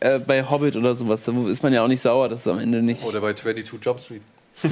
äh, 0.00 0.18
bei 0.18 0.42
Hobbit 0.48 0.76
oder 0.76 0.94
sowas, 0.94 1.24
da 1.24 1.32
ist 1.48 1.62
man 1.62 1.72
ja 1.72 1.82
auch 1.82 1.88
nicht 1.88 2.02
sauer, 2.02 2.28
dass 2.28 2.40
es 2.40 2.46
am 2.46 2.58
Ende 2.58 2.82
nicht. 2.82 3.04
Oder 3.04 3.20
bei 3.20 3.32
22 3.32 3.82
Jump 3.84 4.00
Street. 4.00 4.22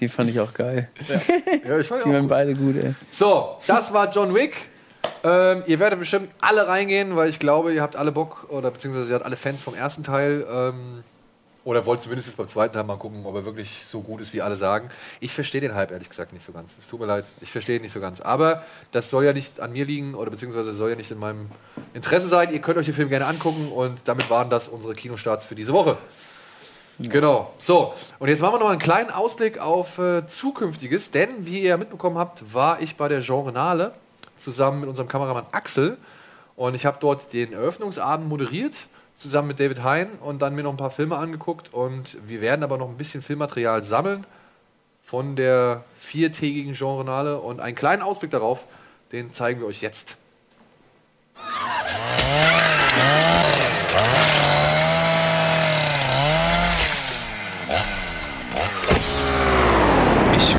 Die 0.00 0.08
fand 0.08 0.30
ich 0.30 0.38
auch 0.38 0.54
geil. 0.54 0.88
Ja, 1.66 1.78
ich 1.78 1.86
fand 1.86 2.04
Die 2.04 2.12
waren 2.12 2.28
beide 2.28 2.54
gut, 2.54 2.76
ey. 2.76 2.94
So, 3.10 3.56
das 3.66 3.92
war 3.92 4.12
John 4.12 4.32
Wick. 4.34 4.68
Ähm, 5.24 5.64
ihr 5.66 5.80
werdet 5.80 5.98
bestimmt 5.98 6.28
alle 6.40 6.68
reingehen, 6.68 7.16
weil 7.16 7.28
ich 7.28 7.40
glaube, 7.40 7.74
ihr 7.74 7.82
habt 7.82 7.96
alle 7.96 8.12
Bock 8.12 8.46
oder 8.50 8.70
beziehungsweise 8.70 9.10
ihr 9.10 9.14
habt 9.14 9.24
alle 9.24 9.36
Fans 9.36 9.60
vom 9.62 9.74
ersten 9.74 10.04
Teil. 10.04 10.46
Ähm, 10.48 11.02
oder 11.64 11.86
wollt 11.86 12.02
zumindest 12.02 12.36
beim 12.36 12.48
zweiten 12.48 12.74
Teil 12.74 12.84
mal 12.84 12.96
gucken, 12.96 13.24
ob 13.24 13.34
er 13.36 13.44
wirklich 13.44 13.84
so 13.86 14.00
gut 14.00 14.20
ist, 14.20 14.32
wie 14.32 14.42
alle 14.42 14.56
sagen. 14.56 14.90
Ich 15.20 15.32
verstehe 15.32 15.60
den 15.60 15.74
Hype 15.74 15.92
ehrlich 15.92 16.08
gesagt 16.08 16.32
nicht 16.32 16.44
so 16.44 16.52
ganz. 16.52 16.70
Es 16.78 16.88
tut 16.88 17.00
mir 17.00 17.06
leid, 17.06 17.24
ich 17.40 17.52
verstehe 17.52 17.76
ihn 17.76 17.82
nicht 17.82 17.92
so 17.92 18.00
ganz. 18.00 18.20
Aber 18.20 18.64
das 18.90 19.10
soll 19.10 19.24
ja 19.24 19.32
nicht 19.32 19.60
an 19.60 19.72
mir 19.72 19.84
liegen 19.84 20.14
oder 20.14 20.30
beziehungsweise 20.30 20.74
soll 20.74 20.90
ja 20.90 20.96
nicht 20.96 21.10
in 21.10 21.18
meinem 21.18 21.50
Interesse 21.94 22.28
sein. 22.28 22.52
Ihr 22.52 22.60
könnt 22.60 22.78
euch 22.78 22.86
den 22.86 22.94
Film 22.94 23.08
gerne 23.08 23.26
angucken 23.26 23.70
und 23.70 24.00
damit 24.06 24.28
waren 24.28 24.50
das 24.50 24.68
unsere 24.68 24.94
Kinostarts 24.94 25.46
für 25.46 25.54
diese 25.54 25.72
Woche. 25.72 25.96
Genau. 26.98 27.52
So, 27.58 27.94
und 28.18 28.28
jetzt 28.28 28.40
machen 28.40 28.54
wir 28.54 28.58
noch 28.58 28.68
einen 28.68 28.78
kleinen 28.78 29.10
Ausblick 29.10 29.58
auf 29.58 29.98
äh, 29.98 30.26
Zukünftiges, 30.26 31.10
denn 31.10 31.46
wie 31.46 31.62
ihr 31.62 31.76
mitbekommen 31.76 32.18
habt, 32.18 32.52
war 32.52 32.80
ich 32.80 32.96
bei 32.96 33.08
der 33.08 33.20
Genrenale 33.20 33.94
zusammen 34.36 34.80
mit 34.80 34.88
unserem 34.88 35.08
Kameramann 35.08 35.46
Axel 35.52 35.96
und 36.54 36.74
ich 36.74 36.84
habe 36.86 36.98
dort 37.00 37.32
den 37.32 37.52
Eröffnungsabend 37.52 38.28
moderiert, 38.28 38.74
zusammen 39.22 39.48
mit 39.48 39.60
David 39.60 39.82
Hein 39.82 40.18
und 40.20 40.42
dann 40.42 40.54
mir 40.54 40.62
noch 40.62 40.72
ein 40.72 40.76
paar 40.76 40.90
Filme 40.90 41.16
angeguckt 41.16 41.72
und 41.72 42.18
wir 42.26 42.40
werden 42.40 42.62
aber 42.62 42.76
noch 42.76 42.88
ein 42.88 42.96
bisschen 42.96 43.22
Filmmaterial 43.22 43.82
sammeln 43.82 44.26
von 45.04 45.36
der 45.36 45.84
viertägigen 45.98 46.74
Genrenale 46.74 47.40
und 47.40 47.60
einen 47.60 47.76
kleinen 47.76 48.02
Ausblick 48.02 48.30
darauf, 48.30 48.64
den 49.12 49.32
zeigen 49.32 49.60
wir 49.60 49.66
euch 49.66 49.82
jetzt. 49.82 50.16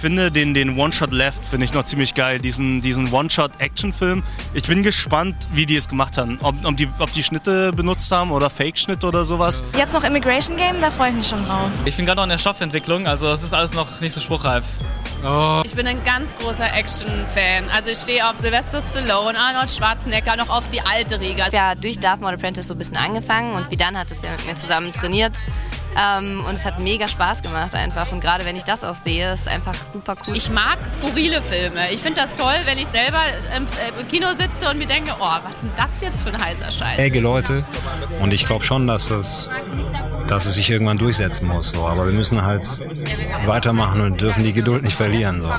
Finde 0.04 0.32
den, 0.32 0.54
den 0.54 0.78
One-Shot 0.78 1.14
Left 1.14 1.46
finde 1.46 1.64
ich 1.64 1.72
noch 1.72 1.86
ziemlich 1.86 2.14
geil, 2.14 2.38
diesen, 2.38 2.82
diesen 2.82 3.14
One-Shot-Action-Film. 3.14 4.22
Ich 4.54 4.66
bin 4.66 4.84
gespannt, 4.84 5.48
wie 5.54 5.66
die 5.66 5.78
es 5.78 5.88
gemacht 5.88 6.18
haben. 6.18 6.40
Ob, 6.42 6.56
ob, 6.66 6.76
die, 6.76 6.90
ob 7.00 7.14
die 7.14 7.24
Schnitte 7.24 7.72
benutzt 7.72 8.12
haben 8.12 8.34
oder 8.34 8.50
Fake-Schnitte 8.50 9.08
oder 9.08 9.24
sowas. 9.24 9.64
Jetzt 9.78 9.94
noch 9.94 10.04
Immigration 10.04 10.58
Game, 10.58 10.82
da 10.82 10.92
freue 10.92 11.12
ich 11.12 11.16
mich 11.16 11.28
schon 11.30 11.46
drauf. 11.46 11.70
Ich 11.86 11.96
bin 11.96 12.06
gerade 12.06 12.18
noch 12.18 12.24
in 12.24 12.32
der 12.32 12.38
Stoffentwicklung, 12.38 13.08
also 13.08 13.32
es 13.32 13.44
ist 13.44 13.54
alles 13.54 13.74
noch 13.74 14.02
nicht 14.02 14.12
so 14.12 14.20
spruchreif. 14.20 14.66
Ich 15.64 15.74
bin 15.74 15.88
ein 15.88 16.04
ganz 16.04 16.36
großer 16.38 16.74
Action-Fan. 16.74 17.70
Also 17.74 17.92
ich 17.92 17.98
stehe 17.98 18.30
auf 18.30 18.36
Sylvester 18.36 18.82
Stallone, 18.82 19.40
Arnold 19.40 19.72
Schwarzenegger, 19.72 20.36
noch 20.36 20.50
auf 20.50 20.68
die 20.68 20.82
alte 20.82 21.22
Riga. 21.22 21.48
Ja, 21.54 21.76
durch 21.76 21.98
Darth 21.98 22.20
Maul 22.20 22.34
Apprentice 22.34 22.68
so 22.68 22.74
ein 22.74 22.78
bisschen 22.78 22.98
angefangen 22.98 23.56
und 23.56 23.72
wie 23.72 23.78
dann 23.78 23.98
hat 23.98 24.12
es 24.12 24.22
ja 24.22 24.32
mit 24.32 24.46
mir 24.46 24.56
zusammen 24.58 24.92
trainiert. 24.92 25.38
Ähm, 25.98 26.44
und 26.48 26.56
es 26.56 26.66
hat 26.66 26.80
mega 26.80 27.08
Spaß 27.08 27.42
gemacht 27.42 27.76
einfach. 27.76 28.12
Und 28.12 28.22
gerade 28.22 28.46
wenn 28.46 28.56
ich 28.56 28.64
das 28.64 28.84
auch 28.84 28.96
sehe, 28.96 29.34
ist 29.34 29.48
einfach 29.48 29.76
super 29.92 30.16
cool. 30.28 30.36
Ich 30.36 30.50
mag 30.50 30.80
skurrile 30.88 31.42
Filme. 31.42 31.92
Ich 31.92 32.02
finde 32.02 32.22
das 32.22 32.36
toll, 32.36 32.56
wenn 32.66 32.78
ich 32.78 32.88
selber 32.88 33.22
im, 33.56 33.66
äh, 33.66 34.02
im 34.02 34.08
Kino 34.08 34.30
sitze 34.34 34.70
und 34.70 34.78
mir 34.78 34.88
denke, 34.88 35.12
oh, 35.20 35.38
was 35.44 35.56
ist 35.56 35.64
denn 35.64 35.72
das 35.76 36.02
jetzt 36.02 36.24
für 36.24 36.30
ein 36.30 36.44
heißer 36.44 36.72
Scheiß? 36.72 37.00
fähige 37.04 37.20
Leute 37.20 37.64
und 38.22 38.34
ich 38.34 38.46
glaube 38.46 38.64
schon, 38.64 38.88
dass 38.88 39.10
es, 39.10 39.50
dass 40.28 40.46
es 40.46 40.56
sich 40.56 40.70
irgendwann 40.70 40.98
durchsetzen 40.98 41.48
muss. 41.48 41.72
So. 41.72 41.86
Aber 41.86 42.06
wir 42.06 42.14
müssen 42.14 42.42
halt 42.42 42.62
weitermachen 43.46 44.02
und 44.02 44.22
dürfen 44.22 44.44
die 44.44 44.54
Geduld 44.54 44.84
nicht 44.84 44.96
verlieren. 44.96 45.42
So. 45.42 45.54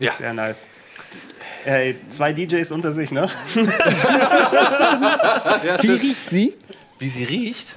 Ja. 0.00 0.12
Sehr 0.18 0.34
nice. 0.34 0.66
Äh, 1.64 1.94
zwei 2.10 2.32
DJs 2.32 2.70
unter 2.72 2.92
sich, 2.92 3.10
ne? 3.10 3.28
Ja, 5.64 5.76
Wie 5.80 5.86
stimmt. 5.86 6.02
riecht 6.02 6.28
sie? 6.30 6.54
Wie 6.98 7.08
sie 7.08 7.24
riecht? 7.24 7.76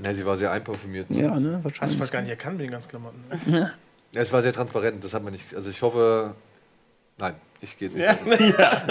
Na, 0.00 0.14
sie 0.14 0.24
war 0.24 0.36
sehr 0.36 0.50
einparfümiert. 0.52 1.06
Ja, 1.10 1.38
ne, 1.40 1.54
Hast 1.54 1.60
du 1.60 1.64
wahrscheinlich. 1.64 1.98
fast 1.98 2.12
gar 2.12 2.20
nicht 2.20 2.30
erkannt 2.30 2.58
mit 2.58 2.66
den 2.66 2.70
ganzen 2.72 2.88
Klamotten. 2.88 3.24
Ja, 4.12 4.20
es 4.22 4.32
war 4.32 4.42
sehr 4.42 4.52
transparent, 4.52 5.02
das 5.04 5.12
hat 5.14 5.22
man 5.24 5.32
nicht. 5.32 5.54
Also 5.54 5.70
ich 5.70 5.80
hoffe, 5.82 6.34
Nein, 7.18 7.34
ich 7.60 7.76
gehe 7.78 7.88
nicht. 7.88 7.98
Ja. 7.98 8.16
ja. 8.38 8.82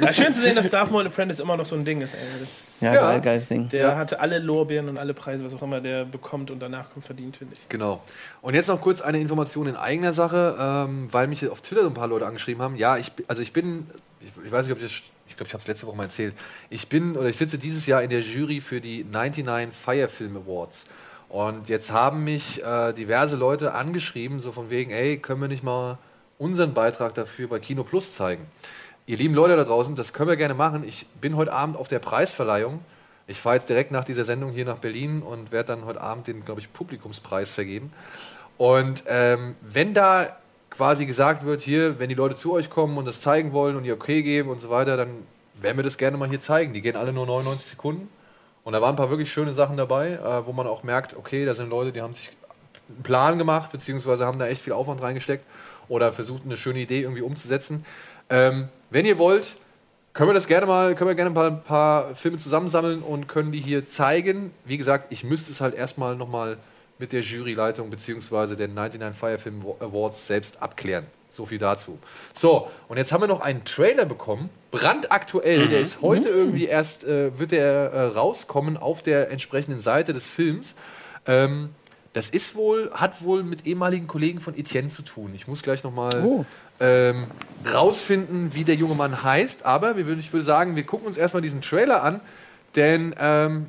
Ja, 0.00 0.12
schön 0.12 0.34
zu 0.34 0.42
sehen, 0.42 0.54
dass 0.54 0.68
Darth 0.68 0.90
Maul 0.90 1.06
Apprentice 1.06 1.40
immer 1.40 1.56
noch 1.56 1.64
so 1.66 1.74
ein 1.76 1.84
Ding 1.84 2.00
ist. 2.02 2.14
Ey. 2.14 2.20
Das, 2.40 2.80
Ja, 2.80 2.92
geil, 2.94 3.20
geiles 3.20 3.48
Ding. 3.48 3.68
Der 3.70 3.80
Ja. 3.88 3.96
hatte 3.96 4.20
alle 4.20 4.38
Lorbeeren 4.38 4.88
und 4.88 4.98
alle 4.98 5.14
Preise, 5.14 5.44
was 5.44 5.54
auch 5.54 5.62
immer 5.62 5.80
der 5.80 6.04
bekommt 6.04 6.50
und 6.50 6.60
danach 6.60 6.90
kommt 6.92 7.06
verdient, 7.06 7.36
finde 7.38 7.54
ich. 7.54 7.68
Genau. 7.68 8.02
Und 8.42 8.54
jetzt 8.54 8.68
noch 8.68 8.80
kurz 8.80 9.00
eine 9.00 9.18
Information 9.18 9.66
in 9.66 9.76
eigener 9.76 10.12
Sache, 10.12 10.56
ähm, 10.60 11.08
weil 11.10 11.26
mich 11.26 11.48
auf 11.48 11.62
Twitter 11.62 11.82
so 11.82 11.88
ein 11.88 11.94
paar 11.94 12.08
Leute 12.08 12.26
angeschrieben 12.26 12.62
haben. 12.62 12.76
Ja, 12.76 12.98
ich, 12.98 13.10
also 13.28 13.40
ich 13.42 13.52
bin, 13.52 13.86
ich, 14.20 14.28
ich 14.44 14.52
weiß 14.52 14.66
nicht, 14.66 14.72
ob 14.72 14.82
ich 14.82 14.84
das, 14.84 15.02
ich 15.26 15.36
glaube, 15.36 15.48
ich 15.48 15.54
habe 15.54 15.62
es 15.62 15.66
letzte 15.68 15.86
Woche 15.86 15.96
mal 15.96 16.04
erzählt. 16.04 16.34
Ich 16.68 16.88
bin 16.88 17.16
oder 17.16 17.28
ich 17.30 17.36
sitze 17.38 17.56
dieses 17.56 17.86
Jahr 17.86 18.02
in 18.02 18.10
der 18.10 18.20
Jury 18.20 18.60
für 18.60 18.80
die 18.82 19.04
99 19.04 19.74
Fire 19.74 20.08
Film 20.08 20.36
Awards. 20.36 20.84
Und 21.30 21.68
jetzt 21.70 21.90
haben 21.90 22.22
mich 22.24 22.62
äh, 22.62 22.92
diverse 22.92 23.34
Leute 23.36 23.72
angeschrieben, 23.72 24.38
so 24.40 24.52
von 24.52 24.68
wegen, 24.70 24.90
ey, 24.90 25.16
können 25.16 25.40
wir 25.40 25.48
nicht 25.48 25.64
mal 25.64 25.98
unseren 26.44 26.74
Beitrag 26.74 27.14
dafür 27.14 27.48
bei 27.48 27.58
Kino 27.58 27.84
Plus 27.84 28.14
zeigen? 28.14 28.44
Ihr 29.06 29.16
lieben 29.16 29.34
Leute 29.34 29.56
da 29.56 29.64
draußen, 29.64 29.94
das 29.96 30.12
können 30.12 30.28
wir 30.28 30.36
gerne 30.36 30.52
machen. 30.52 30.86
Ich 30.86 31.06
bin 31.18 31.36
heute 31.36 31.54
Abend 31.54 31.76
auf 31.78 31.88
der 31.88 32.00
Preisverleihung. 32.00 32.80
Ich 33.26 33.40
fahre 33.40 33.56
jetzt 33.56 33.70
direkt 33.70 33.90
nach 33.90 34.04
dieser 34.04 34.24
Sendung 34.24 34.52
hier 34.52 34.66
nach 34.66 34.76
Berlin 34.76 35.22
und 35.22 35.52
werde 35.52 35.68
dann 35.68 35.86
heute 35.86 36.02
Abend 36.02 36.26
den, 36.26 36.44
glaube 36.44 36.60
ich, 36.60 36.70
Publikumspreis 36.70 37.50
vergeben. 37.50 37.92
Und 38.58 39.04
ähm, 39.06 39.56
wenn 39.62 39.94
da 39.94 40.36
quasi 40.68 41.06
gesagt 41.06 41.46
wird, 41.46 41.62
hier, 41.62 41.98
wenn 41.98 42.10
die 42.10 42.14
Leute 42.14 42.36
zu 42.36 42.52
euch 42.52 42.68
kommen 42.68 42.98
und 42.98 43.06
das 43.06 43.22
zeigen 43.22 43.52
wollen 43.52 43.76
und 43.76 43.86
ihr 43.86 43.94
okay 43.94 44.22
geben 44.22 44.50
und 44.50 44.60
so 44.60 44.68
weiter, 44.68 44.98
dann 44.98 45.22
werden 45.54 45.78
wir 45.78 45.84
das 45.84 45.96
gerne 45.96 46.18
mal 46.18 46.28
hier 46.28 46.40
zeigen. 46.42 46.74
Die 46.74 46.82
gehen 46.82 46.96
alle 46.96 47.14
nur 47.14 47.24
99 47.24 47.70
Sekunden. 47.70 48.08
Und 48.64 48.74
da 48.74 48.82
waren 48.82 48.90
ein 48.90 48.96
paar 48.96 49.08
wirklich 49.08 49.32
schöne 49.32 49.54
Sachen 49.54 49.78
dabei, 49.78 50.12
äh, 50.12 50.46
wo 50.46 50.52
man 50.52 50.66
auch 50.66 50.82
merkt, 50.82 51.16
okay, 51.16 51.46
da 51.46 51.54
sind 51.54 51.70
Leute, 51.70 51.92
die 51.92 52.02
haben 52.02 52.12
sich 52.12 52.30
einen 52.90 53.02
Plan 53.02 53.38
gemacht, 53.38 53.72
beziehungsweise 53.72 54.26
haben 54.26 54.38
da 54.38 54.46
echt 54.46 54.60
viel 54.60 54.74
Aufwand 54.74 55.00
reingesteckt 55.00 55.44
oder 55.88 56.12
versucht, 56.12 56.44
eine 56.44 56.56
schöne 56.56 56.80
Idee 56.80 57.02
irgendwie 57.02 57.22
umzusetzen. 57.22 57.84
Ähm, 58.30 58.68
wenn 58.90 59.04
ihr 59.06 59.18
wollt, 59.18 59.56
können 60.12 60.30
wir 60.30 60.34
das 60.34 60.46
gerne 60.46 60.66
mal, 60.66 60.94
können 60.94 61.08
wir 61.08 61.14
gerne 61.14 61.30
ein 61.30 61.34
paar, 61.34 61.46
ein 61.50 61.62
paar 61.62 62.14
Filme 62.14 62.38
zusammensammeln 62.38 63.02
und 63.02 63.26
können 63.26 63.50
die 63.50 63.60
hier 63.60 63.86
zeigen. 63.86 64.52
Wie 64.64 64.78
gesagt, 64.78 65.06
ich 65.10 65.24
müsste 65.24 65.50
es 65.50 65.60
halt 65.60 65.74
erstmal 65.74 66.16
nochmal 66.16 66.56
mit 66.98 67.12
der 67.12 67.20
Juryleitung 67.20 67.90
beziehungsweise 67.90 68.54
den 68.54 68.74
99 68.74 69.18
Fire 69.18 69.38
Film 69.38 69.62
Awards 69.80 70.26
selbst 70.26 70.62
abklären. 70.62 71.06
So 71.30 71.46
viel 71.46 71.58
dazu. 71.58 71.98
So, 72.32 72.70
und 72.86 72.96
jetzt 72.96 73.10
haben 73.10 73.20
wir 73.20 73.26
noch 73.26 73.40
einen 73.40 73.64
Trailer 73.64 74.04
bekommen, 74.04 74.50
brandaktuell, 74.70 75.66
der 75.66 75.80
ist 75.80 76.00
heute 76.00 76.28
irgendwie 76.28 76.66
erst, 76.66 77.02
äh, 77.02 77.36
wird 77.36 77.50
der 77.50 77.92
äh, 77.92 78.04
rauskommen 78.06 78.76
auf 78.76 79.02
der 79.02 79.32
entsprechenden 79.32 79.80
Seite 79.80 80.12
des 80.12 80.28
Films. 80.28 80.76
Ähm, 81.26 81.70
das 82.14 82.30
ist 82.30 82.54
wohl, 82.54 82.90
hat 82.94 83.22
wohl 83.22 83.42
mit 83.42 83.66
ehemaligen 83.66 84.06
Kollegen 84.06 84.40
von 84.40 84.56
Etienne 84.56 84.88
zu 84.88 85.02
tun. 85.02 85.32
Ich 85.34 85.46
muss 85.46 85.62
gleich 85.62 85.84
nochmal 85.84 86.24
Oh. 86.24 86.44
ähm, 86.80 87.26
rausfinden, 87.72 88.54
wie 88.54 88.64
der 88.64 88.76
junge 88.76 88.94
Mann 88.94 89.22
heißt. 89.22 89.66
Aber 89.66 89.96
wir 89.96 90.06
würden- 90.06 90.20
ich 90.20 90.32
würde 90.32 90.46
sagen, 90.46 90.74
wir 90.76 90.84
gucken 90.84 91.06
uns 91.06 91.16
erstmal 91.16 91.42
diesen 91.42 91.60
Trailer 91.60 92.02
an, 92.02 92.20
denn 92.76 93.14
ähm, 93.20 93.66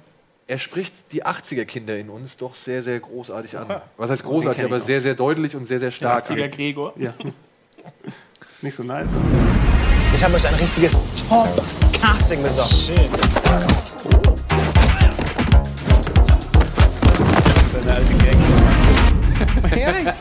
er 0.47 0.59
spricht 0.59 0.93
die 1.11 1.25
80er-Kinder 1.25 1.97
in 1.97 2.09
uns 2.09 2.37
doch 2.37 2.55
sehr, 2.55 2.83
sehr 2.83 2.99
großartig 2.99 3.57
an. 3.57 3.81
Was 3.97 4.11
heißt 4.11 4.23
großartig, 4.23 4.63
aber 4.63 4.79
sehr, 4.79 5.01
sehr 5.01 5.15
deutlich 5.15 5.55
und 5.55 5.65
sehr, 5.65 5.79
sehr 5.79 5.91
stark. 5.91 6.23
80er 6.23 6.47
Gregor. 6.49 6.93
ja. 6.97 7.13
Nicht 8.61 8.75
so 8.75 8.83
nice. 8.83 9.09
Ich 10.15 10.23
habe 10.23 10.35
euch 10.35 10.47
ein 10.47 10.55
richtiges 10.55 10.99
Top-Casting 11.29 12.41
besorgt. 12.41 12.91
Das 12.91 14.64
Gang. 19.75 20.13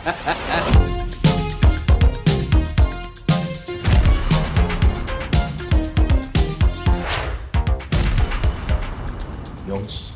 Jungs, 9.69 10.13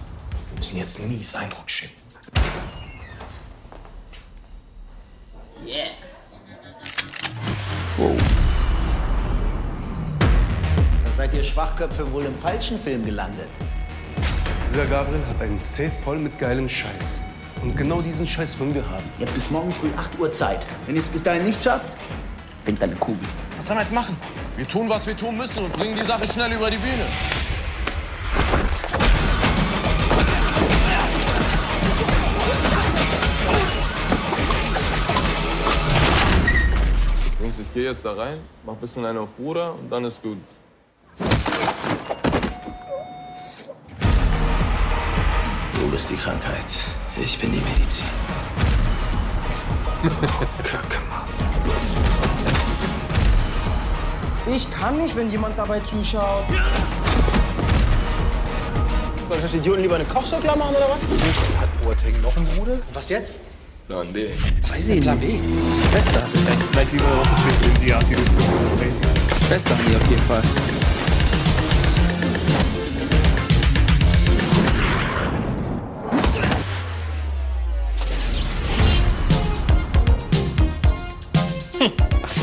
wir 0.51 0.59
müssen 0.59 0.77
jetzt 0.77 1.01
einen 1.01 1.09
mies 1.11 1.35
Eindruck 1.35 1.71
schicken. 1.71 1.95
Da 11.05 11.11
seid 11.17 11.35
ihr 11.35 11.45
Schwachköpfe 11.45 12.13
wohl 12.13 12.25
im 12.25 12.37
falschen 12.37 12.79
Film 12.79 13.05
gelandet. 13.05 13.49
Dieser 14.71 14.87
Gabriel 14.87 15.25
hat 15.27 15.41
einen 15.43 15.59
Safe 15.59 15.91
voll 15.91 16.19
mit 16.19 16.39
geilem 16.39 16.69
Scheiß. 16.69 17.18
Und 17.63 17.77
genau 17.77 18.01
diesen 18.01 18.27
Scheiß 18.27 18.59
wollen 18.61 18.75
wir 18.75 18.89
haben. 18.89 19.05
Ihr 19.19 19.27
habt 19.27 19.35
bis 19.35 19.51
morgen 19.51 19.73
früh 19.73 19.89
8 19.97 20.19
Uhr 20.19 20.31
Zeit. 20.31 20.65
Wenn 20.87 20.95
ihr 20.95 21.03
es 21.03 21.09
bis 21.09 21.23
dahin 21.23 21.45
nicht 21.45 21.63
schafft, 21.63 21.97
fängt 22.63 22.83
eine 22.83 22.95
Kugel. 22.95 23.27
Was 23.57 23.67
sollen 23.67 23.79
wir 23.79 23.83
jetzt 23.83 23.93
machen? 23.93 24.17
Wir 24.57 24.67
tun, 24.67 24.89
was 24.89 25.07
wir 25.07 25.17
tun 25.17 25.37
müssen 25.37 25.65
und 25.65 25.73
bringen 25.73 25.97
die 25.97 26.05
Sache 26.05 26.27
schnell 26.27 26.53
über 26.53 26.71
die 26.71 26.79
Bühne. 26.79 27.07
Jungs, 37.41 37.59
ich 37.59 37.73
gehe 37.73 37.85
jetzt 37.85 38.05
da 38.05 38.13
rein, 38.13 38.39
mach 38.65 38.75
ein 38.75 38.79
bisschen 38.79 39.05
einen 39.05 39.19
auf 39.19 39.35
Bruder 39.35 39.75
und 39.75 39.91
dann 39.91 40.05
ist 40.05 40.23
gut. 40.23 40.39
Du 45.75 45.91
bist 45.91 46.11
die 46.11 46.17
Krankheit. 46.17 46.87
Ich 47.23 47.39
bin 47.39 47.53
die 47.53 47.61
Medizin. 47.61 48.07
Ich 54.51 54.71
kann 54.71 54.97
nicht, 54.97 55.15
wenn 55.15 55.31
jemand 55.31 55.59
dabei 55.59 55.79
zuschaut. 55.81 56.45
Soll 59.25 59.37
ich 59.39 59.45
euch 59.45 59.55
Idioten 59.55 59.83
lieber 59.83 59.97
eine 59.97 60.07
Kochshow 60.07 60.39
klar 60.39 60.57
machen 60.57 60.75
oder 60.75 60.89
was? 60.89 61.61
Hat 61.61 61.83
Boateng 61.83 62.19
noch 62.23 62.35
einen 62.35 62.47
Bruder? 62.47 62.79
Was 62.95 63.11
jetzt? 63.11 63.41
Plan 63.89 64.11
B. 64.11 64.29
Was 64.63 64.79
ist 64.79 64.89
denn 64.89 65.01
Plan 65.01 65.21
B? 65.21 65.39
Schwester. 65.91 66.29
Vielleicht 66.73 66.93
lieber 66.93 67.05
noch 67.05 67.27
ein 67.27 67.35
bisschen 67.35 67.75
in 67.75 67.81
die 67.85 67.93
Art, 67.93 68.05
die 68.09 68.17
haben 68.17 68.25
die 69.91 69.97
auf 69.97 70.11
jeden 70.11 70.23
Fall. 70.23 70.43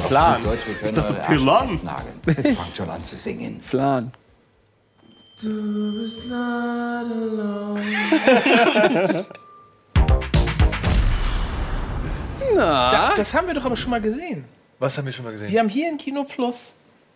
Plan. 0.08 0.44
Deutsch, 0.44 0.60
Ich 0.86 0.92
dachte, 0.92 1.14
festnageln. 1.16 2.20
Jetzt 2.26 2.58
fangt 2.58 2.78
schon 2.78 2.90
an 2.90 3.04
zu 3.04 3.16
singen. 3.16 3.62
Flan. 3.62 4.14
Da, 12.56 13.14
das 13.16 13.34
haben 13.34 13.48
wir 13.48 13.54
doch 13.54 13.66
aber 13.66 13.76
schon 13.76 13.92
mal 13.92 14.02
gesehen. 14.02 14.46
Was 14.80 14.98
haben 14.98 15.06
wir 15.06 15.12
schon 15.12 15.26
mal 15.26 15.32
gesehen? 15.32 15.52
Wir 15.52 15.60
haben 15.60 15.70
hier 15.70 15.90
in 15.90 15.98
Kino 15.98 16.24
Plus, 16.24 16.74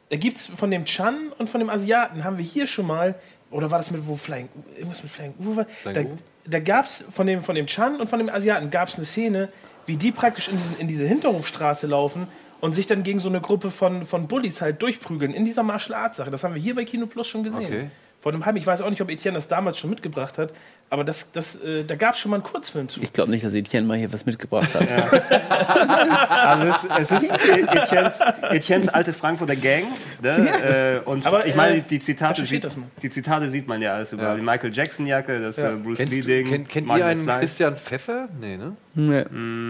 da 0.10 0.18
gibt 0.18 0.38
es 0.38 0.48
von 0.48 0.72
dem 0.72 0.86
Chan 0.86 1.32
und 1.38 1.50
von 1.50 1.60
dem 1.60 1.70
Asiaten, 1.70 2.24
haben 2.24 2.38
wir 2.38 2.46
hier 2.46 2.68
schon 2.68 2.88
mal, 2.88 3.16
oder 3.52 3.72
war 3.72 3.78
das 3.78 3.92
mit 3.92 4.06
wo 4.08 4.16
Flying, 4.16 4.50
irgendwas 4.76 5.04
mit 5.04 5.12
Flying, 5.12 5.34
wo 5.38 5.56
war, 5.56 5.66
da, 5.86 6.02
da 6.46 6.60
gab 6.60 6.86
es 6.86 7.06
von 7.12 7.28
dem, 7.28 7.42
von 7.42 7.56
dem 7.56 7.68
Chan 7.68 8.00
und 8.00 8.10
von 8.10 8.20
dem 8.20 8.30
Asiaten 8.30 8.70
gab 8.70 8.90
es 8.90 8.96
eine 8.96 9.06
Szene, 9.06 9.48
wie 9.86 9.98
die 9.98 10.12
praktisch 10.12 10.48
in, 10.50 10.58
diesen, 10.58 10.78
in 10.78 10.88
diese 10.88 11.06
Hinterhofstraße 11.06 11.88
laufen 11.88 12.28
und 12.62 12.74
sich 12.76 12.88
dann 12.88 13.04
gegen 13.04 13.20
so 13.20 13.30
eine 13.30 13.42
Gruppe 13.42 13.72
von, 13.72 14.06
von 14.06 14.28
Bullies 14.28 14.62
halt 14.62 14.82
durchprügeln 14.82 15.34
in 15.34 15.46
dieser 15.46 15.64
Martial 15.64 15.98
Arts 16.00 16.18
Sache. 16.18 16.32
Das 16.32 16.44
haben 16.44 16.54
wir 16.56 16.62
hier 16.62 16.76
bei 16.76 16.86
Kino 16.86 17.06
Plus 17.06 17.28
schon 17.28 17.44
gesehen. 17.44 17.66
Okay. 17.66 17.90
Vor 18.22 18.34
einem 18.34 18.46
halben, 18.46 18.58
ich 18.58 18.68
weiß 18.68 18.82
auch 18.82 18.90
nicht, 18.90 19.00
ob 19.02 19.10
Etienne 19.10 19.36
das 19.38 19.48
damals 19.48 19.78
schon 19.78 19.90
mitgebracht 19.90 20.38
hat, 20.38 20.52
aber 20.90 21.06
das, 21.06 21.32
das, 21.32 21.56
äh, 21.64 21.86
da 21.86 21.96
gab 21.96 22.16
es 22.16 22.20
schon 22.20 22.32
mal 22.32 22.36
einen 22.36 22.44
Kurzfilm 22.44 22.90
zu. 22.90 23.00
Ich 23.02 23.14
glaube 23.14 23.32
nicht, 23.32 23.46
dass 23.46 23.54
Etienne 23.54 23.88
mal 23.88 23.98
hier 23.98 24.12
was 24.12 24.26
mitgebracht 24.26 24.68
hat. 24.74 24.86
Also 25.50 26.74
es, 26.98 27.12
es 27.12 27.24
ist 27.24 27.50
Etiennes, 27.50 28.20
Etiennes 28.50 28.90
alte 28.90 29.14
Frankfurter 29.14 29.56
Gang. 29.56 29.86
Ne? 30.22 31.00
Äh, 31.06 31.08
und 31.10 31.26
Aber, 31.26 31.46
ich 31.46 31.56
meine, 31.56 31.78
äh, 31.78 31.82
die 31.82 32.00
Zitate, 32.00 32.46
sieht, 32.46 32.68
die 33.02 33.10
Zitate 33.10 33.50
sieht 33.50 33.68
man 33.68 33.82
ja 33.82 33.94
alles 33.94 34.14
über 34.14 34.24
Ja. 34.24 34.36
die 34.36 34.42
Michael 34.42 34.74
Jackson 34.74 35.06
Jacke, 35.08 35.40
das 35.40 35.58
Ja. 35.58 35.74
äh, 35.74 35.76
Bruce 35.76 36.00
Lee 36.00 36.22
Ding. 36.22 36.48
kennt, 36.50 36.70
kennt 36.70 36.88
ihr 36.90 37.06
einen. 37.06 37.26
Christian 37.26 37.76
Pfeffer? 37.76 38.28
Nee, 38.40 38.58
ne? 38.58 38.76
Nee. 38.96 39.24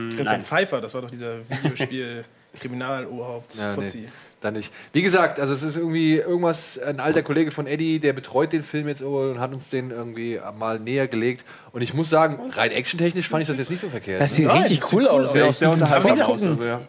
Christian 0.09 0.25
nein. 0.25 0.43
Pfeiffer, 0.43 0.81
das 0.81 0.93
war 0.93 1.01
doch 1.01 1.11
dieser 1.11 1.37
Videospiel 1.49 2.23
Kriminaloberhaupt. 2.59 3.55
Ja, 3.55 3.75
nee. 3.75 4.09
Dann 4.41 4.53
nicht. 4.53 4.71
Wie 4.93 5.01
gesagt, 5.01 5.39
also 5.39 5.53
es 5.53 5.63
ist 5.63 5.75
irgendwie 5.75 6.15
irgendwas, 6.15 6.79
ein 6.79 7.01
alter 7.01 7.23
Kollege 7.23 7.51
von 7.51 7.67
Eddie, 7.67 7.99
der 7.99 8.13
betreut 8.13 8.53
den 8.53 8.63
Film 8.63 8.87
jetzt 8.87 9.01
und 9.01 9.39
hat 9.39 9.53
uns 9.53 9.69
den 9.69 9.91
irgendwie 9.91 10.39
mal 10.57 10.79
näher 10.79 11.09
gelegt. 11.09 11.45
Und 11.73 11.81
ich 11.81 11.93
muss 11.93 12.09
sagen, 12.09 12.39
rein 12.51 12.71
actiontechnisch 12.71 13.27
fand 13.27 13.41
ich 13.41 13.49
das 13.49 13.57
jetzt 13.57 13.69
nicht 13.69 13.81
so 13.81 13.89
verkehrt. 13.89 14.21
Das 14.21 14.35
sieht 14.35 14.47
Nein, 14.47 14.61
richtig 14.61 14.93
cool 14.93 15.07
aus. 15.07 15.31
aus. 15.31 15.59
Ja, 15.59 15.71
aus. 15.71 15.81
Also, 15.81 16.63
ja. 16.63 16.81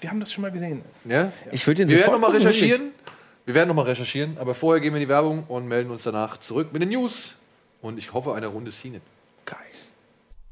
Wir 0.00 0.10
haben 0.10 0.20
das 0.20 0.32
schon 0.32 0.40
mal 0.42 0.50
gesehen. 0.50 0.82
Ja? 1.04 1.32
Ich 1.52 1.66
würde 1.66 1.84
den 1.84 1.90
Wir 1.90 1.98
werden 1.98 2.12
nochmal 2.12 2.30
recherchieren. 2.30 2.92
Wir 3.44 3.54
werden 3.54 3.68
nochmal 3.68 3.86
recherchieren, 3.86 4.36
aber 4.38 4.54
vorher 4.54 4.80
gehen 4.80 4.92
wir 4.94 5.00
in 5.00 5.06
die 5.06 5.08
Werbung 5.08 5.44
und 5.48 5.66
melden 5.66 5.90
uns 5.90 6.02
danach 6.02 6.38
zurück 6.38 6.68
mit 6.72 6.80
den 6.80 6.90
News. 6.90 7.34
Und 7.82 7.98
ich 7.98 8.12
hoffe, 8.12 8.34
eine 8.34 8.46
Runde 8.46 8.70
Cine. 8.70 9.00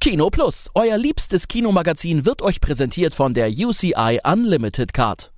Kino 0.01 0.31
Plus, 0.31 0.71
euer 0.75 0.97
liebstes 0.97 1.49
Kinomagazin, 1.49 2.25
wird 2.25 2.41
euch 2.41 2.61
präsentiert 2.61 3.15
von 3.15 3.35
der 3.35 3.51
UCI 3.51 4.21
Unlimited 4.23 4.95
Card. 4.95 5.33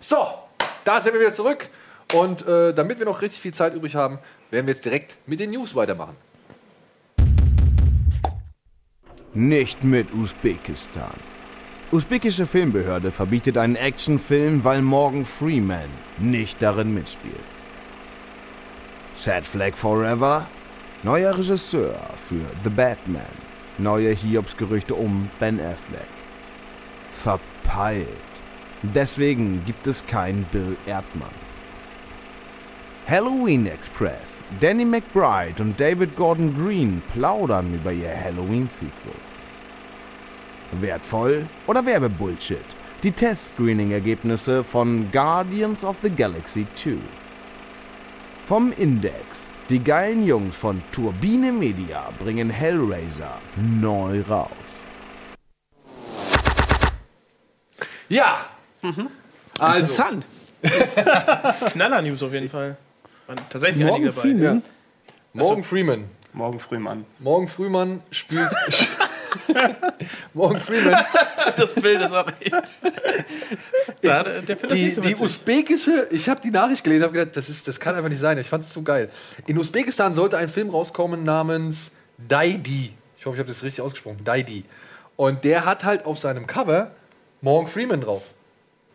So, 0.00 0.18
da 0.84 1.00
sind 1.00 1.14
wir 1.14 1.20
wieder 1.20 1.32
zurück. 1.32 1.70
Und 2.12 2.46
äh, 2.46 2.74
damit 2.74 2.98
wir 2.98 3.06
noch 3.06 3.22
richtig 3.22 3.40
viel 3.40 3.54
Zeit 3.54 3.74
übrig 3.74 3.94
haben, 3.94 4.18
werden 4.50 4.66
wir 4.66 4.74
jetzt 4.74 4.84
direkt 4.84 5.16
mit 5.26 5.40
den 5.40 5.50
News 5.50 5.74
weitermachen. 5.74 6.16
Nicht 9.32 9.82
mit 9.82 10.12
Usbekistan. 10.12 11.39
Usbekische 11.92 12.46
Filmbehörde 12.46 13.10
verbietet 13.10 13.58
einen 13.58 13.74
Actionfilm, 13.74 14.62
weil 14.62 14.80
Morgan 14.80 15.24
Freeman 15.24 15.88
nicht 16.18 16.62
darin 16.62 16.94
mitspielt. 16.94 17.34
Sad 19.16 19.44
Flag 19.44 19.72
Forever? 19.74 20.46
Neuer 21.02 21.36
Regisseur 21.36 21.98
für 22.28 22.44
The 22.62 22.70
Batman. 22.70 23.24
Neue 23.78 24.12
Hiobsgerüchte 24.12 24.94
um 24.94 25.28
Ben 25.40 25.58
Affleck. 25.58 26.06
Verpeilt. 27.24 28.06
Deswegen 28.82 29.64
gibt 29.64 29.88
es 29.88 30.06
keinen 30.06 30.44
Bill 30.44 30.76
Erdmann. 30.86 31.28
Halloween 33.08 33.66
Express. 33.66 34.38
Danny 34.60 34.84
McBride 34.84 35.60
und 35.60 35.80
David 35.80 36.14
Gordon 36.14 36.54
Green 36.56 37.02
plaudern 37.12 37.74
über 37.74 37.90
ihr 37.90 38.14
Halloween-Sequel. 38.14 39.29
Wertvoll 40.72 41.46
oder 41.66 41.84
Werbebullshit? 41.84 42.58
Die 43.02 43.12
Test-Screening-Ergebnisse 43.12 44.62
von 44.62 45.10
Guardians 45.10 45.84
of 45.84 45.96
the 46.02 46.10
Galaxy 46.10 46.66
2. 46.74 46.96
Vom 48.46 48.72
Index. 48.72 49.14
Die 49.70 49.78
geilen 49.78 50.26
Jungs 50.26 50.56
von 50.56 50.82
Turbine 50.92 51.52
Media 51.52 52.08
bringen 52.18 52.50
Hellraiser 52.50 53.38
neu 53.80 54.20
raus. 54.28 54.50
Ja! 58.08 58.46
Also. 59.58 59.80
Interessant. 59.80 60.24
Knaller-News 61.72 62.22
auf 62.22 62.32
jeden 62.32 62.50
Fall. 62.50 62.76
Waren 63.26 63.40
tatsächlich 63.48 63.84
Morgan 63.84 64.02
einige 64.02 64.10
dabei. 64.10 64.20
Freeman? 64.20 64.62
Morgan 65.32 65.62
Freeman. 65.62 66.04
Morgan 66.32 66.58
Freeman. 66.60 67.06
Morgan 67.18 67.48
Freeman 67.48 68.02
spielt. 68.10 68.50
Morgan 70.34 70.60
Freeman. 70.60 71.04
das 71.56 71.74
Bild 71.74 72.00
ist 72.00 72.12
auch 72.12 72.26
echt. 72.40 72.52
Da, 74.02 74.22
der 74.22 74.42
findet 74.42 74.62
das 74.62 74.78
die, 74.78 74.84
nicht 74.84 74.94
so 74.94 75.00
die 75.00 75.16
usbekische, 75.16 76.08
ich 76.10 76.28
habe 76.28 76.40
die 76.40 76.50
Nachricht 76.50 76.84
gelesen, 76.84 77.04
habe 77.04 77.12
gedacht, 77.12 77.36
das, 77.36 77.48
ist, 77.48 77.66
das 77.68 77.78
kann 77.78 77.94
einfach 77.94 78.08
nicht 78.08 78.20
sein. 78.20 78.38
Ich 78.38 78.46
fand 78.46 78.64
es 78.64 78.72
so 78.72 78.82
geil. 78.82 79.10
In 79.46 79.58
Usbekistan 79.58 80.14
sollte 80.14 80.38
ein 80.38 80.48
Film 80.48 80.70
rauskommen 80.70 81.22
namens 81.22 81.90
Daidi. 82.16 82.92
Ich 83.18 83.26
hoffe, 83.26 83.36
ich 83.36 83.40
habe 83.40 83.48
das 83.48 83.62
richtig 83.62 83.82
ausgesprochen. 83.82 84.20
Daidi. 84.24 84.64
Und 85.16 85.44
der 85.44 85.64
hat 85.66 85.84
halt 85.84 86.06
auf 86.06 86.18
seinem 86.18 86.46
Cover 86.46 86.92
Morgan 87.42 87.70
Freeman 87.70 88.00
drauf. 88.00 88.22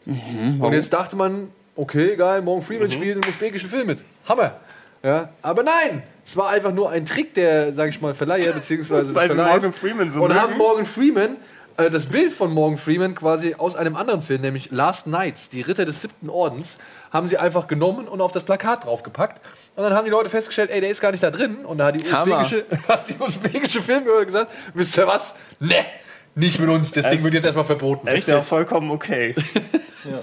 Und 0.05 0.73
jetzt 0.73 0.93
dachte 0.93 1.15
man, 1.15 1.51
okay, 1.75 2.15
geil, 2.15 2.41
Morgan 2.41 2.63
Freeman 2.63 2.91
spielt 2.91 3.23
im 3.23 3.29
usbekischen 3.29 3.69
Film 3.69 3.87
mit. 3.87 4.03
Hammer. 4.27 4.59
Ja, 5.05 5.29
aber 5.43 5.61
nein, 5.61 6.01
es 6.25 6.35
war 6.35 6.49
einfach 6.49 6.73
nur 6.73 6.89
ein 6.89 7.05
Trick 7.05 7.35
der, 7.35 7.73
sag 7.75 7.89
ich 7.89 8.01
mal, 8.01 8.15
Verleiher, 8.15 8.51
beziehungsweise 8.51 9.13
des 9.13 9.23
Verleihers. 9.23 9.51
Morgan 9.51 9.73
Freeman 9.73 10.09
so 10.09 10.23
Und 10.23 10.29
mögen. 10.29 10.41
haben 10.41 10.57
Morgan 10.57 10.85
Freeman, 10.87 11.35
äh, 11.77 11.91
das 11.91 12.07
Bild 12.07 12.33
von 12.33 12.51
Morgan 12.51 12.79
Freeman 12.79 13.13
quasi 13.13 13.53
aus 13.55 13.75
einem 13.75 13.95
anderen 13.95 14.23
Film, 14.23 14.41
nämlich 14.41 14.71
Last 14.71 15.05
Nights, 15.05 15.49
die 15.49 15.61
Ritter 15.61 15.85
des 15.85 16.01
siebten 16.01 16.27
Ordens, 16.27 16.77
haben 17.11 17.27
sie 17.27 17.37
einfach 17.37 17.67
genommen 17.67 18.07
und 18.07 18.19
auf 18.19 18.31
das 18.31 18.41
Plakat 18.41 18.85
draufgepackt. 18.85 19.45
Und 19.75 19.83
dann 19.83 19.93
haben 19.93 20.05
die 20.05 20.11
Leute 20.11 20.29
festgestellt, 20.31 20.71
ey, 20.71 20.81
der 20.81 20.89
ist 20.89 21.01
gar 21.01 21.11
nicht 21.11 21.21
da 21.21 21.29
drin. 21.29 21.65
Und 21.65 21.77
da 21.77 21.85
hat 21.85 21.95
die 21.95 21.99
usbekische, 21.99 22.65
hat 22.87 23.07
die 23.07 23.15
usbekische 23.19 23.83
Filmbehörde 23.83 24.25
gesagt, 24.25 24.51
wisst 24.73 24.97
ihr 24.97 25.05
was? 25.05 25.35
Ne, 25.59 25.85
nicht 26.33 26.59
mit 26.59 26.67
uns, 26.67 26.91
das 26.91 27.07
Ding 27.11 27.23
wird 27.23 27.35
jetzt 27.35 27.45
erstmal 27.45 27.63
verboten. 27.63 28.07
Ist 28.07 28.27
ja 28.27 28.41
vollkommen 28.41 28.89
okay. 28.89 29.35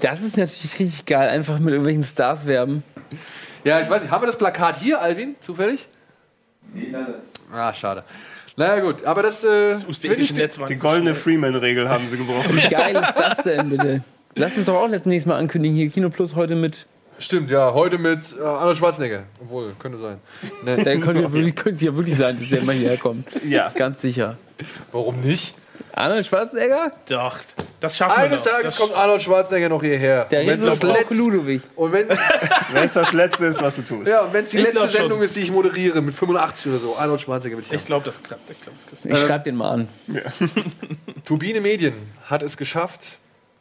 Das 0.01 0.21
ist 0.21 0.35
natürlich 0.37 0.79
richtig 0.79 1.05
geil, 1.05 1.29
einfach 1.29 1.57
mit 1.59 1.69
irgendwelchen 1.69 2.03
Stars 2.03 2.45
werben. 2.45 2.83
Ja, 3.63 3.79
ich 3.79 3.89
weiß 3.89 4.01
nicht, 4.01 4.11
haben 4.11 4.21
wir 4.21 4.27
das 4.27 4.37
Plakat 4.37 4.77
hier, 4.77 5.01
Alvin, 5.01 5.35
zufällig? 5.41 5.87
Nee, 6.73 6.93
Ah, 7.51 7.73
schade. 7.73 8.03
Naja, 8.55 8.79
gut, 8.81 9.03
aber 9.03 9.23
das, 9.23 9.43
äh, 9.43 9.71
das 9.71 9.85
usbekische 9.85 10.33
Netz 10.35 10.59
war 10.59 10.67
Die 10.67 10.75
goldene. 10.75 11.15
Freeman-Regel 11.15 11.89
haben 11.89 12.07
sie 12.09 12.17
gebrochen. 12.17 12.55
Wie 12.55 12.67
geil 12.67 12.95
ist 12.95 13.13
das 13.15 13.43
denn, 13.43 13.69
bitte? 13.69 14.03
Lass 14.35 14.57
uns 14.57 14.65
doch 14.65 14.75
auch 14.75 14.89
das 14.89 15.05
nächste 15.05 15.29
Mal 15.29 15.37
ankündigen. 15.37 15.75
Hier 15.77 15.89
Kino 15.89 16.09
Plus 16.09 16.35
heute 16.35 16.55
mit. 16.55 16.85
Stimmt, 17.19 17.49
ja, 17.51 17.73
heute 17.73 17.97
mit 17.97 18.19
äh, 18.39 18.43
Arnold 18.43 18.77
Schwarzenegger. 18.77 19.23
Obwohl, 19.39 19.73
könnte 19.79 19.99
sein. 19.99 20.17
Ne. 20.65 20.83
Der 20.83 20.99
könnte, 20.99 21.51
könnte 21.53 21.85
ja 21.85 21.95
wirklich 21.95 22.15
sein, 22.17 22.39
dass 22.39 22.49
der 22.49 22.63
mal 22.63 22.73
hierher 22.75 22.97
kommt. 22.97 23.27
Ja. 23.47 23.71
Ganz 23.75 24.01
sicher. 24.01 24.37
Warum 24.91 25.21
nicht? 25.21 25.55
Arnold 25.95 26.25
Schwarzenegger? 26.25 26.91
Doch, 27.07 27.37
das 27.79 27.95
schaffen 27.97 28.17
wir 28.17 28.23
Eines. 28.23 28.43
Tages 28.43 28.63
Das- 28.63 28.75
kommt 28.77 28.95
Arnold 28.95 29.21
Schwarzenegger 29.21 29.69
noch 29.69 29.81
hierher. 29.83 30.25
Der 30.25 30.41
Und 30.41 30.47
wenn's 30.47 30.65
das 30.65 30.81
letzte- 30.81 31.13
Ludwig. 31.13 31.61
Und 31.75 31.91
wenn 31.91 32.09
Wenn 32.71 32.83
es 32.83 32.93
das 32.93 33.13
Letzte 33.13 33.45
ist, 33.45 33.61
was 33.61 33.75
du 33.75 33.81
tust. 33.83 34.07
ja, 34.09 34.21
und 34.21 34.33
wenn's 34.33 34.49
die 34.49 34.57
Ich 34.57 34.63
letzte 34.63 34.77
glaub 34.79 34.89
schon. 34.89 34.99
Sendung 35.01 35.21
ist, 35.21 35.35
die 35.35 35.41
ich 35.41 35.51
moderiere, 35.51 36.01
mit 36.01 36.15
85 36.15 36.71
oder 36.71 36.79
so, 36.79 36.97
Arnold 36.97 37.21
Schwarzenegger 37.21 37.57
will 37.57 37.65
ich 37.69 37.85
glaube, 37.85 38.05
das 38.05 38.21
klappt. 38.23 38.49
Ich 38.49 38.59
glaube, 38.61 38.77
das 38.77 38.87
kriegst 38.87 39.05
du. 39.05 39.09
Ich 39.09 39.17
schreib 39.19 39.43
den 39.43 39.55
mal 39.55 39.69
an. 39.71 39.87
Turbine 41.25 41.61
Medien 41.61 41.93
hat 42.25 42.43
es 42.43 42.57
geschafft. 42.57 43.01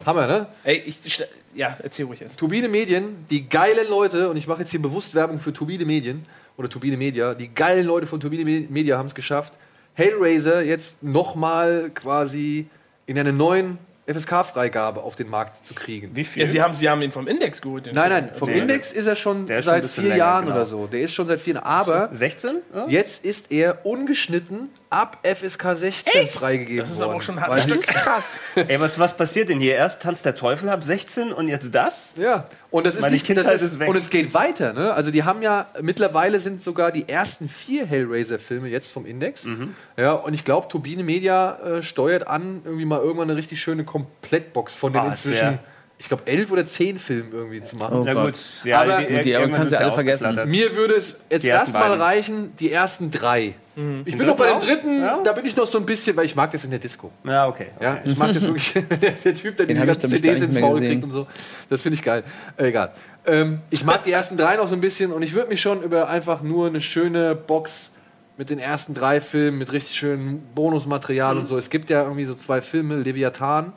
Hammer, 0.04 0.26
ne? 0.26 0.46
Ey, 0.64 0.82
ich, 0.86 0.98
ich, 1.04 1.22
ja, 1.54 1.76
erzähl 1.82 2.06
ruhig 2.06 2.22
erst. 2.22 2.36
Turbine 2.38 2.68
Medien, 2.68 3.24
die 3.30 3.48
geilen 3.48 3.88
Leute, 3.88 4.28
und 4.30 4.36
ich 4.36 4.46
mache 4.48 4.60
jetzt 4.60 4.70
hier 4.70 4.82
bewusst 4.82 5.14
Werbung 5.14 5.38
für 5.38 5.52
Turbine 5.52 5.84
Medien 5.84 6.24
oder 6.56 6.68
Turbine 6.68 6.96
Media, 6.96 7.34
die 7.34 7.54
geilen 7.54 7.86
Leute 7.86 8.06
von 8.06 8.18
Turbine 8.18 8.44
Me- 8.44 8.66
Media 8.68 8.98
haben 8.98 9.06
es 9.06 9.14
geschafft, 9.14 9.52
Hellraiser 9.94 10.62
jetzt 10.62 11.02
nochmal 11.02 11.90
quasi 11.94 12.66
in 13.06 13.18
einer 13.18 13.32
neuen 13.32 13.78
FSK-Freigabe 14.06 15.02
auf 15.02 15.16
den 15.16 15.28
Markt 15.28 15.64
zu 15.64 15.74
kriegen. 15.74 16.10
Wie 16.14 16.24
viel? 16.24 16.42
Ja, 16.42 16.48
sie 16.48 16.60
haben, 16.60 16.74
sie 16.74 16.88
haben 16.88 17.02
ihn 17.02 17.12
vom 17.12 17.28
Index 17.28 17.60
geholt. 17.60 17.88
Nein, 17.92 18.10
nein, 18.10 18.30
vom 18.34 18.48
Also, 18.48 18.60
Index 18.60 18.92
ist 18.92 19.06
er 19.06 19.14
schon 19.14 19.46
ist 19.46 19.54
schon 19.54 19.62
seit 19.62 19.82
bisschen 19.82 20.02
vier 20.02 20.10
länger, 20.10 20.24
Jahren 20.24 20.44
genau. 20.44 20.56
oder 20.56 20.66
so. 20.66 20.86
Der 20.86 21.00
ist 21.02 21.12
schon 21.12 21.28
seit 21.28 21.40
vier 21.40 21.54
Jahren. 21.54 21.66
Aber 21.66 22.08
16? 22.12 22.56
Ja? 22.74 22.86
jetzt 22.88 23.24
ist 23.24 23.52
er 23.52 23.86
ungeschnitten 23.86 24.70
ab 24.92 25.18
FSK 25.24 25.74
16 25.74 26.28
freigegeben 26.28 26.84
Das 26.84 26.90
ist 26.92 26.98
worden. 26.98 27.08
aber 27.10 27.16
auch 27.18 27.22
schon. 27.22 27.36
Weil 27.36 27.48
Das 27.56 27.64
sie- 27.64 27.72
ist 27.72 27.86
krass. 27.88 28.40
Ey, 28.54 28.78
was, 28.80 28.98
was 28.98 29.16
passiert 29.16 29.48
denn 29.48 29.58
hier? 29.60 29.74
Erst 29.76 30.02
tanzt 30.02 30.24
der 30.24 30.34
Teufel 30.36 30.68
ab 30.68 30.84
16 30.84 31.32
und 31.32 31.48
jetzt 31.48 31.74
das? 31.74 32.14
Ja, 32.16 32.46
und 32.70 32.86
das 32.86 32.94
ist 32.96 33.00
Meine 33.00 33.14
nicht, 33.14 33.26
Kindheit 33.26 33.46
das 33.46 33.62
ist 33.62 33.78
weg. 33.78 33.88
Und 33.88 33.96
es 33.96 34.10
geht 34.10 34.32
weiter, 34.34 34.72
ne? 34.72 34.92
Also 34.94 35.10
die 35.10 35.24
haben 35.24 35.42
ja 35.42 35.66
mittlerweile 35.80 36.40
sind 36.40 36.62
sogar 36.62 36.92
die 36.92 37.08
ersten 37.08 37.48
vier 37.48 37.86
Hellraiser-Filme 37.86 38.68
jetzt 38.68 38.92
vom 38.92 39.06
Index. 39.06 39.44
Mhm. 39.44 39.74
Ja, 39.96 40.12
und 40.12 40.34
ich 40.34 40.44
glaube, 40.44 40.68
Turbine 40.68 41.02
Media 41.02 41.58
äh, 41.58 41.82
steuert 41.82 42.26
an, 42.28 42.62
irgendwie 42.64 42.84
mal 42.84 43.00
irgendwann 43.00 43.30
eine 43.30 43.38
richtig 43.38 43.60
schöne 43.62 43.84
Komplettbox 43.84 44.74
von 44.74 44.92
den 44.92 45.02
Ah, 45.02 45.12
es 45.14 45.24
wär- 45.26 45.32
inzwischen, 45.32 45.58
ich 45.98 46.08
glaube, 46.08 46.22
elf 46.26 46.50
oder 46.50 46.66
zehn 46.66 46.98
Filmen 46.98 47.30
irgendwie 47.32 47.62
zu 47.62 47.76
machen. 47.76 47.98
Oh 47.98 48.02
Na 48.04 48.12
Gott. 48.14 48.32
gut, 48.32 48.40
ja, 48.64 48.80
Aber- 48.82 48.96
die, 49.02 49.14
Gut, 49.14 49.24
die- 49.24 49.30
irgendwann 49.30 49.52
kannst 49.52 49.70
wird's 49.70 49.80
ja 49.80 49.86
alle 49.86 49.94
vergessen. 49.94 50.24
ausgeflattert. 50.26 50.50
Mir 50.50 50.74
würde 50.76 50.94
es 50.94 51.16
jetzt 51.30 51.42
Die 51.44 51.48
ersten 51.48 51.66
erstmal 51.72 51.88
beiden. 51.90 52.02
reichen, 52.02 52.56
die 52.56 52.72
ersten 52.72 53.10
drei. 53.10 53.54
Ich 53.74 53.80
Den 53.82 54.18
bin 54.18 54.26
noch 54.26 54.36
bei 54.36 54.50
dem 54.50 54.60
dritten? 54.60 55.00
Ja. 55.00 55.20
da 55.24 55.32
bin 55.32 55.46
ich 55.46 55.56
noch 55.56 55.66
so 55.66 55.78
ein 55.78 55.86
bisschen, 55.86 56.14
weil 56.16 56.26
ich 56.26 56.36
mag 56.36 56.50
das 56.50 56.62
in 56.64 56.70
der 56.70 56.78
Disco. 56.78 57.10
Ja, 57.24 57.46
okay. 57.48 57.68
Ja, 57.80 58.00
ich 58.04 58.16
mag 58.18 58.32
das 58.34 58.42
wirklich, 58.42 58.72
der 59.24 59.34
Typ, 59.34 59.56
der 59.56 59.66
diese 59.66 59.80
ich, 59.80 59.86
ganzen 59.86 60.06
ich, 60.06 60.12
CDs 60.22 60.40
ins 60.42 60.58
Maul 60.58 60.80
gesehen. 60.80 60.92
kriegt 61.00 61.04
und 61.04 61.12
so. 61.12 61.26
Das 61.70 61.80
finde 61.80 61.94
ich 61.94 62.02
geil. 62.02 62.22
Äh, 62.58 62.66
egal. 62.66 62.92
Ähm, 63.26 63.60
ich 63.70 63.84
mag 63.84 64.04
die 64.04 64.12
ersten 64.12 64.36
drei 64.36 64.56
noch 64.56 64.68
so 64.68 64.74
ein 64.74 64.80
bisschen 64.80 65.12
und 65.12 65.22
ich 65.22 65.32
würde 65.32 65.48
mich 65.48 65.60
schon 65.62 65.82
über 65.82 66.08
einfach 66.08 66.42
nur 66.42 66.66
eine 66.66 66.80
schöne 66.80 67.34
Box 67.34 67.92
mit 68.36 68.50
den 68.50 68.58
ersten 68.58 68.92
drei 68.94 69.20
Filmen, 69.20 69.58
mit 69.58 69.72
richtig 69.72 69.96
schönem 69.96 70.40
Bonusmaterial 70.54 71.36
und 71.38 71.46
so. 71.46 71.56
Es 71.58 71.70
gibt 71.70 71.90
ja 71.90 72.02
irgendwie 72.02 72.24
so 72.24 72.34
zwei 72.34 72.60
Filme, 72.60 72.96
Leviathan, 72.96 73.72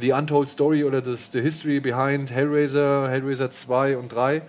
The 0.00 0.12
Untold 0.12 0.48
Story 0.48 0.84
oder 0.84 1.02
das, 1.02 1.30
The 1.32 1.40
History 1.40 1.80
Behind 1.80 2.30
Hellraiser, 2.30 3.08
Hellraiser 3.08 3.50
2 3.50 3.98
und 3.98 4.08
3. 4.12 4.42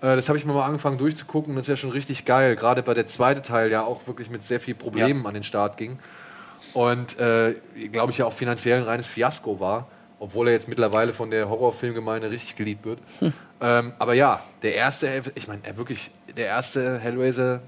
Äh, 0.00 0.16
das 0.16 0.28
habe 0.28 0.38
ich 0.38 0.44
mir 0.44 0.52
mal 0.52 0.66
angefangen 0.66 0.98
durchzugucken. 0.98 1.54
Das 1.56 1.64
ist 1.64 1.68
ja 1.68 1.76
schon 1.76 1.90
richtig 1.90 2.24
geil. 2.24 2.56
Gerade 2.56 2.82
bei 2.82 2.94
der 2.94 3.06
zweite 3.06 3.42
Teil 3.42 3.70
ja 3.70 3.82
auch 3.82 4.06
wirklich 4.06 4.30
mit 4.30 4.44
sehr 4.44 4.60
viel 4.60 4.74
Problemen 4.74 5.26
an 5.26 5.34
den 5.34 5.44
Start 5.44 5.76
ging. 5.76 5.98
Und 6.74 7.18
äh, 7.18 7.54
glaube 7.92 8.12
ich 8.12 8.18
ja 8.18 8.26
auch 8.26 8.32
finanziell 8.32 8.78
ein 8.78 8.84
reines 8.84 9.06
Fiasko 9.06 9.60
war, 9.60 9.88
obwohl 10.18 10.48
er 10.48 10.52
jetzt 10.52 10.68
mittlerweile 10.68 11.12
von 11.12 11.30
der 11.30 11.48
Horrorfilmgemeinde 11.48 12.30
richtig 12.30 12.56
geliebt 12.56 12.84
wird. 12.84 12.98
Ähm, 13.60 13.92
aber 13.98 14.14
ja, 14.14 14.40
der 14.62 14.74
erste, 14.74 15.22
ich 15.34 15.48
meine, 15.48 15.62
wirklich, 15.76 16.10
der 16.36 16.46
erste 16.46 16.98
Hellraiser 16.98 17.60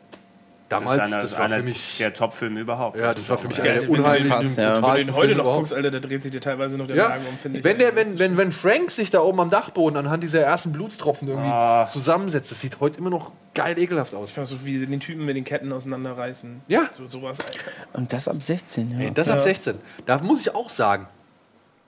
damals, 0.71 0.97
das 0.99 1.07
ist 1.09 1.12
einer, 1.12 1.23
das 1.23 1.33
war 1.39 1.45
einer 1.45 1.57
für 1.57 1.62
mich, 1.64 1.99
der 1.99 2.14
Top-Film 2.14 2.57
überhaupt. 2.57 2.99
ja, 2.99 3.12
das 3.12 3.29
war 3.29 3.37
für 3.37 3.49
mich 3.49 3.59
Ja, 3.59 3.64
einer 3.64 3.73
wenn 3.75 3.81
der 3.81 3.89
du 3.89 3.93
den- 3.95 4.01
unheimlichsten. 4.03 4.57
Wenn 4.57 4.75
du 4.83 4.95
den 5.05 5.14
heute 5.14 5.35
noch 5.35 5.41
überhaupt. 5.45 5.57
guckst, 5.59 5.73
Alter, 5.75 5.91
da 5.91 5.99
dreht 6.01 6.23
sich 6.23 6.33
dir 6.33 6.41
teilweise 6.41 6.77
noch 6.79 6.87
der 6.87 6.97
Ja, 6.97 7.09
Magen 7.11 7.27
um, 7.31 7.37
finde 7.39 7.59
ich. 7.59 7.64
wenn, 7.64 7.79
der, 7.79 7.95
wenn, 7.95 8.18
wenn, 8.18 8.37
wenn 8.39 8.53
Frank 8.53 8.91
sich 8.91 9.11
da 9.11 9.21
oben 9.21 9.41
am 9.41 9.51
Dachboden 9.51 9.97
anhand 9.99 10.23
dieser 10.23 10.41
ersten 10.41 10.73
Blutstropfen 10.73 11.29
irgendwie 11.29 11.51
Ah. 11.51 11.89
zusammensetzt, 11.89 12.51
das 12.51 12.61
sieht 12.61 12.81
heute 12.81 12.99
immer 12.99 13.11
noch 13.11 13.33
geil 13.55 13.79
ekelhaft 13.79 14.14
aus. 14.14 14.31
schon- 14.31 14.47
so 14.47 14.64
wie 14.64 14.79
sie 14.79 14.87
den 14.87 15.01
Typen 15.01 15.25
mit 15.25 15.37
den 15.37 15.45
Ketten 15.45 15.73
auseinanderreißen. 15.73 16.62
Ja. 16.68 16.89
So, 16.93 17.07
sowas, 17.07 17.39
Alter. 17.41 17.59
Und 17.93 18.12
das 18.12 18.29
ab 18.29 18.37
16, 18.41 18.93
ja. 18.99 19.07
Ey, 19.07 19.11
das 19.12 19.29
ab 19.29 19.39
Ja. 19.39 19.45
16. 19.45 19.75
Da 20.07 20.18
muss 20.18 20.41
ich 20.41 20.55
auch 20.55 20.71
sagen, 20.71 21.07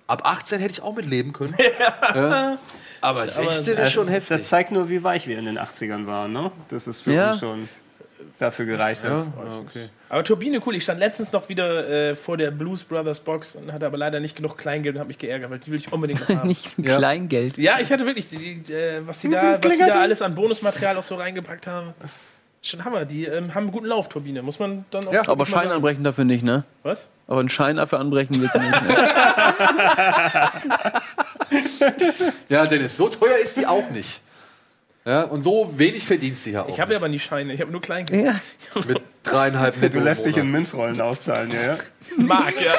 Ab 0.08 0.22
18 0.28 0.58
hätte 0.60 0.72
ich 0.72 0.82
auch 0.82 0.94
mitleben 0.94 1.32
können. 1.32 1.54
ja. 2.14 2.58
Aber 3.00 3.26
16 3.28 3.76
das, 3.76 3.86
ist 3.86 3.92
schon 3.92 4.08
heftig. 4.08 4.36
Das 4.38 4.48
zeigt 4.48 4.70
nur, 4.72 4.90
wie 4.90 5.02
weich 5.02 5.26
wir 5.26 5.38
in 5.38 5.46
den 5.46 5.58
80ern 5.58 6.06
waren, 6.06 6.32
ne? 6.32 6.50
Das 6.68 6.86
ist 6.86 7.02
für 7.02 7.12
Ja. 7.14 7.30
uns 7.30 7.38
schon 7.40 7.68
dafür 8.38 8.66
gereicht 8.66 9.04
hat. 9.04 9.26
okay. 9.66 9.88
Aber 10.08 10.24
Turbine, 10.24 10.60
cool. 10.66 10.74
Ich 10.76 10.82
stand 10.82 11.00
letztens 11.00 11.32
noch 11.32 11.48
wieder 11.48 11.88
äh, 11.88 12.14
vor 12.14 12.36
der 12.36 12.50
Blues 12.50 12.82
Brothers 12.84 13.20
Box 13.20 13.56
und 13.56 13.72
hatte 13.72 13.86
aber 13.86 13.96
leider 13.96 14.20
nicht 14.20 14.36
genug 14.36 14.58
Kleingeld 14.58 14.94
und 14.96 15.00
habe 15.00 15.08
mich 15.08 15.18
geärgert, 15.18 15.50
weil 15.50 15.58
die 15.58 15.70
will 15.70 15.78
ich 15.78 15.92
unbedingt 15.92 16.20
noch 16.28 16.28
haben. 16.38 16.48
Nicht 16.48 16.74
Kleingeld. 16.82 17.56
Ja, 17.58 17.78
ich 17.80 17.90
hatte 17.92 18.04
wirklich, 18.06 18.28
die, 18.30 18.62
die, 18.62 18.72
äh, 18.72 19.06
was 19.06 19.20
sie 19.20 19.30
da, 19.30 19.58
was 19.62 19.72
sie 19.72 19.78
da 19.78 20.00
alles 20.00 20.22
an 20.22 20.34
Bonusmaterial 20.34 20.96
auch 20.96 21.02
so 21.02 21.14
reingepackt 21.14 21.66
haben. 21.66 21.94
Schon 22.64 22.84
Hammer. 22.84 23.04
Die 23.04 23.24
ähm, 23.24 23.54
haben 23.54 23.64
einen 23.64 23.72
guten 23.72 23.86
Lauf, 23.86 24.08
Turbine. 24.08 24.40
Muss 24.42 24.58
man 24.60 24.84
dann 24.90 25.08
auch 25.08 25.12
Ja, 25.12 25.26
aber 25.26 25.46
Schein 25.46 25.62
sagen. 25.62 25.70
anbrechen 25.72 26.04
dafür 26.04 26.24
nicht, 26.24 26.44
ne? 26.44 26.62
Was? 26.84 27.06
Aber 27.26 27.40
einen 27.40 27.48
Schein 27.48 27.76
dafür 27.76 27.98
anbrechen 27.98 28.40
willst 28.40 28.54
du 28.54 28.60
nicht. 28.60 28.88
Ne? 28.88 28.96
Ja, 32.48 32.66
Dennis, 32.66 32.96
so 32.96 33.08
teuer 33.08 33.36
ist 33.38 33.54
sie 33.54 33.66
auch 33.66 33.88
nicht. 33.90 34.20
Ja, 35.04 35.24
und 35.24 35.42
so 35.42 35.72
wenig 35.76 36.06
verdient 36.06 36.38
sie 36.38 36.52
ja 36.52 36.62
auch. 36.62 36.68
Ich 36.68 36.78
habe 36.80 36.92
ja 36.92 36.98
aber 36.98 37.08
nie 37.08 37.18
Scheine, 37.18 37.52
ich 37.52 37.60
habe 37.60 37.72
nur 37.72 37.80
Kleingeld. 37.80 38.24
Ja. 38.24 38.36
Mit 38.86 39.00
dreieinhalb 39.24 39.76
netto 39.80 39.98
Du 39.98 40.04
lässt 40.04 40.24
dich 40.24 40.36
in. 40.36 40.50
Münzrollen 40.50 41.00
auszahlen, 41.00 41.50
ja? 41.50 41.60
ja? 41.74 41.76
Mark, 42.16 42.54
ja. 42.64 42.74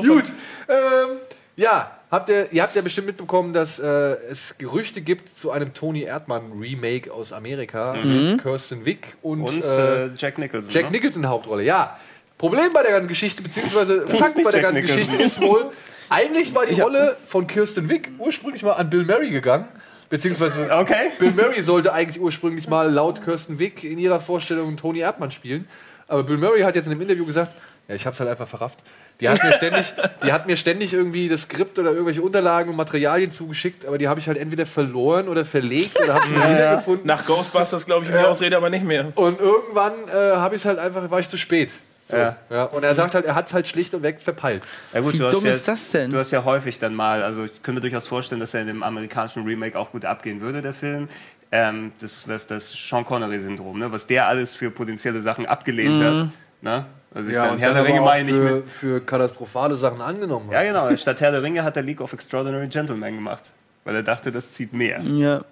Gut. 0.00 0.24
Ähm, 0.68 1.18
ja, 1.56 1.98
habt 2.10 2.28
ihr, 2.28 2.52
ihr 2.52 2.62
habt 2.62 2.74
ja 2.74 2.82
bestimmt 2.82 3.06
mitbekommen, 3.06 3.52
dass 3.52 3.78
äh, 3.78 3.86
es 4.30 4.58
Gerüchte 4.58 5.00
gibt 5.00 5.38
zu 5.38 5.50
einem 5.52 5.72
Tony 5.72 6.02
Erdmann 6.02 6.52
Remake 6.60 7.12
aus 7.12 7.32
Amerika 7.32 7.94
Mhm. 7.94 8.24
mit 8.32 8.42
Kirsten 8.42 8.84
Wick 8.84 9.16
und, 9.22 9.42
Und 9.42 9.64
äh, 9.64 10.06
äh, 10.06 10.10
Jack 10.16 10.38
Nicholson. 10.38 10.70
Jack 10.72 10.86
ne? 10.86 10.90
Nicholson 10.92 11.26
Hauptrolle. 11.28 11.62
Ja. 11.62 11.96
Problem 12.38 12.72
bei 12.72 12.82
der 12.82 12.92
ganzen 12.92 13.08
Geschichte, 13.08 13.42
beziehungsweise 13.42 14.06
Fakt 14.08 14.34
bei 14.42 14.50
der 14.50 14.52
Jack 14.60 14.62
ganzen 14.62 14.74
Nicholson. 14.82 14.96
Geschichte 14.96 15.22
ist 15.22 15.40
wohl, 15.40 15.70
eigentlich 16.10 16.54
war 16.54 16.66
die 16.66 16.80
Rolle 16.80 17.16
von 17.26 17.46
Kirsten 17.46 17.88
Wick 17.88 18.10
ursprünglich 18.18 18.62
mal 18.62 18.72
an 18.72 18.90
Bill 18.90 19.04
Murray 19.04 19.30
gegangen. 19.30 19.68
Beziehungsweise 20.08 20.68
Okay. 20.72 21.10
Bill 21.18 21.32
Murray 21.32 21.62
sollte 21.62 21.92
eigentlich 21.92 22.20
ursprünglich 22.20 22.68
mal 22.68 22.92
laut 22.92 23.24
Kirsten 23.24 23.58
Wick 23.58 23.82
in 23.82 23.98
ihrer 23.98 24.20
Vorstellung 24.20 24.76
Tony 24.76 25.00
Erdmann 25.00 25.30
spielen. 25.32 25.66
Aber 26.08 26.22
Bill 26.22 26.36
Murray 26.36 26.60
hat 26.60 26.76
jetzt 26.76 26.86
in 26.86 26.92
einem 26.92 27.00
Interview 27.02 27.26
gesagt, 27.26 27.50
ja, 27.88 27.94
ich 27.94 28.06
hab's 28.06 28.20
halt 28.20 28.28
einfach 28.30 28.46
verrafft. 28.46 28.78
Die 29.20 29.28
hat 29.28 29.42
mir 29.42 29.52
ständig, 29.52 29.94
die 30.24 30.32
hat 30.32 30.46
mir 30.46 30.56
ständig 30.56 30.92
irgendwie 30.92 31.28
das 31.28 31.42
Skript 31.42 31.78
oder 31.78 31.90
irgendwelche 31.90 32.20
Unterlagen 32.22 32.70
und 32.70 32.76
Materialien 32.76 33.32
zugeschickt, 33.32 33.86
aber 33.86 33.96
die 33.98 34.06
habe 34.08 34.20
ich 34.20 34.28
halt 34.28 34.38
entweder 34.38 34.66
verloren 34.66 35.28
oder 35.28 35.44
verlegt 35.44 35.98
oder 36.00 36.14
habe 36.14 36.26
sie 36.28 36.34
nicht 36.34 36.48
wiedergefunden. 36.48 37.06
Nach 37.06 37.24
Ghostbusters, 37.24 37.86
glaube 37.86 38.04
ich, 38.04 38.10
die 38.12 38.16
Ja. 38.16 38.26
Ausrede 38.28 38.56
aber 38.56 38.70
nicht 38.70 38.84
mehr. 38.84 39.10
Und 39.16 39.40
irgendwann 39.40 40.06
äh, 40.08 40.36
habe 40.36 40.54
ich 40.54 40.62
es 40.62 40.66
halt 40.66 40.78
einfach, 40.78 41.10
war 41.10 41.18
ich 41.18 41.28
zu 41.28 41.36
spät. 41.38 41.70
So. 42.08 42.16
Ja. 42.16 42.36
Ja. 42.50 42.64
Und 42.64 42.82
er 42.84 42.94
sagt 42.94 43.14
halt, 43.14 43.24
er 43.24 43.34
hat 43.34 43.48
es 43.48 43.54
halt 43.54 43.66
schlicht 43.66 43.92
und 43.94 44.02
weg 44.02 44.20
verpeilt. 44.20 44.62
Ja 44.94 45.00
gut, 45.00 45.14
Wie 45.14 45.18
du 45.18 45.26
hast 45.26 45.32
dumm 45.34 45.44
ja, 45.46 45.52
ist 45.52 45.66
das 45.66 45.90
denn? 45.90 46.10
Du 46.10 46.18
hast 46.18 46.30
ja 46.30 46.44
häufig 46.44 46.78
dann 46.78 46.94
mal, 46.94 47.22
also 47.22 47.44
ich 47.44 47.62
könnte 47.62 47.72
mir 47.74 47.80
durchaus 47.80 48.06
vorstellen, 48.06 48.40
dass 48.40 48.54
er 48.54 48.60
in 48.60 48.68
dem 48.68 48.82
amerikanischen 48.82 49.44
Remake 49.44 49.76
auch 49.78 49.90
gut 49.90 50.04
abgehen 50.04 50.40
würde, 50.40 50.62
der 50.62 50.74
Film. 50.74 51.08
Ähm, 51.52 51.92
das 52.00 52.24
das, 52.26 52.46
das 52.46 52.72
Sean 52.72 53.04
Connery-Syndrom, 53.04 53.78
ne? 53.78 53.90
was 53.92 54.06
der 54.06 54.26
alles 54.26 54.54
für 54.54 54.70
potenzielle 54.70 55.20
Sachen 55.22 55.46
abgelehnt 55.46 55.96
Mhm. 55.96 56.04
hat. 56.04 56.28
Ne? 56.60 56.86
Also 57.14 57.30
ich 57.30 57.36
Ja, 57.36 57.46
dann 57.46 57.58
Herr 57.58 57.72
der 57.74 57.84
Ringe 57.84 58.00
meine 58.00 58.30
ich 58.30 58.36
für, 58.36 58.62
für 58.66 59.00
katastrophale 59.00 59.74
Sachen 59.74 60.00
angenommen 60.00 60.50
Ja, 60.50 60.58
hat. 60.58 60.66
genau. 60.66 60.96
Statt 60.96 61.20
Herr 61.20 61.30
der 61.32 61.42
Ringe 61.42 61.62
hat 61.64 61.76
er 61.76 61.82
League 61.82 62.00
of 62.00 62.12
Extraordinary 62.12 62.68
Gentlemen 62.68 63.14
gemacht. 63.16 63.50
Weil 63.84 63.94
er 63.94 64.02
dachte, 64.02 64.32
das 64.32 64.50
zieht 64.50 64.72
mehr. 64.72 65.00
Ja. 65.00 65.36
Ja, 65.36 65.44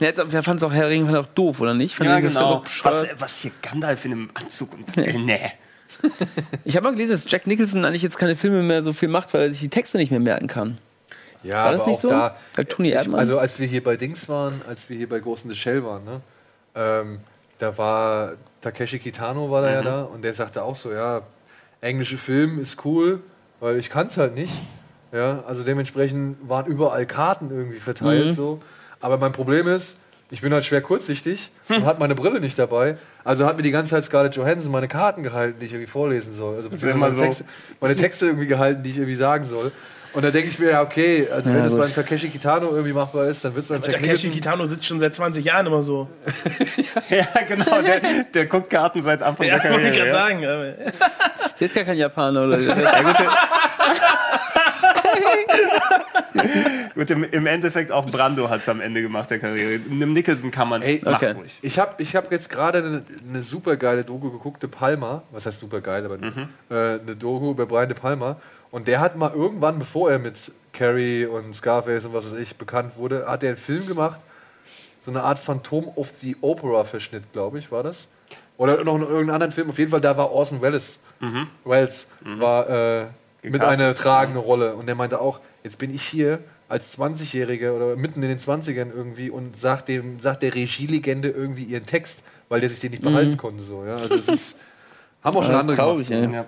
jetzt, 0.00 0.20
wer 0.26 0.42
fand 0.42 0.58
es 0.60 0.64
auch 0.64 0.72
Herr 0.72 0.88
Ring 0.88 1.06
fand 1.06 1.16
auch 1.16 1.26
doof, 1.32 1.60
oder 1.60 1.74
nicht? 1.74 1.94
Fand 1.94 2.10
Ja, 2.10 2.18
genau. 2.18 2.64
Was, 2.82 3.06
was 3.16 3.38
hier 3.38 3.52
Gandalf 3.62 4.04
in 4.04 4.12
einem 4.12 4.30
Anzug 4.34 4.72
und. 4.74 4.96
Äh, 4.98 5.16
nee. 5.16 5.52
Ich 6.64 6.76
habe 6.76 6.84
mal 6.84 6.90
gelesen, 6.92 7.12
dass 7.12 7.30
Jack 7.30 7.46
Nicholson 7.46 7.84
eigentlich 7.84 8.02
jetzt 8.02 8.18
keine 8.18 8.36
Filme 8.36 8.62
mehr 8.62 8.82
so 8.82 8.92
viel 8.92 9.08
macht, 9.08 9.32
weil 9.34 9.42
er 9.42 9.50
sich 9.50 9.60
die 9.60 9.68
Texte 9.68 9.96
nicht 9.98 10.10
mehr 10.10 10.20
merken 10.20 10.46
kann. 10.46 10.78
Ja, 11.42 11.64
War 11.64 11.72
das 11.72 11.80
aber 11.82 11.90
nicht 11.90 11.98
auch 11.98 12.02
so? 12.02 12.08
Da, 12.08 12.36
Tony 12.64 12.90
ich, 12.90 13.14
also 13.14 13.38
als 13.38 13.58
wir 13.58 13.66
hier 13.66 13.82
bei 13.82 13.96
Dings 13.96 14.28
waren, 14.28 14.60
als 14.68 14.88
wir 14.90 14.96
hier 14.96 15.08
bei 15.08 15.18
in 15.18 15.50
the 15.50 15.54
Shell 15.56 15.84
waren, 15.84 16.04
ne, 16.04 16.20
ähm, 16.74 17.20
da 17.58 17.76
war 17.78 18.32
Takeshi 18.60 18.98
Kitano 18.98 19.50
war 19.50 19.62
da 19.62 19.70
ja 19.72 19.80
Mhm. 19.80 19.84
da 19.84 20.02
und 20.02 20.24
der 20.24 20.34
sagte 20.34 20.62
auch 20.62 20.76
so, 20.76 20.92
ja, 20.92 21.22
englische 21.80 22.18
Film 22.18 22.58
ist 22.60 22.84
cool, 22.84 23.20
weil 23.60 23.78
ich 23.78 23.88
kann 23.88 24.08
es 24.08 24.16
halt 24.16 24.34
nicht. 24.34 24.52
Ja, 25.12 25.42
also 25.46 25.62
dementsprechend 25.62 26.36
waren 26.48 26.66
überall 26.66 27.06
Karten 27.06 27.50
irgendwie 27.50 27.78
verteilt 27.78 28.26
Mhm. 28.26 28.32
so. 28.32 28.60
Aber 29.00 29.16
mein 29.16 29.32
Problem 29.32 29.66
ist, 29.68 29.96
ich 30.30 30.40
bin 30.42 30.52
halt 30.52 30.64
schwer 30.64 30.80
kurzsichtig 30.82 31.50
und 31.68 31.84
hat 31.86 31.98
meine 31.98 32.14
Brille 32.14 32.40
nicht 32.40 32.58
dabei. 32.58 32.98
Also 33.24 33.46
hat 33.46 33.56
mir 33.56 33.62
die 33.62 33.70
ganze 33.70 33.90
Zeit 33.90 34.04
Scarlett 34.04 34.36
Johansson 34.36 34.70
meine 34.70 34.88
Karten 34.88 35.22
gehalten, 35.22 35.58
die 35.60 35.66
ich 35.66 35.72
irgendwie 35.72 35.90
vorlesen 35.90 36.32
soll. 36.34 36.56
Also 36.56 36.68
ist 36.68 36.82
immer 36.82 36.94
meine, 36.96 37.12
so. 37.14 37.22
Texte, 37.22 37.44
meine 37.80 37.94
Texte 37.96 38.26
irgendwie 38.26 38.46
gehalten, 38.46 38.82
die 38.82 38.90
ich 38.90 38.96
irgendwie 38.96 39.16
sagen 39.16 39.46
soll. 39.46 39.72
Und 40.14 40.24
da 40.24 40.30
denke 40.30 40.48
ich 40.48 40.58
mir, 40.58 40.70
ja, 40.70 40.80
okay, 40.82 41.28
also 41.30 41.50
Ja, 41.50 41.56
wenn 41.56 41.68
gut. 41.68 41.80
beim 41.80 41.94
Takeshi 41.94 42.30
Kitano 42.30 42.70
irgendwie 42.70 42.94
machbar 42.94 43.26
ist, 43.26 43.44
dann 43.44 43.54
wird 43.54 43.64
es 43.64 43.68
beim 43.68 43.82
Jack 43.82 43.92
Takeshi 43.92 44.08
Nicholson. 44.28 44.30
Kitano 44.32 44.64
sitzt 44.64 44.86
schon 44.86 44.98
seit 44.98 45.14
20 45.14 45.44
Jahren 45.44 45.66
immer 45.66 45.82
so. 45.82 46.08
ja, 47.10 47.26
genau. 47.46 47.82
Der, 47.82 48.00
der 48.34 48.46
guckt 48.46 48.70
Karten 48.70 49.02
seit 49.02 49.22
Anfang 49.22 49.46
Ja, 49.46 49.58
der 49.58 49.70
wollte 49.72 49.88
ich 49.88 49.98
Karriere. 49.98 50.10
gerade 50.10 50.44
ja. 50.44 50.54
sagen. 50.72 50.90
aber- 50.90 50.92
Sie 51.56 51.64
ist 51.66 51.74
gar 51.74 51.84
kein 51.84 51.98
Japaner, 51.98 52.44
oder? 52.46 52.58
Ja, 52.68 52.74
gut, 56.98 57.08
gut, 57.08 57.10
im, 57.10 57.24
im 57.24 57.46
Endeffekt 57.46 57.92
auch 57.92 58.06
Brando 58.10 58.50
hat 58.50 58.60
es 58.60 58.68
am 58.68 58.80
Ende 58.80 59.02
gemacht 59.02 59.30
der 59.30 59.38
Karriere. 59.38 59.80
Einem 59.90 60.12
Nicholson 60.12 60.50
kann 60.50 60.68
man 60.68 60.82
es 60.82 61.04
okay. 61.06 61.32
ruhig. 61.32 61.58
Ich 61.62 61.78
habe 61.78 62.02
ich 62.02 62.16
hab 62.16 62.30
jetzt 62.32 62.50
gerade 62.50 62.78
eine, 62.78 63.02
eine 63.28 63.42
super 63.42 63.76
geile 63.76 64.04
Doku 64.04 64.30
geguckt, 64.30 64.62
De 64.62 64.70
Palma. 64.70 65.22
Was 65.30 65.46
heißt 65.46 65.60
super 65.60 65.80
geil, 65.80 66.04
aber 66.04 66.16
äh, 66.16 67.00
eine 67.00 67.16
Doku 67.16 67.52
über 67.52 67.66
Brian 67.66 67.88
De 67.88 67.96
Palma. 67.96 68.36
Und 68.70 68.88
der 68.88 69.00
hat 69.00 69.16
mal 69.16 69.32
irgendwann, 69.32 69.78
bevor 69.78 70.10
er 70.10 70.18
mit 70.18 70.36
Carrie 70.72 71.24
und 71.24 71.54
Scarface 71.54 72.04
und 72.04 72.12
was 72.12 72.30
weiß 72.30 72.38
ich 72.38 72.56
bekannt 72.56 72.96
wurde, 72.96 73.26
hat 73.26 73.42
er 73.42 73.50
einen 73.50 73.58
Film 73.58 73.86
gemacht. 73.86 74.20
So 75.00 75.10
eine 75.10 75.22
Art 75.22 75.38
Phantom 75.38 75.88
of 75.96 76.12
the 76.20 76.36
Opera-Verschnitt, 76.40 77.32
glaube 77.32 77.58
ich, 77.58 77.72
war 77.72 77.82
das. 77.82 78.08
Oder 78.58 78.84
noch 78.84 78.96
in 78.96 79.02
irgendeinem 79.02 79.30
anderen 79.30 79.52
Film. 79.52 79.70
Auf 79.70 79.78
jeden 79.78 79.90
Fall, 79.90 80.00
da 80.00 80.16
war 80.16 80.30
Orson 80.30 80.60
Welles. 80.60 80.98
Welles 81.64 82.08
war 82.20 82.68
äh, 82.68 83.06
mit 83.42 83.62
einer 83.62 83.94
tragenden 83.94 84.42
Rolle. 84.42 84.74
Und 84.74 84.86
der 84.86 84.94
meinte 84.94 85.20
auch, 85.20 85.40
jetzt 85.62 85.78
bin 85.78 85.94
ich 85.94 86.02
hier 86.02 86.40
als 86.68 86.98
20-Jähriger 86.98 87.72
oder 87.72 87.96
mitten 87.96 88.22
in 88.22 88.28
den 88.28 88.38
20ern 88.38 88.90
irgendwie 88.94 89.30
und 89.30 89.56
sagt, 89.56 89.88
dem, 89.88 90.20
sagt 90.20 90.42
der 90.42 90.54
Regielegende 90.54 91.28
irgendwie 91.30 91.64
ihren 91.64 91.86
Text, 91.86 92.22
weil 92.48 92.60
der 92.60 92.70
sich 92.70 92.80
den 92.80 92.90
nicht 92.90 93.02
behalten 93.02 93.36
konnte. 93.36 93.62
So, 93.62 93.84
ja? 93.84 93.96
Also 93.96 94.14
es 94.14 94.28
ist, 94.28 94.56
haben 95.22 95.36
auch 95.36 95.42
schon 95.42 95.52
Das 95.52 95.62
ist 95.62 95.70
andere 95.70 95.76
traurig, 95.76 96.08
gemacht. 96.08 96.46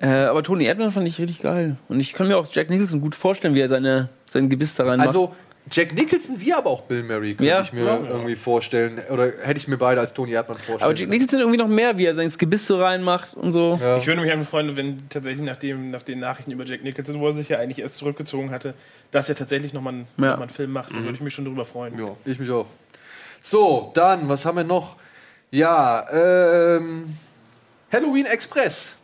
ey. 0.00 0.08
Ja. 0.08 0.24
Äh, 0.24 0.26
aber 0.26 0.42
Tony 0.42 0.64
Erdmann 0.64 0.90
fand 0.90 1.08
ich 1.08 1.18
richtig 1.18 1.40
geil. 1.40 1.76
Und 1.88 2.00
ich 2.00 2.12
kann 2.12 2.28
mir 2.28 2.36
auch 2.36 2.46
Jack 2.50 2.68
Nicholson 2.68 3.00
gut 3.00 3.14
vorstellen, 3.14 3.54
wie 3.54 3.60
er 3.60 3.68
seine, 3.68 4.08
sein 4.30 4.48
Gebiss 4.48 4.74
da 4.74 4.84
rein 4.84 4.98
macht. 4.98 5.08
Also 5.08 5.34
Jack 5.70 5.94
Nicholson 5.94 6.38
wie 6.40 6.52
aber 6.52 6.68
auch 6.68 6.82
Bill 6.82 7.02
Murray 7.02 7.30
könnte 7.34 7.44
Ja. 7.44 7.62
ich 7.62 7.72
mir 7.72 7.84
Ja. 7.84 7.96
irgendwie 8.06 8.36
vorstellen. 8.36 9.00
Oder 9.10 9.32
hätte 9.42 9.56
ich 9.56 9.66
mir 9.66 9.78
beide 9.78 10.00
als 10.00 10.12
Tony 10.12 10.32
Erdmann 10.32 10.58
vorstellen. 10.58 10.82
aber 10.82 10.94
Jack 10.94 11.08
Nicholson 11.08 11.40
irgendwie 11.40 11.58
noch 11.58 11.68
mehr, 11.68 11.96
wie 11.96 12.04
er 12.04 12.14
sein 12.14 12.30
Gebiss 12.36 12.66
so 12.66 12.80
reinmacht 12.80 13.34
und 13.34 13.50
so. 13.50 13.78
Ja. 13.80 13.96
Ich 13.96 14.06
würde 14.06 14.20
mich 14.20 14.30
einfach 14.30 14.48
freuen, 14.50 14.76
wenn 14.76 15.08
tatsächlich 15.08 15.42
nach, 15.44 15.56
dem, 15.56 15.90
nach 15.90 16.02
den 16.02 16.20
Nachrichten 16.20 16.50
über 16.50 16.64
Jack 16.64 16.84
Nicholson, 16.84 17.18
wo 17.18 17.28
er 17.28 17.32
sich 17.34 17.48
ja 17.48 17.58
eigentlich 17.58 17.78
erst 17.78 17.96
zurückgezogen 17.96 18.50
hatte, 18.50 18.74
dass 19.10 19.28
er 19.30 19.36
tatsächlich 19.36 19.72
nochmal 19.72 19.94
einen, 19.94 20.06
Ja. 20.18 20.30
noch 20.32 20.36
mal 20.36 20.42
einen 20.42 20.50
Film 20.50 20.70
macht. 20.72 20.90
Da 20.92 20.96
würde 20.96 21.12
ich 21.14 21.20
mich 21.22 21.32
schon 21.32 21.46
drüber 21.46 21.64
freuen. 21.64 21.98
Ja. 21.98 22.14
Ich 22.26 22.38
mich 22.38 22.50
auch. 22.50 22.66
So, 23.42 23.90
dann, 23.94 24.28
was 24.28 24.44
haben 24.44 24.56
wir 24.56 24.64
noch? 24.64 24.96
Ja, 25.50 26.06
ähm, 26.12 27.16
Halloween 27.92 28.26
Express. 28.26 28.96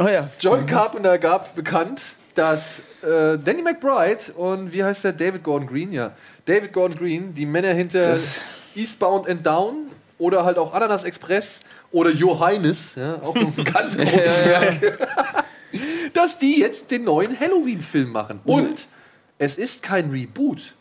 Oh 0.00 0.06
ja. 0.08 0.30
John 0.40 0.64
Carpenter 0.64 1.18
gab 1.18 1.54
bekannt, 1.54 2.16
dass 2.34 2.80
äh, 3.02 3.38
Danny 3.38 3.62
McBride 3.62 4.32
und 4.36 4.72
wie 4.72 4.82
heißt 4.82 5.04
der? 5.04 5.12
David 5.12 5.42
Gordon 5.42 5.68
Green, 5.68 5.92
ja. 5.92 6.12
David 6.46 6.72
Gordon 6.72 6.98
Green, 6.98 7.32
die 7.32 7.46
Männer 7.46 7.72
hinter 7.72 8.00
Das- 8.00 8.40
Eastbound 8.74 9.28
and 9.28 9.44
Down 9.46 9.88
oder 10.18 10.44
halt 10.44 10.56
auch 10.58 10.72
Ananas 10.72 11.04
Express 11.04 11.60
oder 11.90 12.10
Johannes, 12.10 12.94
ja, 12.96 13.16
auch 13.22 13.34
ein 13.36 13.52
ganz 13.64 13.96
großes 13.96 14.44
Werk, 14.46 14.98
dass 16.14 16.38
die 16.38 16.60
jetzt 16.60 16.90
den 16.90 17.04
neuen 17.04 17.38
Halloween-Film 17.38 18.10
machen. 18.10 18.40
Und 18.44 18.86
es 19.38 19.56
ist 19.58 19.82
kein 19.82 20.10
Reboot, 20.10 20.74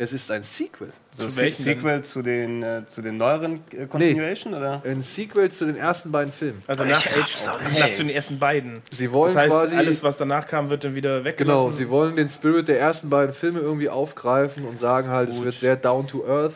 es 0.00 0.12
ist 0.12 0.30
ein 0.30 0.44
Sequel. 0.44 0.92
So 1.12 1.26
Zu 1.26 1.36
welchen 1.38 1.64
denn? 1.64 1.74
Sequel 1.74 2.02
zu 2.02 2.22
den, 2.22 2.62
äh, 2.62 2.86
zu 2.86 3.02
den 3.02 3.16
neueren 3.16 3.58
äh, 3.72 3.86
Continuation, 3.86 4.54
oder? 4.54 4.80
Ein 4.84 5.02
Sequel 5.02 5.50
zu 5.50 5.66
den 5.66 5.76
ersten 5.76 6.12
beiden 6.12 6.32
Filmen. 6.32 6.62
Also 6.68 6.84
nach, 6.84 7.04
Age, 7.04 7.46
nach 7.76 7.92
zu 7.92 8.04
den 8.04 8.10
ersten 8.10 8.38
beiden. 8.38 8.78
Sie 8.92 9.10
wollen 9.10 9.34
das 9.34 9.42
heißt, 9.42 9.50
quasi 9.50 9.74
alles, 9.74 10.04
was 10.04 10.16
danach 10.16 10.46
kam, 10.46 10.70
wird 10.70 10.84
dann 10.84 10.94
wieder 10.94 11.24
weggelassen. 11.24 11.58
Genau, 11.58 11.72
sie 11.72 11.90
wollen 11.90 12.14
den 12.14 12.28
Spirit 12.28 12.68
der 12.68 12.78
ersten 12.78 13.10
beiden 13.10 13.34
Filme 13.34 13.58
irgendwie 13.58 13.88
aufgreifen 13.88 14.64
und 14.64 14.78
sagen 14.78 15.08
halt, 15.08 15.30
es 15.30 15.42
wird 15.42 15.54
sehr 15.54 15.74
down 15.74 16.06
to 16.06 16.24
earth 16.24 16.54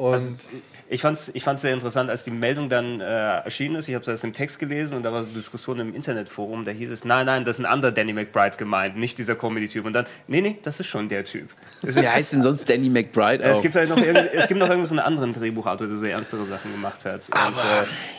Und 0.00 0.38
Ich 0.88 1.02
fand 1.02 1.18
es 1.18 1.28
ich 1.34 1.44
fand's 1.44 1.62
sehr 1.62 1.74
interessant, 1.74 2.08
als 2.08 2.24
die 2.24 2.30
Meldung 2.30 2.68
dann 2.68 3.00
äh, 3.00 3.04
erschienen 3.04 3.76
ist. 3.76 3.86
Ich 3.86 3.94
habe 3.94 4.04
das 4.04 4.24
im 4.24 4.32
Text 4.32 4.58
gelesen 4.58 4.96
und 4.96 5.02
da 5.02 5.12
war 5.12 5.22
so 5.22 5.28
eine 5.28 5.36
Diskussion 5.36 5.78
im 5.78 5.94
Internetforum. 5.94 6.64
Da 6.64 6.70
hieß 6.70 6.90
es, 6.90 7.04
nein, 7.04 7.26
nein, 7.26 7.44
das 7.44 7.58
ist 7.58 7.64
ein 7.64 7.70
anderer 7.70 7.92
Danny 7.92 8.14
McBride 8.14 8.56
gemeint, 8.56 8.96
nicht 8.96 9.18
dieser 9.18 9.36
Comedy-Typ. 9.36 9.84
Und 9.84 9.92
dann, 9.92 10.06
nee, 10.26 10.40
nee, 10.40 10.56
das 10.62 10.80
ist 10.80 10.86
schon 10.86 11.08
der 11.08 11.24
Typ. 11.24 11.50
Wie 11.82 12.08
heißt 12.08 12.32
denn 12.32 12.42
sonst 12.42 12.68
Danny 12.68 12.88
McBride 12.88 13.44
Es 13.44 13.58
auch? 13.58 13.62
gibt 13.62 13.74
halt 13.74 13.90
noch, 13.90 13.98
es 13.98 14.48
gibt 14.48 14.58
noch 14.58 14.68
irgendwo 14.70 14.86
so 14.86 14.94
einen 14.94 15.00
anderen 15.00 15.34
Drehbuchautor, 15.34 15.86
der 15.86 15.98
so 15.98 16.04
ernstere 16.06 16.46
Sachen 16.46 16.72
gemacht 16.72 17.04
hat. 17.04 17.28
Und, 17.28 17.54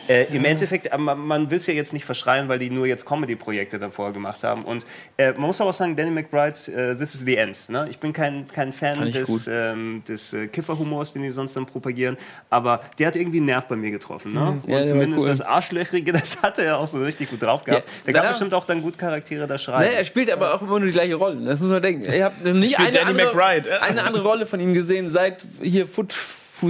äh, 0.08 0.22
äh, 0.22 0.36
Im 0.36 0.44
Endeffekt, 0.44 0.86
äh, 0.86 0.96
man, 0.96 1.18
man 1.18 1.50
will 1.50 1.58
es 1.58 1.66
ja 1.66 1.74
jetzt 1.74 1.92
nicht 1.92 2.04
verschreien, 2.04 2.48
weil 2.48 2.60
die 2.60 2.70
nur 2.70 2.86
jetzt 2.86 3.04
Comedy-Projekte 3.04 3.80
dann 3.80 3.90
vorher 3.90 4.12
gemacht 4.14 4.44
haben. 4.44 4.64
Und 4.64 4.86
äh, 5.16 5.32
man 5.32 5.42
muss 5.42 5.60
aber 5.60 5.70
auch 5.70 5.74
sagen, 5.74 5.96
Danny 5.96 6.12
McBride, 6.12 6.56
äh, 6.72 6.94
this 6.94 7.16
is 7.16 7.22
the 7.26 7.36
end. 7.36 7.68
Ne? 7.68 7.88
Ich 7.90 7.98
bin 7.98 8.12
kein, 8.12 8.46
kein 8.46 8.72
Fan 8.72 9.10
des, 9.10 9.48
ähm, 9.48 10.04
des 10.06 10.32
äh, 10.32 10.46
Kifferhumors, 10.46 11.12
den 11.12 11.22
die 11.22 11.30
sonst 11.32 11.56
dann 11.56 11.66
propagieren, 11.72 12.16
aber 12.50 12.80
der 12.98 13.08
hat 13.08 13.16
irgendwie 13.16 13.38
einen 13.38 13.46
Nerv 13.46 13.66
bei 13.66 13.76
mir 13.76 13.90
getroffen. 13.90 14.32
Ne? 14.32 14.40
Mhm. 14.40 14.48
Und 14.48 14.68
Ja, 14.68 14.78
war 14.78 14.84
zumindest 14.84 15.22
cool. 15.22 15.28
das 15.28 15.40
Arschlöchrige, 15.40 16.12
das 16.12 16.42
hatte 16.42 16.62
er 16.62 16.78
auch 16.78 16.86
so 16.86 16.98
richtig 16.98 17.30
gut 17.30 17.42
drauf 17.42 17.64
gehabt. 17.64 17.88
Ja, 18.06 18.12
der 18.12 18.22
ja. 18.22 18.28
bestimmt 18.28 18.54
auch 18.54 18.64
dann 18.64 18.82
gut 18.82 18.98
Charaktere 18.98 19.46
da 19.46 19.58
schreiben. 19.58 19.90
Nee, 19.90 19.96
er 19.96 20.04
spielt 20.04 20.30
aber 20.30 20.54
auch 20.54 20.62
immer 20.62 20.78
nur 20.78 20.86
die 20.86 20.92
gleiche 20.92 21.14
Rolle. 21.14 21.44
Das 21.44 21.58
muss 21.60 21.70
man 21.70 21.82
denken. 21.82 22.04
Ich 22.12 22.22
habe 22.22 22.34
nicht 22.52 22.74
Spielt 22.74 22.88
eine 22.88 22.98
Danny 22.98 23.10
andere, 23.22 23.26
McBride. 23.36 23.82
eine 23.82 24.02
andere 24.04 24.22
Rolle 24.22 24.46
von 24.46 24.60
ihm 24.60 24.74
gesehen 24.74 25.10
seit 25.10 25.44
hier 25.60 25.86
Foot, 25.88 26.14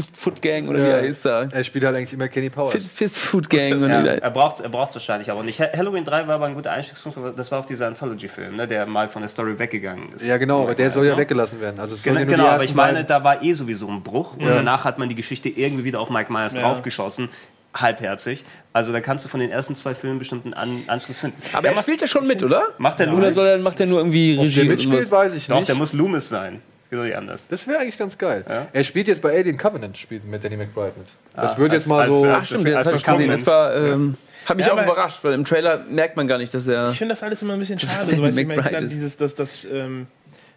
Foot, 0.00 0.04
Foot 0.16 0.42
Gang 0.42 0.68
oder 0.68 0.78
wie 0.78 0.88
er 0.88 1.02
heißt 1.02 1.24
da. 1.26 1.42
Er 1.50 1.64
spielt 1.64 1.84
halt 1.84 1.96
eigentlich 1.96 2.12
immer 2.14 2.28
Kenny 2.28 2.48
Powers. 2.50 2.72
Fist, 2.72 2.90
Fist 2.90 3.18
Food 3.18 3.50
Gang. 3.50 3.80
Ja, 3.80 4.02
wie 4.04 4.08
er 4.08 4.30
braucht 4.30 4.56
es 4.56 4.60
er 4.62 4.68
braucht's 4.70 4.94
wahrscheinlich 4.94 5.30
aber 5.30 5.42
nicht. 5.42 5.60
Ha- 5.60 5.68
Halloween 5.76 6.04
3 6.04 6.26
war 6.26 6.36
aber 6.36 6.46
ein 6.46 6.54
guter 6.54 6.72
Einstiegspunkt, 6.72 7.18
aber 7.18 7.30
das 7.32 7.50
war 7.52 7.60
auch 7.60 7.66
dieser 7.66 7.86
Anthology-Film, 7.88 8.56
ne, 8.56 8.66
der 8.66 8.86
mal 8.86 9.08
von 9.08 9.20
der 9.22 9.28
Story 9.28 9.58
weggegangen 9.58 10.12
ist. 10.14 10.26
Ja, 10.26 10.38
genau, 10.38 10.62
aber 10.62 10.74
der 10.74 10.90
soll 10.90 11.04
ja 11.04 11.12
ne? 11.12 11.18
weggelassen 11.18 11.60
werden. 11.60 11.78
Also 11.78 11.96
Genau, 12.02 12.18
ja 12.20 12.24
genau 12.24 12.46
aber 12.46 12.64
ich 12.64 12.74
meine, 12.74 13.04
da 13.04 13.22
war 13.22 13.42
eh 13.42 13.52
sowieso 13.52 13.88
ein 13.88 14.02
Bruch 14.02 14.36
und 14.36 14.46
Ja. 14.46 14.54
danach 14.54 14.84
hat 14.84 14.98
man 14.98 15.08
die 15.08 15.14
Geschichte 15.14 15.48
irgendwie 15.50 15.84
wieder 15.84 16.00
auf 16.00 16.08
Mike 16.10 16.32
Myers 16.32 16.54
Ja. 16.54 16.62
draufgeschossen. 16.62 17.28
Halbherzig. 17.74 18.44
Also 18.74 18.92
da 18.92 19.00
kannst 19.00 19.24
du 19.24 19.28
von 19.28 19.40
den 19.40 19.50
ersten 19.50 19.74
zwei 19.74 19.94
Filmen 19.94 20.18
bestimmt 20.18 20.44
einen 20.44 20.54
An 20.54 20.82
Anschluss 20.88 21.20
finden. 21.20 21.40
Aber 21.54 21.68
er 21.68 21.80
spielt 21.82 22.00
ja 22.00 22.06
schon 22.06 22.26
mit, 22.26 22.42
oder? 22.42 22.64
Macht 22.78 22.98
der 22.98 23.08
Oder 23.08 23.16
Loomis? 23.18 23.34
soll 23.34 23.46
er, 23.46 23.58
macht 23.58 23.80
er 23.80 23.86
nur 23.86 23.98
irgendwie 23.98 24.36
Ob 24.38 24.44
Regie? 24.44 24.54
der 24.56 24.62
und 24.64 24.68
mitspielt, 24.70 25.10
weiß 25.10 25.34
ich 25.34 25.46
Doch, 25.46 25.56
nicht. 25.56 25.68
der 25.68 25.76
muss 25.76 25.92
Loomis 25.92 26.28
sein. 26.28 26.60
Geht 26.92 26.98
doch 26.98 27.04
nicht 27.06 27.16
anders. 27.16 27.48
Das 27.48 27.66
wäre 27.66 27.78
eigentlich 27.78 27.96
ganz 27.96 28.18
geil. 28.18 28.44
Er 28.70 28.84
spielt 28.84 29.08
jetzt 29.08 29.22
bei 29.22 29.34
Alien 29.34 29.56
Covenant 29.56 29.96
spielt 29.96 30.26
mit 30.26 30.44
Danny 30.44 30.58
McBride 30.58 30.92
mit. 30.98 31.06
Das 31.34 31.54
Ah, 31.54 31.58
wird 31.58 31.72
als- 31.72 31.80
jetzt 31.84 31.88
mal 31.88 32.00
als- 32.02 32.20
so. 32.20 32.26
Ach, 32.28 32.44
stimmt, 32.44 32.68
das 32.68 33.46
war, 33.46 33.74
ähm, 33.74 34.18
hat 34.44 34.58
mich 34.58 34.66
Ja, 34.66 34.74
auch 34.74 34.82
überrascht, 34.82 35.20
weil 35.24 35.32
im 35.32 35.46
Trailer 35.46 35.86
merkt 35.88 36.18
man 36.18 36.26
gar 36.26 36.36
nicht, 36.36 36.52
dass 36.52 36.68
er. 36.68 36.90
Ich 36.90 36.98
finde 36.98 37.14
das 37.14 37.22
alles 37.22 37.40
immer 37.40 37.54
ein 37.54 37.60
bisschen 37.60 37.78
schade. 37.78 37.92
ist 37.94 38.00
So, 38.02 38.08
Danny 38.16 38.22
weißt 38.28 38.36
du, 38.36 38.40
ich 38.42 38.46
meine, 38.46 38.62
klar, 38.62 38.82
ist. 38.82 38.92
dieses, 38.92 39.16
das, 39.16 39.34
das 39.34 39.64
ähm, 39.72 40.06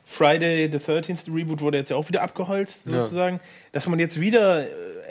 Friday 0.06 0.70
the 0.70 0.78
13th 0.78 1.34
Reboot 1.34 1.62
wurde 1.62 1.78
jetzt 1.78 1.90
ja 1.90 1.96
auch 1.96 2.10
wieder 2.10 2.22
abgeholzt, 2.22 2.86
Ja. 2.88 3.04
sozusagen. 3.06 3.40
Dass 3.72 3.88
man 3.88 3.98
jetzt 4.00 4.20
wieder 4.20 4.64
äh, 4.64 4.66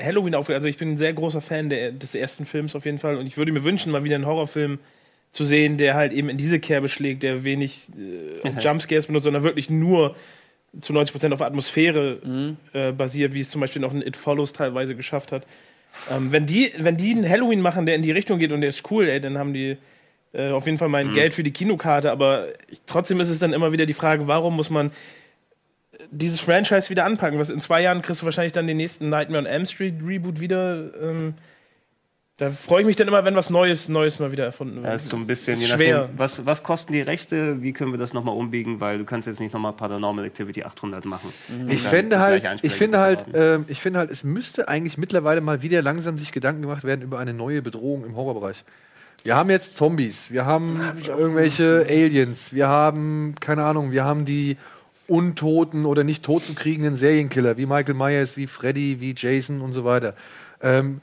Halloween 0.05 0.35
aufgeht. 0.35 0.57
Also 0.57 0.69
ich 0.69 0.77
bin 0.77 0.93
ein 0.93 0.99
sehr 0.99 1.15
großer 1.15 1.41
Fan 1.41 1.71
der, 1.71 1.91
des 1.93 2.15
ersten 2.15 2.45
Films 2.45 2.77
auf 2.77 2.85
jeden 2.85 2.99
Fall. 2.99 3.17
Und 3.17 3.27
ich 3.27 3.39
würde 3.39 3.51
mir 3.51 3.65
wünschen, 3.65 3.91
mal 3.93 4.05
wieder 4.05 4.17
einen 4.17 4.27
Horrorfilm 4.27 4.79
zu 5.33 5.47
sehen, 5.47 5.79
der 5.79 5.95
halt 5.95 6.13
eben 6.13 6.29
in 6.29 6.37
diese 6.37 6.61
Kerbe 6.61 6.91
schlägt, 6.91 7.23
der 7.23 7.45
wenig 7.45 7.89
äh, 8.45 8.51
Jumpscares 8.61 9.07
benutzt, 9.07 9.25
sondern 9.25 9.43
wirklich 9.43 9.71
nur 9.71 10.15
zu 10.81 10.93
90% 10.93 11.33
auf 11.33 11.43
Atmosphäre 11.43 12.57
äh, 12.73 12.93
basiert, 12.93 13.35
wie 13.35 13.41
es 13.41 13.51
zum 13.51 13.61
Beispiel 13.61 13.83
noch 13.83 13.93
ein 13.93 14.03
It 14.03 14.17
Follows 14.17 14.53
teilweise 14.53 14.95
geschafft 14.95 15.33
hat. 15.33 15.47
Ähm, 16.11 16.33
wenn, 16.33 16.47
die, 16.47 16.73
wenn 16.79 16.97
die 16.97 17.13
einen 17.13 17.29
Halloween 17.29 17.61
machen, 17.61 17.87
der 17.87 17.95
in 17.95 18.03
die 18.03 18.11
Richtung 18.11 18.39
geht 18.39 18.53
und 18.53 18.61
der 18.61 18.71
ist 18.71 18.91
cool, 18.91 19.09
ey, 19.09 19.21
dann 19.21 19.39
haben 19.39 19.53
die 19.55 19.77
äh, 20.33 20.51
auf 20.51 20.67
jeden 20.67 20.79
Fall 20.79 20.89
mein 20.89 21.09
Mhm. 21.09 21.15
Geld 21.15 21.35
für 21.35 21.45
die 21.45 21.53
Kinokarte, 21.53 22.11
aber 22.11 22.49
ich, 22.69 22.81
trotzdem 22.87 23.21
ist 23.21 23.31
es 23.31 23.39
dann 23.39 23.53
immer 23.53 23.73
wieder 23.73 23.87
die 23.87 23.95
Frage, 23.95 24.27
warum 24.27 24.57
muss 24.57 24.71
man 24.71 24.91
dieses 26.11 26.41
Franchise 26.41 26.91
wieder 26.91 27.05
anpacken? 27.05 27.39
Was 27.39 27.51
in 27.51 27.61
zwei 27.61 27.83
Jahren 27.83 28.03
kriegst 28.03 28.23
du 28.23 28.25
wahrscheinlich 28.25 28.53
dann 28.53 28.67
den 28.67 28.77
nächsten 28.77 29.09
Nightmare 29.09 29.41
on 29.43 29.47
Elm 29.47 29.67
Street 29.67 29.95
Reboot 30.05 30.41
wieder. 30.41 30.91
Ähm, 31.01 31.35
da 32.37 32.51
freue 32.51 32.81
ich 32.81 32.87
mich 32.87 32.97
dann 32.97 33.07
immer, 33.07 33.25
wenn 33.25 33.37
was 33.37 33.49
Neues, 33.49 33.89
Neues 33.89 34.19
mal 34.19 34.33
wieder 34.33 34.45
erfunden 34.45 34.77
wird. 34.77 34.87
Ja, 34.87 34.95
ist 34.95 35.09
so 35.09 35.17
ein 35.17 35.27
bisschen, 35.27 35.57
je 35.61 35.67
schwer. 35.67 36.01
nachdem, 36.01 36.19
was, 36.19 36.45
was 36.45 36.65
kosten 36.65 36.93
die 36.93 37.01
Rechte, 37.01 37.63
wie 37.63 37.73
können 37.73 37.93
wir 37.93 37.99
das 37.99 38.13
nochmal 38.13 38.37
umbiegen, 38.37 38.81
weil 38.81 38.99
du 38.99 39.05
kannst 39.05 39.29
jetzt 39.29 39.39
nicht 39.39 39.53
nochmal 39.53 39.73
Paranormal 39.73 40.25
Activity 40.25 40.65
800 40.65 41.05
machen. 41.05 41.33
Mhm. 41.49 41.71
Ich 41.71 41.83
das 41.83 42.19
halt, 42.19 42.61
ich 42.63 42.73
finde 42.73 42.99
halt, 42.99 43.25
ähm, 43.35 43.67
ich 43.69 43.81
finde 43.81 44.01
halt, 44.01 44.11
es 44.11 44.25
müsste 44.25 44.67
eigentlich 44.67 44.99
mittlerweile 44.99 45.41
mal 45.43 45.63
wieder 45.63 45.81
langsam 45.81 46.19
sich 46.19 46.33
Gedanken 46.33 46.63
gemacht 46.63 46.83
werden 46.83 47.03
über 47.03 47.21
eine 47.21 47.35
neue 47.35 47.63
Bedrohung 47.63 48.05
im 48.05 48.17
Horrorbereich. 48.17 48.65
Wir 49.23 49.37
haben 49.37 49.49
jetzt 49.51 49.77
Zombies, 49.77 50.33
wir 50.33 50.45
haben 50.45 50.81
irgendwelche 51.07 51.87
Aliens, 51.89 52.53
wir 52.53 52.67
haben, 52.67 53.37
keine 53.39 53.63
Ahnung, 53.63 53.93
wir 53.93 54.05
haben 54.05 54.25
die 54.25 54.57
untoten 55.07 55.87
oder 55.87 56.03
nicht 56.03 56.25
tot 56.25 56.45
zu 56.45 56.55
kriegenden 56.55 56.97
Serienkiller, 56.97 57.57
wie 57.57 57.67
Michael 57.67 57.95
Myers, 57.95 58.37
wie 58.37 58.49
Freddy, 58.49 59.01
wie 59.01 59.15
Jason 59.17 59.61
und 59.61 59.73
so 59.73 59.85
weiter. 59.85 60.15
Ähm, 60.61 61.01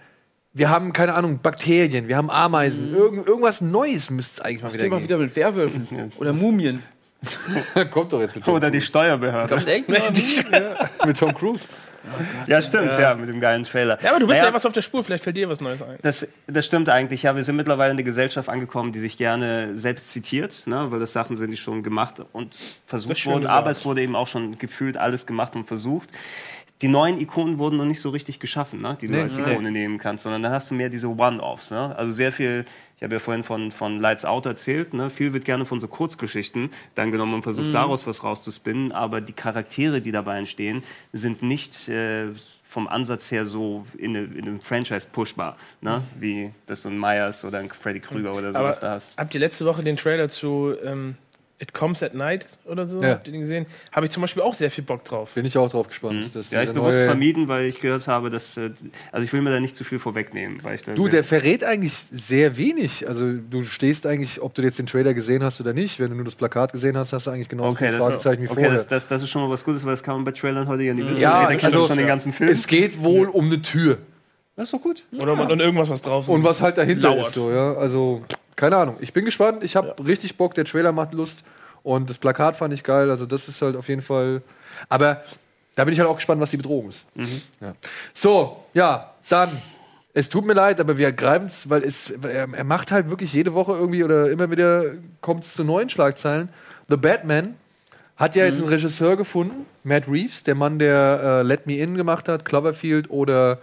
wir 0.53 0.69
haben, 0.69 0.93
keine 0.93 1.13
Ahnung, 1.13 1.39
Bakterien, 1.41 2.07
wir 2.07 2.17
haben 2.17 2.29
Ameisen. 2.29 2.93
Irgend, 2.93 3.27
irgendwas 3.27 3.61
Neues 3.61 4.09
müsste 4.09 4.41
es 4.41 4.45
eigentlich 4.45 4.61
mal 4.61 4.67
Was 4.67 4.73
wieder 4.73 4.83
geht 4.83 4.91
mal 4.91 4.97
geben. 4.97 5.09
wieder 5.09 5.17
mit 5.19 5.35
Werwölfen? 5.35 6.11
Oder 6.17 6.33
Mumien? 6.33 6.83
Kommt 7.91 8.11
doch 8.13 8.19
jetzt 8.19 8.35
mit 8.35 8.47
Oder 8.47 8.71
die 8.71 8.81
Steuerbehörde. 8.81 9.53
Kommt 9.55 9.67
echt? 9.67 9.87
mit 11.05 11.17
Tom 11.17 11.33
Cruise. 11.35 11.61
Ja, 12.47 12.61
stimmt, 12.63 12.93
Ja. 12.93 12.99
ja, 12.99 13.15
mit 13.15 13.29
dem 13.29 13.39
geilen 13.39 13.63
Trailer. 13.63 13.99
Ja, 14.01 14.09
aber 14.09 14.19
du 14.19 14.25
bist 14.25 14.39
Naja, 14.39 14.49
ja 14.49 14.53
was 14.55 14.65
auf 14.65 14.73
der 14.73 14.81
Spur, 14.81 15.03
vielleicht 15.03 15.23
fällt 15.23 15.37
dir 15.37 15.47
was 15.49 15.61
Neues 15.61 15.81
ein. 15.83 15.97
Das, 16.01 16.27
das 16.47 16.65
stimmt 16.65 16.89
eigentlich, 16.89 17.21
ja. 17.23 17.35
Wir 17.35 17.43
sind 17.43 17.57
mittlerweile 17.57 17.91
in 17.91 17.97
eine 17.97 18.03
Gesellschaft 18.03 18.49
angekommen, 18.49 18.91
die 18.91 18.99
sich 18.99 19.17
gerne 19.17 19.77
selbst 19.77 20.11
zitiert, 20.11 20.63
ne, 20.65 20.87
weil 20.89 20.99
das 20.99 21.13
Sachen 21.13 21.37
sind, 21.37 21.51
die 21.51 21.57
schon 21.57 21.83
gemacht 21.83 22.15
und 22.33 22.55
Das 22.55 22.59
versucht 22.87 23.25
wurden. 23.27 23.45
Aber 23.45 23.69
es 23.69 23.85
wurde 23.85 24.01
eben 24.01 24.15
auch 24.15 24.25
schon 24.27 24.57
gefühlt 24.57 24.97
alles 24.97 25.27
gemacht 25.27 25.55
und 25.55 25.65
versucht. 25.67 26.09
Die 26.81 26.87
neuen 26.87 27.19
Ikonen 27.19 27.59
wurden 27.59 27.77
noch 27.77 27.85
nicht 27.85 28.01
so 28.01 28.09
richtig 28.09 28.39
geschaffen, 28.39 28.81
ne, 28.81 28.97
die 28.99 29.07
du 29.07 29.13
Nee. 29.13 29.21
als 29.21 29.37
Nee. 29.37 29.43
Ikone 29.51 29.71
nehmen 29.71 29.97
kannst, 29.97 30.23
sondern 30.23 30.41
dann 30.41 30.51
hast 30.51 30.71
du 30.71 30.75
mehr 30.75 30.89
diese 30.89 31.07
One-Offs. 31.07 31.71
Ne? 31.71 31.95
Also 31.95 32.11
sehr 32.11 32.31
viel, 32.31 32.65
ich 32.97 33.03
habe 33.03 33.13
ja 33.13 33.19
vorhin 33.19 33.43
von, 33.43 33.71
von 33.71 33.99
Lights 33.99 34.25
Out 34.25 34.45
erzählt, 34.47 34.93
ne? 34.93 35.09
viel 35.09 35.31
wird 35.33 35.45
gerne 35.45 35.65
von 35.65 35.79
so 35.79 35.87
Kurzgeschichten 35.87 36.69
dann 36.95 37.11
genommen 37.11 37.33
und 37.35 37.43
versucht 37.43 37.67
Mhm. 37.67 37.73
daraus 37.73 38.07
was 38.07 38.23
rauszuspinnen, 38.23 38.91
aber 38.91 39.21
die 39.21 39.33
Charaktere, 39.33 40.01
die 40.01 40.11
dabei 40.11 40.37
entstehen, 40.39 40.83
sind 41.13 41.43
nicht 41.43 41.87
äh, 41.89 42.27
vom 42.63 42.87
Ansatz 42.87 43.29
her 43.31 43.45
so 43.45 43.85
in, 43.97 44.15
eine, 44.15 44.25
in 44.25 44.43
einem 44.47 44.61
Franchise 44.61 45.05
pushbar, 45.11 45.57
ne? 45.81 46.01
wie 46.19 46.51
das 46.65 46.81
so 46.83 46.89
ein 46.89 46.97
Myers 46.97 47.43
oder 47.45 47.59
ein 47.59 47.69
Freddy 47.69 47.99
Krüger 47.99 48.31
oder 48.33 48.53
sowas 48.53 48.77
Aber 48.77 48.87
da 48.87 48.93
hast. 48.93 49.17
habt 49.17 49.33
ihr 49.33 49.39
letzte 49.41 49.65
Woche 49.65 49.83
den 49.83 49.97
Trailer 49.97 50.29
zu 50.29 50.73
ähm, 50.83 51.15
It 51.61 51.73
Comes 51.73 52.01
at 52.01 52.15
Night 52.15 52.47
oder 52.65 52.85
so? 52.88 53.01
Ja. 53.03 53.09
Habt 53.11 53.27
ihr 53.27 53.33
den 53.33 53.41
gesehen? 53.41 53.67
Habe 53.91 54.07
ich 54.07 54.11
zum 54.11 54.21
Beispiel 54.21 54.41
auch 54.41 54.53
sehr 54.55 54.71
viel 54.71 54.83
Bock 54.83 55.03
drauf. 55.05 55.31
Bin 55.35 55.45
ich 55.45 55.57
auch 55.57 55.69
drauf 55.69 55.88
gespannt. 55.88 56.31
dass 56.33 56.49
Mhm. 56.49 56.55
Ja, 56.55 56.63
ich 56.63 56.71
bewusst 56.71 56.97
vermieden, 56.97 57.47
weil 57.47 57.65
ich 57.65 57.79
gehört 57.79 58.07
habe, 58.07 58.29
dass, 58.31 58.57
äh, 58.57 58.71
also 59.11 59.23
ich 59.23 59.31
will 59.31 59.41
mir 59.41 59.51
da 59.51 59.59
nicht 59.59 59.75
zu 59.75 59.83
viel 59.83 59.99
vorwegnehmen, 59.99 60.59
weil 60.63 60.75
ich 60.75 60.81
da 60.83 60.93
Du, 60.93 61.07
der 61.07 61.23
verrät 61.23 61.63
eigentlich 61.63 61.93
sehr 62.11 62.57
wenig. 62.57 63.07
Also 63.07 63.33
du 63.33 63.63
stehst 63.63 64.07
eigentlich, 64.07 64.41
ob 64.41 64.55
du 64.55 64.63
jetzt 64.63 64.79
den 64.79 64.88
Trailer 64.88 65.13
gesehen 65.13 65.43
hast 65.43 65.61
oder 65.61 65.73
nicht. 65.73 65.99
Wenn 65.99 66.09
du 66.09 66.15
nur 66.15 66.25
das 66.25 66.35
Plakat 66.35 66.73
gesehen 66.73 66.97
hast, 66.97 67.13
hast 67.13 67.27
du 67.27 67.31
eigentlich 67.31 67.49
genau 67.49 67.67
Okay, 67.67 67.91
das 67.91 68.03
Fragezeichen 68.03 68.41
wie 68.41 68.47
okay 68.47 68.53
vorher. 68.61 68.73
das, 68.73 68.88
das, 68.88 69.07
das 69.07 69.21
ist 69.23 69.29
schon 69.29 69.43
mal 69.43 69.49
was 69.49 69.63
Gutes, 69.63 69.83
weil 69.85 69.91
das 69.91 70.01
kann 70.01 70.15
man 70.15 70.23
bei 70.25 70.31
Trailern 70.31 70.67
heute 70.67 70.83
ja 70.83 70.93
nicht 70.95 71.07
wissen. 71.07 71.21
ja, 71.21 71.41
Jeder 71.43 71.55
kennt 71.59 71.75
also, 71.75 71.88
schon 71.88 71.97
den 71.97 72.07
ganzen 72.07 72.33
Film. 72.33 72.49
es 72.49 72.65
geht 72.65 73.01
wohl 73.03 73.27
um 73.27 73.45
eine 73.45 73.61
Tür. 73.61 73.99
Das 74.55 74.65
ist 74.65 74.73
doch 74.73 74.81
gut. 74.81 75.03
Oder 75.17 75.33
und 75.49 75.59
irgendwas, 75.59 75.89
was 75.89 76.01
draußen 76.01 76.33
Und 76.33 76.43
was 76.43 76.61
halt 76.61 76.77
dahinter 76.77 77.09
lauert. 77.11 77.27
ist. 77.27 77.33
So, 77.33 77.49
ja? 77.51 77.73
Also, 77.73 78.23
keine 78.61 78.77
Ahnung. 78.77 78.95
Ich 79.01 79.11
bin 79.11 79.25
gespannt. 79.25 79.63
Ich 79.63 79.75
habe 79.75 79.93
richtig 80.05 80.38
Bock. 80.38 80.53
Der 80.55 80.63
Trailer 80.65 80.91
macht 80.93 81.13
Lust. 81.13 81.43
Und 81.83 82.09
das 82.09 82.17
Plakat 82.17 82.55
fand 82.55 82.73
ich 82.73 82.83
geil. 82.83 83.09
Also, 83.09 83.25
das 83.25 83.47
ist 83.49 83.61
halt 83.61 83.75
auf 83.75 83.89
jeden 83.89 84.01
Fall. 84.03 84.41
Aber 84.88 85.23
da 85.75 85.83
bin 85.83 85.93
ich 85.93 85.99
halt 85.99 86.07
auch 86.09 86.15
gespannt, 86.15 86.39
was 86.41 86.51
die 86.51 86.57
Bedrohung 86.57 86.89
ist. 86.89 87.05
Mhm. 87.15 87.41
Ja. 87.59 87.73
So, 88.13 88.63
ja, 88.73 89.11
dann. 89.29 89.49
Es 90.13 90.27
tut 90.29 90.45
mir 90.45 90.53
leid, 90.53 90.79
aber 90.81 90.97
wir 90.97 91.11
greifen 91.13 91.47
es, 91.47 91.69
weil 91.69 91.83
es, 91.83 92.09
er, 92.11 92.47
er 92.53 92.63
macht 92.65 92.91
halt 92.91 93.09
wirklich 93.09 93.31
jede 93.33 93.53
Woche 93.53 93.71
irgendwie 93.71 94.03
oder 94.03 94.29
immer 94.29 94.51
wieder 94.51 94.83
kommt 95.21 95.45
es 95.45 95.53
zu 95.53 95.63
neuen 95.63 95.89
Schlagzeilen. 95.89 96.49
The 96.89 96.97
Batman 96.97 97.55
hat 98.17 98.35
ja 98.35 98.43
jetzt 98.45 98.57
Mhm. 98.57 98.63
einen 98.65 98.73
Regisseur 98.73 99.15
gefunden, 99.15 99.65
Matt 99.85 100.09
Reeves, 100.09 100.43
der 100.43 100.55
Mann, 100.55 100.79
der 100.79 101.21
äh, 101.23 101.41
Let 101.43 101.65
Me 101.65 101.77
In 101.77 101.95
gemacht 101.95 102.27
hat, 102.27 102.43
Cloverfield 102.43 103.09
oder 103.09 103.59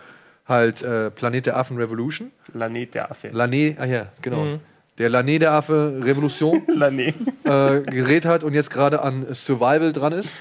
halt 0.47 0.81
äh, 0.81 1.11
Planet 1.11 1.45
der 1.45 1.57
Affen 1.59 1.77
Revolution. 1.77 2.33
Planet 2.51 2.95
der 2.95 3.11
Affe. 3.11 3.29
Lané, 3.29 3.79
ah 3.79 3.85
ja, 3.85 4.07
genau. 4.23 4.45
Mhm. 4.45 4.61
Der 4.99 5.11
Lané 5.11 5.39
der 5.39 5.53
Affe 5.53 6.01
Revolution 6.03 6.63
äh, 7.45 7.81
gerät 7.81 8.25
hat 8.25 8.43
und 8.45 8.55
jetzt 8.55 8.71
gerade 8.71 9.03
an 9.03 9.27
Survival 9.33 9.93
dran 9.93 10.13
ist. 10.13 10.39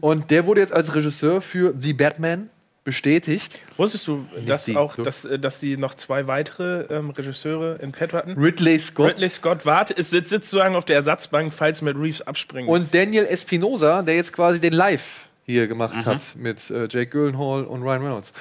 Und 0.00 0.30
der 0.30 0.46
wurde 0.46 0.60
jetzt 0.60 0.72
als 0.72 0.94
Regisseur 0.94 1.40
für 1.42 1.74
The 1.78 1.92
Batman 1.92 2.48
bestätigt. 2.82 3.60
Wusstest 3.76 4.06
du, 4.08 4.26
dass 4.46 4.64
die, 4.64 4.76
auch, 4.76 4.96
dass, 4.96 5.26
äh, 5.26 5.38
dass 5.38 5.60
sie 5.60 5.76
noch 5.76 5.94
zwei 5.94 6.26
weitere 6.26 6.82
ähm, 6.94 7.10
Regisseure 7.10 7.78
in 7.82 7.92
petto 7.92 8.16
hatten? 8.16 8.32
Ridley 8.38 8.78
Scott 8.78 9.10
Ridley 9.10 9.28
Scott 9.28 9.66
warte, 9.66 9.92
ist, 9.92 10.10
sitzt 10.10 10.30
sozusagen 10.30 10.74
auf 10.74 10.86
der 10.86 10.96
Ersatzbank, 10.96 11.52
falls 11.52 11.82
Matt 11.82 11.96
Reeves 11.96 12.22
abspringt. 12.22 12.68
und 12.68 12.94
Daniel 12.94 13.26
Espinosa, 13.26 14.02
der 14.02 14.16
jetzt 14.16 14.32
quasi 14.32 14.60
den 14.60 14.72
Live 14.72 15.26
hier 15.44 15.64
Mhm. 15.64 15.68
gemacht 15.68 16.06
hat 16.06 16.22
mit 16.36 16.70
äh, 16.70 16.88
Jake 16.88 17.06
Gyllenhaal 17.08 17.64
und 17.64 17.82
Ryan 17.82 18.02
Reynolds. 18.02 18.32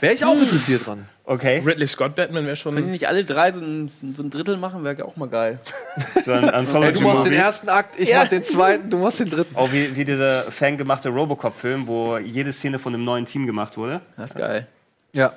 Wäre 0.00 0.14
ich 0.14 0.24
auch 0.24 0.34
interessiert 0.40 0.86
dran. 0.86 1.06
Okay. 1.24 1.62
Ridley 1.64 1.86
Scott 1.86 2.14
Batman 2.16 2.44
wäre 2.46 2.56
schon. 2.56 2.74
Können 2.74 2.86
die 2.86 2.92
nicht 2.92 3.06
alle 3.08 3.24
drei 3.24 3.52
so 3.52 3.60
ein, 3.60 3.90
so 4.16 4.22
ein 4.22 4.30
Drittel 4.30 4.56
machen? 4.56 4.82
Wäre 4.82 5.04
auch 5.04 5.16
mal 5.16 5.28
geil. 5.28 5.58
So 6.24 6.32
ein 6.32 6.48
Anthology 6.50 6.98
du 6.98 7.04
machst 7.04 7.24
den 7.26 7.32
ersten 7.32 7.68
Akt, 7.68 7.98
ich 7.98 8.08
Ja. 8.08 8.20
mach 8.22 8.28
den 8.28 8.42
zweiten, 8.42 8.90
du 8.90 8.98
machst 8.98 9.20
den 9.20 9.30
dritten. 9.30 9.54
Auch 9.56 9.70
wie, 9.72 9.94
wie 9.96 10.04
dieser 10.04 10.50
fangemachte 10.50 11.08
Robocop-Film, 11.08 11.86
wo 11.86 12.18
jede 12.18 12.52
Szene 12.52 12.78
von 12.78 12.94
einem 12.94 13.04
neuen 13.04 13.24
Team 13.26 13.46
gemacht 13.46 13.76
wurde. 13.76 14.00
Das 14.16 14.30
ist 14.32 14.36
geil. 14.36 14.66
Ja. 15.12 15.32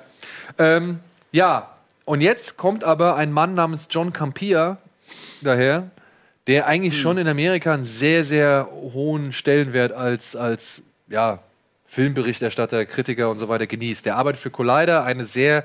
Ähm, 0.58 1.00
ja, 1.32 1.70
und 2.04 2.20
jetzt 2.20 2.56
kommt 2.56 2.84
aber 2.84 3.16
ein 3.16 3.32
Mann 3.32 3.54
namens 3.54 3.86
John 3.90 4.12
Campia 4.12 4.78
daher, 5.42 5.90
der 6.46 6.66
eigentlich 6.66 7.00
schon 7.00 7.18
in 7.18 7.26
Amerika 7.28 7.72
einen 7.72 7.84
sehr, 7.84 8.24
sehr 8.24 8.68
hohen 8.92 9.32
Stellenwert 9.32 9.92
als, 9.92 10.36
als 10.36 10.82
ja, 11.08 11.38
Filmberichterstatter, 11.94 12.84
Kritiker 12.86 13.30
und 13.30 13.38
so 13.38 13.48
weiter 13.48 13.66
genießt. 13.66 14.04
Der 14.04 14.16
arbeitet 14.16 14.40
für 14.40 14.50
Collider, 14.50 15.04
eine 15.04 15.26
sehr, 15.26 15.64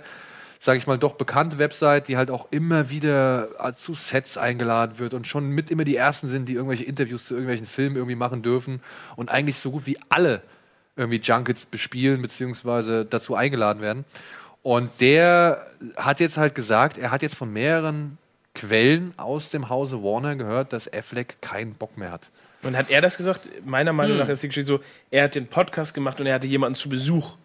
sage 0.60 0.77
ich 0.77 0.85
mal, 0.85 0.99
doch 0.99 1.14
bekannte 1.14 1.57
Website, 1.57 2.07
die 2.07 2.18
halt 2.18 2.30
auch 2.30 2.47
immer 2.51 2.89
wieder 2.91 3.49
zu 3.76 3.95
Sets 3.95 4.38
eingeladen 4.38 4.99
wird 4.99 5.15
und 5.15 5.26
schon 5.26 5.49
mit 5.49 5.72
immer 5.72 5.85
die 5.85 5.95
ersten 5.95 6.27
sind, 6.27 6.47
die 6.47 6.53
irgendwelche 6.53 6.84
Interviews 6.84 7.26
zu 7.26 7.34
irgendwelchen 7.34 7.65
Filmen 7.65 7.95
irgendwie 7.95 8.15
machen 8.15 8.43
dürfen 8.43 8.81
und 9.15 9.31
eigentlich 9.31 9.57
so 9.57 9.72
gut 9.72 9.88
wie 9.88 9.97
alle 10.10 10.41
irgendwie 10.95 11.19
Junkets 11.19 11.65
bespielen 11.65 12.22
beziehungsweise 12.22 13.06
dazu 13.06 13.34
eingeladen 13.34 13.81
werden. 13.81 14.06
Und 14.61 14.91
der 14.99 15.65
hat 15.95 16.19
jetzt 16.19 16.38
halt 16.38 16.53
gesagt, 16.53 16.97
er 16.97 17.10
hat 17.10 17.23
jetzt 17.23 17.35
von 17.35 17.51
mehreren 17.51 18.18
Quellen 18.53 19.14
aus 19.18 19.49
dem 19.49 19.69
Hause 19.69 20.03
Warner 20.03 20.35
gehört, 20.35 20.73
dass 20.73 20.91
Affleck 20.91 21.41
keinen 21.41 21.73
Bock 21.73 21.97
mehr 21.97 22.11
hat. 22.11 22.30
Und 22.64 22.77
hat 22.77 22.90
er 22.90 23.02
das 23.02 23.18
gesagt? 23.18 23.48
Meiner 23.65 23.94
Meinung 23.94 24.18
Hm. 24.18 24.23
nach 24.23 24.30
ist 24.30 24.44
die 24.44 24.48
Geschichte 24.49 24.68
so, 24.68 24.80
er 25.11 25.23
hat 25.26 25.36
den 25.36 25.48
Podcast 25.48 25.94
gemacht 25.94 26.19
und 26.19 26.26
er 26.27 26.36
hatte 26.36 26.48
jemanden 26.48 26.76
zu 26.76 26.90
Besuch, 26.90 27.36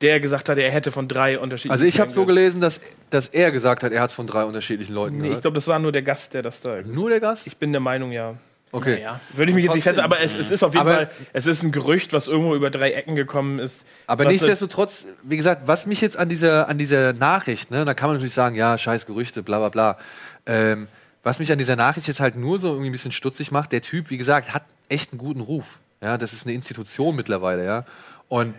der 0.00 0.20
gesagt 0.20 0.48
hat, 0.48 0.56
er 0.58 0.70
hätte 0.70 0.92
von 0.92 1.08
drei 1.08 1.38
unterschiedlichen 1.38 1.72
Also 1.72 1.84
ich 1.84 2.00
habe 2.00 2.10
so 2.10 2.24
gelesen, 2.24 2.60
dass, 2.60 2.80
dass 3.10 3.28
er 3.28 3.50
gesagt 3.50 3.82
hat, 3.82 3.92
er 3.92 4.00
hat 4.00 4.12
von 4.12 4.26
drei 4.26 4.44
unterschiedlichen 4.44 4.94
Leuten 4.94 5.16
Nee, 5.18 5.22
ich 5.24 5.28
gehört. 5.28 5.42
glaube, 5.42 5.54
das 5.56 5.66
war 5.66 5.78
nur 5.78 5.92
der 5.92 6.02
Gast, 6.02 6.32
der 6.34 6.42
das 6.42 6.60
da. 6.62 6.80
Nur 6.82 7.10
der 7.10 7.20
Gast? 7.20 7.46
Ich 7.46 7.56
bin 7.56 7.72
der 7.72 7.80
Meinung, 7.80 8.12
ja. 8.12 8.34
Okay. 8.72 8.94
Naja, 8.94 9.20
Würde 9.34 9.50
ich 9.50 9.56
mich 9.56 9.64
jetzt 9.64 9.74
nicht 9.74 9.82
festhalten, 9.82 10.12
aber 10.12 10.22
es, 10.22 10.34
es 10.36 10.52
ist 10.52 10.62
auf 10.62 10.72
jeden 10.74 10.86
Aber- 10.86 10.94
Fall, 10.94 11.10
es 11.32 11.44
ist 11.46 11.64
ein 11.64 11.72
Gerücht, 11.72 12.12
was 12.12 12.28
irgendwo 12.28 12.54
über 12.54 12.70
drei 12.70 12.92
Ecken 12.92 13.16
gekommen 13.16 13.58
ist. 13.58 13.84
Aber 14.06 14.24
was 14.24 14.30
nichtsdestotrotz, 14.32 15.06
wie 15.24 15.36
gesagt, 15.36 15.62
was 15.66 15.86
mich 15.86 16.00
jetzt 16.00 16.16
an 16.16 16.28
dieser, 16.28 16.68
an 16.68 16.78
dieser 16.78 17.12
Nachricht, 17.12 17.72
ne, 17.72 17.84
da 17.84 17.94
kann 17.94 18.08
man 18.08 18.16
natürlich 18.16 18.32
sagen, 18.34 18.54
ja, 18.54 18.78
scheiß 18.78 19.06
Gerüchte, 19.06 19.42
bla 19.42 19.58
bla 19.58 19.68
bla. 19.70 19.98
Ähm, 20.46 20.86
was 21.22 21.38
mich 21.38 21.52
an 21.52 21.58
dieser 21.58 21.76
Nachricht 21.76 22.08
jetzt 22.08 22.20
halt 22.20 22.36
nur 22.36 22.58
so 22.58 22.68
irgendwie 22.68 22.88
ein 22.88 22.92
bisschen 22.92 23.12
stutzig 23.12 23.50
macht, 23.50 23.72
der 23.72 23.82
Typ, 23.82 24.10
wie 24.10 24.16
gesagt, 24.16 24.54
hat 24.54 24.64
echt 24.88 25.12
einen 25.12 25.18
guten 25.18 25.40
Ruf. 25.40 25.78
Ja, 26.02 26.16
das 26.16 26.32
ist 26.32 26.46
eine 26.46 26.54
Institution 26.54 27.14
mittlerweile, 27.14 27.64
ja. 27.64 27.84
Und 28.28 28.54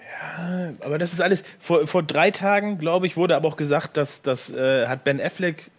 Aber 0.82 0.98
das 0.98 1.14
ist 1.14 1.22
alles. 1.22 1.44
Vor, 1.60 1.88
vor 1.88 2.04
drei 2.04 2.30
Tagen, 2.30 2.78
glaube 2.78 3.08
ich, 3.08 3.16
wurde 3.16 3.36
aber 3.36 3.48
auch 3.48 3.56
gesagt, 3.56 3.96
dass 3.96 4.22
das 4.22 4.52
äh, 4.52 4.86
hat 4.88 5.06
Ben 5.06 5.22
Affleck 5.22 5.72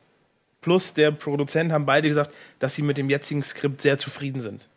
plus 0.63 0.95
der 0.95 1.11
Produzent 1.11 1.73
haben 1.73 1.85
beide 1.85 2.09
gesagt, 2.09 2.31
dass 2.59 2.75
sie 2.75 2.83
mit 2.83 2.97
dem 2.97 3.11
jetzigen 3.11 3.43
Skript 3.43 3.83
sehr 3.83 3.99
zufrieden 3.99 4.41
sind. 4.41 4.69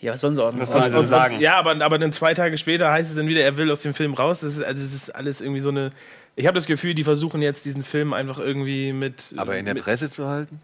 Ja, 0.00 0.12
was 0.12 0.20
sollen 0.22 0.36
sie 0.36 0.42
auch 0.42 0.52
noch 0.52 0.60
Was 0.60 0.72
sollen 0.72 0.90
sie 0.90 1.06
sagen? 1.06 1.36
Und, 1.36 1.40
ja, 1.40 1.56
aber, 1.56 1.82
aber 1.84 1.98
dann 1.98 2.12
zwei 2.12 2.34
Tage 2.34 2.56
später 2.56 2.90
heißt 2.90 3.10
es 3.10 3.16
dann 3.16 3.28
wieder, 3.28 3.42
er 3.42 3.56
will 3.56 3.70
aus 3.70 3.82
dem 3.82 3.94
Film 3.94 4.14
raus. 4.14 4.40
Das 4.40 4.54
ist, 4.54 4.62
also 4.62 4.84
es 4.84 4.94
ist 4.94 5.14
alles 5.14 5.40
irgendwie 5.40 5.60
so 5.60 5.68
eine. 5.68 5.90
Ich 6.36 6.46
habe 6.46 6.54
das 6.54 6.66
Gefühl, 6.66 6.94
die 6.94 7.04
versuchen 7.04 7.42
jetzt 7.42 7.64
diesen 7.64 7.84
Film 7.84 8.12
einfach 8.12 8.38
irgendwie 8.38 8.92
mit. 8.92 9.34
aber 9.36 9.56
in 9.56 9.66
der 9.66 9.74
mit, 9.74 9.84
Presse 9.84 10.10
zu 10.10 10.26
halten? 10.26 10.60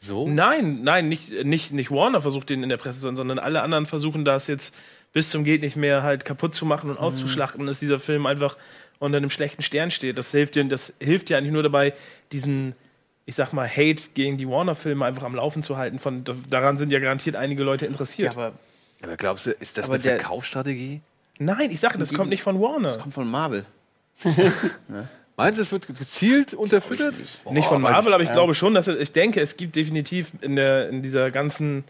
So? 0.00 0.28
Nein, 0.28 0.82
nein, 0.82 1.08
nicht, 1.08 1.44
nicht, 1.44 1.72
nicht 1.72 1.90
Warner 1.90 2.22
versucht 2.22 2.48
den 2.50 2.62
in 2.62 2.68
der 2.68 2.76
Presse 2.76 3.00
sondern 3.00 3.38
alle 3.38 3.62
anderen 3.62 3.86
versuchen 3.86 4.24
das 4.24 4.46
jetzt 4.46 4.74
bis 5.12 5.30
zum 5.30 5.42
geht 5.42 5.62
nicht 5.62 5.74
mehr 5.74 6.02
halt 6.02 6.24
kaputt 6.24 6.54
zu 6.54 6.66
machen 6.66 6.90
und 6.90 6.98
auszuschlachten, 6.98 7.66
dass 7.66 7.80
dieser 7.80 7.98
Film 7.98 8.26
einfach 8.26 8.56
unter 9.00 9.16
einem 9.16 9.30
schlechten 9.30 9.62
Stern 9.62 9.90
steht. 9.90 10.18
Das 10.18 10.30
hilft 10.30 10.54
dir, 10.54 10.64
das 10.64 10.92
hilft 11.00 11.28
dir 11.30 11.38
eigentlich 11.38 11.52
nur 11.52 11.62
dabei, 11.62 11.94
diesen, 12.30 12.74
ich 13.26 13.34
sag 13.34 13.52
mal, 13.52 13.66
Hate 13.68 14.02
gegen 14.14 14.36
die 14.36 14.48
Warner-Filme 14.48 15.04
einfach 15.04 15.22
am 15.24 15.34
Laufen 15.34 15.62
zu 15.62 15.76
halten. 15.78 15.98
Von, 15.98 16.24
daran 16.50 16.78
sind 16.78 16.92
ja 16.92 16.98
garantiert 17.00 17.36
einige 17.36 17.62
Leute 17.62 17.86
interessiert. 17.86 18.30
aber, 18.30 18.52
Aber 19.02 19.16
glaubst 19.16 19.46
du, 19.46 19.50
ist 19.52 19.78
das 19.78 19.86
Aber 19.86 19.94
eine 19.94 20.02
der- 20.02 20.16
Verkaufsstrategie? 20.18 21.00
Nein, 21.38 21.70
ich 21.70 21.80
sage, 21.80 21.98
das 21.98 22.12
kommt 22.12 22.30
nicht 22.30 22.42
von 22.42 22.60
Warner. 22.60 22.88
Das 22.90 22.98
kommt 22.98 23.14
von 23.14 23.28
Marvel. 23.30 23.64
Meinst 25.38 25.56
du, 25.58 25.62
es 25.62 25.72
wird 25.72 25.86
gezielt 25.86 26.52
unterfüttert? 26.52 27.14
Nicht 27.50 27.66
von 27.66 27.80
Boah, 27.80 27.90
Marvel, 27.92 28.12
aber 28.12 28.22
ich 28.22 28.28
ja. 28.28 28.34
glaube 28.34 28.54
schon, 28.54 28.74
dass 28.74 28.88
es, 28.88 28.98
ich 29.00 29.12
denke, 29.12 29.40
es 29.40 29.56
gibt 29.56 29.74
definitiv 29.76 30.32
in, 30.42 30.56
der, 30.56 30.90
in 30.90 31.00
dieser 31.00 31.30
ganzen 31.30 31.84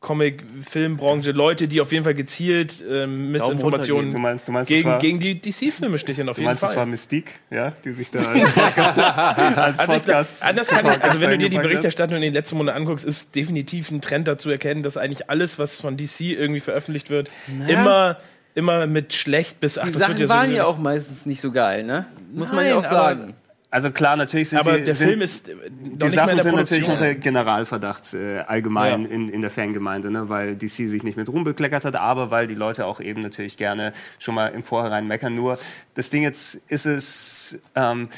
Comic-Filmbranche 0.00 1.32
Leute, 1.32 1.68
die 1.68 1.80
auf 1.80 1.92
jeden 1.92 2.04
Fall 2.04 2.14
gezielt 2.14 2.74
ähm, 2.88 3.32
Missinformationen 3.32 4.10
Du 4.12 4.18
meinst- 4.18 4.48
du 4.48 4.52
meinst, 4.52 4.70
es 4.70 4.76
gegen, 4.76 4.88
war- 4.88 4.98
gegen 4.98 5.20
die 5.20 5.40
DC-Filme 5.40 5.98
sticheln, 5.98 6.28
auf 6.28 6.36
Du 6.36 6.40
jeden 6.42 6.48
meinst, 6.50 6.62
das 6.62 6.70
war 6.70 6.76
Fall. 6.76 6.86
Mystique, 6.86 7.32
ja, 7.50 7.72
die 7.84 7.90
sich 7.92 8.10
da 8.10 8.20
als, 8.32 8.56
als 8.56 9.78
Also, 9.78 9.92
ich, 9.94 10.02
Podcast. 10.02 10.42
anders 10.42 10.68
kann 10.68 10.86
ich, 10.86 11.02
also 11.04 11.20
wenn 11.20 11.30
du 11.30 11.38
dir 11.38 11.50
die? 11.50 11.58
Berichterstattung 11.58 12.16
in 12.16 12.22
den 12.22 12.32
letzten 12.34 12.56
Monaten 12.56 12.78
anguckst, 12.78 13.04
ist 13.04 13.34
definitiv 13.34 13.90
ein 13.90 14.00
Trend 14.00 14.26
dazu 14.26 14.48
erkennen, 14.50 14.82
dass 14.82 14.96
eigentlich 14.96 15.28
alles, 15.28 15.58
was 15.58 15.76
von 15.76 15.98
DC 15.98 16.20
irgendwie 16.20 16.60
veröffentlicht 16.60 17.10
wird, 17.10 17.30
Naja. 17.48 17.80
immer, 17.80 18.16
immer 18.60 18.86
mit 18.86 19.12
schlecht 19.14 19.58
bis 19.60 19.76
ach, 19.78 19.86
Die 19.86 19.92
das 19.92 20.00
wird 20.00 20.10
Sachen 20.10 20.20
ja 20.22 20.28
waren 20.28 20.40
sowieso 20.46 20.56
ja 20.58 20.64
auch 20.66 20.78
meistens 20.78 21.26
nicht 21.26 21.40
so 21.40 21.50
geil, 21.50 21.82
ne? 21.84 22.06
Muss 22.32 22.52
man 22.52 22.64
ja 22.64 22.76
Nein, 22.76 22.84
auch 22.84 22.86
aber- 22.90 22.94
sagen. 22.96 23.34
Also 23.72 23.92
klar, 23.92 24.16
natürlich 24.16 24.48
sind 24.48 24.58
Aber 24.58 24.78
die, 24.78 24.84
der 24.84 24.96
sind, 24.96 25.06
Film 25.10 25.20
ist 25.22 25.48
äh, 25.48 25.54
die 25.70 25.90
nicht 25.90 26.00
mehr 26.00 26.10
Sachen 26.10 26.34
der 26.34 26.42
sind 26.42 26.56
natürlich 26.56 26.84
Produktion. 26.86 27.08
unter 27.08 27.20
Generalverdacht 27.20 28.14
äh, 28.14 28.38
allgemein 28.40 29.04
Ja. 29.04 29.10
in, 29.10 29.28
in 29.28 29.42
der 29.42 29.50
Fangemeinde, 29.52 30.10
ne? 30.10 30.28
weil 30.28 30.56
DC 30.56 30.88
sich 30.88 31.04
nicht 31.04 31.16
mit 31.16 31.28
Ruhm 31.28 31.44
bekleckert 31.44 31.84
hat, 31.84 31.94
aber 31.94 32.32
weil 32.32 32.48
die 32.48 32.56
Leute 32.56 32.84
auch 32.84 32.98
eben 33.00 33.22
natürlich 33.22 33.56
gerne 33.56 33.92
schon 34.18 34.34
mal 34.34 34.48
im 34.48 34.64
Vorhinein 34.64 35.06
meckern. 35.06 35.36
Nur 35.36 35.56
das 35.94 36.10
Ding 36.10 36.24
jetzt 36.24 36.56
ist 36.66 36.84
es, 36.84 37.58
ähm, 37.76 38.08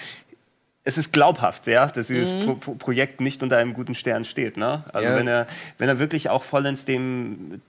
es 0.84 0.96
ist 0.96 1.12
glaubhaft, 1.12 1.66
ja, 1.66 1.86
dass 1.86 2.06
dieses 2.06 2.32
Pro 2.46 2.54
Pro 2.54 2.74
Projekt 2.74 3.20
nicht 3.20 3.42
unter 3.42 3.58
einem 3.58 3.74
guten 3.74 3.94
Stern 3.94 4.24
steht. 4.24 4.56
Ne? 4.56 4.84
Also 4.94 5.10
Ja. 5.10 5.16
wenn 5.16 5.26
er 5.28 5.46
wenn 5.76 5.88
er 5.90 5.98
wirklich 5.98 6.30
auch 6.30 6.44
vollends 6.44 6.86
dem 6.86 7.60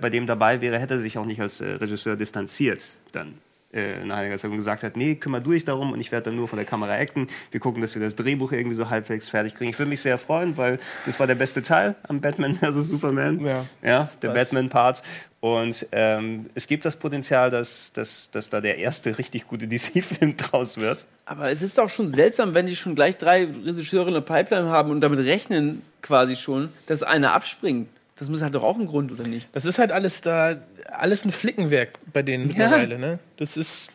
bei 0.00 0.10
dem 0.10 0.26
dabei 0.26 0.60
wäre, 0.60 0.78
hätte 0.78 0.94
er 0.94 1.00
sich 1.00 1.18
auch 1.18 1.26
nicht 1.26 1.40
als 1.40 1.60
äh, 1.60 1.66
Regisseur 1.72 2.16
distanziert 2.16 2.96
dann 3.12 3.34
äh, 3.72 4.04
nach 4.04 4.16
einiger 4.16 4.36
Zeit 4.36 4.50
und 4.50 4.56
gesagt 4.56 4.82
hat, 4.82 4.96
nee, 4.96 5.14
kümmer 5.14 5.40
du 5.40 5.52
dich 5.52 5.64
darum 5.64 5.92
und 5.92 6.00
ich 6.00 6.10
werde 6.10 6.24
dann 6.24 6.36
nur 6.36 6.48
von 6.48 6.56
der 6.56 6.66
Kamera 6.66 6.94
acten. 6.94 7.28
Wir 7.50 7.60
gucken, 7.60 7.80
dass 7.80 7.94
wir 7.94 8.02
das 8.02 8.16
Drehbuch 8.16 8.52
irgendwie 8.52 8.74
so 8.74 8.90
halbwegs 8.90 9.28
fertig 9.28 9.54
kriegen. 9.54 9.70
Ich 9.70 9.78
würde 9.78 9.90
mich 9.90 10.00
sehr 10.00 10.18
freuen, 10.18 10.56
weil 10.56 10.78
das 11.06 11.20
war 11.20 11.26
der 11.26 11.36
beste 11.36 11.62
Teil 11.62 11.94
am 12.08 12.20
Batman 12.20 12.56
vs. 12.60 12.88
Superman. 12.88 13.40
Ja. 13.40 13.66
ja 13.82 14.10
der? 14.22 14.30
Batman-Part. 14.30 15.02
Und 15.38 15.86
ähm, 15.92 16.50
es 16.54 16.66
gibt 16.66 16.84
das 16.84 16.96
Potenzial, 16.96 17.50
dass, 17.50 17.92
dass, 17.92 18.30
dass 18.30 18.50
da 18.50 18.60
der 18.60 18.78
erste 18.78 19.16
richtig 19.16 19.46
gute 19.46 19.68
DC-Film 19.68 20.36
draus 20.36 20.76
wird. 20.76 21.06
Aber 21.24 21.50
es 21.50 21.62
ist 21.62 21.78
doch 21.78 21.88
schon 21.88 22.08
seltsam, 22.08 22.54
wenn 22.54 22.66
die 22.66 22.76
schon 22.76 22.94
gleich 22.94 23.16
drei 23.18 23.44
Regisseure 23.44 24.08
in 24.08 24.14
der 24.14 24.20
Pipeline 24.20 24.68
haben 24.68 24.90
und 24.90 25.00
damit 25.00 25.20
rechnen 25.20 25.82
quasi 26.02 26.34
schon, 26.34 26.70
dass 26.86 27.02
einer 27.02 27.34
abspringt. 27.34 27.88
Das 28.20 28.28
muss 28.28 28.42
halt 28.42 28.54
doch 28.54 28.62
auch 28.62 28.78
ein 28.78 28.86
Grund, 28.86 29.10
oder 29.10 29.24
nicht? 29.26 29.48
Das 29.52 29.64
ist 29.64 29.78
halt 29.78 29.90
alles 29.90 30.20
da, 30.20 30.56
alles 30.92 31.24
ein 31.24 31.32
Flickenwerk 31.32 31.98
bei 32.12 32.22
denen 32.22 32.44
Ja. 32.44 32.48
mittlerweile, 32.68 32.98
ne? 32.98 33.18
Das 33.38 33.56
ist. 33.56 33.88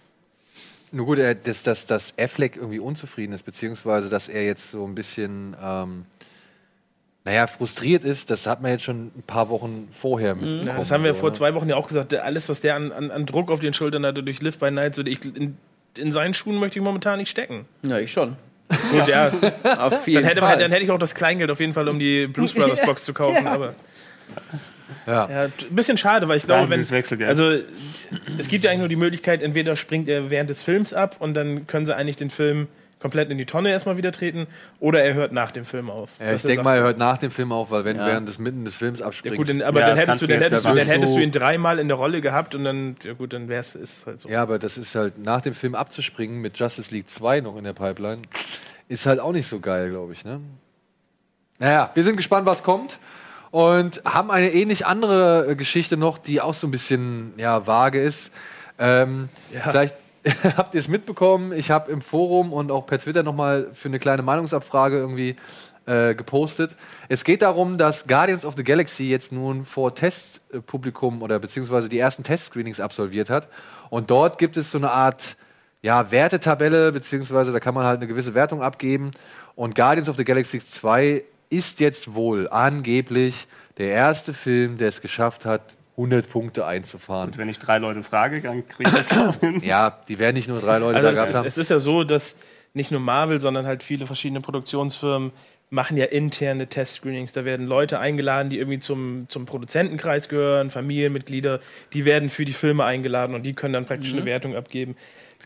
Nur 0.92 1.06
gut, 1.06 1.20
dass, 1.20 1.64
dass, 1.64 1.86
dass 1.86 2.14
Affleck 2.18 2.56
irgendwie 2.58 2.80
unzufrieden 2.80 3.34
ist, 3.34 3.44
beziehungsweise 3.44 4.10
dass 4.10 4.28
er 4.28 4.44
jetzt 4.46 4.72
so 4.72 4.86
ein 4.86 4.96
bisschen, 4.96 5.56
ähm, 5.62 6.06
naja, 7.26 7.48
frustriert 7.48 8.04
ist, 8.04 8.30
das 8.30 8.48
hat 8.48 8.62
man 8.62 8.72
jetzt 8.72 8.84
schon 8.84 9.08
ein 9.16 9.24
paar 9.26 9.50
Wochen 9.50 9.88
vorher 9.92 10.36
mitbekommen. 10.36 10.62
Mhm. 10.62 10.68
Ja, 10.68 10.78
das 10.78 10.92
haben 10.92 11.04
wir 11.04 11.14
so, 11.14 11.20
vor 11.20 11.30
ne? 11.30 11.36
zwei 11.36 11.54
Wochen 11.54 11.70
ja 11.70 11.76
auch 11.76 11.88
gesagt. 11.88 12.14
Alles, 12.14 12.50
was 12.50 12.62
der 12.62 12.76
an, 12.76 12.92
an, 12.92 13.12
an 13.12 13.26
Druck 13.26 13.52
auf 13.52 13.60
den 13.60 13.74
Schultern 13.74 14.06
hatte 14.06 14.24
durch 14.24 14.42
Live 14.42 14.58
by 14.58 14.72
Night, 14.72 14.96
so, 14.96 15.04
ich, 15.04 15.24
in, 15.36 15.58
in 15.98 16.12
seinen 16.12 16.34
Schuhen 16.34 16.58
möchte 16.58 16.80
ich 16.80 16.86
momentan 16.86 17.20
nicht 17.20 17.30
stecken. 17.30 17.66
Ja, 17.84 18.00
ich 18.00 18.12
schon. 18.12 18.36
Gut, 18.92 19.08
ja. 19.08 19.32
Auf 19.78 20.08
jeden 20.08 20.22
dann, 20.22 20.30
hätte, 20.30 20.42
Fall. 20.42 20.58
dann 20.58 20.72
hätte 20.72 20.84
ich 20.84 20.90
auch 20.90 20.98
das 20.98 21.14
Kleingeld 21.14 21.52
auf 21.52 21.60
jeden 21.60 21.74
Fall, 21.74 21.88
um 21.88 22.00
die 22.00 22.26
Blues 22.26 22.54
Brothers 22.54 22.82
Box 22.86 23.04
zu 23.04 23.14
kaufen. 23.14 23.46
Ja. 23.46 23.54
Aber 23.54 23.76
Ja. 25.08 25.30
ja, 25.30 25.42
ein 25.44 25.52
bisschen 25.72 25.98
schade, 25.98 26.28
weil 26.28 26.38
ich 26.38 26.44
glaube, 26.46 26.64
Ja, 26.64 26.70
wenn. 26.70 26.90
Wechselgeld. 26.90 27.30
Also, 27.30 27.64
es 28.38 28.48
gibt 28.48 28.64
ja 28.64 28.70
eigentlich 28.72 28.80
nur 28.80 28.88
die 28.88 28.96
Möglichkeit, 28.96 29.42
entweder 29.42 29.76
springt 29.76 30.08
er 30.08 30.30
während 30.30 30.50
des 30.50 30.64
Films 30.64 30.94
ab 30.94 31.18
und 31.20 31.34
dann 31.34 31.68
können 31.68 31.86
sie 31.86 31.96
eigentlich 31.96 32.16
den 32.18 32.30
Film 32.30 32.68
komplett 33.00 33.30
in 33.30 33.38
die 33.38 33.46
Tonne 33.46 33.70
erstmal 33.70 33.98
wieder 33.98 34.12
treten, 34.12 34.48
oder 34.80 35.04
er 35.04 35.14
hört 35.14 35.32
nach 35.32 35.52
dem 35.52 35.66
Film 35.66 35.92
auf. 35.92 36.12
Ja, 36.20 36.34
ich 36.34 36.42
denke 36.42 36.64
mal, 36.64 36.78
er 36.78 36.84
hört 36.84 36.98
nach 36.98 37.18
dem 37.20 37.30
Film 37.30 37.52
auf, 37.52 37.70
weil 37.70 37.86
wenn 37.86 37.98
Ja. 37.98 38.08
während 38.08 38.28
des 38.28 38.40
mitten 38.40 38.66
des 38.66 38.74
Films 38.76 39.00
Ja, 39.00 39.06
abspringt. 39.08 39.38
gut, 39.38 39.48
dann, 39.50 39.62
aber 39.62 39.82
Ja, 39.82 39.88
dann, 39.90 39.98
hättest 39.98 40.22
du, 40.24 40.28
dann, 40.28 40.42
hättest 40.42 40.66
du, 40.66 40.70
ja 40.70 40.76
dann 40.76 40.88
hättest 40.88 41.16
du 41.16 41.20
ihn 41.20 41.32
dreimal 41.32 41.78
in 41.78 41.88
der 41.88 41.98
Rolle 41.98 42.22
gehabt 42.22 42.56
und 42.56 42.64
dann, 42.64 42.96
ja 43.04 43.14
gut, 43.14 43.34
dann 43.34 43.48
wäre 43.48 43.62
es 43.62 43.78
halt 44.08 44.22
so. 44.22 44.30
ja, 44.30 44.42
aber 44.42 44.58
das 44.58 44.78
ist 44.80 44.96
halt 44.96 45.20
nach 45.20 45.42
dem 45.42 45.54
Film 45.54 45.76
abzuspringen 45.76 46.42
mit 46.42 46.58
Justice 46.58 46.92
League 46.92 47.10
2 47.10 47.42
noch 47.42 47.58
in 47.58 47.64
der 47.64 47.74
Pipeline, 47.74 48.24
ist 48.88 49.06
halt 49.06 49.20
auch 49.20 49.34
nicht 49.34 49.48
so 49.48 49.60
geil, 49.60 49.90
glaube 49.92 50.14
ich. 50.14 50.26
Ne? 50.26 50.40
Naja, 51.60 51.92
wir 51.94 52.04
sind 52.04 52.16
gespannt, 52.18 52.48
was 52.48 52.64
kommt. 52.64 52.98
Und 53.56 54.02
haben 54.04 54.32
eine 54.32 54.52
ähnlich 54.52 54.86
andere 54.86 55.52
äh, 55.52 55.56
Geschichte 55.56 55.96
noch, 55.96 56.18
die 56.18 56.42
auch 56.42 56.54
so 56.54 56.68
ein 56.68 56.72
bisschen 56.72 57.32
ja, 57.38 57.66
vage 57.66 58.02
ist. 58.02 58.34
Ähm, 58.78 59.30
Ja. 59.50 59.62
Vielleicht 59.70 59.96
habt 60.58 60.74
ihr 60.74 60.82
es 60.82 60.90
mitbekommen. 60.90 61.54
Ich 61.54 61.72
habe 61.72 61.90
im 61.90 62.02
Forum 62.02 62.52
und 62.52 62.70
auch 62.70 62.86
per 62.86 63.00
Twitter 63.00 63.24
nochmal 63.24 63.70
für 63.72 63.88
eine 63.88 64.00
kleine 64.00 64.24
Meinungsabfrage 64.24 64.98
irgendwie 64.98 65.38
äh, 65.86 66.16
gepostet. 66.16 66.76
Es 67.08 67.24
geht 67.24 67.44
darum, 67.44 67.78
dass 67.78 68.08
Guardians 68.08 68.44
of 68.44 68.56
the 68.58 68.64
Galaxy 68.66 69.06
jetzt 69.06 69.32
nun 69.32 69.64
vor 69.64 69.96
Testpublikum 69.96 71.22
oder 71.22 71.40
beziehungsweise 71.40 71.88
die 71.88 71.98
ersten 71.98 72.24
Testscreenings 72.24 72.82
absolviert 72.82 73.30
hat. 73.30 73.48
Und 73.90 74.12
dort 74.12 74.38
gibt 74.38 74.58
es 74.58 74.70
so 74.70 74.80
eine 74.80 74.92
Art 74.92 75.38
ja, 75.82 76.12
Wertetabelle, 76.12 76.92
beziehungsweise 76.92 77.54
da 77.54 77.62
kann 77.62 77.74
man 77.74 77.86
halt 77.86 78.00
eine 78.00 78.08
gewisse 78.08 78.34
Wertung 78.34 78.62
abgeben. 78.62 79.12
Und 79.56 79.76
Guardians 79.76 80.10
of 80.10 80.18
the 80.18 80.26
Galaxy 80.26 80.60
2 80.60 81.24
ist 81.56 81.80
jetzt 81.80 82.14
wohl 82.14 82.48
angeblich 82.50 83.48
der 83.78 83.90
erste 83.90 84.34
Film, 84.34 84.78
der 84.78 84.90
es 84.90 85.02
geschafft 85.02 85.46
hat, 85.46 85.62
100 85.98 86.30
Punkte 86.30 86.66
einzufahren. 86.66 87.30
Und 87.32 87.38
wenn 87.38 87.48
ich 87.50 87.58
drei 87.60 87.78
Leute 87.78 88.04
frage, 88.04 88.42
dann 88.42 88.68
kriege 88.68 88.90
ich 88.90 88.96
das 88.96 89.12
auch 89.18 89.40
hin. 89.40 89.62
Ja, 89.64 89.98
die 90.08 90.20
werden 90.20 90.36
nicht 90.36 90.48
nur 90.50 90.60
drei 90.60 90.78
Leute 90.80 90.98
Also 90.98 91.08
da 91.08 91.10
es, 91.12 91.16
gehabt 91.16 91.30
ist, 91.30 91.36
haben. 91.38 91.48
es 91.48 91.58
ist 91.58 91.70
ja 91.70 91.80
so, 91.80 92.04
dass 92.04 92.36
nicht 92.74 92.92
nur 92.92 93.00
Marvel, 93.00 93.40
sondern 93.40 93.66
halt 93.66 93.82
viele 93.84 94.06
verschiedene 94.06 94.42
Produktionsfirmen 94.42 95.32
machen 95.70 95.96
ja 95.98 96.06
interne 96.06 96.68
Testscreenings. 96.68 97.32
Da 97.34 97.44
werden 97.46 97.66
Leute 97.66 98.00
eingeladen, 98.00 98.50
die 98.50 98.60
irgendwie 98.60 98.80
zum, 98.80 99.26
zum 99.30 99.46
Produzentenkreis 99.46 100.30
gehören, 100.30 100.70
Familienmitglieder, 100.70 101.60
die 101.94 102.06
werden 102.06 102.30
für 102.30 102.46
die 102.46 102.54
Filme 102.54 102.84
eingeladen 102.84 103.34
und 103.34 103.46
die 103.46 103.54
können 103.54 103.74
dann 103.74 103.86
praktisch 103.86 104.12
Mhm. 104.12 104.18
eine 104.20 104.26
Wertung 104.26 104.56
abgeben. 104.56 104.96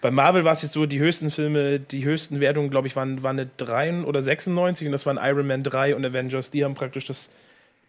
Bei 0.01 0.11
Marvel 0.11 0.45
war 0.45 0.53
es 0.53 0.61
jetzt 0.61 0.73
so, 0.73 0.85
die 0.85 0.99
höchsten 0.99 1.29
Filme, 1.31 1.79
die 1.79 2.05
höchsten 2.05 2.39
Wertungen, 2.39 2.69
glaube 2.69 2.87
ich, 2.87 2.95
waren, 2.95 3.21
waren 3.23 3.39
eine 3.39 3.49
3 3.57 4.03
oder 4.03 4.21
96 4.21 4.87
und 4.87 4.91
das 4.91 5.05
waren 5.05 5.19
Iron 5.21 5.47
Man 5.47 5.63
3 5.63 5.95
und 5.95 6.05
Avengers. 6.05 6.51
Die 6.51 6.63
haben 6.63 6.73
praktisch 6.75 7.05
das, 7.05 7.29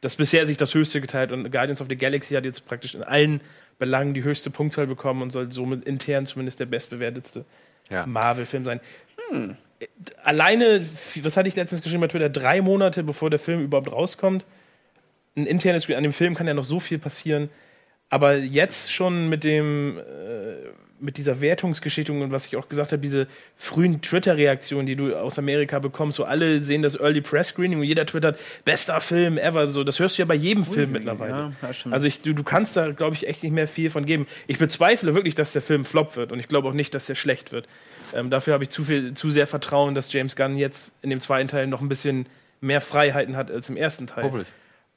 das 0.00 0.16
bisher 0.16 0.46
sich 0.46 0.56
das 0.56 0.74
höchste 0.74 1.00
geteilt 1.00 1.32
und 1.32 1.50
Guardians 1.50 1.80
of 1.80 1.86
the 1.88 1.96
Galaxy 1.96 2.34
hat 2.34 2.44
jetzt 2.44 2.66
praktisch 2.66 2.94
in 2.94 3.02
allen 3.02 3.40
Belangen 3.78 4.12
die 4.12 4.22
höchste 4.24 4.50
Punktzahl 4.50 4.86
bekommen 4.86 5.22
und 5.22 5.30
soll 5.30 5.50
somit 5.52 5.84
intern 5.84 6.26
zumindest 6.26 6.60
der 6.60 6.66
bestbewertetste 6.66 7.44
Ja. 7.90 8.06
Marvel-Film 8.06 8.64
sein. 8.64 8.80
Alleine, 10.24 10.84
was 11.22 11.36
hatte 11.36 11.48
ich 11.48 11.56
letztens 11.56 11.80
geschrieben 11.82 12.02
bei 12.02 12.08
Twitter, 12.08 12.28
drei 12.28 12.60
Monate 12.60 13.02
bevor 13.02 13.30
der 13.30 13.38
Film 13.38 13.62
überhaupt 13.62 13.90
rauskommt. 13.90 14.44
Ein 15.36 15.46
internes 15.46 15.84
Screen, 15.84 15.96
an 15.96 16.02
dem 16.02 16.12
Film 16.12 16.34
kann 16.34 16.46
ja 16.46 16.54
noch 16.54 16.64
so 16.64 16.80
viel 16.80 16.98
passieren. 16.98 17.48
Aber 18.10 18.36
jetzt 18.36 18.92
schon 18.92 19.28
mit 19.28 19.44
dem, 19.44 19.98
äh, 19.98 20.02
mit 21.00 21.16
dieser 21.16 21.40
Wertungsgeschichte 21.40 22.12
und 22.12 22.32
was 22.32 22.46
ich 22.46 22.56
auch 22.56 22.68
gesagt 22.68 22.92
habe, 22.92 23.00
diese 23.00 23.26
frühen 23.56 24.02
Twitter-Reaktionen, 24.02 24.86
die 24.86 24.96
du 24.96 25.14
aus 25.16 25.38
Amerika 25.38 25.78
bekommst, 25.78 26.16
so 26.16 26.24
alle 26.24 26.60
sehen 26.60 26.82
das 26.82 26.98
Early 26.98 27.20
Press 27.20 27.48
Screening 27.48 27.78
und 27.78 27.84
jeder 27.84 28.06
twittert, 28.06 28.38
bester 28.64 29.00
Film 29.00 29.38
ever, 29.38 29.68
so, 29.68 29.84
das 29.84 29.98
hörst 29.98 30.18
du 30.18 30.22
ja 30.22 30.26
bei 30.26 30.34
jedem 30.34 30.64
Film 30.64 30.92
mittlerweile. 30.92 31.52
ja, 31.62 31.70
also 31.90 32.06
ich, 32.06 32.22
du, 32.22 32.32
du 32.32 32.42
kannst 32.42 32.76
da, 32.76 32.90
glaube 32.90 33.14
ich, 33.14 33.26
echt 33.26 33.42
nicht 33.42 33.52
mehr 33.52 33.68
viel 33.68 33.90
von 33.90 34.04
geben. 34.04 34.26
Ich 34.46 34.58
bezweifle 34.58 35.14
wirklich, 35.14 35.34
dass 35.34 35.52
der 35.52 35.62
Film 35.62 35.84
flop 35.84 36.16
wird 36.16 36.32
und 36.32 36.38
ich 36.38 36.48
glaube 36.48 36.68
auch 36.68 36.74
nicht, 36.74 36.94
dass 36.94 37.06
der 37.06 37.14
schlecht 37.14 37.52
wird. 37.52 37.66
Ähm, 38.14 38.30
dafür 38.30 38.54
habe 38.54 38.64
ich 38.64 38.70
zu 38.70 38.84
viel, 38.84 39.14
zu 39.14 39.30
sehr 39.30 39.46
Vertrauen, 39.46 39.94
dass 39.94 40.12
James 40.12 40.36
Gunn 40.36 40.56
jetzt 40.56 40.94
in 41.02 41.10
dem 41.10 41.20
zweiten 41.20 41.48
Teil 41.48 41.66
noch 41.66 41.80
ein 41.80 41.88
bisschen 41.88 42.26
mehr 42.60 42.80
Freiheiten 42.80 43.36
hat 43.36 43.50
als 43.50 43.68
im 43.68 43.76
ersten 43.76 44.06
Teil. 44.06 44.24
Hoffentlich. 44.24 44.48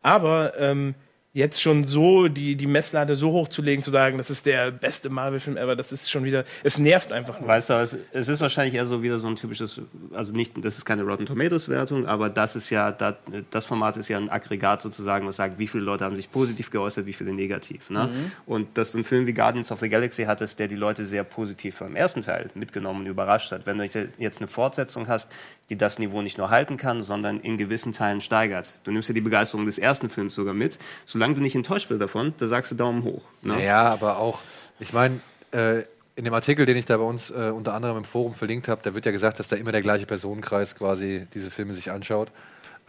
Aber 0.02 0.54
ähm, 0.60 0.96
jetzt 1.34 1.60
schon 1.60 1.84
so 1.86 2.28
die, 2.28 2.56
die 2.56 2.68
Messlatte 2.68 3.16
so 3.16 3.32
hoch 3.32 3.48
zu 3.48 3.64
legen, 3.64 3.82
zu 3.82 3.90
sagen, 3.90 4.20
das 4.20 4.30
ist 4.30 4.46
der 4.46 4.70
beste 4.70 5.10
Marvel-Film 5.10 5.58
ever, 5.58 5.76
das 5.76 5.92
ist 5.92 6.12
schon 6.12 6.24
wieder, 6.24 6.46
es 6.64 6.78
nervt 6.78 7.12
einfach 7.12 7.40
nur. 7.40 7.50
Weißt 7.50 7.72
du, 7.72 7.74
es, 7.74 7.98
es 8.12 8.28
ist 8.28 8.40
wahrscheinlich 8.40 8.76
eher 8.76 8.86
so 8.86 9.02
wieder 9.02 9.18
so 9.18 9.28
ein 9.28 9.36
typisches, 9.36 9.82
also 10.14 10.32
nicht, 10.32 10.54
das 10.64 10.78
ist 10.78 10.86
keine 10.86 11.02
Rotten 11.02 11.26
Tomatoes 11.26 11.70
Wertung, 11.70 12.06
aber 12.06 12.30
das 12.30 12.56
ist 12.56 12.70
ja, 12.70 12.92
das, 12.92 13.16
das 13.50 13.66
Format 13.66 13.98
ist 13.98 14.10
ja 14.10 14.18
ein 14.18 14.30
Aggregat 14.30 14.84
sozusagen, 14.84 15.26
was 15.26 15.38
sagt, 15.38 15.58
wie 15.58 15.68
viele 15.68 15.84
Leute 15.84 16.06
haben 16.06 16.16
sich 16.16 16.32
positiv 16.32 16.70
geäußert, 16.70 17.08
wie 17.08 17.14
viele 17.14 17.34
negativ. 17.34 17.90
Ne? 17.90 18.12
Mhm. 18.14 18.32
Und 18.46 18.78
dass 18.78 18.92
du 18.92 19.00
einen 19.00 19.06
Film 19.06 19.26
wie 19.26 19.34
Guardians 19.34 19.72
of 19.72 19.80
the 19.80 19.90
Galaxy 19.90 20.26
hattest, 20.26 20.60
der 20.60 20.68
die 20.68 20.76
Leute 20.76 21.04
sehr 21.04 21.24
positiv 21.24 21.80
beim 21.80 21.96
ersten 21.96 22.22
Teil 22.22 22.52
mitgenommen 22.54 23.02
und 23.02 23.08
überrascht 23.08 23.52
hat. 23.52 23.66
Wenn 23.66 23.80
du 23.80 23.86
jetzt 23.86 24.38
eine 24.38 24.48
Fortsetzung 24.48 25.08
hast, 25.08 25.32
die 25.70 25.78
das 25.78 25.98
Niveau 26.00 26.22
nicht 26.22 26.38
nur 26.38 26.50
halten 26.50 26.78
kann, 26.78 27.04
sondern 27.04 27.40
in 27.40 27.58
gewissen 27.58 27.94
Teilen 27.94 28.22
steigert. 28.22 28.74
Du 28.84 28.92
nimmst 28.92 29.08
ja 29.10 29.16
die 29.16 29.22
Begeisterung 29.22 29.66
des 29.66 29.78
ersten 29.78 30.10
Films 30.10 30.36
sogar 30.36 30.54
mit. 30.54 30.78
Solange 31.06 31.36
du 31.36 31.42
nicht 31.42 31.56
enttäuscht 31.56 31.90
bist 31.90 32.02
davon, 32.02 32.34
da 32.38 32.48
sagst 32.48 32.72
du 32.72 32.76
Daumen 32.76 33.04
hoch. 33.04 33.24
Ne? 33.42 33.64
Ja, 33.66 33.84
aber 33.92 34.18
auch, 34.18 34.40
ich 34.80 34.94
meine, 34.94 35.20
äh, 35.52 35.84
in 36.16 36.26
dem 36.26 36.34
Artikel, 36.34 36.66
den 36.66 36.78
ich 36.78 36.86
da 36.86 36.98
bei 36.98 37.04
uns 37.04 37.32
äh, 37.32 37.52
unter 37.54 37.74
anderem 37.74 37.98
im 37.98 38.06
Forum 38.06 38.34
verlinkt 38.36 38.68
habe, 38.68 38.82
da 38.84 38.94
wird 38.94 39.06
ja 39.06 39.12
gesagt, 39.12 39.40
dass 39.40 39.48
da 39.48 39.56
immer 39.56 39.72
der 39.72 39.82
gleiche 39.82 40.06
Personenkreis 40.06 40.76
quasi 40.76 41.26
diese 41.34 41.50
Filme 41.50 41.74
sich 41.74 41.90
anschaut. 41.92 42.30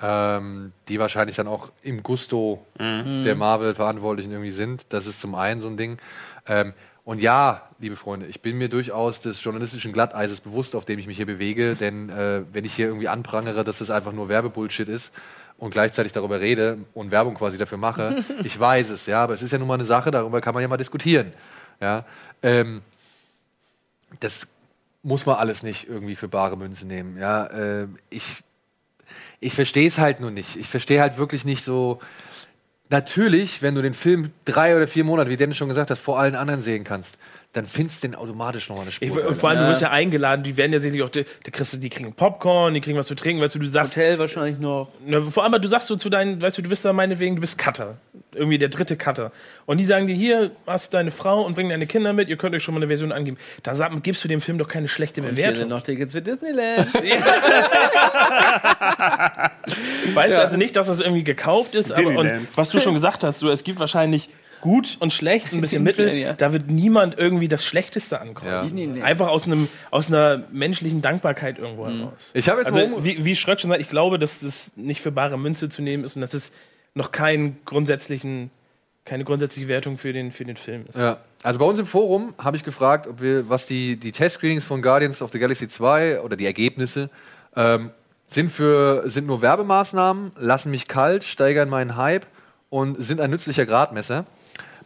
Ähm, 0.03 0.73
die 0.89 0.99
wahrscheinlich 0.99 1.37
dann 1.37 1.47
auch 1.47 1.71
im 1.83 2.03
Gusto 2.03 2.67
Mhm. 2.79 3.23
der 3.23 3.37
Marvel-Verantwortlichen 3.37 4.33
irgendwie 4.33 4.51
sind. 4.51 4.87
Das 4.89 5.07
ist 5.07 5.21
zum 5.21 5.37
einen 5.37 5.61
so 5.61 5.69
ein 5.69 5.77
Ding. 5.77 5.99
Ähm, 6.47 6.73
und 7.05 7.21
ja, 7.21 7.63
liebe 7.79 7.97
Freunde, 7.97 8.27
ich 8.27 8.41
bin 8.41 8.57
mir 8.57 8.69
durchaus 8.69 9.21
des 9.21 9.43
journalistischen 9.45 9.93
Glatteises 9.93 10.41
bewusst, 10.41 10.75
auf 10.75 10.87
dem 10.87 10.99
ich 10.99 11.07
mich 11.07 11.19
hier 11.19 11.27
bewege, 11.27 11.75
denn 11.81 12.09
äh, 12.09 12.43
wenn 12.53 12.65
ich 12.65 12.75
hier 12.75 12.87
irgendwie 12.87 13.09
anprangere, 13.09 13.65
dass 13.65 13.79
das 13.79 13.91
einfach 13.91 14.13
nur 14.13 14.29
Werbebullshit 14.29 14.89
ist 14.89 15.13
und 15.59 15.71
gleichzeitig 15.71 16.13
darüber 16.13 16.41
rede 16.41 16.79
und 16.95 17.11
Werbung 17.11 17.35
quasi 17.35 17.59
dafür 17.59 17.79
mache, 17.79 18.25
ich 18.45 18.59
weiß 18.59 18.91
es, 18.91 19.07
ja, 19.07 19.23
aber 19.23 19.35
es 19.35 19.43
ist 19.43 19.53
ja 19.53 19.59
nun 19.59 19.69
mal 19.69 19.75
eine 19.75 19.85
Sache, 19.85 20.11
darüber 20.11 20.41
kann 20.41 20.55
man 20.55 20.63
ja 20.63 20.69
mal 20.69 20.77
diskutieren. 20.77 21.33
Ja, 21.81 22.05
ähm, 22.43 22.83
das 24.21 24.47
muss 25.03 25.27
man 25.27 25.37
alles 25.37 25.63
nicht 25.63 25.89
irgendwie 25.89 26.17
für 26.17 26.29
bare 26.29 26.57
Münze 26.57 26.87
nehmen. 26.87 27.19
Ja, 27.19 27.47
äh, 27.47 27.89
ich, 28.09 28.43
ich 29.41 29.55
verstehe 29.55 29.87
es 29.87 29.99
halt 29.99 30.21
nur 30.21 30.31
nicht. 30.31 30.57
Ich 30.57 30.69
verstehe 30.69 31.01
halt 31.01 31.19
wirklich 31.19 31.45
nicht 31.45 31.65
so. 31.65 32.01
Natürlich, 32.95 33.61
wenn 33.61 33.75
du 33.75 33.83
den 33.83 33.93
Film 33.93 34.31
drei 34.45 34.77
oder 34.77 34.87
vier 34.87 35.03
Monate, 35.03 35.29
wie 35.29 35.37
Dennis 35.37 35.57
schon 35.57 35.69
gesagt 35.69 35.91
hat, 35.91 35.99
vor 35.99 36.17
allen 36.17 36.37
anderen 36.37 36.63
sehen 36.63 36.85
kannst, 36.85 37.19
dann 37.55 37.67
findest 37.67 38.03
du 38.05 38.09
den 38.09 38.15
automatisch 38.17 38.69
nochmal 38.69 38.83
eine 38.83 38.93
Spur. 38.93 39.07
Ich, 39.09 39.15
und 39.17 39.37
vor 39.37 39.49
allem, 39.49 39.61
du 39.61 39.69
wirst 39.69 39.81
ja 39.81 39.91
eingeladen, 39.91 40.43
die 40.43 40.57
werden 40.57 40.73
ja 40.73 40.81
sicherlich 40.81 41.03
auch, 41.05 41.09
die, 41.09 41.25
die, 41.47 41.51
kriegst, 41.51 41.83
die 41.83 41.89
kriegen 41.89 42.13
Popcorn, 42.13 42.75
die 42.75 42.81
kriegen 42.81 42.99
was 42.99 43.07
zu 43.07 43.15
trinken, 43.15 43.41
weißt 43.43 43.55
du, 43.55 43.61
du 43.61 43.67
sagst. 43.67 43.93
Hotel 43.97 44.19
wahrscheinlich 44.19 44.59
noch. 44.59 44.89
Ne, 45.07 45.23
vor 45.23 45.45
allem, 45.45 45.63
du 45.63 45.69
sagst 45.69 45.87
so 45.87 45.97
zu 45.97 46.11
deinen, 46.11 46.43
weißt 46.43 46.59
du, 46.59 46.63
du 46.63 46.69
bist 46.69 46.85
da 46.85 46.93
meinetwegen, 46.93 47.37
du 47.37 47.41
bist 47.41 47.57
Cutter. 47.57 47.97
Irgendwie 48.35 48.59
der 48.59 48.69
dritte 48.69 48.97
Cutter. 48.97 49.31
Und 49.67 49.79
die 49.79 49.85
sagen 49.85 50.09
dir, 50.09 50.15
hier 50.17 50.51
hast 50.67 50.93
deine 50.93 51.13
Frau 51.13 51.43
und 51.43 51.55
bring 51.55 51.69
deine 51.69 51.87
Kinder 51.87 52.13
mit, 52.13 52.29
ihr 52.29 52.37
könnt 52.37 52.55
euch 52.57 52.63
schon 52.65 52.75
mal 52.75 52.81
eine 52.81 52.89
Version 52.89 53.13
angeben. 53.13 53.37
Da 53.63 53.77
sag, 53.77 53.93
gibst 54.03 54.25
du 54.25 54.29
dem 54.29 54.41
Film 54.41 54.59
doch 54.59 54.67
keine 54.69 54.89
schlechte 54.89 55.21
Und 55.23 55.29
Bewertung. 55.29 55.57
sind 55.61 55.69
noch 55.69 55.83
Tickets 55.83 56.13
für 56.13 56.23
Disneyland. 56.23 56.93
Weißt 60.15 60.31
Ja. 60.31 60.37
du 60.37 60.43
also 60.43 60.57
nicht, 60.57 60.75
dass 60.77 60.89
das 60.89 61.01
irgendwie 61.01 61.25
gekauft 61.25 61.75
ist, 61.75 61.93
aber 61.93 62.19
und 62.19 62.57
was 62.57 62.71
du 62.71 62.81
schon 62.81 62.95
gesagt 62.95 63.23
hast, 63.25 63.39
so, 63.39 63.49
es 63.51 63.65
gibt 63.65 63.79
wahrscheinlich 63.79 64.29
gut 64.65 64.97
und 64.99 65.13
schlecht, 65.13 65.53
ein 65.53 65.61
bisschen 65.61 65.83
mittel. 65.83 66.09
Ja. 66.15 66.33
Da 66.33 66.55
wird 66.55 66.71
niemand 66.71 67.19
irgendwie 67.19 67.49
das 67.49 67.67
Schlechteste 67.67 68.19
ankreuzen. 68.19 68.79
Ja. 68.79 68.87
Nee, 68.87 68.93
nee. 68.95 69.03
Einfach 69.03 69.29
aus, 69.29 69.45
einem, 69.45 69.69
aus 69.91 70.09
einer 70.09 70.45
menschlichen 70.53 71.03
Dankbarkeit 71.03 71.59
irgendwo 71.59 71.87
heraus. 71.87 72.31
Ich 72.33 72.49
habe 72.49 72.63
jetzt 72.63 72.73
also, 72.73 73.05
wie, 73.05 73.27
wie 73.27 73.37
Schröck 73.37 73.61
schon 73.61 73.69
sagt, 73.69 73.83
ich 73.83 73.91
glaube, 73.91 74.19
dass 74.19 74.39
das 74.41 74.73
nicht 74.77 75.03
für 75.03 75.13
bare 75.13 75.39
Münze 75.39 75.69
zu 75.69 75.83
nehmen 75.83 76.03
ist 76.03 76.17
und 76.17 76.23
dass 76.23 76.33
es 76.33 76.53
noch 76.95 77.13
keinen 77.13 77.59
grundsätzlichen, 77.67 78.51
keine 79.05 79.25
grundsätzliche 79.25 79.69
Wertung 79.69 79.99
für 79.99 80.15
den, 80.15 80.33
für 80.33 80.47
den 80.47 80.57
Film 80.57 80.87
ist. 80.89 80.97
Ja, 80.97 81.19
also 81.43 81.59
bei 81.59 81.67
uns 81.67 81.79
im 81.79 81.87
Forum 81.87 82.33
habe 82.39 82.57
ich 82.57 82.65
gefragt, 82.65 83.07
ob 83.07 83.21
wir, 83.21 83.51
was 83.51 83.67
die, 83.67 83.97
die 83.99 84.13
Test-Screenings 84.13 84.65
von 84.65 84.81
Guardians 84.81 85.21
of 85.21 85.31
the 85.31 85.39
Galaxy 85.39 85.69
2 85.69 86.23
oder 86.23 86.37
die 86.37 86.47
Ergebnisse 86.47 87.11
ähm, 87.55 87.91
sind, 88.29 88.51
für, 88.51 89.11
sind 89.11 89.27
nur 89.27 89.43
Werbemaßnahmen, 89.43 90.33
lassen 90.39 90.71
mich 90.71 90.89
kalt, 90.89 91.23
steigern 91.25 91.69
meinen 91.69 91.97
Hype 91.97 92.27
und 92.71 92.97
sind 93.03 93.21
ein 93.21 93.29
nützlicher 93.31 93.67
Gradmesser. 93.67 94.25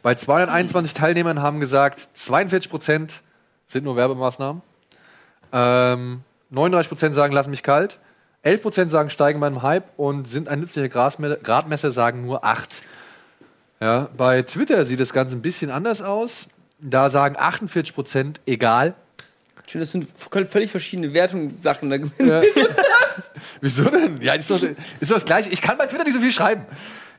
Bei 0.03 0.15
221 0.15 0.95
Teilnehmern 0.95 1.43
haben 1.43 1.61
gesagt, 1.61 2.09
42% 2.17 3.21
sind 3.67 3.85
nur 3.85 3.97
Werbemaßnahmen. 3.97 4.63
Ähm, 5.53 6.23
39% 6.53 7.13
sagen, 7.13 7.33
lassen 7.33 7.51
mich 7.51 7.63
kalt. 7.63 7.99
11% 8.45 8.89
sagen, 8.89 9.11
steigen 9.11 9.41
meinem 9.41 9.63
Hype 9.63 9.85
und 9.97 10.29
sind 10.29 10.49
ein 10.49 10.61
nützlicher 10.61 10.89
Gradmesser, 10.89 11.91
sagen 11.91 12.25
nur 12.25 12.45
8. 12.45 12.83
Ja, 13.81 14.09
bei 14.17 14.43
Twitter 14.43 14.85
sieht 14.85 15.01
das 15.01 15.13
Ganze 15.13 15.37
ein 15.37 15.43
bisschen 15.43 15.71
anders 15.71 16.01
aus. 16.01 16.47
Da 16.81 17.11
sagen 17.11 17.37
48% 17.37 18.37
egal. 18.47 18.95
Schön, 19.67 19.81
das 19.81 19.93
sind 19.93 20.09
völlig 20.17 20.71
verschiedene 20.71 21.13
Wertungssachen. 21.13 21.91
Da 21.91 22.25
Ja. 22.25 22.43
Wieso 23.61 23.85
denn? 23.85 24.21
Ja, 24.23 24.35
ist 24.35 24.51
doch, 24.51 24.63
ist 25.01 25.11
das 25.11 25.25
Gleiche. 25.25 25.51
Ich 25.51 25.61
kann 25.61 25.77
bei 25.77 25.87
Twitter 25.87 26.05
nicht 26.05 26.15
so 26.15 26.21
viel 26.21 26.33
schreiben. 26.33 26.65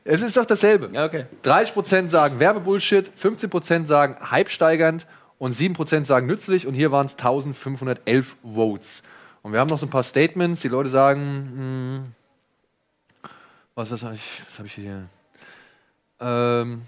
Es 0.04 0.22
ist 0.22 0.36
doch 0.36 0.46
dasselbe. 0.46 0.90
Ja, 0.92 1.04
okay. 1.04 1.26
30% 1.44 2.08
sagen 2.08 2.40
Werbebullshit, 2.40 3.10
15% 3.20 3.86
sagen 3.86 4.16
Hype 4.30 4.48
steigernd 4.48 5.06
und 5.38 5.54
7% 5.54 6.04
sagen 6.04 6.26
nützlich. 6.26 6.66
Und 6.66 6.74
hier 6.74 6.92
waren 6.92 7.06
es 7.06 7.12
1511 7.12 8.36
Votes. 8.42 9.02
Und 9.42 9.52
wir 9.52 9.60
haben 9.60 9.68
noch 9.68 9.78
so 9.78 9.86
ein 9.86 9.90
paar 9.90 10.02
Statements. 10.02 10.60
Die 10.60 10.68
Leute 10.68 10.90
sagen, 10.90 12.12
hm, 13.24 13.30
was, 13.74 13.90
was 13.90 14.02
habe 14.02 14.14
ich, 14.14 14.42
was 14.48 14.58
hab 14.58 14.66
ich 14.66 14.74
hier? 14.74 15.06
Ähm, 16.20 16.82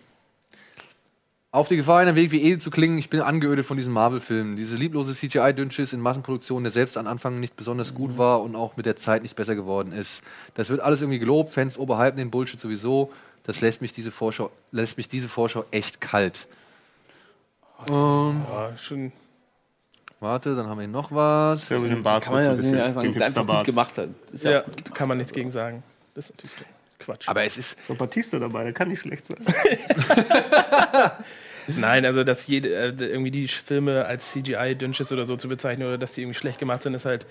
auf 1.52 1.68
die 1.68 1.76
Gefahr, 1.76 1.98
einen 1.98 2.16
Weg 2.16 2.30
wie 2.32 2.42
edel 2.42 2.58
zu 2.60 2.70
klingen, 2.70 2.96
ich 2.96 3.10
bin 3.10 3.20
angeödet 3.20 3.66
von 3.66 3.76
diesen 3.76 3.92
Marvel-Filmen. 3.92 4.56
Diese 4.56 4.74
lieblose 4.74 5.14
CGI-Dünnschiss 5.14 5.92
in 5.92 6.00
Massenproduktion, 6.00 6.62
der 6.62 6.72
selbst 6.72 6.96
am 6.96 7.06
Anfang 7.06 7.40
nicht 7.40 7.56
besonders 7.56 7.92
gut 7.92 8.16
war 8.16 8.40
und 8.40 8.56
auch 8.56 8.78
mit 8.78 8.86
der 8.86 8.96
Zeit 8.96 9.22
nicht 9.22 9.36
besser 9.36 9.54
geworden 9.54 9.92
ist. 9.92 10.22
Das 10.54 10.70
wird 10.70 10.80
alles 10.80 11.02
irgendwie 11.02 11.18
gelobt, 11.18 11.50
Fans 11.52 11.76
oberhalb 11.78 12.16
den 12.16 12.30
Bullshit 12.30 12.58
sowieso. 12.58 13.12
Das 13.44 13.60
lässt 13.60 13.82
mich 13.82 13.92
diese 13.92 14.10
Vorschau, 14.10 14.50
lässt 14.70 14.96
mich 14.96 15.08
diese 15.08 15.28
Vorschau 15.28 15.64
echt 15.72 16.00
kalt. 16.00 16.46
Ähm, 17.90 18.42
Ja, 18.48 18.72
schon. 18.78 19.12
warte, 20.20 20.56
dann 20.56 20.68
haben 20.68 20.78
wir 20.78 20.84
hier 20.84 20.92
noch 20.92 21.12
was. 21.12 21.68
Ja, 21.68 21.78
mit 21.80 21.90
dem 21.90 22.02
Bart 22.02 22.24
Kann 22.24 22.32
man 22.34 22.44
ja 22.44 22.50
ein 22.52 22.56
sehen, 22.62 22.70
bisschen, 23.02 23.22
einfach, 23.22 23.56
gut 23.58 23.66
gemacht 23.66 23.98
hat. 23.98 24.08
Ist 24.32 24.44
ja, 24.44 24.50
Ja, 24.52 24.60
gut. 24.62 24.94
kann 24.94 25.06
man 25.08 25.18
nichts 25.18 25.32
gegen 25.34 25.50
sagen. 25.50 25.82
Das 26.14 26.30
ist 26.30 26.36
natürlich 26.36 26.56
Quatsch. 27.04 27.28
Aber 27.28 27.44
es 27.44 27.56
ist. 27.58 27.82
So 27.84 27.92
ein 27.94 27.96
Batista 27.98 28.38
dabei, 28.38 28.64
der 28.64 28.72
kann 28.72 28.88
nicht 28.88 29.00
schlecht 29.00 29.26
sein. 29.26 29.38
Nein, 31.68 32.04
also 32.04 32.24
dass 32.24 32.46
jede, 32.48 32.70
äh, 32.74 32.92
irgendwie 32.98 33.30
die 33.30 33.46
Filme 33.48 34.04
als 34.04 34.32
CGI-Dünnschiss 34.32 35.12
oder 35.12 35.26
so 35.26 35.36
zu 35.36 35.48
bezeichnen 35.48 35.86
oder 35.86 35.98
dass 35.98 36.12
die 36.12 36.22
irgendwie 36.22 36.38
schlecht 36.38 36.58
gemacht 36.58 36.82
sind, 36.82 36.94
ist 36.94 37.04
halt, 37.04 37.24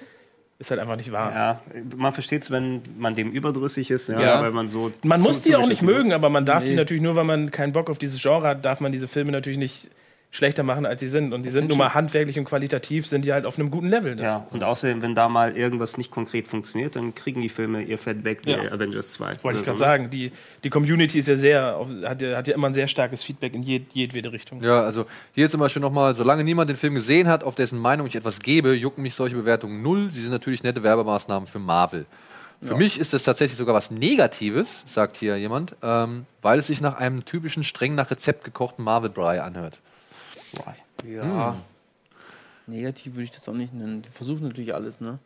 ist 0.57 0.71
halt 0.71 0.79
einfach 0.79 0.95
nicht 0.95 1.11
wahr. 1.11 1.31
Ja, 1.33 1.61
man 1.97 2.13
versteht 2.13 2.43
es, 2.43 2.51
wenn 2.51 2.81
man 2.97 3.15
dem 3.15 3.31
überdrüssig 3.31 3.91
ist, 3.91 4.07
ja, 4.07 4.21
Ja. 4.21 4.41
weil 4.41 4.51
man 4.51 4.67
so. 4.69 4.91
Man 5.03 5.19
zu- 5.21 5.27
muss 5.27 5.41
die 5.41 5.55
auch 5.55 5.67
nicht 5.67 5.81
mögen, 5.81 6.13
aber 6.13 6.29
man 6.29 6.45
darf 6.45 6.63
die 6.63 6.69
Nee. 6.71 6.75
natürlich 6.77 7.03
nur, 7.03 7.15
weil 7.17 7.25
man 7.25 7.51
keinen 7.51 7.73
Bock 7.73 7.89
auf 7.89 7.97
dieses 7.97 8.21
Genre 8.21 8.47
hat, 8.47 8.63
darf 8.63 8.79
man 8.79 8.91
diese 8.93 9.07
Filme 9.09 9.31
natürlich 9.33 9.59
nicht 9.59 9.89
schlechter 10.33 10.63
machen, 10.63 10.85
als 10.85 11.01
sie 11.01 11.09
sind. 11.09 11.33
Und 11.33 11.43
die 11.43 11.49
sind 11.49 11.63
sind 11.63 11.67
nun 11.69 11.77
mal 11.77 11.93
handwerklich 11.93 12.39
und 12.39 12.45
qualitativ, 12.45 13.05
sind 13.05 13.25
die 13.25 13.33
halt 13.33 13.45
auf 13.45 13.59
einem 13.59 13.69
guten 13.69 13.87
Level. 13.89 14.15
Ne? 14.15 14.23
Ja, 14.23 14.47
und 14.51 14.63
außerdem, 14.63 15.01
wenn 15.01 15.13
da 15.13 15.27
mal 15.27 15.57
irgendwas 15.57 15.97
nicht 15.97 16.09
konkret 16.09 16.47
funktioniert, 16.47 16.95
dann 16.95 17.13
kriegen 17.13 17.41
die 17.41 17.49
Filme 17.49 17.81
ihr 17.83 17.99
weg 18.05 18.39
wie 18.45 18.51
Ja. 18.51 18.71
Avengers 18.71 19.11
2. 19.11 19.25
Wollte 19.43 19.59
ich 19.59 19.65
gerade 19.65 19.71
Also, 19.71 19.75
sagen, 19.83 20.09
die, 20.09 20.31
die 20.63 20.69
Community 20.69 21.19
ist 21.19 21.27
ja 21.27 21.35
sehr, 21.35 21.85
hat, 22.05 22.21
ja, 22.21 22.37
hat 22.37 22.47
ja 22.47 22.55
immer 22.55 22.67
ein 22.67 22.73
sehr 22.73 22.87
starkes 22.87 23.23
Feedback 23.23 23.53
in 23.53 23.61
jed, 23.63 23.91
jedwede 23.93 24.31
Richtung. 24.31 24.61
Ja, 24.63 24.81
also 24.83 25.05
hier 25.33 25.49
zum 25.49 25.59
Beispiel 25.59 25.81
nochmal, 25.81 26.15
solange 26.15 26.45
niemand 26.45 26.69
den 26.69 26.77
Film 26.77 26.95
gesehen 26.95 27.27
hat, 27.27 27.43
auf 27.43 27.55
dessen 27.55 27.77
Meinung 27.77 28.07
ich 28.07 28.15
etwas 28.15 28.39
gebe, 28.39 28.73
jucken 28.73 29.03
mich 29.03 29.15
solche 29.15 29.35
Bewertungen 29.35 29.81
null. 29.81 30.11
Sie 30.13 30.21
sind 30.21 30.31
natürlich 30.31 30.63
nette 30.63 30.81
Werbemaßnahmen 30.81 31.45
für 31.45 31.59
Marvel. 31.59 32.05
Für 32.61 32.71
Ja. 32.71 32.77
mich 32.77 32.99
ist 32.99 33.11
das 33.11 33.23
tatsächlich 33.23 33.57
sogar 33.57 33.75
was 33.75 33.91
Negatives, 33.91 34.83
sagt 34.85 35.17
hier 35.17 35.35
jemand, 35.35 35.75
ähm, 35.83 36.25
weil 36.41 36.59
es 36.59 36.67
sich 36.67 36.79
nach 36.79 36.95
einem 36.95 37.25
typischen, 37.25 37.63
streng 37.65 37.95
nach 37.95 38.11
Rezept 38.11 38.43
gekochten 38.45 38.85
Marvel-Brei 38.85 39.41
anhört. 39.41 39.79
Ja. 41.07 41.53
Hm. 41.53 41.61
Negativ 42.67 43.15
würde 43.15 43.23
ich 43.23 43.31
das 43.31 43.47
auch 43.49 43.53
nicht 43.53 43.73
nennen. 43.73 44.01
Die 44.01 44.09
versuchen 44.09 44.47
natürlich 44.47 44.73
alles, 44.73 44.99
ne? 45.01 45.19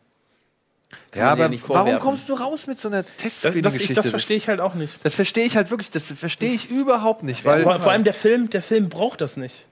Kann 1.10 1.20
Ja, 1.20 1.32
aber 1.32 1.50
warum 1.68 1.98
kommst 1.98 2.28
du 2.28 2.34
raus 2.34 2.66
mit 2.66 2.78
so 2.78 2.88
einer 2.88 3.02
Das, 3.02 3.16
Testscreening? 3.16 3.62
das, 3.62 3.80
ich, 3.80 3.92
das 3.92 4.08
verstehe 4.08 4.36
ich 4.36 4.48
halt 4.48 4.60
auch 4.60 4.74
nicht. 4.74 5.04
Das 5.04 5.14
verstehe 5.14 5.44
ich 5.44 5.56
halt 5.56 5.70
wirklich, 5.70 5.90
das 5.90 6.04
verstehe 6.04 6.50
ich 6.52 6.70
überhaupt 6.70 7.22
nicht. 7.24 7.44
Weil 7.44 7.62
vor, 7.62 7.80
vor 7.80 7.92
allem 7.92 8.04
der 8.04 8.14
Film, 8.14 8.48
der 8.50 8.62
Film 8.62 8.88
braucht 8.88 9.20
das 9.20 9.36
nicht. 9.36 9.66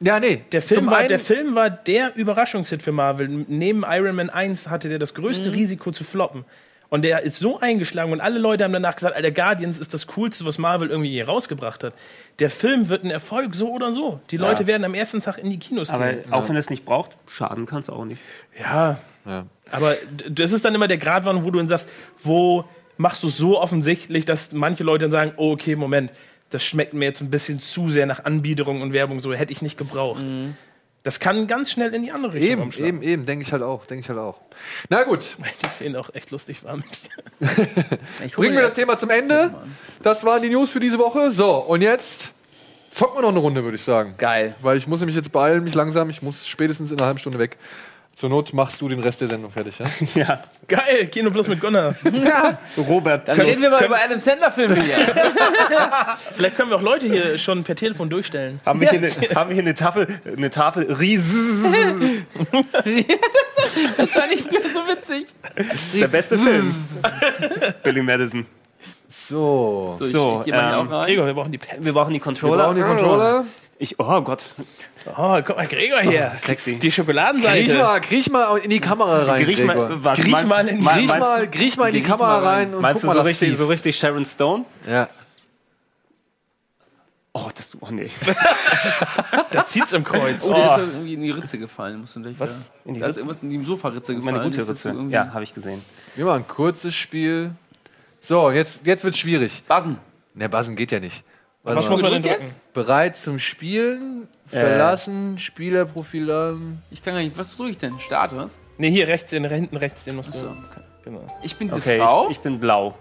Ja, 0.00 0.20
nee. 0.20 0.44
Der 0.52 0.62
Film, 0.62 0.82
Zum 0.84 0.90
war, 0.90 1.02
der 1.04 1.18
Film 1.18 1.54
war 1.54 1.70
der 1.70 2.14
Überraschungshit 2.16 2.82
für 2.82 2.92
Marvel. 2.92 3.28
Neben 3.48 3.84
Iron 3.88 4.14
Man 4.14 4.30
1 4.30 4.68
hatte 4.68 4.88
der 4.88 4.98
das 4.98 5.14
größte 5.14 5.48
Mhm. 5.48 5.54
Risiko 5.54 5.90
zu 5.90 6.04
floppen. 6.04 6.44
Und 6.90 7.02
der 7.02 7.22
ist 7.22 7.36
so 7.36 7.60
eingeschlagen 7.60 8.12
und 8.12 8.20
alle 8.22 8.38
Leute 8.38 8.64
haben 8.64 8.72
danach 8.72 8.94
gesagt, 8.94 9.14
Alter, 9.14 9.30
Guardians 9.30 9.78
ist 9.78 9.92
das 9.92 10.06
Coolste, 10.06 10.46
was 10.46 10.56
Marvel 10.56 10.88
irgendwie 10.88 11.10
je 11.10 11.22
rausgebracht 11.22 11.84
hat. 11.84 11.92
Der 12.38 12.48
Film 12.48 12.88
wird 12.88 13.04
ein 13.04 13.10
Erfolg, 13.10 13.54
so 13.54 13.70
oder 13.72 13.92
so. 13.92 14.20
Die 14.30 14.38
Leute 14.38 14.66
werden 14.66 14.84
am 14.84 14.94
ersten 14.94 15.20
Tag 15.20 15.36
in 15.38 15.50
die 15.50 15.58
Kinos 15.58 15.90
Aber 15.90 16.10
gehen. 16.12 16.32
auch 16.32 16.48
wenn 16.48 16.56
es 16.56 16.70
nicht 16.70 16.86
braucht, 16.86 17.16
schaden 17.26 17.66
kann 17.66 17.80
es 17.80 17.90
auch 17.90 18.04
nicht. 18.06 18.20
Ja, 18.58 18.98
Ja. 19.26 19.44
aber 19.70 19.96
das 20.30 20.52
ist 20.52 20.64
dann 20.64 20.74
immer 20.74 20.88
der 20.88 20.96
Gratwanderung, 20.98 21.46
wo 21.46 21.50
du 21.50 21.58
dann 21.58 21.68
sagst, 21.68 21.90
wo 22.22 22.64
machst 22.96 23.22
du 23.22 23.28
es 23.28 23.36
so 23.36 23.60
offensichtlich, 23.60 24.24
dass 24.24 24.52
manche 24.52 24.82
Leute 24.82 25.04
dann 25.04 25.10
sagen, 25.12 25.32
oh, 25.36 25.52
okay, 25.52 25.76
Moment, 25.76 26.10
das 26.48 26.64
schmeckt 26.64 26.94
mir 26.94 27.04
jetzt 27.04 27.20
ein 27.20 27.30
bisschen 27.30 27.60
zu 27.60 27.90
sehr 27.90 28.06
nach 28.06 28.24
Anbiederung 28.24 28.80
und 28.80 28.94
Werbung, 28.94 29.20
so 29.20 29.34
hätte 29.34 29.52
ich 29.52 29.60
nicht 29.60 29.76
gebraucht. 29.76 30.22
Das 31.04 31.20
kann 31.20 31.46
ganz 31.46 31.70
schnell 31.70 31.94
in 31.94 32.02
die 32.02 32.10
andere 32.10 32.34
Richtung 32.34 32.50
Eben, 32.50 32.62
umschlagen. 32.62 32.88
eben, 32.88 33.02
eben, 33.02 33.26
denke 33.26 33.44
ich 33.44 33.52
halt 33.52 33.62
auch, 33.62 33.86
denke 33.86 34.02
ich 34.02 34.08
halt 34.08 34.18
auch. 34.18 34.40
Na 34.88 35.04
gut, 35.04 35.20
Die 35.62 35.66
Szene 35.68 35.98
auch 36.00 36.12
echt 36.14 36.30
lustig 36.30 36.64
war 36.64 36.76
mit 36.76 36.86
bringen 38.34 38.56
wir 38.56 38.62
das 38.62 38.74
Thema 38.74 38.98
zum 38.98 39.10
Ende. 39.10 39.54
Das 40.02 40.24
waren 40.24 40.42
die 40.42 40.48
News 40.50 40.70
für 40.70 40.80
diese 40.80 40.98
Woche. 40.98 41.30
So, 41.30 41.56
und 41.56 41.82
jetzt 41.82 42.32
zocken 42.90 43.18
wir 43.18 43.22
noch 43.22 43.28
eine 43.30 43.38
Runde, 43.38 43.62
würde 43.62 43.76
ich 43.76 43.84
sagen. 43.84 44.14
Geil. 44.18 44.54
Weil 44.60 44.76
ich 44.76 44.86
muss 44.86 44.98
nämlich 45.00 45.16
jetzt 45.16 45.30
beeilen, 45.30 45.62
mich 45.62 45.74
langsam, 45.74 46.10
ich 46.10 46.20
muss 46.22 46.46
spätestens 46.46 46.90
in 46.90 46.98
einer 46.98 47.06
halben 47.06 47.18
Stunde 47.18 47.38
weg. 47.38 47.56
Zur 48.18 48.30
Not 48.30 48.52
machst 48.52 48.80
du 48.80 48.88
den 48.88 48.98
Rest 48.98 49.20
der 49.20 49.28
Sendung 49.28 49.52
fertig, 49.52 49.78
ja? 49.78 49.86
Ja. 50.16 50.42
Geil, 50.66 51.06
Kino 51.06 51.30
Plus 51.30 51.46
mit 51.46 51.60
Gunnar. 51.60 51.94
Robert, 52.76 53.28
Dann 53.28 53.40
reden 53.40 53.62
wir 53.62 53.70
mal 53.70 53.84
über 53.84 53.96
Adam 53.96 54.18
Sandler-Filme 54.18 54.74
hier. 54.82 54.96
Vielleicht 56.34 56.56
können 56.56 56.70
wir 56.70 56.78
auch 56.78 56.82
Leute 56.82 57.06
hier 57.06 57.38
schon 57.38 57.62
per 57.62 57.76
Telefon 57.76 58.10
durchstellen. 58.10 58.60
haben 58.66 58.80
wir 58.80 58.90
hier, 58.90 58.98
eine, 58.98 59.08
haben 59.36 59.50
wir 59.50 59.54
hier 59.54 59.62
eine 59.62 59.74
Tafel, 59.74 60.08
eine 60.36 60.50
Tafel 60.50 60.92
Ries. 60.92 61.32
Das 63.96 64.16
war 64.16 64.26
nicht 64.26 64.48
früher 64.48 64.62
so 64.74 64.80
witzig. 64.88 65.26
Das 65.54 65.66
ist 65.92 66.02
der 66.02 66.08
beste 66.08 66.38
Film. 66.38 66.74
Billy 67.84 68.02
Madison. 68.02 68.46
So. 69.08 69.96
So, 70.00 70.04
ich, 70.06 70.40
ich 70.40 70.44
geh 70.46 70.50
mal 70.52 70.70
hier 70.70 70.78
ähm, 70.80 70.88
auch 70.88 70.92
rein. 70.92 71.06
Gregor, 71.06 71.26
wir 71.26 71.34
brauchen 71.34 71.52
die 71.52 71.58
Pads. 71.58 71.84
Wir 71.84 71.92
brauchen 71.92 72.12
die 72.12 72.14
Wir 72.18 72.24
Controller. 72.24 72.64
brauchen 72.64 72.76
die 72.76 72.82
Controller. 72.82 73.44
Ich, 73.80 73.98
oh 74.00 74.20
Gott. 74.22 74.56
Oh, 75.16 75.40
guck 75.44 75.56
mal, 75.56 75.66
Gregor 75.68 76.00
hier. 76.00 76.32
Oh, 76.34 76.36
sexy. 76.36 76.76
Die 76.80 76.90
Schokoladenseite. 76.90 77.64
Kriech 77.64 77.78
mal, 77.78 78.00
kriech 78.00 78.30
mal 78.30 78.56
in 78.58 78.70
die 78.70 78.80
Kamera 78.80 79.22
rein, 79.24 79.44
Griech 79.44 79.58
Gregor. 79.58 79.74
mal, 79.88 80.04
was, 80.04 80.18
Griech 80.18 80.32
meinst- 80.32 80.48
mal 80.48 80.68
in- 80.68 80.76
Kriech 80.84 80.84
meinst- 81.06 81.18
mal, 81.20 81.50
kriech 81.50 81.76
mal 81.76 81.86
in 81.88 81.94
die 81.94 82.00
Kriech 82.00 82.10
Kamera 82.10 82.38
rein. 82.38 82.44
rein 82.44 82.74
und 82.74 82.82
Meinst 82.82 83.02
guck 83.02 83.10
du 83.12 83.16
mal 83.16 83.22
so 83.22 83.26
richtig, 83.28 83.56
so 83.56 83.66
richtig 83.68 83.96
Sharon 83.96 84.26
Stone? 84.26 84.64
Ja. 84.88 85.08
Oh, 87.32 87.48
das 87.54 87.70
du. 87.70 87.78
Oh 87.80 87.90
nee. 87.90 88.10
Da 89.52 89.64
zieht's 89.64 89.92
im 89.92 90.02
Kreuz. 90.02 90.42
Oh, 90.42 90.52
der 90.52 90.76
ist 90.78 90.92
irgendwie 90.94 91.14
in 91.14 91.22
die 91.22 91.30
Ritze 91.30 91.58
gefallen. 91.58 92.00
Musst 92.00 92.16
du 92.16 92.22
gleich 92.22 92.34
Was? 92.38 92.70
In 92.84 92.94
die 92.94 93.00
Da 93.00 93.06
ist 93.06 93.10
Ritze? 93.16 93.20
irgendwas 93.20 93.42
in 93.42 93.50
die 93.50 93.64
Sofaritze 93.64 94.14
gefallen. 94.16 94.34
Meine 94.34 94.44
gute 94.44 94.66
Ritze. 94.66 94.94
Ja, 95.10 95.32
habe 95.32 95.44
ich 95.44 95.54
gesehen. 95.54 95.82
Wir 96.16 96.24
machen 96.24 96.42
ein 96.42 96.48
kurzes 96.48 96.94
Spiel. 96.96 97.52
So, 98.20 98.50
jetzt, 98.50 98.80
jetzt 98.84 99.04
wird 99.04 99.16
schwierig. 99.16 99.62
Buzzen. 99.68 99.98
Ne, 100.34 100.48
Buzzen 100.48 100.74
geht 100.74 100.90
ja 100.90 100.98
nicht. 101.00 101.22
Warte 101.64 101.78
Was 101.78 101.84
mal. 101.86 101.90
muss 101.90 102.02
man 102.02 102.12
denn 102.12 102.22
drücken? 102.22 102.42
jetzt? 102.42 102.72
Bereit 102.72 103.16
zum 103.16 103.38
Spielen, 103.38 104.28
verlassen, 104.46 105.38
Spielerprofil 105.38 106.30
an. 106.30 106.82
Ich 106.90 107.02
kann 107.02 107.14
gar 107.14 107.20
nicht. 107.20 107.36
Was 107.36 107.56
drücke 107.56 107.70
ich 107.70 107.78
denn? 107.78 107.98
Start, 108.00 108.34
was? 108.36 108.56
Nee, 108.78 108.90
hier 108.90 109.08
rechts, 109.08 109.30
den, 109.30 109.44
hinten 109.44 109.76
rechts, 109.76 110.04
den 110.04 110.16
musst 110.16 110.34
du. 110.34 110.38
Achso, 110.38 110.50
okay. 110.50 110.80
Genau. 111.04 111.26
Ich 111.42 111.56
bin 111.56 111.68
diese 111.68 111.80
Okay, 111.80 111.98
Frau. 111.98 112.26
ich, 112.26 112.32
ich 112.32 112.40
bin 112.40 112.60
blau. 112.60 112.96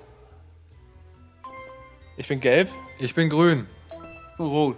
Ich 2.18 2.28
bin 2.28 2.40
gelb. 2.40 2.70
Ich 3.00 3.14
bin 3.14 3.30
grün. 3.30 3.68
Rot. 4.40 4.76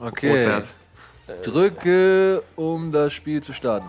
Okay. 0.00 0.44
Rotbert. 0.44 0.74
Drücke, 1.44 2.42
um 2.56 2.90
das 2.90 3.12
Spiel 3.12 3.42
zu 3.42 3.52
starten. 3.52 3.88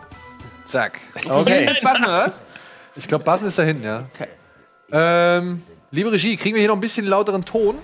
Zack. 0.65 0.99
Okay. 1.28 1.65
Ist 1.65 1.82
Buzzen, 1.82 2.03
oder 2.06 2.26
was? 2.26 2.44
Ich 2.95 3.07
glaube, 3.07 3.24
Buzzen 3.24 3.48
ist 3.48 3.57
da 3.57 3.64
hinten, 3.64 3.84
ja. 3.84 4.06
Okay. 4.14 4.28
Ähm, 4.91 5.64
liebe 5.90 6.11
Regie, 6.11 6.38
kriegen 6.38 6.53
wir 6.56 6.61
hier 6.61 6.70
noch 6.70 6.76
ein 6.78 6.82
bisschen 6.82 7.06
lauteren 7.06 7.44
Ton? 7.44 7.80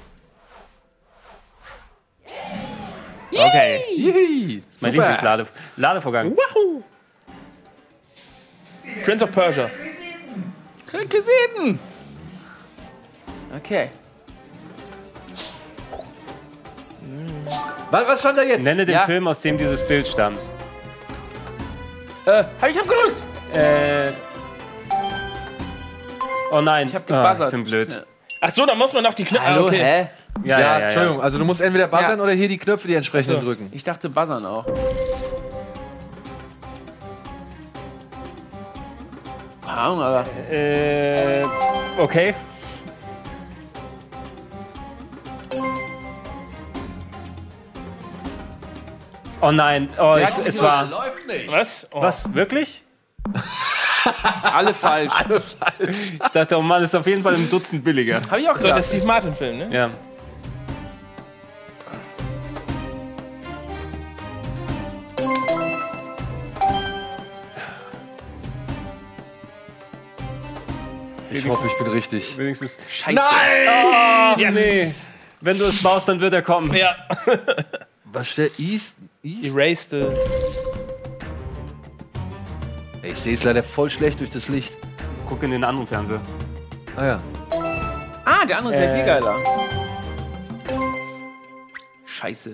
Okay. 3.31 3.83
Yihi. 3.95 4.63
Mein 4.79 4.91
Super. 4.93 5.03
Lieblingslade 5.07 5.47
Ladevorgang. 5.77 6.35
Wahoo! 6.35 6.83
Prince 9.03 9.23
of 9.23 9.31
Persia. 9.31 9.69
Requisiten. 10.91 11.79
Okay. 13.55 13.89
Was, 17.91 18.07
was 18.07 18.19
stand 18.19 18.37
da 18.37 18.43
jetzt? 18.43 18.63
Nenne 18.63 18.85
den 18.85 18.93
Ja. 18.95 19.05
Film, 19.05 19.27
aus 19.27 19.41
dem 19.41 19.57
dieses 19.57 19.85
Bild 19.87 20.07
stammt. 20.07 20.39
Äh, 22.25 22.43
hab 22.61 22.69
ich 22.69 22.77
hab 22.77 22.87
gedrückt. 22.87 23.17
Äh. 23.53 24.11
Oh 26.51 26.61
nein. 26.61 26.87
Ich 26.87 26.95
hab 26.95 27.09
Ah, 27.11 27.23
gebuzzert. 27.29 27.47
ich 27.47 27.51
bin 27.57 27.63
blöd. 27.63 28.05
Ach 28.41 28.51
so, 28.51 28.65
da 28.65 28.75
muss 28.75 28.93
man 28.93 29.03
noch 29.03 29.13
die 29.13 29.25
Knöpfe. 29.25 29.45
Hallo, 29.47 29.67
okay. 29.67 29.83
hä? 29.83 30.07
Ja, 30.43 30.59
Ja, 30.59 30.59
ja, 30.59 30.79
ja. 30.79 30.85
Entschuldigung, 30.85 31.21
also 31.21 31.37
du 31.37 31.45
musst 31.45 31.61
entweder 31.61 31.87
buzzern 31.87 32.17
Ja. 32.17 32.23
oder 32.23 32.31
hier 32.33 32.47
die 32.47 32.57
Knöpfe, 32.57 32.87
die 32.87 32.95
entsprechenden 32.95 33.37
Ach 33.37 33.41
so. 33.41 33.47
drücken. 33.47 33.69
Ich 33.73 33.83
dachte 33.83 34.09
buzzern 34.09 34.45
auch. 34.45 34.65
Ahnung, 39.67 40.01
Alter. 40.01 40.25
Äh. 40.51 41.45
Okay. 41.97 42.33
Oh 49.41 49.51
nein. 49.51 49.89
Oh, 49.99 50.17
ich, 50.17 50.47
es 50.47 50.61
war. 50.61 50.85
Läuft 50.87 51.25
nicht. 51.27 51.51
Was? 51.51 51.87
Oh. 51.93 52.01
Was? 52.01 52.33
Wirklich? 52.33 52.83
Alle 54.43 54.73
falsch. 54.73 55.13
Ich 55.79 56.17
dachte, 56.33 56.57
oh 56.57 56.61
Mann, 56.61 56.83
ist 56.83 56.95
auf 56.95 57.05
jeden 57.05 57.21
Fall 57.23 57.35
ein 57.35 57.49
Dutzend 57.49 57.83
billiger. 57.83 58.21
Hab 58.29 58.37
ich 58.37 58.49
auch 58.49 58.57
So, 58.57 58.63
der 58.67 58.77
gesagt. 58.77 58.85
Steve 58.85 59.05
Martin-Film, 59.05 59.57
ne? 59.59 59.69
Ja. 59.71 59.89
Ich 71.45 71.49
hoffe, 71.49 71.67
ich 71.67 71.77
bin 71.77 71.87
richtig. 71.91 72.37
Wenigstens. 72.37 72.77
Scheiße. 72.89 73.15
Nein! 73.15 73.67
Oh, 74.35 74.39
Yes. 74.39 74.53
nee. 74.55 74.93
Wenn 75.41 75.57
du 75.57 75.65
es 75.65 75.81
baust, 75.81 76.07
dann 76.09 76.19
wird 76.19 76.33
er 76.33 76.41
kommen. 76.41 76.73
Ja. 76.75 76.95
Was 78.05 78.29
steht 78.29 78.59
East? 78.59 78.93
East? 79.23 79.45
Erased. 79.55 79.93
äh, 79.93 80.07
Ich 83.03 83.15
sehe 83.17 83.33
es 83.35 83.43
leider 83.43 83.63
voll 83.63 83.89
schlecht 83.89 84.19
durch 84.19 84.29
das 84.29 84.47
Licht. 84.49 84.77
Guck 85.27 85.43
in 85.43 85.51
den 85.51 85.63
anderen 85.63 85.87
Fernseher. 85.87 86.21
Ah 86.97 87.05
ja. 87.05 87.19
Ah, 88.25 88.45
der 88.45 88.57
andere 88.57 88.73
ist 88.73 88.79
ja 88.79 88.85
Äh. 88.85 88.95
viel 88.95 89.05
geiler. 89.05 89.35
Scheiße. 92.05 92.53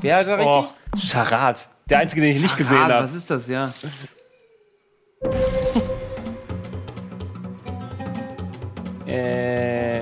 Wer 0.00 0.16
hat 0.16 0.26
da 0.26 0.34
richtig? 0.34 0.46
Oh, 0.46 0.66
Charat. 0.96 1.68
Der 1.88 1.98
einzige, 2.00 2.20
den 2.22 2.32
ich 2.36 2.42
nicht 2.42 2.56
gesehen 2.56 2.76
Ah, 2.76 2.88
habe. 2.92 3.04
Was 3.08 3.14
ist 3.14 3.30
das, 3.30 3.48
ja? 3.48 3.72
Äh. 9.08 10.00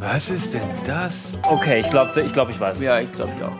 Was 0.00 0.28
ist 0.28 0.52
denn 0.52 0.62
das? 0.84 1.32
Okay, 1.44 1.80
ich 1.80 1.88
glaube, 1.90 2.20
ich, 2.20 2.32
glaub, 2.32 2.50
ich 2.50 2.60
weiß. 2.60 2.76
es. 2.78 2.82
Ja, 2.82 2.98
ich 3.00 3.10
glaube 3.12 3.32
ich 3.36 3.42
auch. 3.44 3.52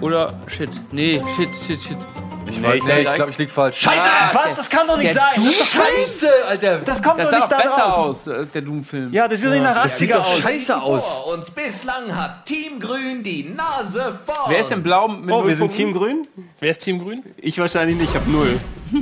Oder 0.00 0.32
shit. 0.48 0.70
Nee, 0.90 1.20
shit, 1.36 1.48
shit, 1.54 1.80
shit. 1.82 1.96
Ich, 2.50 2.58
Nee, 2.60 2.66
weiß- 2.68 2.74
ich 2.76 2.84
nee, 2.84 2.92
ich 2.98 3.02
glaub- 3.04 3.14
glaube, 3.16 3.30
ich 3.30 3.38
lieg 3.38 3.50
falsch. 3.50 3.78
Scheiße! 3.80 4.00
Ah, 4.02 4.30
was? 4.34 4.54
Das 4.56 4.68
kann 4.68 4.86
doch 4.86 4.96
nicht 4.98 5.08
der 5.08 5.14
sein! 5.14 5.32
Das 5.36 5.44
ist 5.46 5.60
doch 5.60 5.66
falsch. 5.66 5.88
Scheiße, 5.96 6.28
Alter. 6.46 6.78
Das 6.78 7.02
kommt 7.02 7.18
Das 7.18 7.30
doch 7.30 7.38
nicht 7.38 7.48
besser 7.48 7.68
raus. 7.82 7.96
aus, 7.96 8.26
äh, 8.26 8.46
der 8.46 8.62
Doom-Film. 8.62 9.12
Ja, 9.12 9.26
das 9.26 9.40
sieht 9.40 9.48
doch 9.48 9.54
nicht 9.54 9.62
nach 9.64 9.82
Das 9.82 9.98
sieht 9.98 10.10
80er 10.12 10.14
doch 10.18 10.30
aus. 10.30 10.38
scheiße 10.40 10.82
aus. 10.82 11.04
Und 11.32 11.54
bislang 11.54 12.14
hat 12.14 12.44
Team 12.44 12.78
Grün 12.78 13.22
die 13.22 13.44
Nase 13.44 14.12
vorn. 14.26 14.50
Wer 14.50 14.58
ist 14.60 14.70
denn 14.70 14.82
blau 14.82 15.08
mit 15.08 15.34
Oh, 15.34 15.42
wir 15.46 15.54
sind 15.56 15.68
Punkten? 15.68 15.76
Team 15.76 15.94
Grün? 15.94 16.28
Wer 16.60 16.70
ist 16.70 16.80
Team 16.82 16.98
Grün? 17.02 17.20
Ich 17.38 17.58
wahrscheinlich 17.58 17.96
nicht, 17.96 18.10
ich 18.10 18.16
habe 18.16 18.30
null. 18.30 18.60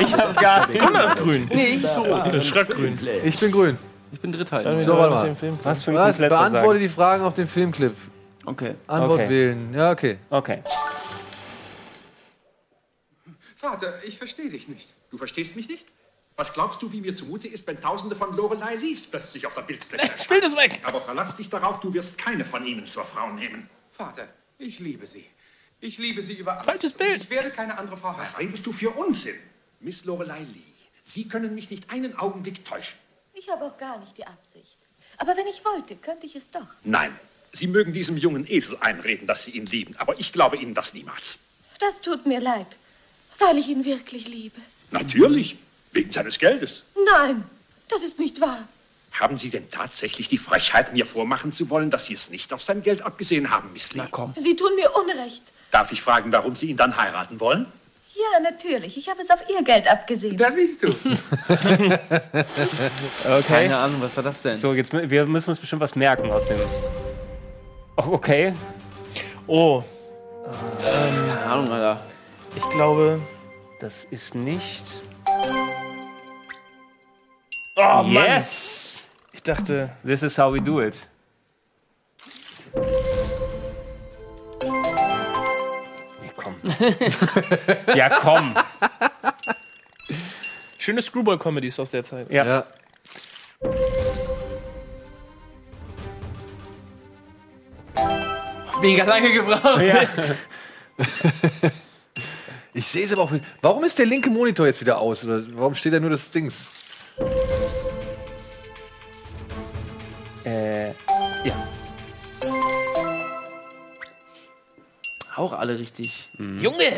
ich 0.00 0.12
habe 0.14 0.34
gar 0.34 0.66
nichts. 0.68 0.84
Gunnar 0.84 1.06
ist 1.06 1.16
grün. 1.22 1.48
Nee, 1.52 1.66
ich 1.74 1.82
bin 1.82 1.90
rot. 1.90 2.26
Das 2.26 2.34
ist 2.34 2.46
Schröckgrün. 2.46 2.98
Ich 3.24 3.38
bin 3.38 3.52
grün. 3.52 3.78
Ich 4.12 4.20
bin 4.20 4.32
Dritter. 4.32 4.80
So, 4.80 4.96
warte 4.96 5.14
mal. 5.14 5.58
Was 5.62 5.82
für 5.82 5.90
ein 5.92 5.96
Was? 5.96 6.18
Beantworte 6.18 6.78
die 6.78 6.88
Fragen 6.88 7.22
auf 7.24 7.34
dem 7.34 7.48
Filmclip. 7.48 7.94
Okay. 8.44 8.74
Antwort 8.86 9.20
Okay. 9.20 9.28
wählen. 9.30 9.74
Ja, 9.74 9.90
okay. 9.92 10.18
Okay. 10.28 10.62
Vater, 13.56 13.94
ich 14.04 14.18
verstehe 14.18 14.50
dich 14.50 14.68
nicht. 14.68 14.92
Du 15.10 15.16
verstehst 15.18 15.54
mich 15.56 15.68
nicht? 15.68 15.86
Was 16.36 16.52
glaubst 16.52 16.82
du, 16.82 16.90
wie 16.90 17.00
mir 17.00 17.14
zumute 17.14 17.46
ist, 17.46 17.66
wenn 17.66 17.80
Tausende 17.80 18.16
von 18.16 18.34
Lorelei 18.34 18.74
Lees 18.74 19.06
plötzlich 19.06 19.46
auf 19.46 19.54
der 19.54 19.62
Bildfläche 19.62 20.08
Das 20.12 20.26
Bild 20.26 20.44
ist 20.44 20.56
weg. 20.56 20.80
Aber 20.82 21.00
verlass 21.00 21.36
dich 21.36 21.48
darauf, 21.48 21.80
du 21.80 21.92
wirst 21.94 22.18
keine 22.18 22.44
von 22.44 22.66
ihnen 22.66 22.86
zur 22.86 23.04
Frau 23.04 23.30
nehmen. 23.30 23.68
Vater, 23.92 24.26
ich 24.58 24.80
liebe 24.80 25.06
sie. 25.06 25.26
Ich 25.80 25.98
liebe 25.98 26.22
sie 26.22 26.34
über 26.34 26.54
alles. 26.54 26.64
Falsches 26.64 26.92
Bild. 26.94 27.22
Ich 27.22 27.30
werde 27.30 27.50
keine 27.50 27.78
andere 27.78 27.96
Frau 27.96 28.14
Was 28.16 28.38
redest 28.38 28.64
du 28.66 28.72
für 28.72 28.90
Unsinn? 28.90 29.36
Miss 29.82 30.04
Lorelei 30.04 30.40
Lee, 30.44 30.60
Sie 31.02 31.26
können 31.26 31.54
mich 31.56 31.68
nicht 31.68 31.90
einen 31.90 32.16
Augenblick 32.16 32.64
täuschen. 32.64 32.98
Ich 33.34 33.50
habe 33.50 33.64
auch 33.64 33.76
gar 33.76 33.98
nicht 33.98 34.16
die 34.16 34.24
Absicht. 34.24 34.78
Aber 35.18 35.36
wenn 35.36 35.46
ich 35.48 35.64
wollte, 35.64 35.96
könnte 35.96 36.24
ich 36.26 36.36
es 36.36 36.50
doch. 36.50 36.68
Nein, 36.84 37.14
Sie 37.52 37.66
mögen 37.66 37.92
diesem 37.92 38.16
jungen 38.16 38.46
Esel 38.48 38.76
einreden, 38.80 39.26
dass 39.26 39.44
Sie 39.44 39.50
ihn 39.50 39.66
lieben, 39.66 39.96
aber 39.98 40.18
ich 40.20 40.32
glaube 40.32 40.56
Ihnen 40.56 40.72
das 40.74 40.94
niemals. 40.94 41.40
Das 41.80 42.00
tut 42.00 42.26
mir 42.26 42.40
leid, 42.40 42.78
weil 43.38 43.58
ich 43.58 43.68
ihn 43.68 43.84
wirklich 43.84 44.28
liebe. 44.28 44.60
Natürlich, 44.92 45.56
wegen 45.90 46.12
seines 46.12 46.38
Geldes. 46.38 46.84
Nein, 47.16 47.44
das 47.88 48.04
ist 48.04 48.20
nicht 48.20 48.40
wahr. 48.40 48.68
Haben 49.10 49.36
Sie 49.36 49.50
denn 49.50 49.68
tatsächlich 49.70 50.28
die 50.28 50.38
Frechheit, 50.38 50.92
mir 50.92 51.06
vormachen 51.06 51.50
zu 51.52 51.68
wollen, 51.70 51.90
dass 51.90 52.06
Sie 52.06 52.14
es 52.14 52.30
nicht 52.30 52.52
auf 52.52 52.62
sein 52.62 52.82
Geld 52.84 53.02
abgesehen 53.02 53.50
haben, 53.50 53.72
Miss 53.72 53.92
Lee? 53.94 54.02
komm. 54.12 54.32
Sie 54.38 54.54
tun 54.54 54.74
mir 54.76 54.94
Unrecht. 54.94 55.42
Darf 55.72 55.90
ich 55.90 56.00
fragen, 56.00 56.30
warum 56.30 56.54
Sie 56.54 56.66
ihn 56.66 56.76
dann 56.76 56.96
heiraten 56.96 57.40
wollen? 57.40 57.66
Ja, 58.14 58.40
natürlich. 58.40 58.96
Ich 58.98 59.08
habe 59.08 59.22
es 59.22 59.30
auf 59.30 59.42
ihr 59.48 59.62
Geld 59.64 59.90
abgesehen. 59.90 60.36
Da 60.36 60.50
siehst 60.52 60.82
du. 60.82 60.88
Okay. 63.24 63.42
Keine 63.46 63.76
Ahnung, 63.76 64.02
was 64.02 64.14
war 64.16 64.22
das 64.24 64.42
denn? 64.42 64.56
So, 64.56 64.74
jetzt 64.74 64.92
wir 64.92 65.26
müssen 65.26 65.50
uns 65.50 65.58
bestimmt 65.60 65.80
was 65.80 65.94
merken 65.94 66.30
aus 66.30 66.46
dem. 66.46 66.58
Oh, 67.96 68.08
okay. 68.12 68.52
Oh, 69.46 69.82
Keine 70.82 71.40
Ahnung, 71.46 71.70
Alter. 71.70 72.04
ich 72.56 72.62
glaube. 72.70 73.20
Das 73.80 74.04
ist 74.04 74.34
nicht. 74.34 74.84
Oh, 77.76 78.02
Mann. 78.02 78.12
yes! 78.12 79.06
Ich 79.32 79.42
dachte. 79.42 79.90
This 80.06 80.22
is 80.22 80.36
how 80.38 80.52
we 80.52 80.60
do 80.60 80.80
it. 80.80 81.08
ja, 87.94 88.08
komm. 88.08 88.54
Schöne 90.78 91.02
Screwball-Comedies 91.02 91.78
aus 91.78 91.90
der 91.90 92.04
Zeit. 92.04 92.30
Ja. 92.30 92.44
Ja. 92.44 92.64
Mega 98.80 99.04
lange 99.04 99.32
gebraucht. 99.32 99.80
ja. 99.82 100.02
Ich 102.74 102.86
sehe 102.86 103.04
es 103.04 103.12
aber 103.12 103.22
auch. 103.22 103.30
nicht. 103.30 103.44
Warum 103.60 103.84
ist 103.84 103.98
der 103.98 104.06
linke 104.06 104.30
Monitor 104.30 104.66
jetzt 104.66 104.80
wieder 104.80 104.98
aus? 104.98 105.24
Oder 105.24 105.42
warum 105.52 105.74
steht 105.74 105.92
da 105.92 106.00
nur 106.00 106.08
das 106.08 106.30
Dings? 106.30 106.70
Äh, 110.44 110.88
ja. 110.88 111.68
Auch 115.34 115.52
alle 115.54 115.78
richtig. 115.78 116.28
Junge! 116.38 116.92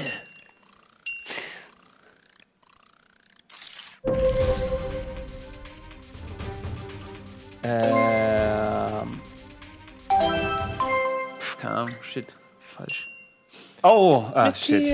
Ähm. 7.62 9.20
Pff, 11.38 11.58
keine 11.58 11.74
Ahnung, 11.76 11.96
shit. 12.02 12.34
Falsch. 12.76 13.06
Oh, 13.82 14.24
ah, 14.34 14.52
shit. 14.52 14.84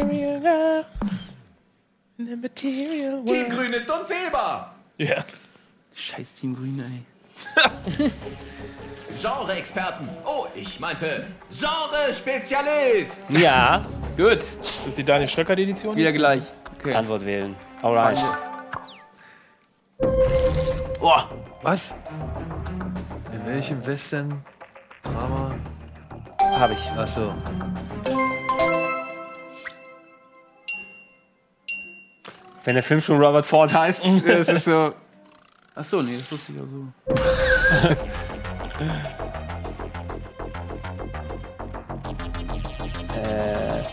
Team. 2.54 3.24
Grün 3.24 3.72
ist 3.72 3.90
unfehlbar. 3.90 4.74
Ja. 4.98 5.24
Scheiß 5.94 6.34
Team 6.36 6.54
Grün, 6.54 6.78
ey. 6.80 7.09
Genre-Experten. 9.20 10.08
Oh, 10.24 10.46
ich 10.54 10.80
meinte 10.80 11.26
Genre-Spezialist. 11.50 13.24
Ja. 13.30 13.84
Gut. 14.16 14.38
Das 14.38 14.86
ist 14.86 14.96
die 14.98 15.04
Daniel 15.04 15.28
Schröckert-Edition? 15.28 15.94
Wieder 15.96 16.12
gleich. 16.12 16.44
Okay. 16.78 16.94
Antwort 16.94 17.24
wählen. 17.26 17.54
Alright. 17.82 18.18
Oh, 21.00 21.20
was? 21.62 21.92
In 23.32 23.46
welchem 23.46 23.84
Western? 23.86 24.42
Drama? 25.02 25.54
Hab 26.58 26.70
ich. 26.70 26.90
Achso. 26.92 27.34
Wenn 32.64 32.74
der 32.74 32.82
Film 32.82 33.00
schon 33.00 33.20
Robert 33.22 33.46
Ford 33.46 33.72
heißt, 33.72 34.04
ist 34.24 34.64
so. 34.64 34.92
Achso, 35.74 36.02
nee, 36.02 36.16
das 36.16 36.30
wusste 36.32 36.52
ich 36.52 36.60
auch 36.60 36.66
so. 36.66 36.86
Äh. 43.14 43.84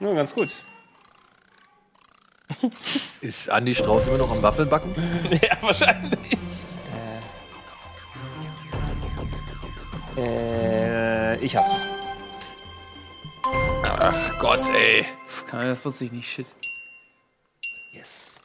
Ja, 0.00 0.14
ganz 0.14 0.32
gut. 0.32 0.48
Ist 3.20 3.50
Andi 3.50 3.74
Strauß 3.74 4.06
immer 4.06 4.18
noch 4.18 4.30
am 4.30 4.40
Waffeln 4.42 4.68
backen? 4.68 4.94
ja, 5.42 5.56
wahrscheinlich. 5.60 6.38
Äh, 10.16 11.36
ich 11.38 11.56
hab's. 11.56 11.82
Ach 13.82 14.38
Gott, 14.38 14.62
ey. 14.74 15.06
Ahnung, 15.56 15.70
das 15.70 15.84
wusste 15.84 16.04
ich 16.04 16.12
nicht. 16.12 16.28
Shit. 16.30 16.46
Yes. 17.92 18.38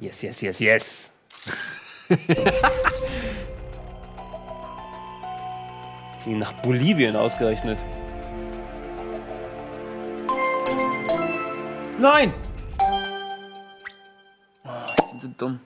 Yes, 0.00 0.22
yes, 0.22 0.40
yes, 0.40 0.60
yes. 0.60 1.10
Ging 6.24 6.38
nach 6.38 6.52
Bolivien 6.62 7.16
ausgerechnet. 7.16 7.78
Nein! 11.98 12.32
Oh, 14.64 14.70
ich 14.96 15.04
bin 15.10 15.20
so 15.20 15.28
dumm. 15.36 15.60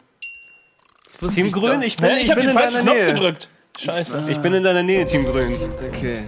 Team 1.35 1.53
Grün, 1.53 1.81
doch. 1.81 1.87
ich 1.87 1.97
bin, 1.97 2.11
ich 2.17 2.29
Ich 2.29 2.35
bin 2.35 2.49
in 2.49 2.55
falschen 2.55 2.79
deiner 2.79 2.83
Knopf 2.93 2.97
Nähe. 2.97 3.15
gedrückt. 3.15 3.49
Scheiße. 3.79 4.25
Ich 4.29 4.39
bin 4.39 4.55
in 4.55 4.63
deiner 4.63 4.83
Nähe, 4.83 5.05
Team 5.05 5.25
Grün. 5.25 5.55
Okay. 5.89 6.25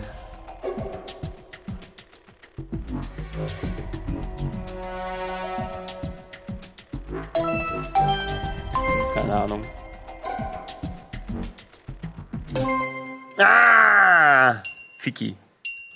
Fiki. 15.04 15.36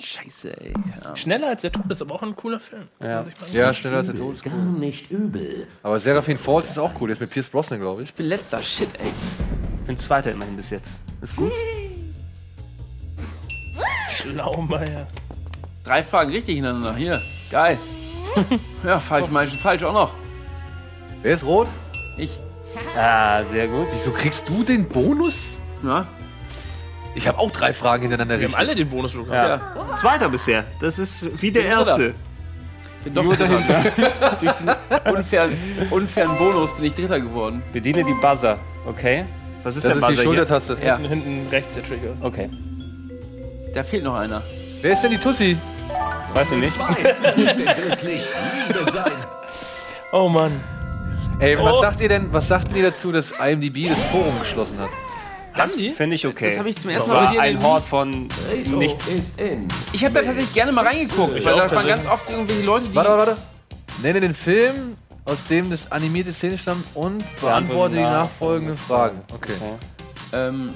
Scheiße, 0.01 0.53
ey. 0.61 0.75
Ahnung. 1.03 1.17
Schneller 1.17 1.49
als 1.49 1.63
der 1.63 1.73
Tod 1.73 1.91
ist 1.91 2.03
aber 2.03 2.15
auch 2.15 2.23
ein 2.23 2.37
cooler 2.37 2.61
Film. 2.61 2.89
Ja. 3.01 3.23
Ja, 3.53 3.73
schneller 3.73 3.97
als 3.97 4.09
der 4.09 4.17
Tod 4.17 4.35
ist 4.35 4.45
Gar 4.45 4.53
cool. 4.53 4.79
nicht 4.79 5.11
übel. 5.11 5.67
Aber 5.83 5.99
Seraphin 5.99 6.37
Falls 6.37 6.69
ist 6.69 6.79
auch 6.79 6.93
cool. 7.01 7.09
Der 7.09 7.15
ist 7.15 7.21
mit 7.21 7.31
Pierce 7.31 7.49
Brosnan, 7.49 7.81
glaube 7.81 8.03
ich. 8.03 8.11
Ich 8.11 8.15
bin 8.15 8.27
letzter. 8.27 8.63
Shit, 8.63 8.91
ey. 9.01 9.11
Bin 9.87 9.97
Zweiter 9.97 10.33
immerhin 10.33 10.57
bis 10.57 10.69
jetzt. 10.69 11.01
Ist 11.23 11.37
gut. 11.37 11.53
Schlaumeier. 14.11 15.07
Drei 15.85 16.03
Fragen 16.03 16.31
richtig 16.31 16.57
hintereinander. 16.57 16.95
Hier. 16.95 17.23
Geil. 17.51 17.79
ja, 18.85 19.01
falsch, 19.01 19.31
mal 19.31 19.49
falsch 19.49 19.83
auch 19.85 19.95
noch. 19.95 20.15
Wer 21.23 21.33
ist 21.33 21.45
rot? 21.45 21.67
Ich. 22.19 22.39
Ah, 22.95 23.43
sehr 23.43 23.69
gut. 23.69 23.87
Wieso 23.91 24.11
kriegst 24.11 24.47
du 24.51 24.63
den 24.65 24.87
Bonus? 24.87 25.57
Ja. 25.83 26.07
Ich 27.19 27.27
habe 27.27 27.39
auch 27.39 27.51
drei 27.51 27.75
Fragen 27.75 28.03
hintereinander 28.03 28.39
Wir 28.39 28.47
haben 28.47 28.55
richtig. 28.55 28.69
alle 28.69 28.75
den 28.77 28.89
Bonus 28.89 29.13
bekommen. 29.13 29.33
Ja. 29.33 29.61
Zweiter 30.01 30.29
bisher. 30.29 30.65
Das 30.81 30.99
ist 31.01 31.43
wie 31.43 31.51
der 31.51 31.63
Bin 31.63 31.71
erste. 31.71 32.15
bin 33.03 33.15
doch 33.15 33.25
Nur 33.25 33.37
dahinter. 33.37 33.83
Durch 34.41 34.53
diesen 34.53 34.71
unfairen, 35.13 35.59
unfairen 35.91 36.39
Bonus 36.39 36.75
bin 36.77 36.85
ich 36.85 36.95
Dritter 36.95 37.19
geworden. 37.21 37.63
Bediene 37.73 38.05
die 38.05 38.15
Buzzer. 38.15 38.57
Okay. 38.87 39.25
Was 39.65 39.75
ist 39.77 39.85
Das 39.85 39.93
der 39.95 40.01
ist 40.03 40.09
die 40.09 40.13
Buzzer 40.13 40.23
Schultertaste. 40.23 40.79
Ja. 40.85 40.97
Hinten, 40.99 41.09
hinten 41.25 41.49
rechts 41.49 41.75
der 41.75 41.83
Trigger. 41.83 42.15
hier? 42.15 42.25
Okay. 42.25 42.51
Da 43.75 43.83
fehlt 43.83 44.05
noch 44.05 44.15
einer. 44.17 44.41
Wer 44.81 44.93
ist 44.93 45.03
denn 45.03 45.11
die 45.11 45.19
Tussi? 45.19 45.57
Weiß 46.35 46.53
ich 46.53 46.59
nicht. 46.59 46.73
Zwei 46.75 46.85
muss 47.37 47.57
denn 47.57 47.67
wirklich 47.67 48.29
Liebe 48.69 48.91
sein. 48.93 49.13
Oh 50.13 50.29
Mann. 50.29 50.53
Ey, 51.41 51.59
was 51.59 51.77
Oh. 51.77 51.81
sagt 51.81 52.01
ihr 52.01 52.09
denn, 52.09 52.33
was 52.33 52.47
sagten 52.49 52.77
ihr 52.77 52.85
dazu, 52.91 53.11
dass 53.13 53.33
IMDb 53.33 53.89
das 53.89 53.99
Forum 54.13 54.39
geschlossen 54.41 54.79
hat? 54.79 54.91
Das 55.59 55.75
finde 55.97 56.17
ich 56.17 56.27
okay. 56.27 56.51
Das 56.51 56.59
habe 56.59 56.71
ich 56.71 56.77
zum 56.77 56.91
ersten 56.91 57.11
Mal 57.11 57.27
bei 57.27 57.33
dir 57.33 57.41
ein 57.43 57.57
in- 57.57 57.63
Hort 57.63 57.85
von 57.85 58.29
nichts. 58.67 59.07
ist 59.09 59.41
in. 59.41 59.69
Ich 59.93 60.05
habe 60.05 60.15
da 60.15 60.23
tatsächlich 60.23 60.53
gerne 60.55 60.73
mal 60.73 60.87
reingeguckt, 60.87 61.37
Ich 61.37 61.45
weil 61.45 61.55
auch 61.55 61.69
da 61.69 61.77
waren 61.77 61.87
ganz 61.87 62.07
oft 62.09 62.31
irgendwelche 62.31 62.63
Leute, 62.65 62.89
die. 62.89 62.95
Warte, 62.95 63.11
warte, 63.11 63.27
warte. 63.31 63.41
Nenne 64.03 64.21
den 64.21 64.35
Film, 64.35 64.97
aus 65.25 65.39
dem 65.51 65.71
das 65.71 65.91
animierte 65.93 66.33
Szene 66.33 66.57
stammt 66.59 66.85
und 66.95 67.23
beantworte 67.41 67.97
die 67.97 68.03
nach- 68.03 68.11
nachfolgenden 68.25 68.77
Fragen. 68.77 69.21
Okay. 69.35 69.53
Ähm, 70.33 70.75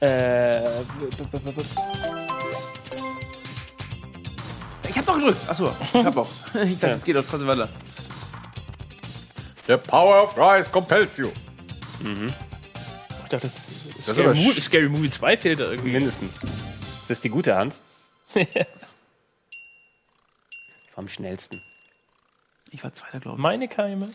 Äh, 0.00 0.60
ich 4.88 4.96
habe 4.96 5.06
doch 5.06 5.14
gedrückt. 5.16 5.38
Achso, 5.48 5.70
ich 5.94 6.04
hab 6.04 6.16
auch. 6.16 6.28
Ich 6.64 6.78
dachte, 6.78 6.96
es 6.96 7.04
geht 7.04 7.16
doch 7.16 7.24
trotzdem 7.28 7.46
weiter. 7.48 7.68
The 9.66 9.76
power 9.76 10.22
of 10.22 10.34
Christ 10.34 10.72
compels 10.72 11.16
you. 11.18 11.30
Ich 12.00 13.28
dachte, 13.28 13.46
das, 13.48 13.54
ist 13.98 14.02
Scary, 14.08 14.20
aber 14.24 14.34
Movie, 14.34 14.58
sch- 14.58 14.62
Scary 14.62 14.88
Movie 14.88 15.10
2 15.10 15.36
fehlt 15.36 15.60
da 15.60 15.70
irgendwie. 15.70 15.92
mindestens. 15.92 16.40
Ist 17.00 17.10
das 17.10 17.20
die 17.20 17.28
gute 17.30 17.54
Hand? 17.54 17.78
Am 20.96 21.08
schnellsten. 21.08 21.62
Ich 22.70 22.82
war 22.84 22.92
Zweiter, 22.92 23.20
glaube 23.20 23.36
ich. 23.38 23.42
Meine 23.42 23.68
Keime. 23.68 24.10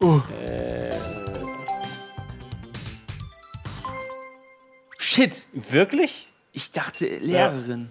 Äh, 0.00 0.90
Shit! 4.98 5.46
wirklich? 5.52 6.28
Ich 6.52 6.70
dachte 6.70 7.06
Lehrerin. 7.06 7.88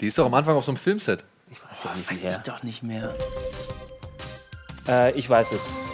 Die 0.00 0.06
ist 0.06 0.18
doch 0.18 0.26
am 0.26 0.34
Anfang 0.34 0.56
auf 0.56 0.64
so 0.64 0.70
einem 0.72 0.78
Filmset. 0.78 1.24
Ich 1.50 1.58
weiß 1.62 1.84
ja 1.84 1.94
nicht 1.94 2.10
Weiß 2.10 2.20
mehr. 2.22 2.30
ich 2.32 2.38
doch 2.38 2.62
nicht 2.62 2.82
mehr. 2.82 3.14
Äh, 4.86 5.12
ich 5.12 5.28
weiß 5.28 5.52
es. 5.52 5.92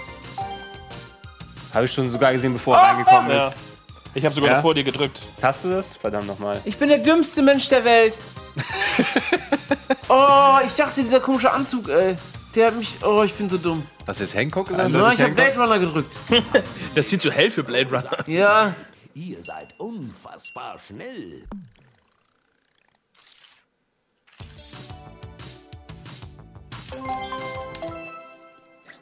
Habe 1.72 1.84
ich 1.86 1.92
schon 1.92 2.08
sogar 2.08 2.32
gesehen, 2.32 2.52
bevor 2.52 2.76
er 2.76 2.82
reingekommen 2.94 3.30
Ja. 3.30 3.48
ist. 3.48 3.56
Ich 4.14 4.24
habe 4.24 4.34
sogar 4.34 4.50
Ja? 4.52 4.62
vor 4.62 4.74
dir 4.74 4.84
gedrückt. 4.84 5.20
Hast 5.42 5.64
du 5.64 5.70
das? 5.70 5.96
Verdammt 5.96 6.26
nochmal. 6.28 6.60
Ich 6.64 6.76
bin 6.76 6.88
der 6.88 6.98
dümmste 6.98 7.42
Mensch 7.42 7.68
der 7.68 7.84
Welt. 7.84 8.16
oh, 10.08 10.58
ich 10.64 10.72
dachte, 10.74 11.02
dieser 11.02 11.20
komische 11.20 11.50
Anzug, 11.52 11.88
ey. 11.88 12.16
Der 12.54 12.68
hat 12.68 12.76
mich. 12.76 12.94
Oh, 13.02 13.22
ich 13.24 13.34
bin 13.34 13.50
so 13.50 13.58
dumm. 13.58 13.84
Was 14.06 14.20
ist 14.20 14.32
Hancock 14.34 14.68
gesagt? 14.68 14.90
Na, 14.92 15.12
ich 15.12 15.20
habe 15.20 15.32
Blade 15.34 15.58
Runner 15.58 15.78
gedrückt. 15.80 16.14
Das 16.94 17.06
ist 17.06 17.10
viel 17.10 17.20
zu 17.20 17.32
hell 17.32 17.50
für 17.50 17.64
Blade 17.64 17.86
Runner. 17.90 18.28
Ja. 18.28 18.74
Ihr 19.14 19.42
seid 19.42 19.74
unfassbar 19.78 20.78
schnell. 20.78 21.42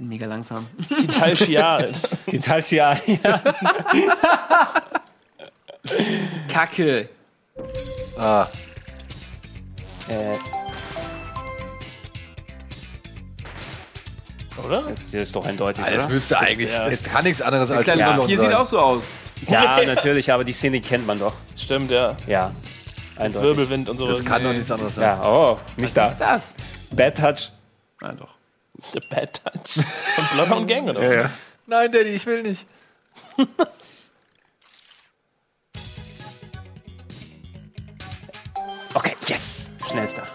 Mega 0.02 0.26
langsam. 0.26 0.66
Die 0.90 1.06
Talchial. 1.06 1.92
Die 2.30 2.38
Talchia. 2.38 2.98
Kacke. 6.48 7.08
Ah, 8.18 8.46
äh, 10.08 10.36
Oder? 14.64 14.82
das 14.82 14.98
hier 15.10 15.22
ist 15.22 15.34
doch 15.34 15.44
eindeutig, 15.46 15.84
das 15.84 16.04
oder? 16.04 16.08
müsste 16.08 16.38
eigentlich. 16.38 16.70
ja. 16.70 16.86
Es 16.88 17.04
kann 17.04 17.24
nichts 17.24 17.40
anderes 17.40 17.70
als 17.70 17.84
Kleine 17.84 18.02
Y 18.02 18.18
Vampir 18.18 18.36
sein. 18.38 18.46
sieht 18.46 18.56
auch 18.56 18.66
so 18.66 18.78
aus. 18.78 19.04
Ja, 19.48 19.80
natürlich, 19.86 20.32
aber 20.32 20.44
die 20.44 20.52
Szene 20.52 20.80
kennt 20.80 21.06
man 21.06 21.18
doch. 21.18 21.32
Stimmt, 21.56 21.90
ja. 21.90 22.16
Ja. 22.26 22.52
Eindeutig. 23.16 23.48
Wirbelwind 23.48 23.88
und 23.88 23.98
sowas. 23.98 24.18
Das 24.18 24.26
kann 24.26 24.42
doch 24.44 24.52
nichts 24.52 24.70
anderes 24.70 24.94
sein. 24.94 25.04
Ja, 25.04 25.24
oh, 25.24 25.58
nicht 25.76 25.94
Was 25.96 26.12
ist 26.12 26.20
da. 26.20 26.32
das? 26.32 26.54
Bad 26.90 27.16
Touch. 27.16 27.52
Nein, 28.00 28.16
doch. 28.18 28.31
The 28.92 29.00
Bad 29.10 29.40
Touch. 29.44 29.84
Von 30.14 30.26
Bloodhound 30.34 30.68
Gang, 30.68 30.88
oder? 30.88 31.30
Nein, 31.66 31.92
Daddy, 31.92 32.10
ich 32.10 32.26
will 32.26 32.42
nicht. 32.42 32.66
Okay, 38.94 39.16
yes. 39.26 39.70
Schnellster. 39.88 40.26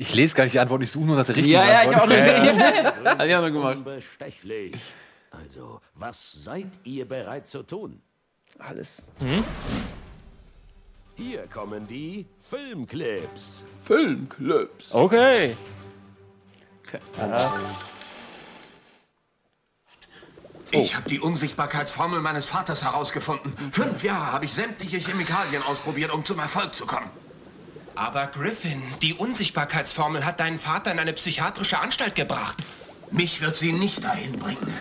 Ich 0.00 0.14
lese 0.14 0.34
gar 0.34 0.44
nicht 0.44 0.54
die 0.54 0.60
Antwort, 0.60 0.82
ich 0.82 0.90
suche 0.90 1.06
nur 1.06 1.16
nach 1.16 1.26
der 1.26 1.36
richtigen 1.36 1.56
Ja, 1.56 1.64
ja, 1.64 1.90
ich 1.90 1.96
Antwort. 1.96 2.02
auch 2.02 3.04
noch. 3.04 3.04
Hab 3.18 3.26
ich 3.26 3.34
auch 3.34 3.40
noch 3.42 3.48
gemacht. 3.50 3.76
Unbestechlich. 3.78 4.74
Also, 5.30 5.80
was 5.94 6.32
seid 6.44 6.68
ihr 6.84 7.06
bereit 7.06 7.46
zu 7.46 7.62
tun? 7.64 8.00
Alles. 8.58 9.02
Hier 11.18 11.48
kommen 11.48 11.84
die 11.88 12.26
Filmclips. 12.38 13.64
Filmclips. 13.82 14.92
Okay. 14.92 15.56
Okay. 16.86 17.00
Ich 20.70 20.94
habe 20.94 21.08
die 21.10 21.18
Unsichtbarkeitsformel 21.18 22.20
meines 22.20 22.46
Vaters 22.46 22.84
herausgefunden. 22.84 23.72
Fünf 23.72 24.04
Jahre 24.04 24.30
habe 24.30 24.44
ich 24.44 24.52
sämtliche 24.52 24.98
Chemikalien 24.98 25.64
ausprobiert, 25.64 26.12
um 26.12 26.24
zum 26.24 26.38
Erfolg 26.38 26.76
zu 26.76 26.86
kommen. 26.86 27.10
Aber 27.96 28.28
Griffin, 28.28 28.80
die 29.02 29.14
Unsichtbarkeitsformel 29.14 30.24
hat 30.24 30.38
deinen 30.38 30.60
Vater 30.60 30.92
in 30.92 31.00
eine 31.00 31.14
psychiatrische 31.14 31.80
Anstalt 31.80 32.14
gebracht. 32.14 32.58
Mich 33.10 33.40
wird 33.40 33.56
sie 33.56 33.72
nicht 33.72 34.04
dahin 34.04 34.38
bringen. 34.38 34.72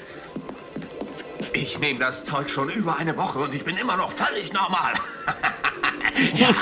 Ich 1.54 1.80
nehme 1.80 1.98
das 2.00 2.26
Zeug 2.26 2.52
schon 2.52 2.70
über 2.70 2.98
eine 2.98 3.18
Woche 3.18 3.40
und 3.40 3.56
ich 3.56 3.64
bin 3.64 3.76
immer 3.76 3.98
noch 3.98 4.12
völlig 4.12 4.54
normal. 4.54 4.94
ja, 6.36 6.54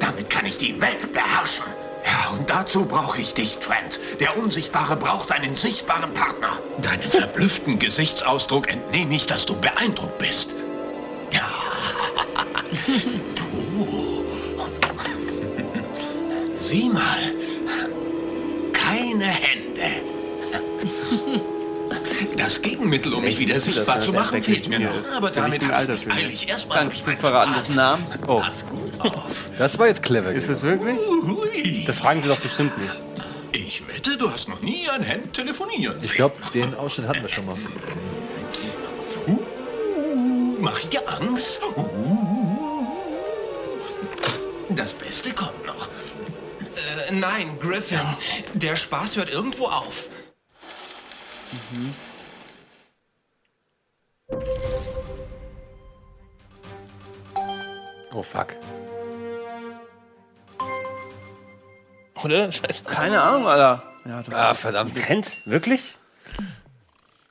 damit 0.00 0.30
kann 0.30 0.46
ich 0.46 0.58
die 0.58 0.80
Welt 0.80 1.12
beherrschen. 1.12 1.64
Ja, 2.04 2.30
und 2.30 2.50
dazu 2.50 2.84
brauche 2.84 3.20
ich 3.20 3.32
dich, 3.34 3.56
Trent. 3.58 3.98
Der 4.20 4.36
Unsichtbare 4.36 4.96
braucht 4.96 5.32
einen 5.32 5.56
sichtbaren 5.56 6.12
Partner. 6.12 6.58
Deinem 6.82 7.10
verblüfften 7.10 7.78
Gesichtsausdruck 7.78 8.70
entnehme 8.70 9.14
ich, 9.14 9.26
dass 9.26 9.46
du 9.46 9.54
beeindruckt 9.56 10.18
bist. 10.18 10.50
Ja. 11.30 11.50
du. 13.34 14.24
Sieh 16.60 16.88
mal. 16.88 17.32
Keine 18.72 19.26
Hände. 19.26 20.02
Das 22.36 22.60
Gegenmittel, 22.62 23.14
um 23.14 23.22
mich 23.22 23.38
wieder 23.38 23.54
wissen 23.54 23.68
das, 23.68 23.76
sichtbar 23.76 24.00
zu 24.00 24.12
machen, 24.12 24.42
fehlt 24.42 24.68
mir 24.68 24.80
noch. 24.80 24.98
ist? 24.98 25.12
Aber 25.12 25.28
Ist 25.28 25.36
damit 25.36 25.62
habe 25.62 25.74
Alter 25.74 25.94
ich 25.94 26.02
für 26.02 26.08
mich 26.08 26.24
eilig 26.24 26.48
erstmal 26.48 26.78
Danke 26.80 26.96
fürs 26.96 27.18
Verraten 27.18 27.54
des 27.54 27.68
Namens. 27.70 28.18
Oh, 28.26 28.40
Pass 28.40 28.64
gut 28.66 29.00
auf. 29.00 29.24
Das 29.58 29.78
war 29.78 29.86
jetzt 29.88 30.02
clever. 30.02 30.32
ist 30.32 30.48
es 30.48 30.62
wirklich? 30.62 31.00
Das 31.86 31.98
fragen 31.98 32.20
sie 32.20 32.28
doch 32.28 32.40
bestimmt 32.40 32.76
nicht. 32.78 33.00
Ich 33.52 33.86
wette, 33.86 34.16
du 34.16 34.30
hast 34.30 34.48
noch 34.48 34.60
nie 34.62 34.88
ein 34.90 35.02
Hemd 35.02 35.32
telefonieren. 35.32 35.98
Ich 36.02 36.14
glaube, 36.14 36.34
den 36.52 36.74
Ausschnitt 36.74 37.06
hatten 37.06 37.22
wir 37.22 37.28
schon 37.28 37.46
mal. 37.46 37.56
Uh, 39.28 39.38
mach 40.60 40.80
ich 40.80 40.88
dir 40.88 41.08
Angst? 41.08 41.60
Uh. 41.76 42.86
Das 44.70 44.92
Beste 44.92 45.30
kommt 45.32 45.64
noch. 45.66 45.88
Äh, 47.08 47.12
nein, 47.14 47.58
Griffin, 47.60 48.00
der 48.54 48.74
Spaß 48.74 49.16
hört 49.16 49.30
irgendwo 49.30 49.66
auf. 49.66 50.08
Oh 58.12 58.22
fuck. 58.22 58.48
Oder? 62.22 62.50
Scheiße. 62.52 62.84
Keine 62.84 63.20
Ahnung, 63.22 63.46
Alter. 63.46 63.82
Ja. 64.06 64.22
Ah, 64.32 64.54
verdammt. 64.54 64.96
Trent? 64.96 65.38
Wirklich? 65.46 65.96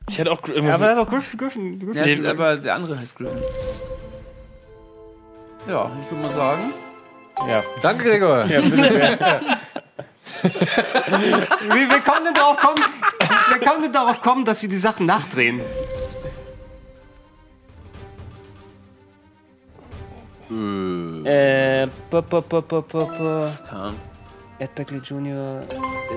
Ich 0.09 0.17
hätte 0.19 0.31
auch 0.31 0.41
Gr- 0.41 0.59
Ja, 0.59 0.73
aber 0.73 0.85
er 0.89 0.95
hat 0.95 0.97
doch 0.97 1.09
Griffin, 1.09 1.39
Griffin, 1.39 1.79
Griffin. 1.79 1.95
Ja, 1.95 2.03
ist, 2.03 2.25
aber 2.25 2.57
der 2.57 2.75
andere 2.75 2.99
heißt 2.99 3.15
Griffin. 3.15 3.41
Ja, 5.67 5.91
ich 6.03 6.11
würde 6.11 6.27
mal 6.27 6.35
sagen. 6.35 6.73
Ja. 7.47 7.63
Danke, 7.81 8.03
Gregor. 8.03 8.45
Ja, 8.45 8.61
bitte 8.61 8.91
sehr. 8.91 9.41
wie, 10.41 11.89
wir 11.89 12.01
kommen 12.01 12.25
denn 12.25 12.33
darauf 12.33 12.57
kommen, 12.57 12.83
wir 13.49 13.59
kommen 13.59 13.81
denn 13.81 13.93
darauf 13.93 14.21
kommen, 14.21 14.45
dass 14.45 14.59
sie 14.59 14.67
die 14.67 14.77
Sachen 14.77 15.05
nachdrehen. 15.05 15.61
Äh, 21.25 21.87
bu, 22.09 22.21
bu, 22.21 22.41
bu, 22.41 22.61
bu, 22.61 22.81
bu, 22.81 22.99
bu. 22.99 23.51
Kam. 23.69 23.95
Ed 24.59 24.75
Beckley 24.75 24.99
Jr. 24.99 25.61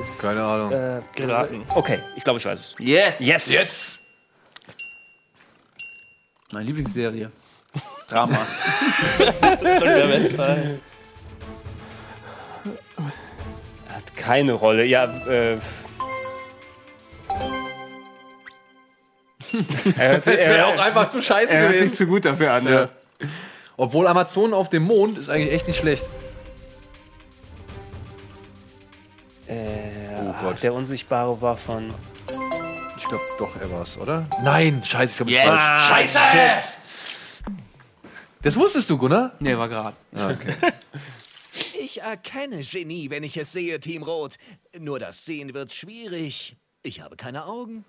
ist. 0.01 0.21
Keine 0.21 0.43
Ahnung. 0.43 0.73
Äh, 0.73 1.01
Geraten. 1.15 1.65
Okay, 1.75 2.01
ich 2.17 2.25
glaube, 2.25 2.39
ich 2.39 2.45
weiß 2.45 2.61
es. 2.61 2.75
Yes! 2.79 3.15
Yes! 3.19 3.53
Yes! 3.53 3.99
Meine 6.53 6.67
Lieblingsserie. 6.67 7.31
Drama. 8.09 8.37
Dr. 9.19 10.09
Westphal. 10.09 10.81
Keine 14.17 14.53
Rolle. 14.55 14.85
Ja, 14.85 15.05
äh. 15.27 15.59
er 19.97 20.09
hört, 20.13 20.27
Das 20.27 20.37
wäre 20.37 20.67
auch 20.67 20.79
einfach 20.79 21.11
zu 21.11 21.23
scheiße 21.23 21.49
er 21.53 21.61
hört 21.61 21.73
gewesen. 21.73 21.89
sich 21.89 21.97
zu 21.97 22.07
gut 22.07 22.25
dafür 22.25 22.53
an. 22.53 22.67
Ja. 22.67 22.89
Obwohl 23.77 24.07
Amazonen 24.07 24.55
auf 24.55 24.69
dem 24.71 24.85
Mond 24.85 25.19
ist 25.19 25.29
eigentlich 25.29 25.53
echt 25.53 25.67
nicht 25.69 25.79
schlecht. 25.79 26.07
Äh, 29.47 29.55
Oh 30.19 30.33
ach, 30.35 30.43
Gott. 30.43 30.63
der 30.63 30.73
Unsichtbare 30.75 31.41
war 31.41 31.57
von. 31.57 31.93
Ich 32.97 33.05
glaube 33.05 33.23
doch, 33.39 33.55
er 33.61 33.71
war's, 33.71 33.97
oder? 33.99 34.27
Nein, 34.43 34.83
scheiße, 34.85 35.11
ich 35.13 35.17
glaube, 35.19 35.31
Yes. 35.31 35.45
yes. 35.45 35.87
Scheiße! 35.87 36.19
Shit. 36.33 36.79
Das 38.43 38.57
wusstest 38.57 38.89
du, 38.91 38.99
Gunnar? 38.99 39.33
Nee, 39.39 39.57
war 39.57 39.69
gerade. 39.69 39.97
Ja, 40.13 40.31
okay. 40.31 40.55
Ich 41.87 42.01
erkenne 42.03 42.63
Genie, 42.63 43.11
wenn 43.11 43.23
ich 43.23 43.37
es 43.37 43.53
sehe, 43.53 43.79
Team 43.79 44.03
Rot. 44.03 44.39
Nur 44.77 44.99
das 44.99 45.25
Sehen 45.25 45.55
wird 45.55 45.73
schwierig. 45.73 46.57
Ich 46.83 47.01
habe 47.01 47.15
keine 47.15 47.45
Augen. 47.47 47.85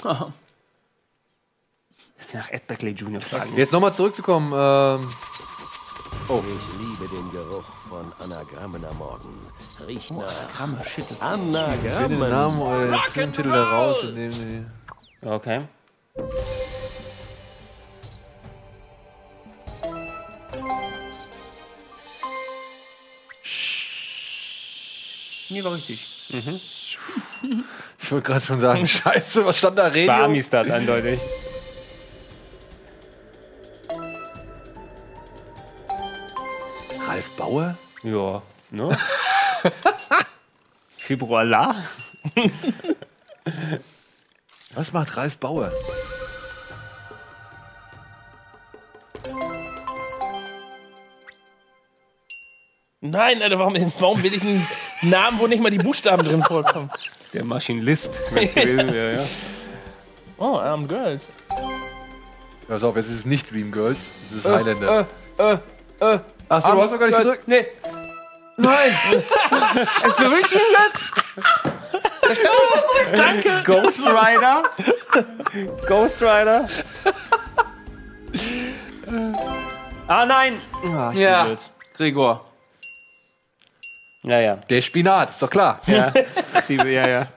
Das 0.00 0.30
ist 2.20 2.34
nach 2.34 2.48
Ed 2.52 2.64
Beckley 2.68 2.92
Jr. 2.92 3.20
fragen. 3.20 3.56
Jetzt 3.56 3.72
nochmal 3.72 3.92
zurückzukommen. 3.92 4.52
Ähm, 4.54 5.10
Oh. 6.28 6.40
Ich 6.46 6.78
liebe 6.80 7.08
den 7.14 7.30
Geruch 7.32 7.64
von 7.88 8.10
Anagrammen 8.20 8.82
am 8.84 8.96
Morgen. 8.98 9.34
Riecht 9.86 10.12
nach 10.12 10.18
Anagramme, 10.58 10.84
shit, 10.84 11.04
das 11.10 11.18
ist 11.20 11.52
Bitte 11.52 12.08
den 12.08 12.18
Namen 12.20 12.60
den 12.90 12.94
Filmtitel 13.10 13.50
da 13.50 13.64
raus. 13.64 13.96
Sie- 14.14 14.64
Okay. 15.22 15.62
Nee, 25.54 25.62
war 25.62 25.74
richtig. 25.74 26.28
Ich 28.02 28.12
wollte 28.12 28.26
gerade 28.26 28.44
schon 28.44 28.60
sagen, 28.60 28.86
scheiße, 28.88 29.46
was 29.46 29.56
stand 29.56 29.78
da? 29.78 29.86
Radio? 29.86 30.08
War 30.08 30.24
Amistad 30.24 30.70
eindeutig. 30.70 31.18
Ralf 37.06 37.30
Bauer? 37.36 37.78
Ja, 38.02 38.42
ne? 38.70 38.98
Februar 40.96 41.44
La? 41.44 41.84
Was 44.74 44.92
macht 44.92 45.16
Ralf 45.16 45.38
Bauer? 45.38 45.72
Nein, 53.00 53.42
Alter, 53.42 53.58
warum, 53.58 53.92
warum 53.98 54.22
will 54.22 54.34
ich 54.34 54.42
einen 54.42 54.66
Namen, 55.10 55.38
wo 55.38 55.46
nicht 55.46 55.62
mal 55.62 55.70
die 55.70 55.78
Buchstaben 55.78 56.24
drin 56.24 56.42
vorkommen? 56.42 56.90
Der 57.32 57.44
Maschinenlist, 57.44 58.22
wenn's 58.30 58.54
gewesen 58.54 58.92
wäre, 58.92 59.16
ja. 59.16 59.24
Oh, 60.38 60.56
Arm 60.58 60.86
Girls. 60.88 61.28
Pass 62.68 62.82
auf, 62.82 62.96
es 62.96 63.08
ist 63.10 63.26
nicht 63.26 63.50
Dreamgirls, 63.52 63.98
es 64.28 64.36
ist 64.36 64.46
Äh, 64.46 64.50
Highlander. 64.50 65.06
äh, 65.38 65.42
äh, 65.52 66.14
äh. 66.14 66.18
Achso, 66.48 66.72
du 66.72 66.82
hast 66.82 66.92
doch 66.92 66.98
gar 66.98 67.06
nicht 67.06 67.18
gedrückt. 67.18 67.48
Nee. 67.48 67.66
Nein! 68.56 68.92
es 70.06 70.14
für 70.16 70.28
mich 70.28 70.46
jetzt? 70.50 71.02
Danke! 73.16 73.62
Ghost 73.66 74.06
Rider? 74.06 74.62
Ghost 75.88 76.22
Rider? 76.22 76.68
ah, 80.06 80.24
nein! 80.26 80.60
Ich 80.74 80.80
bin 80.80 81.20
Ja, 81.20 81.44
blöd. 81.44 81.70
Gregor. 81.96 82.44
Ja, 84.24 84.40
ja. 84.40 84.56
Der 84.56 84.80
Spinat, 84.82 85.30
ist 85.30 85.42
doch 85.42 85.50
klar. 85.50 85.80
Ja, 85.86 86.12
Sie, 86.62 86.76
ja, 86.76 87.06
ja. 87.06 87.28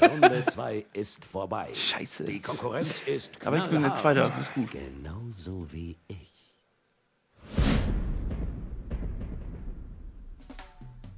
Runde 0.00 0.44
2 0.46 0.84
ist 0.92 1.24
vorbei. 1.24 1.68
Scheiße. 1.72 2.24
Die 2.24 2.40
Konkurrenz 2.40 3.00
ist 3.06 3.44
Aber 3.44 3.56
ich 3.56 3.64
bin 3.64 3.82
der 3.82 3.90
knallhart. 3.90 3.98
Zweite, 3.98 4.20
das 4.20 4.30
ist 4.40 4.54
gut. 4.54 4.70
Genauso 4.70 5.66
wie 5.72 5.96
ich. 6.06 6.34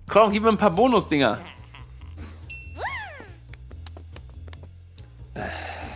Komm, 0.08 0.30
gib 0.30 0.42
mir 0.44 0.50
ein 0.50 0.56
paar 0.56 0.70
Bonusdinger. 0.70 1.40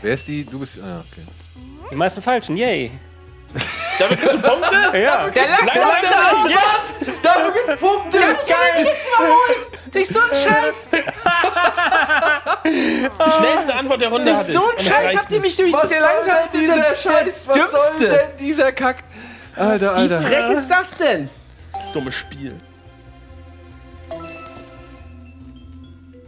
Wer 0.02 0.15
ist 0.15 0.27
die? 0.27 0.44
Du 0.44 0.59
bist. 0.59 0.78
Ah, 0.82 1.01
okay. 1.01 1.23
Die 1.90 1.97
meisten 1.97 2.20
falschen, 2.20 2.57
yay. 2.57 2.90
Damit 4.01 4.20
kriegst 4.20 4.35
du 4.35 4.40
Punkte? 4.43 4.77
Ja. 4.98 5.28
Der 5.28 5.31
der 5.31 5.51
langsam! 5.66 6.48
Yes! 6.48 7.16
Dafür 7.22 7.52
gibt's 7.52 7.81
Punkte! 7.81 8.18
Der 8.18 8.28
hat 8.28 8.39
mich 8.77 8.85
jetzt 8.86 9.06
überholt! 9.06 9.94
Durch 9.94 10.09
so 10.09 10.20
einen 10.20 10.35
Scheiß! 10.35 10.89
Die 12.64 13.31
schnellste 13.32 13.74
Antwort 13.74 14.01
der 14.01 14.09
Runde 14.09 14.32
Durch 14.32 14.40
so 14.47 14.62
ich. 14.78 14.90
einen 14.93 14.93
Scheiß 14.93 15.16
habt 15.16 15.32
ihr 15.32 15.40
mich 15.40 15.56
durch 15.56 15.72
Was 15.72 15.89
der 15.89 16.01
soll 16.01 16.10
denn 16.52 16.60
dieser 16.60 16.77
der 16.77 16.94
Scheiß? 16.94 17.48
Was 17.48 17.70
soll 17.70 18.09
denn 18.09 18.18
dieser 18.39 18.72
Kack? 18.72 18.97
Alter, 19.56 19.94
Wie 19.94 20.01
Alter. 20.01 20.20
frech 20.22 20.51
ist 20.59 20.68
das 20.70 20.90
denn? 20.98 21.28
Dummes 21.93 22.14
Spiel. 22.14 22.56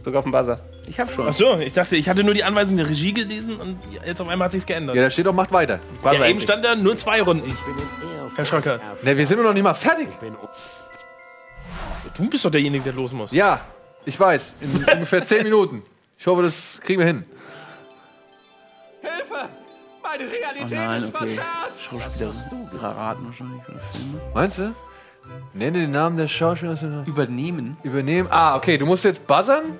Drück 0.03 0.15
auf 0.15 0.23
den 0.23 0.31
Buzzer. 0.31 0.59
Ich 0.87 0.99
hab 0.99 1.09
schon. 1.09 1.27
Achso, 1.27 1.57
ich 1.59 1.73
dachte, 1.73 1.95
ich 1.95 2.09
hatte 2.09 2.23
nur 2.23 2.33
die 2.33 2.43
Anweisung 2.43 2.75
der 2.77 2.87
Regie 2.89 3.13
gelesen 3.13 3.57
und 3.57 3.79
jetzt 4.05 4.19
auf 4.21 4.27
einmal 4.27 4.45
hat 4.45 4.51
sich's 4.51 4.65
geändert. 4.65 4.95
Ja, 4.95 5.03
da 5.03 5.09
steht 5.09 5.25
doch, 5.25 5.33
macht 5.33 5.51
weiter. 5.51 5.79
Buzzer 6.01 6.19
Ja, 6.19 6.25
eben 6.27 6.39
stand 6.41 6.63
da 6.65 6.75
nur 6.75 6.97
zwei 6.97 7.21
Runden. 7.21 7.55
Herr 8.35 8.45
Schröcker, 8.45 8.79
Ne, 9.03 9.17
wir 9.17 9.27
sind 9.27 9.41
noch 9.41 9.53
nicht 9.53 9.63
mal 9.63 9.73
fertig. 9.73 10.07
du 12.17 12.29
bist 12.29 12.43
doch 12.45 12.51
derjenige, 12.51 12.83
der 12.83 12.93
los 12.93 13.13
muss. 13.13 13.31
Ja, 13.31 13.61
ich 14.05 14.19
weiß. 14.19 14.55
In 14.61 14.83
ungefähr 14.93 15.23
10 15.23 15.43
Minuten. 15.43 15.83
Ich 16.17 16.27
hoffe, 16.27 16.43
das 16.43 16.79
kriegen 16.81 16.99
wir 16.99 17.05
hin. 17.07 17.23
Hilfe! 19.01 19.49
Meine 20.01 20.23
Oh 20.25 20.29
Realität 20.31 20.77
nein, 20.77 20.97
ist 21.01 21.15
okay. 21.15 21.27
verzerrt! 21.27 22.01
Schauspieler. 22.01 22.31
Paraden 22.79 23.25
wahrscheinlich. 23.27 23.61
Oder 23.67 23.79
Filme. 23.91 24.21
Meinst 24.33 24.57
du? 24.59 24.75
Nenne 25.53 25.79
den 25.79 25.91
Namen 25.91 26.17
des 26.17 26.31
Schauspielers. 26.31 26.81
Übernehmen. 27.05 27.77
Übernehmen. 27.83 28.27
Ah, 28.31 28.55
okay, 28.57 28.77
du 28.77 28.85
musst 28.85 29.03
jetzt 29.05 29.25
buzzern. 29.25 29.77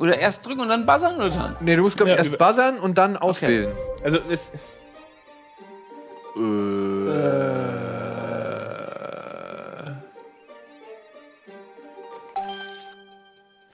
Oder 0.00 0.18
erst 0.18 0.44
drücken 0.46 0.60
und 0.62 0.68
dann 0.70 0.86
buzzern 0.86 1.16
oder 1.16 1.28
dann? 1.28 1.56
Ne, 1.60 1.76
du 1.76 1.82
musst, 1.82 1.96
glaube 1.96 2.10
ich, 2.10 2.16
Ja, 2.16 2.22
erst 2.22 2.34
über- 2.34 2.46
buzzern 2.46 2.78
und 2.78 2.96
dann 2.96 3.16
auswählen. 3.18 3.70
Also, 4.02 4.18
es, 4.30 4.50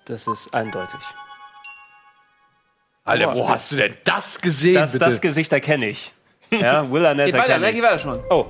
Das 0.05 0.27
ist 0.27 0.53
eindeutig. 0.55 1.01
Alter, 3.05 3.35
wo 3.36 3.48
hast 3.48 3.70
du 3.73 3.77
denn 3.77 3.97
das 4.05 4.40
gesehen? 4.40 4.74
Das, 4.74 4.93
bitte? 4.93 5.05
das 5.05 5.20
Gesicht 5.20 5.53
erkenne 5.53 5.89
ich. 5.89 6.12
Ja, 6.51 6.89
Will 6.90 7.05
Arnett 7.05 7.27
Geht 7.27 7.35
weiter, 7.35 7.47
erkenne 7.55 7.66
ne? 7.66 7.70
ich. 7.70 7.77
Geht 7.77 7.85
weiter 7.85 7.98
schon. 7.98 8.20
Oh, 8.31 8.47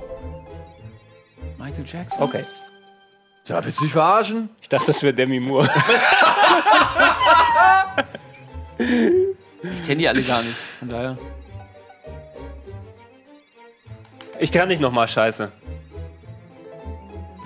Michael 1.57 1.85
Jackson. 1.85 2.23
okay. 2.23 2.45
Mal, 3.49 3.63
willst 3.63 3.79
du 3.79 3.83
mich 3.83 3.93
verarschen? 3.93 4.49
Ich 4.61 4.69
dachte, 4.69 4.87
das 4.87 5.01
wäre 5.03 5.13
Demi 5.13 5.39
Moore. 5.39 5.69
Ich 8.77 9.85
kenne 9.85 9.97
die 9.97 10.07
alle 10.07 10.21
gar 10.21 10.41
nicht. 10.43 10.57
Von 10.79 10.89
daher. 10.89 11.17
Ich 14.39 14.51
kann 14.51 14.67
nicht 14.67 14.81
nochmal 14.81 15.07
scheiße. 15.07 15.51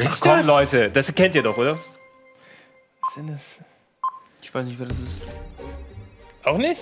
Ach 0.03 0.19
komm, 0.19 0.37
das? 0.37 0.45
Leute, 0.45 0.89
das 0.89 1.13
kennt 1.13 1.35
ihr 1.35 1.43
doch, 1.43 1.57
oder? 1.57 1.77
sind 3.13 3.29
es. 3.29 3.59
Ich 4.41 4.53
weiß 4.53 4.65
nicht, 4.65 4.79
wer 4.79 4.87
das 4.87 4.97
ist. 4.97 5.21
Auch 6.43 6.57
nicht? 6.57 6.81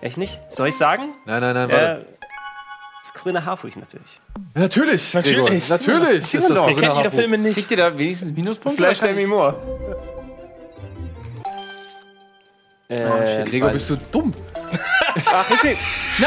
Echt 0.00 0.16
nicht? 0.16 0.40
Soll 0.50 0.68
ich 0.68 0.76
sagen? 0.76 1.14
Nein, 1.24 1.40
nein, 1.40 1.54
nein, 1.54 1.70
Ja, 1.70 1.76
warte. 1.76 2.06
Das 3.34 3.44
Corinna 3.44 3.44
Harfurch 3.44 3.76
natürlich. 3.76 4.20
Natürlich, 4.54 5.14
Natürlich. 5.14 5.66
Gregor, 5.68 5.78
natürlich. 5.78 6.26
Sieht 6.26 6.40
ist 6.40 6.50
das 6.50 6.56
doch. 6.56 6.68
Ihr 6.68 6.74
Corinna 6.74 7.00
ihre. 7.00 7.10
Filme 7.10 7.38
nicht. 7.38 7.54
Kriegt 7.54 7.70
ihr 7.70 7.76
da 7.76 7.98
wenigstens 7.98 8.32
Minuspunkte? 8.32 8.82
Slash 8.82 9.00
Demi 9.00 9.22
ich- 9.22 9.26
Moore. 9.26 9.56
Äh, 12.88 13.36
shit. 13.38 13.46
Gregor, 13.50 13.70
bist 13.70 13.90
du 13.90 13.96
dumm? 14.12 14.32
ach, 15.26 15.50
ist 15.50 15.62
sie. 15.62 15.76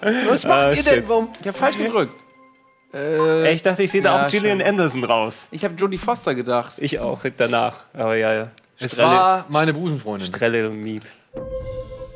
Was 0.28 0.44
macht 0.44 0.58
Ah, 0.58 0.72
ihr 0.72 0.82
denn? 0.82 1.08
Warum? 1.08 1.28
Ich 1.40 1.48
hab 1.48 1.56
falsch 1.56 1.76
gedrückt. 1.78 2.14
Äh, 2.94 3.52
Ich 3.52 3.62
dachte, 3.62 3.82
ich 3.82 3.90
sehe 3.90 4.02
da 4.02 4.16
Ja, 4.18 4.26
auch 4.26 4.30
Gillian 4.30 4.60
schon. 4.60 4.68
Anderson 4.68 5.04
raus. 5.04 5.48
Ich 5.50 5.64
habe 5.64 5.74
Jodie 5.74 5.98
Foster 5.98 6.34
gedacht. 6.34 6.74
Ich 6.78 6.98
auch, 7.00 7.20
danach. 7.36 7.84
Aber 7.94 8.16
ja, 8.16 8.32
ja. 8.34 8.50
es 8.78 8.96
war 8.96 9.44
meine 9.48 9.74
Busenfreundin. 9.74 10.26
Strelle 10.28 10.68
und 10.70 10.82
Miep. 10.82 11.04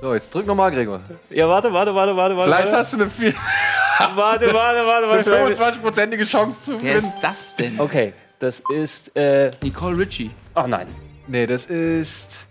So, 0.03 0.15
jetzt 0.15 0.35
drück 0.35 0.47
nochmal, 0.47 0.73
Gregor. 0.73 1.01
Ja, 1.31 1.49
warte, 1.49 1.73
warte, 1.73 1.95
warte, 1.95 2.17
warte, 2.17 2.37
warte. 2.37 2.51
Vielleicht 2.53 2.73
hast 2.73 2.93
du 2.93 2.97
eine, 2.97 3.09
vier- 3.09 3.33
Warte, 4.17 4.53
warte, 4.53 4.85
warte, 4.85 5.31
eine 5.31 5.57
warte. 5.57 5.63
25-prozentige 5.81 6.25
Chance 6.25 6.61
zu 6.61 6.73
Wer 6.83 6.95
gewinnen. 6.95 7.13
ist 7.15 7.21
das 7.23 7.55
denn? 7.55 7.79
Okay, 7.79 8.13
das 8.41 8.61
ist, 8.75 9.17
äh, 9.17 9.53
Nicole 9.63 9.97
Richie. 9.97 10.33
ach 10.55 10.67
nein, 10.67 10.89
Nee, 11.29 11.47
das 11.47 11.67
ist. 11.67 12.47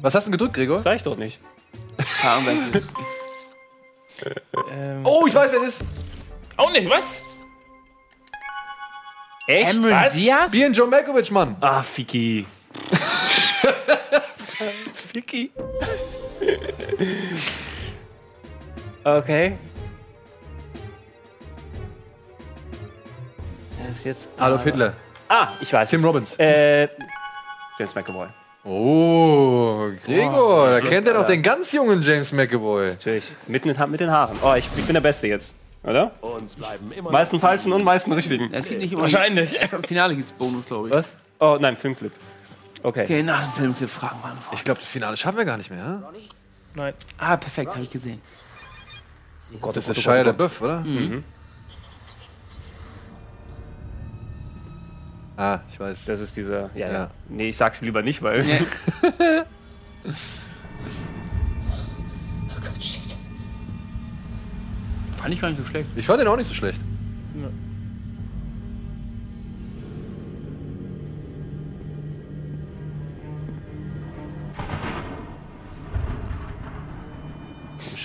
Was 0.00 0.14
hast 0.14 0.26
du 0.26 0.30
gedrückt, 0.30 0.54
Gregor? 0.54 0.78
sag 0.78 0.96
ich 0.96 1.02
doch 1.02 1.18
nicht. 1.18 1.38
Wer 1.98 2.54
es 2.54 2.82
ist. 2.82 2.92
Ähm, 4.72 5.04
Oh, 5.04 5.26
ich 5.26 5.34
weiß, 5.34 5.52
wer 5.52 5.60
es 5.60 5.74
ist. 5.74 5.82
Auch 6.56 6.72
nicht, 6.72 6.88
was? 6.88 7.20
Echt? 9.46 9.72
Cameron 9.72 9.90
Was? 9.90 10.14
Diaz? 10.14 10.50
Bien 10.50 10.72
John 10.72 10.88
Malkovich, 10.88 11.30
Mann. 11.30 11.56
Ah, 11.60 11.82
Fiki. 11.82 12.46
Vicky. 15.12 15.50
Okay. 19.04 19.56
Er 23.82 23.88
ist 23.90 24.04
jetzt. 24.04 24.28
Adolf 24.36 24.64
Hitler. 24.64 24.94
Ah, 25.28 25.48
ich 25.60 25.72
weiß. 25.72 25.90
Tim 25.90 26.00
es. 26.00 26.06
Robbins. 26.06 26.38
Äh, 26.38 26.88
James 27.78 27.94
McAvoy. 27.94 28.26
Oh, 28.64 29.90
Gregor, 30.04 30.32
Boah, 30.32 30.70
da 30.70 30.80
kennt 30.80 31.06
er 31.06 31.14
doch 31.14 31.26
den 31.26 31.40
ganz 31.40 31.70
jungen 31.70 32.02
James 32.02 32.32
McAvoy. 32.32 32.88
Natürlich. 32.88 33.30
Mit 33.46 33.64
den, 33.64 33.90
mit 33.90 34.00
den 34.00 34.10
Haaren. 34.10 34.36
Oh, 34.42 34.54
ich, 34.54 34.68
ich 34.76 34.84
bin 34.84 34.94
der 34.94 35.00
Beste 35.00 35.28
jetzt. 35.28 35.54
Oder? 35.84 36.10
Uns 36.20 36.56
bleiben 36.56 36.90
immer 36.90 37.12
Meisten 37.12 37.38
falschen 37.38 37.72
und 37.72 37.84
meisten 37.84 38.12
richtigen. 38.12 38.52
Es 38.52 38.68
gibt 38.68 38.80
nicht 38.80 38.92
immer 38.92 39.02
Wahrscheinlich. 39.02 39.54
Erst 39.54 39.74
am 39.74 39.84
Finale 39.84 40.16
gibt 40.16 40.26
es 40.26 40.32
Bonus, 40.32 40.64
glaube 40.64 40.88
ich. 40.88 40.94
Was? 40.94 41.16
Oh, 41.38 41.58
nein, 41.60 41.76
Filmclip. 41.76 42.12
Okay. 42.82 43.04
Okay, 43.04 43.22
nach 43.22 43.42
dem 43.44 43.52
Filmclip 43.52 43.90
fragen 43.90 44.18
wir 44.20 44.30
einfach. 44.30 44.52
Ich 44.52 44.64
glaube, 44.64 44.80
das 44.80 44.88
Finale 44.88 45.16
schaffen 45.16 45.36
wir 45.36 45.44
gar 45.44 45.56
nicht 45.58 45.70
mehr. 45.70 46.02
Ja? 46.76 46.82
Nein. 46.82 46.94
Ah, 47.18 47.36
perfekt, 47.36 47.72
habe 47.72 47.82
ich 47.82 47.90
gesehen. 47.90 48.20
Oh 49.54 49.58
Gott, 49.60 49.76
Das 49.76 49.86
ist 49.88 49.94
Gott, 49.94 50.02
Shia 50.04 50.16
Gott. 50.18 50.26
LaBeouf, 50.26 50.60
oder? 50.62 50.80
Mhm. 50.80 51.22
Ah, 55.36 55.60
ich 55.70 55.78
weiß. 55.78 56.04
Das 56.06 56.20
ist 56.20 56.36
dieser. 56.36 56.70
Ja, 56.74 56.86
ja. 56.86 56.92
Ja. 56.92 57.10
Nee, 57.28 57.50
ich 57.50 57.56
sag's 57.56 57.80
lieber 57.82 58.02
nicht, 58.02 58.22
weil. 58.22 58.42
Nee. 58.44 58.58
Oh 62.48 62.60
Gott, 62.60 62.82
shit. 62.82 63.02
Fand 65.16 65.34
ich 65.34 65.40
gar 65.40 65.48
nicht 65.50 65.58
so 65.58 65.64
schlecht. 65.64 65.88
Ich 65.96 66.06
fand 66.06 66.20
den 66.20 66.28
auch 66.28 66.36
nicht 66.36 66.46
so 66.46 66.54
schlecht. 66.54 66.80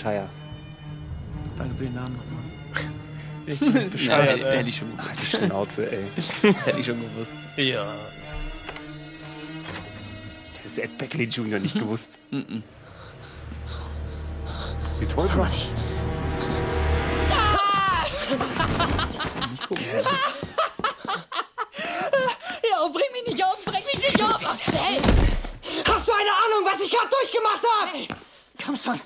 Shia. 0.02 0.28
Danke 1.58 1.76
für 1.76 1.84
den 1.84 1.94
Namen 1.94 2.16
nochmal. 2.16 2.42
Ich 3.48 3.60
bin 3.60 3.90
bescheuert, 3.92 4.30
hätte, 4.30 4.50
ey. 4.52 4.58
hätte 4.58 4.70
ich 4.70 4.78
schon 4.78 4.96
gewusst. 4.96 5.32
Schnauze, 5.32 5.92
ey. 5.92 6.06
Das 6.44 6.66
hätte 6.66 6.80
ich 6.80 6.86
schon 6.86 7.02
gewusst. 7.02 7.32
Ja. 7.58 7.96
Das 10.62 10.72
ist 10.72 10.80
Ed 10.80 10.98
Beckley 10.98 11.26
Jr. 11.26 11.60
nicht 11.60 11.78
gewusst. 11.78 12.20
Mhm. 12.30 12.64
Die 15.02 15.06
Teufel. 15.08 15.48
Ja, 22.64 22.88
bring 22.88 23.12
mich 23.14 23.28
nicht 23.34 23.44
um, 23.44 23.66
bring 23.66 23.84
mich 23.86 23.98
nicht 23.98 24.22
um! 24.22 24.36
Hey! 24.72 25.00
Hast 25.86 26.08
du 26.08 26.12
eine 26.14 26.30
Ahnung, 26.30 26.72
was 26.72 26.80
ich 26.82 26.92
gerade 26.92 27.10
durchgemacht 27.10 27.64
habe? 27.64 27.98
Hey, 27.98 28.08
komm 28.64 28.76
schon. 28.76 29.00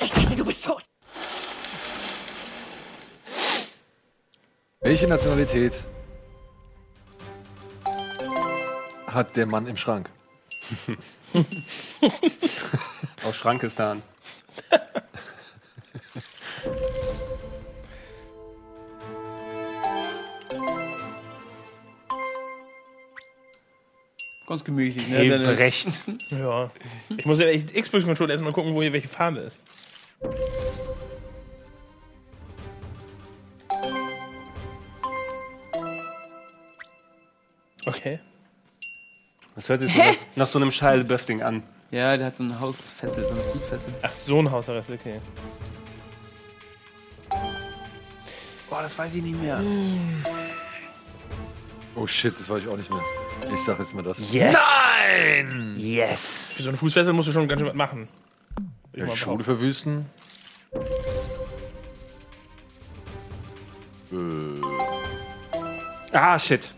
Ich 0.00 0.10
dachte, 0.10 0.36
du 0.36 0.44
bist 0.44 0.64
tot. 0.64 0.82
Welche 4.80 5.08
Nationalität 5.08 5.84
hat 9.06 9.36
der 9.36 9.46
Mann 9.46 9.66
im 9.66 9.76
Schrank? 9.76 10.08
Aus 13.24 13.36
Schrankistan. 13.36 14.02
Ganz 24.46 24.62
gemütlich, 24.64 25.08
ne? 25.08 25.28
Deine- 25.28 25.48
Hebrecht. 25.48 25.88
Ja. 26.30 26.70
Ich 27.16 27.24
muss 27.26 27.38
ja 27.40 27.46
echt 27.46 27.74
Xbox-Controller 27.74 28.30
erstmal 28.32 28.52
gucken, 28.52 28.74
wo 28.74 28.82
hier 28.82 28.92
welche 28.92 29.08
Farbe 29.08 29.40
ist. 29.40 29.62
Okay. 37.86 38.18
Das 39.54 39.68
hört 39.68 39.80
sich 39.80 39.92
so 39.92 39.98
nach, 39.98 40.14
nach 40.34 40.46
so 40.46 40.58
einem 40.58 40.70
Shia 40.70 40.94
LaBeouf-Ding 40.94 41.42
an. 41.42 41.62
Ja, 41.90 42.16
der 42.16 42.26
hat 42.26 42.36
so 42.36 42.42
ein 42.44 42.58
Hausfessel, 42.60 43.24
so 43.26 43.30
eine 43.30 43.40
Fußfessel. 43.40 43.94
Ach, 44.02 44.10
so 44.12 44.38
ein 44.40 44.50
Hausarrest, 44.50 44.90
okay. 44.90 45.20
Boah, 48.68 48.82
das 48.82 48.98
weiß 48.98 49.14
ich 49.14 49.22
nicht 49.22 49.40
mehr. 49.40 49.62
Oh 51.94 52.06
shit, 52.06 52.34
das 52.38 52.48
weiß 52.48 52.58
ich 52.64 52.68
auch 52.68 52.76
nicht 52.76 52.90
mehr. 52.92 53.02
Ich 53.42 53.64
sag 53.64 53.78
jetzt 53.78 53.94
mal 53.94 54.02
das. 54.02 54.18
Yes! 54.32 54.56
Nein! 54.58 55.74
Yes! 55.78 56.54
Für 56.56 56.62
so 56.64 56.68
einen 56.70 56.78
Fußfessel 56.78 57.12
musst 57.12 57.28
du 57.28 57.32
schon 57.32 57.46
ganz 57.48 57.60
schön 57.60 57.68
was 57.68 57.76
machen. 57.76 58.08
Ich 58.92 59.00
Ja, 59.00 59.06
mal 59.06 59.16
Schule 59.16 59.44
verwüsten. 59.44 60.06
Äh, 64.12 64.16
Ah, 66.12 66.38
shit. 66.38 66.72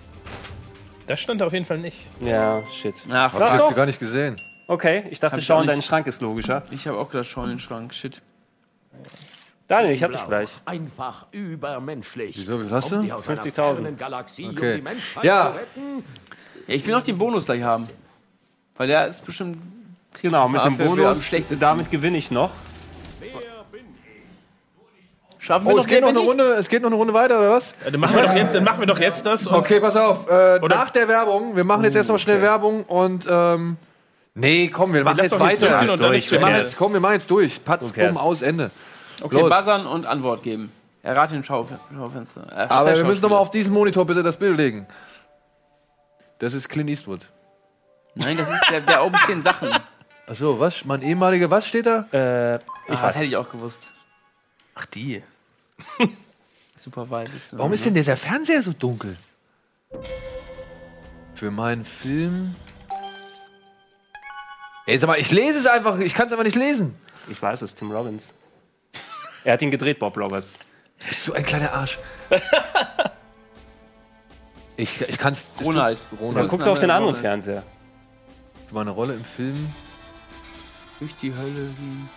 Das 1.06 1.20
stand 1.20 1.40
da 1.40 1.46
auf 1.46 1.52
jeden 1.52 1.64
Fall 1.64 1.78
nicht. 1.78 2.08
Ja, 2.20 2.62
shit. 2.68 2.94
Ach, 3.10 3.32
hab 3.32 3.70
ich 3.70 3.76
gar 3.76 3.86
nicht 3.86 4.00
gesehen. 4.00 4.36
Okay, 4.66 5.04
ich 5.10 5.20
dachte, 5.20 5.40
schau 5.40 5.60
in 5.60 5.66
deinen. 5.66 5.80
Schrank 5.82 6.06
ist 6.06 6.20
logischer. 6.20 6.62
Ich 6.70 6.86
habe 6.86 6.98
auch 6.98 7.08
gedacht, 7.08 7.28
schau 7.30 7.44
in 7.44 7.50
den 7.50 7.60
Schrank. 7.60 7.94
Shit. 7.94 8.20
Daniel, 9.68 9.92
ich 9.94 10.02
hab 10.02 10.10
dich 10.12 10.26
gleich. 10.26 10.50
Einfach 10.64 11.26
übermenschlich. 11.30 12.36
Wieso, 12.38 12.62
wie 12.64 12.70
hast 12.70 12.90
du? 12.90 13.00
die 13.00 13.12
aus 13.12 13.28
einer 13.28 13.40
50.000. 13.40 13.52
fernen 13.76 13.96
Galaxie, 13.96 14.48
Okay. 14.48 14.80
um 14.80 14.86
die 15.22 15.26
Ja. 15.26 15.54
Ja, 16.68 16.74
ich 16.74 16.86
will 16.86 16.94
noch 16.94 17.02
den 17.02 17.18
Bonus 17.18 17.46
gleich 17.46 17.62
haben. 17.62 17.88
Weil 18.76 18.86
der 18.86 19.08
ist 19.08 19.24
bestimmt. 19.24 19.58
Genau, 20.22 20.48
mit 20.48 20.62
dem 20.64 20.68
am 20.72 20.78
Bonus, 20.78 21.24
schlechtesten. 21.24 21.60
damit 21.60 21.90
gewinne 21.90 22.18
ich 22.18 22.30
noch. 22.30 22.50
Schaffen 25.38 25.66
wir 25.66 25.72
Oh, 25.72 25.76
noch 25.76 25.82
es 25.84 25.88
geht 25.88 26.00
noch 26.00 26.08
wer 26.08 26.08
eine 26.10 26.18
bin 26.18 26.22
ich? 26.24 26.28
Runde, 26.30 26.44
es 26.54 26.68
geht 26.68 26.82
noch 26.82 26.88
eine 26.88 26.96
Runde 26.96 27.14
weiter, 27.14 27.38
oder 27.38 27.50
was? 27.52 27.74
Ja, 27.84 27.90
dann, 27.90 28.00
machen 28.00 28.16
wir 28.16 28.22
doch 28.24 28.34
jetzt, 28.34 28.54
dann 28.54 28.64
machen 28.64 28.80
wir 28.80 28.86
doch 28.86 28.98
jetzt 28.98 29.24
das. 29.24 29.46
Okay, 29.46 29.80
pass 29.80 29.96
auf. 29.96 30.28
Äh, 30.28 30.58
nach 30.68 30.90
der 30.90 31.06
Werbung, 31.08 31.54
wir 31.56 31.64
machen 31.64 31.84
jetzt 31.84 31.94
erst 31.96 32.08
noch 32.08 32.18
schnell 32.18 32.42
Werbung 32.42 32.82
und 32.84 33.24
ähm, 33.30 33.76
nee, 34.34 34.68
komm, 34.68 34.92
wir 34.94 35.04
machen 35.04 35.18
jetzt 35.18 35.32
jetzt 35.32 35.40
weiter. 35.40 35.68
dann 35.86 35.98
durch. 35.98 36.10
nicht 36.10 36.30
Wir 36.32 36.40
machen 36.40 36.56
jetzt, 36.56 36.76
komm, 36.76 36.92
wir 36.92 37.00
machen 37.00 37.14
jetzt 37.14 37.30
durch. 37.30 37.64
Patz, 37.64 37.92
bumm, 37.92 38.16
aus, 38.16 38.42
Ende. 38.42 38.70
Okay, 39.22 39.40
Los. 39.40 39.48
buzzern 39.48 39.86
und 39.86 40.06
Antwort 40.06 40.42
geben. 40.42 40.72
Errate 41.04 41.34
den 41.34 41.44
Schauf 41.44 41.68
Schaufenster. 41.96 42.42
Äh, 42.50 42.66
Aber 42.68 42.94
wir 42.96 43.04
müssen 43.04 43.22
noch 43.22 43.30
mal 43.30 43.36
Schauspieler. 43.36 43.40
auf 43.40 43.50
diesen 43.52 43.72
Monitor 43.72 44.06
bitte 44.06 44.22
das 44.24 44.36
Bild 44.36 44.56
legen. 44.58 44.86
Das 46.38 46.54
ist 46.54 46.68
Clint 46.68 46.88
Eastwood. 46.90 47.28
Nein, 48.14 48.36
das 48.36 48.48
ist 48.48 48.62
der, 48.70 48.80
der 48.80 49.04
oben 49.04 49.16
stehen 49.18 49.42
Sachen. 49.42 49.70
Achso, 50.26 50.58
was? 50.58 50.84
Mein 50.84 51.02
ehemaliger, 51.02 51.50
was 51.50 51.66
steht 51.66 51.86
da? 51.86 52.06
Äh, 52.12 52.56
Ich 52.56 52.62
ah, 52.88 52.92
weiß. 52.92 53.00
das 53.00 53.14
hätte 53.16 53.26
ich 53.26 53.36
auch 53.36 53.50
gewusst. 53.50 53.92
Ach, 54.74 54.86
die. 54.86 55.22
Super 56.80 57.08
weit. 57.10 57.28
Ist 57.34 57.56
Warum 57.56 57.72
ist 57.72 57.84
denn 57.84 57.94
dieser 57.94 58.16
Fernseher 58.16 58.62
so 58.62 58.72
dunkel? 58.72 59.16
Für 61.34 61.50
meinen 61.50 61.84
Film. 61.84 62.54
Ey, 64.86 64.98
sag 64.98 65.08
mal, 65.08 65.18
ich 65.18 65.30
lese 65.30 65.58
es 65.58 65.66
einfach, 65.66 65.98
ich 65.98 66.14
kann 66.14 66.26
es 66.26 66.32
aber 66.32 66.44
nicht 66.44 66.56
lesen. 66.56 66.94
Ich 67.28 67.40
weiß 67.40 67.62
es, 67.62 67.74
Tim 67.74 67.90
Robbins. 67.90 68.32
Er 69.44 69.54
hat 69.54 69.62
ihn 69.62 69.70
gedreht, 69.70 69.98
Bob 69.98 70.16
Roberts. 70.16 70.58
Du 70.98 71.08
bist 71.08 71.24
so 71.24 71.32
ein 71.32 71.44
kleiner 71.44 71.72
Arsch. 71.72 71.98
ich 74.78 75.00
ich 75.02 75.18
kann 75.18 75.32
es. 75.32 75.50
Ronald. 75.62 75.98
Dann 76.10 76.18
Ronald. 76.20 76.48
guck 76.48 76.60
doch 76.60 76.68
auf 76.68 76.78
den 76.78 76.90
anderen 76.90 77.14
Rolle. 77.14 77.20
Fernseher. 77.20 77.64
Meine 78.70 78.90
Rolle 78.90 79.14
im 79.14 79.24
Film. 79.24 79.74
Durch 81.00 81.14
die 81.16 81.34
Hölle 81.34 81.74
gehen. 81.74 82.08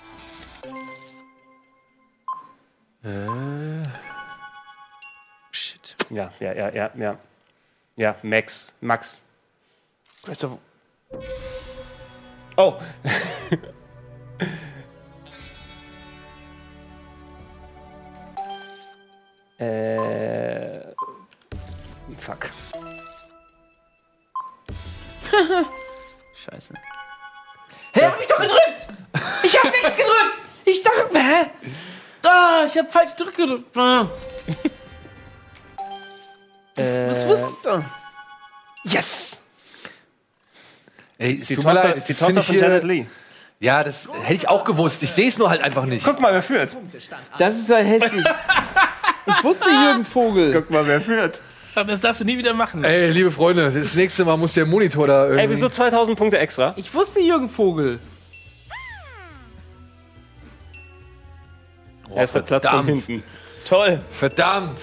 Äh, 3.04 3.88
Shit. 5.52 5.96
Ja, 6.10 6.32
ja, 6.40 6.54
ja, 6.54 6.70
ja, 6.74 6.92
ja. 6.96 7.18
Ja, 7.96 8.16
Max. 8.22 8.74
Max. 8.80 9.22
Christopher. 10.24 10.60
Oh! 12.58 12.76
äh. 19.64 20.91
Fuck. 22.18 22.50
Scheiße. 26.36 26.74
Hä, 27.94 28.06
hab 28.06 28.22
ich 28.22 28.28
doch 28.28 28.40
gedrückt! 28.40 28.88
Ich 29.44 29.58
hab 29.58 29.72
nichts 29.72 29.96
gedrückt! 29.96 30.38
Ich 30.66 30.82
dachte, 30.82 31.20
hä? 31.20 31.50
Ah, 32.24 32.64
ich 32.66 32.78
hab 32.78 32.92
falsch 32.92 33.12
gedrückt. 33.16 33.76
Ah. 33.78 34.08
Äh, 36.78 37.10
Was 37.10 37.28
wusstest 37.28 37.66
du? 37.66 37.84
Yes! 38.86 39.42
ey, 41.18 41.38
Die 41.38 41.56
tut 41.56 41.64
mir 41.66 41.74
Tochter, 41.74 41.90
leid, 41.90 42.08
die 42.08 42.14
das 42.14 42.20
Tochter 42.20 42.44
von 42.44 42.56
Janet 42.56 42.84
Lee. 42.84 43.06
Ja, 43.60 43.84
das 43.84 44.08
hätte 44.24 44.34
ich 44.34 44.48
auch 44.48 44.64
gewusst. 44.64 45.04
Ich 45.04 45.12
sehe 45.12 45.28
es 45.28 45.38
nur 45.38 45.50
halt 45.50 45.62
einfach 45.62 45.86
nicht. 45.86 46.04
Guck 46.04 46.20
mal, 46.20 46.34
wer 46.34 46.42
führt. 46.42 46.76
Das 47.38 47.58
ist 47.58 47.70
ja 47.70 47.78
hässlich. 47.78 48.26
Ich 49.24 49.44
wusste 49.44 49.70
Jürgen 49.70 50.04
Vogel. 50.04 50.52
Guck 50.52 50.72
mal, 50.72 50.86
wer 50.88 51.00
führt. 51.00 51.44
Aber 51.76 51.86
das 51.92 52.02
darfst 52.02 52.22
du 52.22 52.26
nie 52.26 52.38
wieder 52.38 52.54
machen. 52.54 52.84
Ey, 52.84 53.12
liebe 53.12 53.32
Freunde, 53.32 53.72
das 53.72 53.96
nächste 53.96 54.26
Mal 54.26 54.38
muss 54.38 54.54
der 54.54 54.66
Monitor 54.66 55.08
da 55.08 55.26
irgendwie. 55.26 55.42
Ey, 55.42 55.50
wieso 55.50 55.70
2000 55.70 56.18
Punkte 56.18 56.40
extra? 56.40 56.74
Ich 56.76 56.94
wusste 56.94 57.20
Jürgen 57.22 57.50
Vogel. 57.50 58.00
Erster 62.16 62.42
Platz 62.42 62.68
von 62.68 62.86
hinten. 62.86 63.24
Toll. 63.68 64.02
Verdammt! 64.10 64.80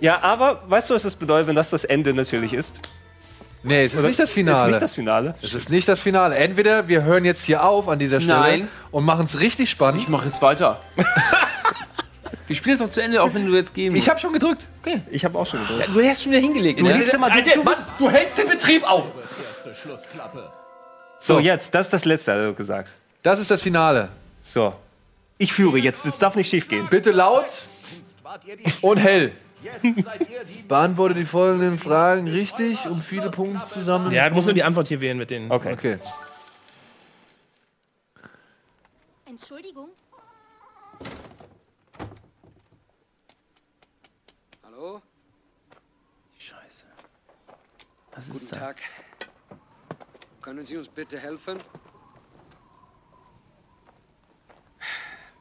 Ja, 0.00 0.20
aber 0.22 0.62
weißt 0.66 0.90
du, 0.90 0.94
was 0.94 1.04
das 1.04 1.14
bedeutet, 1.14 1.46
wenn 1.46 1.54
das 1.54 1.70
das 1.70 1.84
Ende 1.84 2.12
natürlich 2.12 2.52
ist? 2.52 2.80
Nee, 3.62 3.84
es 3.84 3.94
ist 3.94 4.00
Oder? 4.00 4.08
nicht 4.08 4.20
das 4.20 4.30
Finale. 4.30 4.64
Ist 4.64 4.66
nicht 4.66 4.82
das 4.82 4.94
Finale. 4.94 5.34
Es 5.40 5.54
ist 5.54 5.70
nicht 5.70 5.88
das 5.88 6.00
Finale. 6.00 6.34
Entweder 6.34 6.86
wir 6.86 7.04
hören 7.04 7.24
jetzt 7.24 7.44
hier 7.44 7.62
auf 7.64 7.88
an 7.88 7.98
dieser 7.98 8.20
Stelle 8.20 8.38
Nein. 8.38 8.68
und 8.90 9.04
machen 9.04 9.24
es 9.24 9.40
richtig 9.40 9.70
spannend. 9.70 10.02
Ich 10.02 10.08
mache 10.08 10.26
jetzt 10.26 10.42
weiter. 10.42 10.80
Wir 12.46 12.56
spielen 12.56 12.74
es 12.74 12.80
noch 12.80 12.90
zu 12.90 13.00
Ende, 13.00 13.22
auch 13.22 13.32
wenn 13.32 13.46
du 13.46 13.54
jetzt 13.54 13.74
gehen 13.74 13.96
Ich 13.96 14.08
habe 14.08 14.20
schon 14.20 14.32
gedrückt. 14.32 14.66
Okay. 14.82 15.00
Ich 15.10 15.24
habe 15.24 15.38
auch 15.38 15.46
schon 15.46 15.60
gedrückt. 15.60 15.88
Ja, 15.88 15.94
du 15.94 16.08
hast 16.08 16.22
schon 16.22 16.32
wieder 16.32 16.42
hingelegt. 16.42 16.80
Du 16.80 16.84
ne? 16.84 16.98
legst 16.98 17.14
immer, 17.14 17.30
du, 17.30 17.36
Alter, 17.36 17.54
du 17.54 17.64
bist, 17.64 17.88
du 17.98 18.10
hältst 18.10 18.38
den 18.38 18.48
Betrieb 18.48 18.82
auf. 18.90 19.06
so, 21.18 21.38
jetzt, 21.38 21.74
das 21.74 21.86
ist 21.86 21.92
das 21.92 22.04
Letzte, 22.04 22.32
er 22.32 22.52
gesagt. 22.52 22.96
Das 23.22 23.38
ist 23.38 23.50
das 23.50 23.62
Finale. 23.62 24.10
So. 24.42 24.74
Ich 25.38 25.52
führe 25.52 25.78
jetzt, 25.78 26.04
das 26.04 26.18
darf 26.18 26.36
nicht 26.36 26.48
schief 26.48 26.68
gehen. 26.68 26.86
Bitte 26.90 27.12
laut 27.12 27.46
und 28.82 28.98
hell. 28.98 29.32
Beantworte 30.68 31.14
die 31.14 31.24
folgenden 31.24 31.78
Fragen 31.78 32.28
richtig, 32.28 32.86
um 32.86 33.00
viele 33.00 33.30
Punkte 33.30 33.66
zusammen. 33.66 34.12
Ja, 34.12 34.28
du 34.28 34.34
musst 34.34 34.46
nur 34.46 34.54
die 34.54 34.62
Antwort 34.62 34.88
hier 34.88 35.00
wählen 35.00 35.16
mit 35.16 35.30
den. 35.30 35.50
Okay. 35.50 35.72
Okay. 35.72 35.98
Entschuldigung. 39.26 39.88
Hallo? 44.62 45.02
Scheiße. 46.38 46.84
Was 48.14 48.26
Guten 48.26 48.36
ist 48.36 48.52
das? 48.52 48.58
Tag. 48.58 48.76
Können 50.40 50.66
Sie 50.66 50.76
uns 50.76 50.88
bitte 50.88 51.18
helfen? 51.18 51.58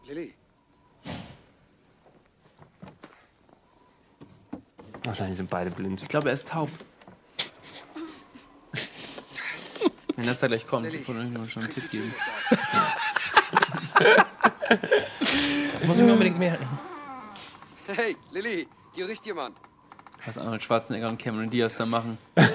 Lilly, 0.05 0.35
Oh 5.05 5.11
nein, 5.19 5.27
die 5.27 5.33
sind 5.33 5.49
beide 5.49 5.69
blind. 5.69 6.01
Ich 6.01 6.07
glaube, 6.07 6.29
er 6.29 6.33
ist 6.33 6.47
taub. 6.47 6.69
Wenn 10.15 10.25
das 10.25 10.39
da 10.39 10.47
gleich 10.47 10.65
kommt, 10.65 10.87
von 10.87 11.17
irgendjemand 11.17 11.51
schon 11.51 11.63
einen 11.63 11.73
Tipp 11.73 11.91
geben. 11.91 12.15
Muss 15.85 15.97
ich 15.97 16.03
mir 16.03 16.13
unbedingt 16.13 16.39
merken. 16.39 16.65
Hey, 17.87 18.15
Lilly, 18.31 18.65
hier 18.93 19.09
riecht 19.09 19.25
jemand. 19.25 19.57
Was 20.25 20.37
Arnold 20.37 20.63
Schwarzenegger 20.63 21.09
und 21.09 21.17
Cameron 21.21 21.49
Diaz 21.49 21.75
da 21.77 21.85
machen. 21.85 22.17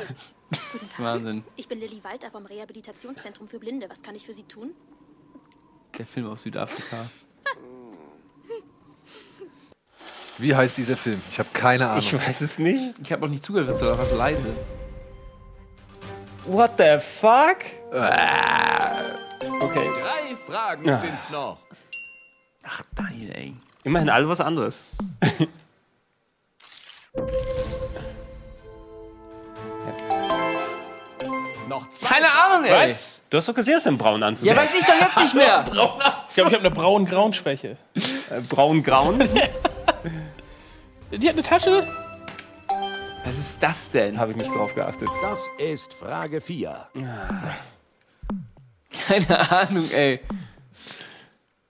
Das 0.51 0.83
ist 0.83 0.99
Wahnsinn. 0.99 1.45
Ich 1.57 1.69
bin 1.69 1.79
Lilly 1.79 2.03
Walter 2.03 2.31
vom 2.31 2.47
Rehabilitationszentrum 2.47 3.49
für 3.49 3.59
Blinde. 3.59 3.87
Was 3.91 4.03
kann 4.03 4.15
ich 4.15 4.25
für 4.25 4.33
Sie 4.33 4.45
tun? 4.45 4.73
Der 5.99 6.07
Film 6.07 6.27
aus 6.27 6.41
Südafrika. 6.41 7.05
Wie 10.39 10.57
heißt 10.57 10.79
dieser 10.79 10.97
Film? 10.97 11.21
Ich 11.31 11.39
habe 11.39 11.51
keine 11.53 11.87
Ahnung. 11.87 11.99
Ich 11.99 12.15
weiß 12.15 12.41
es 12.41 12.59
nicht. 12.59 12.97
Ich 13.03 13.13
habe 13.13 13.27
auch 13.27 13.31
nicht 13.31 13.45
zugehört, 13.45 13.69
das 13.69 13.83
war 13.83 13.93
einfach 13.99 14.11
leise. 14.17 14.55
What 16.47 16.71
the 16.79 16.97
fuck? 16.99 17.59
Äh. 17.93 19.13
Okay. 19.61 19.87
Drei 20.01 20.35
Fragen 20.47 20.87
Ja. 20.87 20.99
sind's 20.99 21.29
noch. 21.29 21.59
Ach, 22.63 22.83
geil, 22.95 23.31
ey. 23.35 23.53
Immerhin 23.85 24.09
alle 24.09 24.27
was 24.27 24.41
anderes. 24.41 24.83
Noch 31.69 31.89
zwei. 31.91 32.09
Keine 32.09 32.31
Ahnung, 32.31 32.65
ey. 32.65 32.89
Was? 32.91 33.21
Du 33.31 33.37
hast 33.37 33.49
doch 33.49 33.55
gesehen, 33.55 33.75
dass 33.75 33.85
er 33.85 33.91
einen 33.91 33.99
braunen 33.99 34.23
Anzug 34.23 34.47
Ja, 34.47 34.57
weiß 34.57 34.71
ich 34.79 34.85
doch 34.87 34.95
jetzt 35.01 35.17
nicht 35.19 35.35
mehr. 35.35 35.65
Ich 36.31 36.35
glaube, 36.35 36.51
ich 36.51 36.57
habe 36.57 36.67
eine 36.67 36.71
braun-grauen-Schwäche. 36.71 37.77
Äh, 37.97 38.41
Braun-graun. 38.49 39.19
Die 41.11 41.29
hat 41.29 41.35
eine 41.35 41.43
Tasche. 41.43 41.85
Was 43.25 43.35
ist 43.35 43.61
das 43.63 43.91
denn? 43.91 44.19
Habe 44.19 44.31
ich 44.33 44.37
nicht 44.37 44.55
drauf 44.55 44.75
geachtet. 44.75 45.09
Das 45.21 45.41
ist 45.59 45.93
Frage 45.95 46.41
4. 46.41 46.87
Keine 49.09 49.51
Ahnung, 49.51 49.91
ey. 49.91 50.21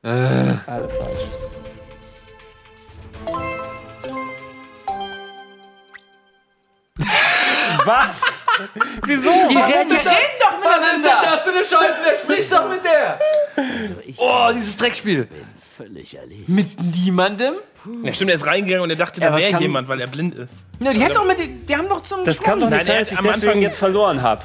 Alle 0.03 0.89
falsch. 0.89 1.21
Was? 7.89 8.45
Wieso? 9.05 9.31
Die 9.51 9.55
Was 9.57 9.67
reden, 9.67 9.81
ist 9.81 9.91
die 9.91 9.97
denn 9.97 10.09
reden 10.09 10.39
doch 10.41 10.65
Was 10.65 10.77
ist 10.77 10.93
denn 10.93 11.01
miteinander. 11.03 11.31
das 11.33 11.41
für 11.43 11.51
eine 11.51 11.65
Scheiße? 11.65 11.99
Der 12.11 12.17
spricht 12.17 12.53
doch 12.53 12.69
mit 12.69 12.85
der. 12.85 13.19
Oh, 14.19 14.49
dieses 14.55 14.77
Dreckspiel. 14.77 15.29
Völlig 15.77 16.15
erledigt. 16.17 16.49
Mit 16.49 16.81
niemandem? 16.81 17.55
Ja, 18.03 18.13
stimmt, 18.13 18.31
er 18.31 18.37
ist 18.37 18.45
reingegangen 18.47 18.83
und 18.83 18.91
er 18.91 18.97
dachte, 18.97 19.21
Ja, 19.21 19.31
da 19.31 19.37
wäre 19.39 19.61
jemand, 19.61 19.89
weil 19.89 20.01
er 20.01 20.09
blind 20.09 20.35
ist. 20.35 20.55
Ja, 20.81 20.93
die, 20.93 21.01
doch 21.15 21.25
mit, 21.25 21.69
die 21.69 21.77
haben 21.77 21.89
doch 21.89 22.03
zum 22.03 22.25
Das 22.25 22.43
kann 22.43 22.61
doch 22.61 22.69
nicht 22.69 22.85
sein, 22.85 22.99
dass 22.99 23.13
ich 23.13 23.19
am 23.19 23.25
deswegen 23.25 23.47
Anfang- 23.49 23.63
jetzt 23.63 23.79
verloren 23.79 24.21
habe. 24.23 24.43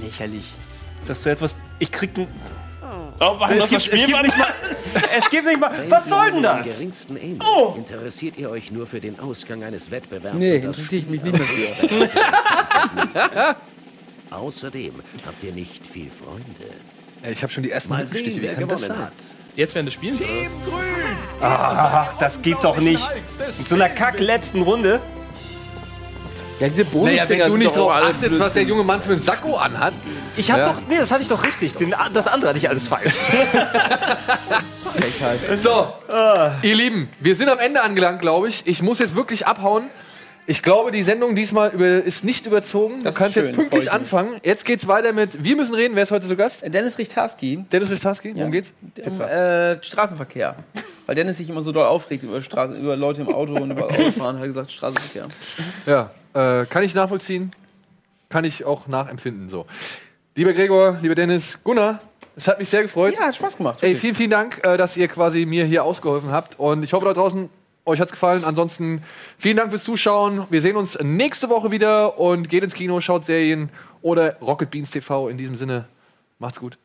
Lächerlich. 0.00 0.52
Dass 1.06 1.22
du 1.22 1.30
etwas. 1.30 1.54
Ich 1.78 1.90
krieg 1.90 2.16
ein. 2.16 2.28
Oh, 3.22 3.36
Es 3.50 3.68
das 3.68 3.68
gibt, 3.68 3.92
es 3.94 4.06
gibt 4.06 4.22
nicht 4.22 4.38
mal. 4.38 4.54
Es 5.18 5.28
gibt 5.30 5.46
nicht 5.46 5.60
mal. 5.60 5.70
Was 5.90 6.08
soll 6.08 6.32
denn 6.32 6.42
das? 6.42 6.82
Oh. 7.40 7.74
Interessiert 7.76 8.38
ihr 8.38 8.50
euch 8.50 8.70
nur 8.70 8.86
für 8.86 8.98
den 8.98 9.20
Ausgang 9.20 9.62
eines 9.62 9.90
Wettbewerbs? 9.90 10.38
Nee, 10.38 10.58
das 10.60 10.78
interessiere 10.78 11.02
ich 11.02 11.08
mich 11.10 11.22
nicht 11.22 11.36
mehr 11.36 11.46
für. 11.46 13.56
Außerdem 14.30 14.94
habt 15.26 15.44
ihr 15.44 15.52
nicht 15.52 15.84
viel 15.84 16.10
Freunde. 16.10 16.44
Ey, 17.22 17.32
ich 17.32 17.42
habe 17.42 17.52
schon 17.52 17.62
die 17.62 17.70
ersten 17.70 17.90
Mal 17.90 18.06
sehen, 18.06 18.38
wer 18.40 18.54
das 18.54 18.58
gewonnen 18.58 18.98
hat. 18.98 19.12
Jetzt 19.54 19.74
während 19.74 19.88
des 19.88 19.94
Spiels? 19.94 20.20
oder? 20.20 20.28
Ach, 21.42 22.14
das 22.18 22.40
geht 22.40 22.58
doch 22.62 22.78
nicht. 22.78 23.06
In 23.58 23.66
so 23.66 23.74
einer 23.74 23.90
kack 23.90 24.18
letzten 24.20 24.62
Runde. 24.62 25.02
Ja, 26.60 26.68
diese 26.68 26.82
Naja, 26.82 26.90
Bonusdinger 26.92 27.44
wenn 27.44 27.50
du 27.52 27.56
nicht 27.56 27.74
drauf 27.76 27.90
achtest, 27.90 28.38
was 28.38 28.52
der 28.52 28.64
junge 28.64 28.84
Mann 28.84 29.00
für 29.00 29.12
einen 29.12 29.22
Sakko 29.22 29.56
anhat. 29.56 29.94
Ich 30.36 30.50
habe 30.50 30.60
Ja. 30.60 30.68
doch. 30.72 30.80
Nee, 30.88 30.98
das 30.98 31.10
hatte 31.10 31.22
ich 31.22 31.28
doch 31.28 31.42
richtig. 31.44 31.74
Den, 31.74 31.94
das 32.12 32.26
andere 32.26 32.50
hatte 32.50 32.58
ich 32.58 32.68
alles 32.68 32.86
falsch. 32.86 33.14
So, 35.56 35.92
ihr 36.62 36.74
Lieben, 36.74 37.08
wir 37.20 37.34
sind 37.36 37.48
am 37.48 37.58
Ende 37.58 37.82
angelangt, 37.82 38.20
glaube 38.20 38.48
ich. 38.48 38.66
Ich 38.66 38.82
muss 38.82 38.98
jetzt 38.98 39.16
wirklich 39.16 39.46
abhauen. 39.46 39.88
Ich 40.46 40.62
glaube, 40.62 40.90
die 40.90 41.02
Sendung 41.02 41.36
diesmal 41.36 41.70
über, 41.70 41.86
ist 41.86 42.24
nicht 42.24 42.46
überzogen. 42.46 42.98
Das 43.02 43.14
du 43.14 43.18
kannst 43.18 43.36
ist 43.36 43.44
jetzt 43.44 43.54
schön, 43.54 43.68
pünktlich 43.68 43.92
anfangen. 43.92 44.40
Jetzt 44.42 44.64
geht's 44.64 44.88
weiter 44.88 45.12
mit 45.12 45.44
Wir 45.44 45.54
müssen 45.54 45.74
reden. 45.74 45.94
Wer 45.94 46.02
ist 46.02 46.10
heute 46.10 46.26
zu 46.26 46.34
Gast? 46.34 46.62
Dennis 46.66 46.98
Richtarski. 46.98 47.64
Dennis 47.70 47.90
Ristarski. 47.90 48.34
Worum 48.34 48.50
geht's? 48.50 48.72
Um, 49.04 49.20
äh, 49.20 49.82
Straßenverkehr. 49.82 50.56
Weil 51.06 51.14
Dennis 51.14 51.36
sich 51.36 51.48
immer 51.48 51.62
so 51.62 51.72
doll 51.72 51.86
aufregt 51.86 52.24
über, 52.24 52.42
Straßen, 52.42 52.80
über 52.80 52.96
Leute 52.96 53.20
im 53.20 53.28
Auto 53.28 53.54
und 53.54 53.70
über 53.70 53.84
Autofahren, 53.90 54.36
hat 54.36 54.42
er 54.42 54.48
gesagt 54.48 54.72
Straßenverkehr. 54.72 55.28
Ja, 55.86 56.10
äh, 56.34 56.66
kann 56.66 56.82
ich 56.82 56.94
nachvollziehen. 56.94 57.52
Kann 58.28 58.44
ich 58.44 58.64
auch 58.64 58.86
nachempfinden. 58.86 59.48
So. 59.50 59.66
Lieber 60.36 60.52
Gregor, 60.52 60.98
lieber 61.02 61.14
Dennis, 61.16 61.58
Gunnar, 61.64 62.00
es 62.36 62.48
hat 62.48 62.58
mich 62.58 62.68
sehr 62.68 62.82
gefreut. 62.82 63.14
Ja, 63.14 63.26
hat 63.26 63.34
Spaß 63.34 63.56
gemacht. 63.56 63.82
Ey, 63.82 63.96
vielen, 63.96 64.14
vielen 64.14 64.30
Dank, 64.30 64.64
äh, 64.64 64.76
dass 64.76 64.96
ihr 64.96 65.08
quasi 65.08 65.44
mir 65.46 65.64
hier 65.64 65.84
ausgeholfen 65.84 66.30
habt. 66.30 66.58
Und 66.58 66.82
ich 66.82 66.92
hoffe 66.92 67.04
da 67.04 67.12
draußen, 67.12 67.50
euch 67.84 68.00
hat's 68.00 68.12
gefallen. 68.12 68.44
Ansonsten 68.44 69.02
vielen 69.36 69.56
Dank 69.56 69.70
fürs 69.70 69.84
Zuschauen. 69.84 70.46
Wir 70.48 70.62
sehen 70.62 70.76
uns 70.76 70.98
nächste 71.02 71.48
Woche 71.48 71.70
wieder 71.70 72.18
und 72.18 72.48
geht 72.48 72.62
ins 72.62 72.74
Kino, 72.74 73.00
schaut 73.00 73.24
Serien 73.24 73.70
oder 74.00 74.36
Rocket 74.36 74.70
Beans 74.70 74.90
TV. 74.90 75.28
In 75.28 75.36
diesem 75.36 75.56
Sinne, 75.56 75.86
macht's 76.38 76.60
gut. 76.60 76.78